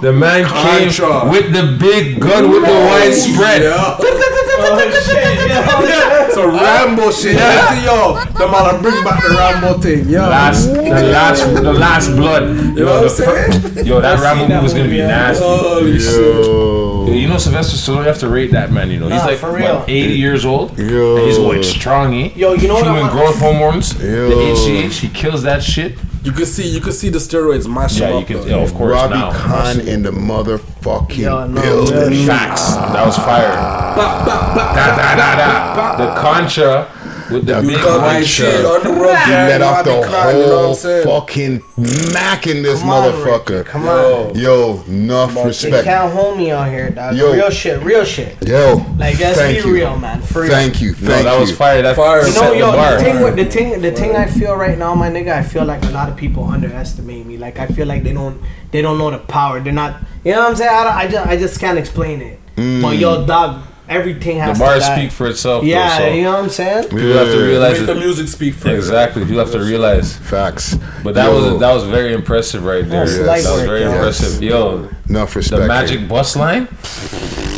The 0.00 0.12
man 0.12 0.44
came 0.44 1.30
with 1.30 1.52
the 1.52 1.76
big 1.78 2.20
gun 2.20 2.50
with 2.50 2.62
the 2.62 2.68
wide 2.68 3.08
widespread. 3.08 3.62
So 6.34 6.50
Rambo 6.50 7.10
shit. 7.10 7.36
Yeah. 7.36 7.74
Yeah. 7.74 7.84
Yo, 7.84 8.24
the 8.32 8.48
man 8.50 8.82
bring 8.82 9.04
back 9.04 9.22
the 9.22 9.30
Rambo 9.30 9.78
thing. 9.80 10.08
Yo. 10.08 10.20
Last, 10.20 10.66
the 10.66 10.82
last, 10.82 11.44
the 11.54 11.72
last 11.72 12.08
blood. 12.10 12.42
You 12.76 12.84
know 12.84 13.02
what 13.02 13.20
I'm 13.20 13.74
the 13.74 13.82
Yo, 13.84 14.00
that 14.00 14.20
Rambo 14.20 14.48
movie 14.48 14.62
was 14.62 14.74
gonna 14.74 14.88
be 14.88 14.98
nasty. 14.98 15.44
Holy 15.44 15.98
Yo, 15.98 17.12
you 17.12 17.28
know 17.28 17.38
Sylvester 17.38 17.76
Stallone. 17.76 18.02
You 18.02 18.08
have 18.08 18.18
to 18.18 18.28
rate 18.28 18.50
that 18.50 18.72
man. 18.72 18.90
You 18.90 18.98
know 18.98 19.08
he's 19.08 19.20
Nah, 19.20 19.26
like 19.26 19.38
for 19.38 19.52
what, 19.52 19.60
real. 19.60 19.84
80 19.86 20.14
years 20.14 20.44
old. 20.44 20.78
Yo. 20.78 21.16
And 21.16 21.26
he's 21.26 21.36
going 21.36 21.62
strong. 21.62 22.14
Eh? 22.14 22.30
Yo, 22.34 22.54
you 22.54 22.68
know 22.68 22.74
what 22.74 22.88
I 22.88 22.94
Human 22.94 23.12
growth 23.12 23.38
hormones. 23.38 23.96
The 23.96 24.04
HGH. 24.04 24.98
He 25.00 25.08
kills 25.08 25.42
that 25.44 25.62
shit. 25.62 25.96
You 26.24 26.32
could 26.32 26.46
see, 26.48 26.66
you 26.66 26.80
could 26.80 26.94
see 26.94 27.10
the 27.10 27.18
steroids 27.18 27.68
mash 27.68 27.98
Yeah, 28.00 28.06
him 28.08 28.12
you 28.14 28.20
up. 28.20 28.26
can. 28.26 28.36
though. 28.40 28.46
Yeah, 28.46 28.62
of 28.64 28.72
course. 28.74 28.92
Robbie 28.92 29.14
now. 29.14 29.30
Khan 29.32 29.80
in 29.80 30.02
the 30.02 30.10
motherfucking 30.10 31.18
Yo, 31.18 31.46
no, 31.46 31.60
building. 31.60 32.26
Facts. 32.26 32.74
That 32.76 33.04
was 33.06 33.16
fire. 33.16 33.52
Ah. 33.54 33.94
Da, 33.94 34.84
da, 34.96 35.16
da, 35.16 35.36
da. 35.36 36.14
The 36.14 36.20
Contra 36.20 36.88
with 37.34 37.46
the 37.46 37.60
big 37.62 37.82
Gun 37.82 38.00
white 38.02 38.16
and 38.18 38.26
shit, 38.26 38.52
shirt. 38.52 38.64
underworld 38.64 39.16
He 39.18 39.24
gang, 39.26 39.48
let 39.48 39.62
off 39.62 39.84
the 39.84 39.90
Robbie 39.90 40.06
Khan, 40.08 40.34
you 40.36 40.40
know 40.42 40.48
what 40.48 40.52
I'm 40.58 40.64
whole 40.64 40.74
saying? 40.74 41.06
fucking 41.06 42.12
mac 42.12 42.46
in 42.46 42.62
this 42.62 42.80
Come 42.80 42.88
motherfucker. 42.90 43.58
Ricky, 43.58 43.70
come 43.70 43.88
on. 43.88 44.34
Yo, 44.34 44.82
enough 44.86 45.34
They 45.34 45.44
respect. 45.44 45.84
can't 45.84 46.12
hold 46.12 46.38
me 46.38 46.50
out 46.50 46.68
here, 46.68 46.90
dog. 46.90 47.16
Yo. 47.16 47.32
Real 47.32 47.50
shit, 47.50 47.82
real 47.82 48.04
shit. 48.04 48.36
Yo, 48.46 48.76
Like, 48.98 49.18
let's 49.18 49.38
thank 49.38 49.62
be 49.62 49.68
you. 49.68 49.74
real, 49.74 49.98
man. 49.98 50.22
For 50.22 50.42
real. 50.42 50.50
Thank 50.50 50.80
you, 50.80 50.90
No, 50.92 50.96
thank 51.08 51.24
that 51.24 51.34
you. 51.34 51.40
was 51.40 51.56
fire. 51.56 51.82
That 51.82 51.96
Fire. 51.96 52.26
You 52.26 52.34
know, 52.34 52.50
the 52.52 52.58
yo, 52.58 52.72
bar. 52.72 52.96
the 52.96 53.02
thing, 53.04 53.22
with, 53.22 53.36
the 53.36 53.44
thing, 53.44 53.80
the 53.80 53.92
thing 53.92 54.16
I 54.16 54.26
feel 54.26 54.54
right 54.56 54.78
now, 54.78 54.94
my 54.94 55.10
nigga, 55.10 55.32
I 55.32 55.42
feel 55.42 55.64
like 55.64 55.82
a 55.84 55.90
lot 55.90 56.08
of 56.08 56.16
people 56.16 56.44
underestimate 56.44 57.26
me. 57.26 57.36
Like 57.36 57.58
I 57.58 57.66
feel 57.66 57.86
like 57.86 58.02
they 58.04 58.12
don't, 58.12 58.40
they 58.70 58.82
don't 58.82 58.98
know 58.98 59.10
the 59.10 59.18
power. 59.18 59.60
They're 59.60 59.72
not, 59.72 60.00
you 60.24 60.32
know 60.32 60.40
what 60.40 60.50
I'm 60.50 60.56
saying? 60.56 60.70
I, 60.72 60.84
don't, 60.84 60.96
I 60.96 61.08
just, 61.08 61.26
I 61.26 61.36
just 61.36 61.60
can't 61.60 61.78
explain 61.78 62.20
it. 62.22 62.40
But 62.56 62.62
mm. 62.62 63.00
yo, 63.00 63.26
dog, 63.26 63.62
everything 63.88 64.38
has 64.38 64.58
The 64.58 64.64
to 64.64 64.70
bars 64.70 64.82
die. 64.82 64.96
speak 64.98 65.12
for 65.12 65.26
itself. 65.28 65.62
though, 65.62 65.68
Yeah, 65.68 65.98
so 65.98 66.06
you 66.08 66.22
know 66.22 66.32
what 66.32 66.44
I'm 66.44 66.48
saying? 66.50 66.82
People 66.84 67.12
have 67.12 67.26
to 67.28 67.44
realize 67.44 67.78
Make 67.78 67.86
the 67.86 67.94
music 67.94 68.28
speak 68.28 68.54
for 68.54 68.68
it. 68.68 68.74
Exactly. 68.76 69.22
People 69.24 69.38
have 69.38 69.52
to 69.52 69.58
realize. 69.60 70.16
Facts. 70.16 70.76
But 71.02 71.14
that 71.14 71.26
Yo, 71.26 71.52
was 71.52 71.60
that 71.60 71.72
was 71.72 71.84
very 71.84 72.12
impressive 72.12 72.64
right 72.64 72.88
there. 72.88 73.06
That's 73.06 73.44
that 73.44 73.52
was 73.52 73.62
very 73.64 73.82
yo. 73.82 73.92
impressive. 73.92 74.42
Yo, 74.42 74.88
enough 75.08 75.36
respect. 75.36 75.62
the 75.62 75.68
magic 75.68 76.08
bus 76.08 76.36
line. 76.36 76.66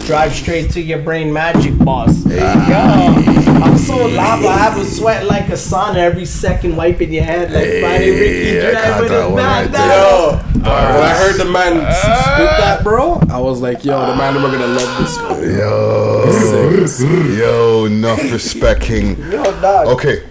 Drive 0.06 0.32
straight 0.34 0.70
to 0.70 0.80
your 0.80 1.00
brain, 1.00 1.32
magic 1.32 1.76
boss. 1.80 2.24
Yo, 2.26 2.36
I'm 2.38 3.76
so 3.76 4.06
lava. 4.06 4.46
I 4.46 4.56
have 4.56 4.78
a 4.78 4.84
sweat 4.84 5.26
like 5.26 5.48
a 5.48 5.52
sauna 5.58 5.96
every 5.96 6.24
second, 6.24 6.76
wiping 6.76 7.12
your 7.12 7.24
head 7.24 7.50
like 7.50 7.64
Friday 7.80 8.10
Ricky 8.10 8.66
I 8.66 8.70
Drive 8.70 9.00
with 9.00 9.10
that 9.10 9.24
a 9.24 9.28
one 9.28 9.36
bad 9.36 9.64
right 9.64 9.72
dog. 9.72 10.54
Yo, 10.54 10.60
when 10.62 11.02
I 11.02 11.14
heard 11.16 11.36
the 11.40 11.44
man 11.44 11.78
s- 11.78 12.00
spit 12.02 12.50
that, 12.60 12.80
bro, 12.84 13.20
I 13.28 13.40
was 13.40 13.60
like, 13.60 13.84
yo, 13.84 13.98
the 14.06 14.14
man 14.16 14.36
we're 14.36 14.52
gonna 14.52 14.66
love 14.68 14.98
this. 15.00 15.16
Yo, 15.58 17.36
yo, 17.36 17.84
enough 17.86 18.22
respect, 18.32 18.82
King. 18.82 19.18
Yo, 19.30 19.42
dog. 19.60 19.88
Okay, 19.88 20.22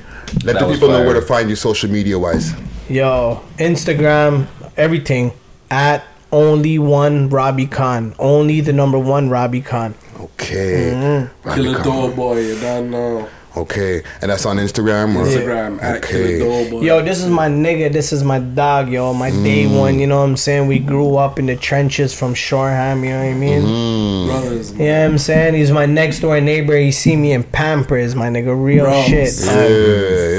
let 0.46 0.54
That 0.54 0.60
the 0.68 0.74
people 0.74 0.88
know 0.88 1.04
where 1.04 1.16
to 1.16 1.22
find 1.22 1.50
you 1.50 1.58
social 1.58 1.92
media 1.92 2.18
wise. 2.18 2.54
Yo, 2.88 3.44
Instagram, 3.58 4.48
everything 4.78 5.34
at 5.70 6.06
only 6.36 6.78
one 6.78 7.30
Robbie 7.30 7.66
Khan. 7.66 8.14
Only 8.20 8.60
the 8.60 8.74
number 8.74 9.00
one 9.00 9.30
Robbie 9.30 9.62
Khan. 9.62 9.96
Okay. 10.20 10.92
Mm-hmm. 10.94 11.48
Robbie 11.48 11.62
Killer 11.62 11.78
Khan. 11.78 11.86
Doughboy, 11.86 12.40
you 12.40 12.60
don't 12.60 12.92
know. 12.92 13.30
Okay, 13.58 14.02
and 14.22 14.30
that's 14.32 14.46
on 14.46 14.58
Instagram. 14.58 15.16
Or? 15.16 15.24
Instagram 15.26 15.82
at 15.82 16.04
Okay. 16.04 16.40
Killer 16.40 16.84
Yo, 16.84 17.02
this 17.04 17.22
is 17.24 17.30
my 17.30 17.48
nigga. 17.48 17.92
This 17.92 18.12
is 18.12 18.24
my 18.24 18.40
dog, 18.40 18.90
yo. 18.90 19.14
My 19.14 19.30
day 19.30 19.64
Mm. 19.66 19.80
one. 19.80 20.00
You 20.00 20.08
know 20.08 20.18
what 20.20 20.26
I'm 20.30 20.38
saying? 20.38 20.68
We 20.68 20.80
grew 20.80 21.16
up 21.16 21.40
in 21.40 21.46
the 21.46 21.56
trenches 21.56 22.14
from 22.14 22.34
Shoreham. 22.34 23.04
You 23.04 23.12
know 23.12 23.20
what 23.20 23.26
I 23.26 23.34
mean? 23.34 23.62
Mm. 23.64 24.26
brothers. 24.28 24.72
You 24.74 24.78
know 24.88 25.06
I'm 25.06 25.18
saying? 25.18 25.54
He's 25.54 25.72
my 25.72 25.86
next 25.86 26.20
door 26.20 26.40
neighbor. 26.42 26.76
He 26.78 26.92
see 26.92 27.16
me 27.16 27.32
in 27.32 27.44
Pampers, 27.44 28.14
my 28.16 28.28
nigga. 28.28 28.54
Real 28.62 28.86
Bro, 28.86 29.04
shit. 29.04 29.34
Yeah, 29.46 29.68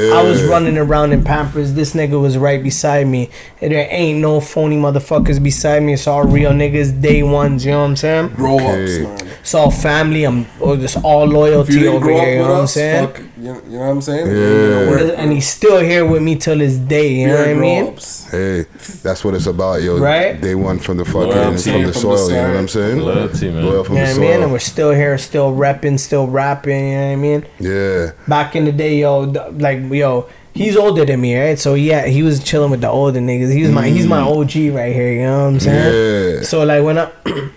yeah. 0.09 0.15
I 0.15 0.23
was 0.23 0.43
running 0.45 0.77
around 0.79 1.13
in 1.13 1.25
Pampers. 1.25 1.73
This 1.75 1.95
nigga 1.95 2.21
was 2.21 2.37
right 2.37 2.63
beside 2.63 3.07
me. 3.07 3.31
And 3.63 3.73
there 3.73 3.87
ain't 3.91 4.21
no 4.21 4.41
phony 4.41 4.77
motherfuckers 4.77 5.43
beside 5.43 5.83
me. 5.83 5.95
It's 5.95 6.07
all 6.07 6.25
real 6.25 6.51
niggas, 6.53 7.01
day 7.01 7.23
ones. 7.23 7.65
You 7.65 7.73
know 7.73 7.81
what 7.81 7.85
I'm 7.91 7.97
saying? 7.97 8.29
Grow 8.37 8.57
Okay. 8.57 8.85
ups, 8.85 8.99
man. 9.23 9.31
It's 9.41 9.55
all 9.55 9.71
family. 9.71 10.25
I'm. 10.25 10.47
Oh, 10.61 10.75
it's 10.75 10.97
all 10.97 11.25
loyalty 11.27 11.87
over 11.87 12.11
here. 12.11 12.33
You 12.35 12.39
know 12.43 12.51
what 12.53 12.61
I'm 12.63 12.67
saying? 12.67 13.06
Fuck, 13.07 13.23
you, 13.39 13.45
you 13.45 13.53
know 13.53 13.78
what 13.78 13.85
I'm 13.87 14.01
saying? 14.03 14.27
Yeah. 14.27 14.33
You 14.33 14.69
know, 14.70 15.15
And 15.16 15.33
he's 15.33 15.49
still 15.49 15.81
here 15.81 16.05
with 16.07 16.23
me 16.23 16.37
till 16.37 16.59
this 16.59 16.77
day. 16.77 17.12
You 17.15 17.28
know 17.28 17.39
what 17.39 17.49
I 17.49 17.55
mean? 17.55 17.85
grow-ups. 17.85 18.31
Hey, 18.31 18.62
that's 19.03 19.24
what 19.24 19.35
it's 19.35 19.47
about, 19.47 19.83
yo. 19.83 19.99
Right? 19.99 20.41
Day 20.41 20.55
one 20.55 20.78
from 20.78 20.97
the 20.99 21.05
fucking 21.05 21.28
Loyalty 21.28 21.70
from 21.70 21.83
the 21.83 21.93
from 21.93 22.11
the 22.11 22.19
soil. 22.19 22.28
you 22.28 22.37
know 22.37 22.49
what. 22.49 22.57
I'm 22.57 22.69
saying? 22.69 23.01
Loyalty, 23.01 23.51
man. 23.51 23.65
Loyal 23.66 23.85
from 23.85 23.97
You 23.97 24.03
know 24.03 24.15
the 24.15 24.20
what 24.20 24.27
I 24.28 24.33
mean? 24.35 24.43
And 24.43 24.53
we're 24.53 24.59
still 24.59 24.91
here, 24.93 25.19
still 25.19 25.53
repping, 25.53 25.99
still 25.99 26.27
rapping. 26.27 26.89
You 26.89 26.95
know 26.97 27.07
what 27.07 27.12
I 27.12 27.16
mean? 27.16 27.47
Yeah. 27.61 28.12
Back 28.28 28.57
in 28.57 28.65
the 28.65 28.73
day, 28.73 28.99
yo, 29.01 29.20
like 29.20 29.81
yo, 29.91 30.28
he's 30.55 30.77
older 30.77 31.05
than 31.05 31.20
me, 31.20 31.39
right? 31.39 31.59
So 31.59 31.74
yeah, 31.74 32.07
he 32.07 32.23
was 32.23 32.43
chilling 32.43 32.70
with 32.70 32.81
the 32.81 32.89
older 32.89 33.20
niggas. 33.20 33.53
He's 33.53 33.70
my 33.70 33.89
he's 33.89 34.07
my 34.07 34.20
OG 34.20 34.55
right 34.74 34.95
here. 34.95 35.12
You 35.12 35.23
know 35.23 35.45
what 35.45 35.49
I'm 35.55 35.61
saying? 35.61 35.93
Mm. 35.93 36.37
Yeah. 36.39 36.43
So 36.45 36.65
like 36.65 36.83
when 36.85 36.99
I. 36.99 37.11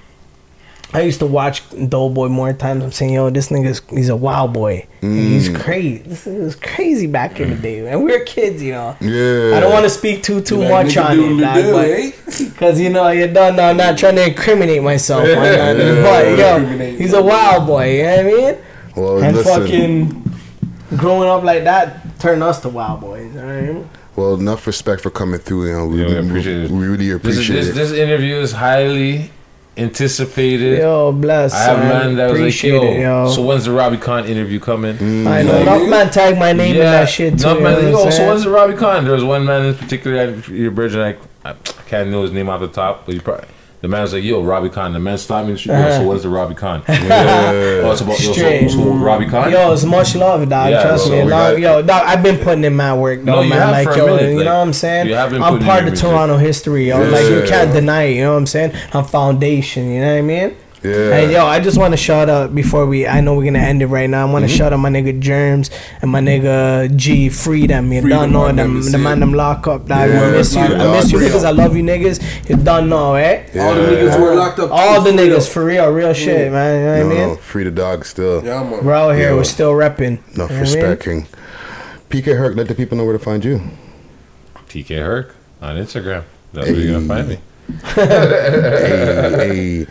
I 0.92 1.02
used 1.02 1.20
to 1.20 1.28
watch 1.28 1.62
Doughboy 1.90 2.30
more 2.30 2.52
times. 2.52 2.84
I'm 2.84 2.92
saying, 2.92 3.14
yo, 3.14 3.30
this 3.30 3.50
nigga's 3.50 3.82
he's 3.92 4.10
a 4.10 4.16
wild 4.16 4.54
boy. 4.54 4.88
He's 5.02 5.48
Mm. 5.50 5.60
crazy. 5.62 5.98
This 6.06 6.26
was 6.26 6.56
crazy 6.56 7.06
back 7.06 7.40
in 7.40 7.52
the 7.52 7.56
day, 7.56 7.88
and 7.88 8.04
We 8.04 8.12
were 8.12 8.24
kids, 8.26 8.64
you 8.64 8.72
know. 8.72 8.96
Yeah. 9.00 9.56
I 9.56 9.60
don't 9.60 9.72
want 9.72 9.84
to 9.84 9.90
speak 9.92 10.24
too 10.24 10.42
too 10.42 10.58
Like, 10.58 10.88
much 10.88 10.98
on 10.98 11.20
it, 11.20 11.22
what 11.22 11.42
like, 11.44 11.64
do, 11.64 11.72
but 11.74 11.90
eh? 11.90 12.50
Cause 12.58 12.80
you 12.80 12.90
know 12.90 13.08
you 13.10 13.28
don't 13.28 13.56
know 13.56 13.70
I'm 13.70 13.78
not 13.78 13.98
trying 14.00 14.16
to 14.16 14.28
incriminate 14.30 14.82
myself 14.82 15.22
on 15.24 15.28
that. 15.44 15.78
Yeah. 15.78 16.02
But 16.02 16.38
yo, 16.40 16.96
he's 16.98 17.14
a 17.14 17.22
wild 17.22 17.68
boy, 17.68 17.98
you 17.98 18.04
know 18.04 18.10
what 18.10 18.20
I 18.20 18.24
mean? 18.54 18.56
Well, 18.96 19.24
and 19.24 19.38
listen. 19.38 19.62
fucking 19.62 20.34
growing 20.98 21.30
up 21.30 21.44
like 21.44 21.64
that 21.66 22.18
turned 22.20 22.42
us 22.42 22.60
to 22.62 22.70
wild 22.70 23.02
boys, 23.02 23.28
you 23.28 23.40
know 23.40 23.46
what 23.46 23.56
I 23.56 23.62
mean? 23.62 23.90
Well, 24.16 24.34
enough 24.34 24.66
respect 24.68 25.02
for 25.02 25.12
coming 25.12 25.40
through. 25.40 25.68
You 25.68 25.74
know, 25.74 25.86
we, 25.88 26.02
Yeah, 26.02 26.08
we 26.08 26.14
we- 26.22 26.28
appreciate 26.30 26.64
it. 26.66 26.72
we 26.72 26.88
really 26.88 27.08
This, 27.10 27.16
appreciate 27.16 27.56
this, 27.58 27.68
it. 27.70 27.76
this 27.76 27.92
interview 27.92 28.36
is 28.38 28.52
highly 28.54 29.30
anticipated. 29.80 30.80
Yo, 30.80 31.12
bless. 31.12 31.54
I 31.54 31.58
have 31.64 31.78
son. 31.78 31.88
man 31.90 32.16
that 32.18 32.24
was 32.26 32.34
like, 32.34 32.40
Appreciate 32.42 32.74
yo, 32.74 32.84
it, 32.84 33.00
yo. 33.02 33.30
so 33.32 33.42
when's 33.42 33.66
the 33.66 33.72
Robbie 33.72 33.98
Khan 33.98 34.26
interview 34.26 34.60
coming? 34.60 34.96
Mm. 34.98 35.28
I 35.28 35.42
know 35.44 35.52
Like, 35.54 35.62
enough 35.62 35.90
man 35.90 36.10
tag 36.12 36.38
my 36.38 36.54
name 36.54 36.76
in 36.76 36.82
that 36.82 37.10
shit 37.10 37.40
too. 37.40 37.48
enough 37.50 37.62
man, 37.62 37.82
know 37.92 38.04
yo, 38.04 38.10
so 38.10 38.28
when's 38.28 38.44
the 38.44 38.50
Robbie 38.50 38.76
Khan? 38.76 39.04
There 39.04 39.14
was 39.14 39.24
one 39.24 39.46
man 39.46 39.66
in 39.66 39.76
particular 39.76 40.18
at 40.18 40.48
your 40.48 40.72
bridge, 40.72 40.94
and 40.96 41.04
I, 41.04 41.16
I 41.46 41.54
can't 41.88 42.10
know 42.10 42.22
his 42.24 42.32
name 42.32 42.50
off 42.50 42.60
the 42.62 42.68
top, 42.68 43.06
but 43.06 43.16
you 43.16 43.22
probably. 43.22 43.48
The 43.82 43.88
man's 43.88 44.12
like, 44.12 44.24
"Yo, 44.26 44.44
Robbie 44.44 44.68
Khan." 44.70 44.92
The 44.92 45.00
man 45.00 45.18
stopped 45.18 45.46
me 45.46 45.52
in 45.52 45.56
the 45.56 45.60
street. 45.60 45.74
Uh-huh. 45.76 46.00
so 46.00 46.08
what's 46.08 46.24
the 46.24 46.30
Robbie 46.30 46.54
Khan? 46.56 46.84
Oh, 46.90 47.92
it's 47.92 48.02
about 48.02 48.20
yo, 48.20 48.34
so, 48.34 48.68
so 48.68 48.90
Robbie 48.94 49.26
Khan. 49.26 49.50
Yo, 49.52 49.72
it's 49.72 49.86
much 49.86 50.16
love, 50.16 50.48
dog. 50.50 50.70
Yeah, 50.70 50.82
Trust 50.84 51.10
me. 51.10 51.24
we 51.24 51.30
Dog, 51.30 51.54
got- 51.56 51.60
yo, 51.60 51.82
dog, 51.82 52.04
I've 52.06 52.22
been 52.22 52.38
putting 52.40 52.66
in 52.66 52.76
my 52.76 52.94
work, 52.96 53.20
though, 53.24 53.36
No, 53.36 53.42
you 53.42 53.50
man. 53.52 53.72
Like, 53.72 53.96
yo, 53.96 54.06
minute, 54.18 54.32
you 54.32 54.36
like, 54.38 54.46
know 54.46 54.58
what 54.60 54.68
I'm 54.68 54.74
saying? 54.74 55.08
you 55.08 55.14
have 55.16 55.30
been 55.32 55.42
I'm 55.42 55.60
part 55.60 55.88
of. 55.88 55.96
Toronto 55.98 56.36
history, 56.38 56.90
yo. 56.90 57.02
Like, 57.10 57.30
you 57.30 57.44
can't 57.48 57.72
deny 57.72 58.04
it, 58.04 58.16
you 58.18 58.24
know 58.24 58.34
what 58.34 58.40
I'm 58.40 58.48
saying? 58.48 58.74
I'm 58.94 59.06
foundation, 59.06 59.90
you 59.92 60.02
know 60.02 60.12
what 60.14 60.18
I 60.20 60.22
mean? 60.24 60.58
Yeah. 60.82 61.18
And 61.18 61.32
yo, 61.32 61.46
I 61.46 61.60
just 61.60 61.78
want 61.78 61.92
to 61.92 61.98
shout 61.98 62.30
out 62.30 62.56
before 62.56 62.86
we. 62.86 63.06
I 63.06 63.20
know 63.20 63.36
we're 63.36 63.44
gonna 63.44 63.60
end 63.60 63.82
it 63.82 63.88
right 63.88 64.10
now. 64.10 64.26
I 64.26 64.32
want 64.32 64.44
to 64.46 64.48
Mm-hmm. 64.50 64.58
shout 64.58 64.72
out 64.72 64.78
my 64.80 64.90
nigga 64.90 65.20
Germs 65.20 65.70
and 66.02 66.10
my 66.10 66.22
nigga 66.22 66.96
G 66.96 67.28
Freedom. 67.30 67.92
You 67.92 68.02
Freedom, 68.02 68.20
don't 68.20 68.32
know 68.32 68.52
them. 68.54 68.82
The 68.90 68.98
man 68.98 69.20
them 69.20 69.34
lock 69.34 69.68
up. 69.68 69.88
Dog. 69.88 70.10
Yeah, 70.10 70.22
I 70.22 70.32
miss 70.32 70.56
you. 70.56 70.62
I 70.62 70.92
miss 70.96 71.12
you 71.12 71.20
real. 71.20 71.30
niggas. 71.32 71.44
I 71.44 71.52
love 71.52 71.76
you 71.76 71.84
niggas. 71.84 72.50
You 72.50 72.56
don't 72.56 72.88
know, 72.88 73.16
eh? 73.16 73.44
All 73.60 73.76
the 73.76 73.82
Yeah. 73.82 73.88
niggas 73.90 74.20
were 74.22 74.36
locked 74.36 74.60
up. 74.60 74.72
All 74.72 75.02
the 75.02 75.12
too, 75.12 75.18
for 75.18 75.24
real. 75.26 75.38
niggas 75.38 75.50
for 75.52 75.66
real, 75.66 75.90
real 75.92 76.14
shit, 76.14 76.52
man. 76.52 76.80
You 76.80 77.04
know 77.04 77.10
what 77.10 77.18
I 77.24 77.26
no, 77.32 77.36
free 77.36 77.64
the 77.66 77.72
dog 77.72 78.06
still. 78.06 78.44
Yeah, 78.46 78.64
man. 78.64 78.86
We're 78.86 78.94
out 78.94 79.16
here. 79.16 79.30
Yo. 79.32 79.36
We're 79.38 79.44
still 79.44 79.74
repping. 79.74 80.20
Enough 80.36 80.50
You 80.52 80.56
know 80.56 80.62
what 80.62 80.78
I 80.84 80.88
mean? 80.88 80.98
King. 80.98 81.28
PK 82.10 82.38
Herc, 82.38 82.56
let 82.56 82.68
the 82.70 82.74
people 82.76 82.98
know 82.98 83.04
where 83.04 83.18
to 83.18 83.24
find 83.24 83.44
you. 83.44 83.62
PK 84.70 84.96
Herc 84.98 85.36
on 85.62 85.76
Instagram. 85.76 86.24
That's 86.54 86.68
where 86.70 86.80
you're 86.80 86.94
gonna 87.02 87.08
find 87.08 87.28
me. 87.28 87.40
hey, 87.96 89.86
hey. 89.86 89.88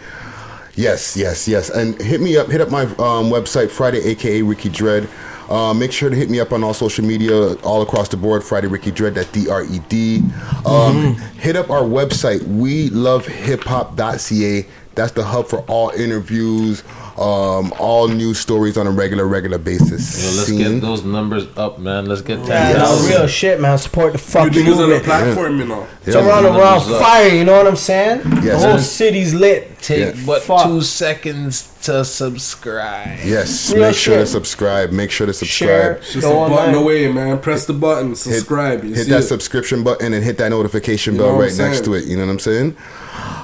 Yes, 0.78 1.16
yes, 1.16 1.48
yes. 1.48 1.70
And 1.70 2.00
hit 2.00 2.20
me 2.20 2.36
up. 2.36 2.46
Hit 2.48 2.60
up 2.60 2.70
my 2.70 2.82
um, 2.82 3.30
website, 3.32 3.68
Friday, 3.68 3.98
aka 4.10 4.42
Ricky 4.42 4.68
Dread. 4.68 5.08
Uh, 5.50 5.74
make 5.74 5.90
sure 5.90 6.08
to 6.08 6.14
hit 6.14 6.30
me 6.30 6.38
up 6.38 6.52
on 6.52 6.62
all 6.62 6.72
social 6.72 7.04
media, 7.04 7.54
all 7.62 7.82
across 7.82 8.08
the 8.08 8.16
board. 8.16 8.44
Friday 8.44 8.68
Ricky 8.68 8.92
Dread. 8.92 9.16
That 9.16 9.32
D 9.32 9.48
R 9.48 9.64
E 9.64 9.80
D. 9.88 10.22
Um, 10.64 11.16
Hit 11.38 11.56
up 11.56 11.70
our 11.70 11.82
website. 11.82 12.44
We 12.46 12.90
love 12.90 13.26
hip 13.26 13.64
hop.ca. 13.64 14.66
That's 14.98 15.12
the 15.12 15.22
hub 15.22 15.46
for 15.46 15.60
all 15.68 15.90
interviews, 15.90 16.82
um, 17.16 17.72
all 17.78 18.08
news 18.08 18.40
stories 18.40 18.76
on 18.76 18.88
a 18.88 18.90
regular, 18.90 19.26
regular 19.28 19.56
basis. 19.58 20.20
Yo, 20.20 20.36
let's 20.36 20.48
Seen? 20.48 20.58
get 20.58 20.80
those 20.80 21.04
numbers 21.04 21.46
up, 21.56 21.78
man. 21.78 22.06
Let's 22.06 22.20
get 22.20 22.40
Yeah, 22.40 22.72
that. 22.72 22.78
no, 22.78 23.08
real 23.08 23.26
shit, 23.28 23.60
man. 23.60 23.78
Support 23.78 24.14
the 24.14 24.18
fucking 24.18 24.52
niggas 24.54 24.72
on 24.72 24.76
the 24.76 24.86
movement. 24.96 25.04
platform, 25.04 25.58
you 25.60 25.66
know. 25.66 25.86
Toronto, 26.04 26.50
we're 26.52 26.64
on 26.64 26.80
fire. 27.00 27.28
You 27.28 27.44
know 27.44 27.56
what 27.58 27.68
I'm 27.68 27.76
saying? 27.76 28.22
Yes. 28.42 28.60
The 28.60 28.68
whole 28.70 28.78
city's 28.80 29.34
lit. 29.34 29.78
Take 29.80 30.16
Yeah. 30.16 30.20
but 30.26 30.42
Fuck. 30.42 30.66
two 30.66 30.80
seconds 30.82 31.68
to 31.84 32.04
subscribe. 32.04 33.20
Yes, 33.24 33.72
Real 33.72 33.82
make 33.86 33.94
sure 33.96 34.18
to 34.18 34.26
subscribe. 34.26 34.90
Make 34.90 35.12
sure 35.12 35.28
to 35.28 35.32
subscribe. 35.32 35.68
Share. 35.68 36.02
subscribe. 36.02 36.22
Just 36.22 36.26
a 36.34 36.54
button 36.56 36.74
away, 36.74 37.06
man. 37.12 37.38
Press 37.38 37.66
the 37.66 37.72
button, 37.72 38.16
subscribe. 38.16 38.82
you 38.84 38.94
hit 38.94 39.04
see 39.04 39.10
that 39.12 39.20
it. 39.20 39.28
subscription 39.28 39.84
button 39.84 40.12
and 40.12 40.24
hit 40.24 40.38
that 40.38 40.48
notification 40.48 41.14
You 41.14 41.20
bell 41.20 41.38
right 41.38 41.56
next 41.56 41.84
to 41.84 41.94
it. 41.94 42.04
You 42.06 42.16
know 42.16 42.26
what 42.26 42.32
I'm 42.32 42.38
saying? 42.40 42.76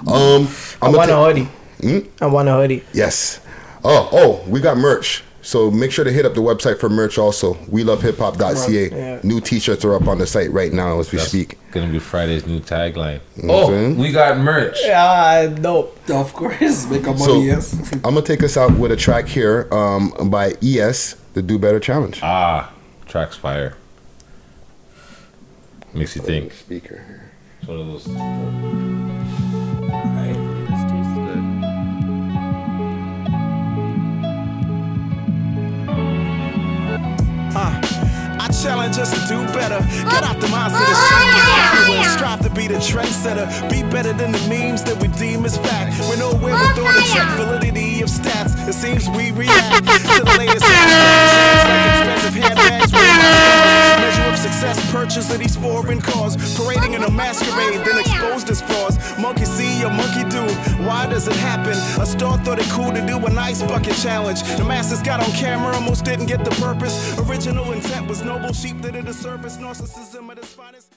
Um, 0.07 0.49
I 0.83 0.87
I'ma 0.87 0.97
want 0.99 1.11
a 1.11 1.17
hoodie. 1.17 1.49
Hmm? 1.81 1.99
I 2.23 2.27
want 2.27 2.49
a 2.49 2.53
hoodie. 2.55 2.85
Yes. 2.93 3.41
Oh, 3.85 4.09
oh, 4.13 4.49
we 4.49 4.61
got 4.61 4.77
merch. 4.77 5.23
So 5.43 5.71
make 5.71 5.93
sure 5.93 6.07
to 6.07 6.11
hit 6.11 6.25
up 6.25 6.33
the 6.33 6.41
website 6.41 6.79
for 6.81 6.89
merch 6.89 7.19
also. 7.19 7.59
We 7.69 7.85
love 7.85 8.01
hip 8.01 8.17
hop.ca. 8.17 8.89
Yeah. 8.89 9.21
New 9.23 9.43
t-shirts 9.43 9.85
are 9.85 9.95
up 9.95 10.09
on 10.09 10.17
the 10.17 10.27
site 10.27 10.51
right 10.53 10.73
now 10.73 11.01
as 11.01 11.13
we 11.13 11.19
That's 11.19 11.29
speak. 11.29 11.59
Gonna 11.71 11.93
be 11.93 11.99
Friday's 11.99 12.47
new 12.47 12.61
tagline. 12.61 13.21
You 13.37 13.43
know 13.49 13.53
what 13.55 13.71
Oh, 13.75 13.93
we 13.93 14.11
got 14.11 14.39
merch. 14.39 14.79
Yeah, 14.83 15.49
dope. 15.49 15.99
Of 16.09 16.33
course, 16.33 16.89
make 16.89 17.07
a 17.07 17.19
So 17.19 17.35
money, 17.35 17.47
yes. 17.47 17.93
I'm 17.93 18.01
gonna 18.15 18.23
take 18.23 18.43
us 18.43 18.57
out 18.57 18.73
with 18.79 18.91
a 18.91 18.97
track 18.97 19.27
here 19.27 19.69
um, 19.71 20.31
by 20.31 20.55
ES, 20.63 21.17
the 21.35 21.43
Do 21.43 21.59
Better 21.59 21.79
Challenge. 21.81 22.21
Ah, 22.23 22.73
tracks 23.07 23.37
fire. 23.37 23.77
Makes 25.93 26.17
you 26.17 26.23
think. 26.23 26.53
Speaker. 26.55 27.05
It's 27.61 27.69
one 27.69 27.81
of 27.81 27.87
those. 27.87 29.14
Uh, 37.57 37.71
I 38.41 38.49
challenge 38.51 38.99
us 38.99 39.15
to 39.15 39.21
do 39.29 39.47
better. 39.55 39.79
Get 40.11 40.23
out 40.25 40.41
the 40.41 40.49
mindset 40.49 40.91
of 40.91 40.99
shame 41.07 41.31
followers. 41.87 42.13
Strive 42.13 42.41
to 42.43 42.51
be 42.51 42.67
the 42.67 42.83
trendsetter. 42.83 43.47
Be 43.71 43.83
better 43.83 44.13
than 44.13 44.33
the 44.33 44.43
memes 44.49 44.83
that 44.85 45.01
we 45.01 45.09
deem 45.09 45.45
as 45.45 45.57
fact. 45.59 45.95
We're 46.11 46.19
nowhere 46.19 46.55
with 46.55 46.79
all 46.79 46.93
the 46.93 47.07
check 47.15 47.29
validity 47.39 48.03
of 48.03 48.09
stats. 48.09 48.53
It 48.69 48.75
seems 48.75 49.09
we 49.11 49.31
react 49.31 49.87
to 49.87 50.25
the 50.25 50.35
latest 50.37 50.67
trends 50.67 51.65
like 51.71 51.87
expensive 51.95 52.35
handbags. 52.43 52.93
Measure 52.93 54.29
of 54.29 54.37
success 54.37 54.77
purchase 54.91 55.33
of 55.33 55.39
these 55.39 55.57
foreign 55.57 56.01
cars. 56.01 56.37
Parading 56.57 56.95
in 56.95 57.05
a 57.05 57.11
masquerade, 57.11 57.87
then 57.87 57.99
exposed 58.25 58.51
as 58.51 58.63
frauds. 58.63 59.19
Monkey 59.19 59.45
see, 59.45 59.83
a 59.83 59.91
monkey 59.91 60.25
do. 60.29 60.43
Why 60.85 61.07
does 61.07 61.29
it 61.29 61.37
happen? 61.37 61.73
A 62.01 62.07
star 62.07 62.39
thought 62.39 62.59
it 62.59 62.69
cool 62.71 62.93
to 62.93 63.07
do 63.07 63.19
an 63.27 63.39
ice 63.39 63.63
bucket 63.63 63.95
challenge. 63.97 64.43
The 64.43 64.65
masses 64.65 65.03
got 65.03 65.21
on 65.21 65.31
camera, 65.33 65.75
almost 65.75 66.05
didn't 66.05 66.27
get 66.27 66.45
the 66.45 66.51
purpose. 66.53 67.19
Original 67.21 67.73
intent 67.73 68.09
was 68.09 68.23
noble 68.23 68.53
sheep 68.53 68.81
that 68.83 68.95
it 68.95 69.09
a 69.09 69.15
surface. 69.15 69.57
Narcissism 69.59 70.31
at 70.31 70.39
its 70.39 70.53
finest. 70.55 70.95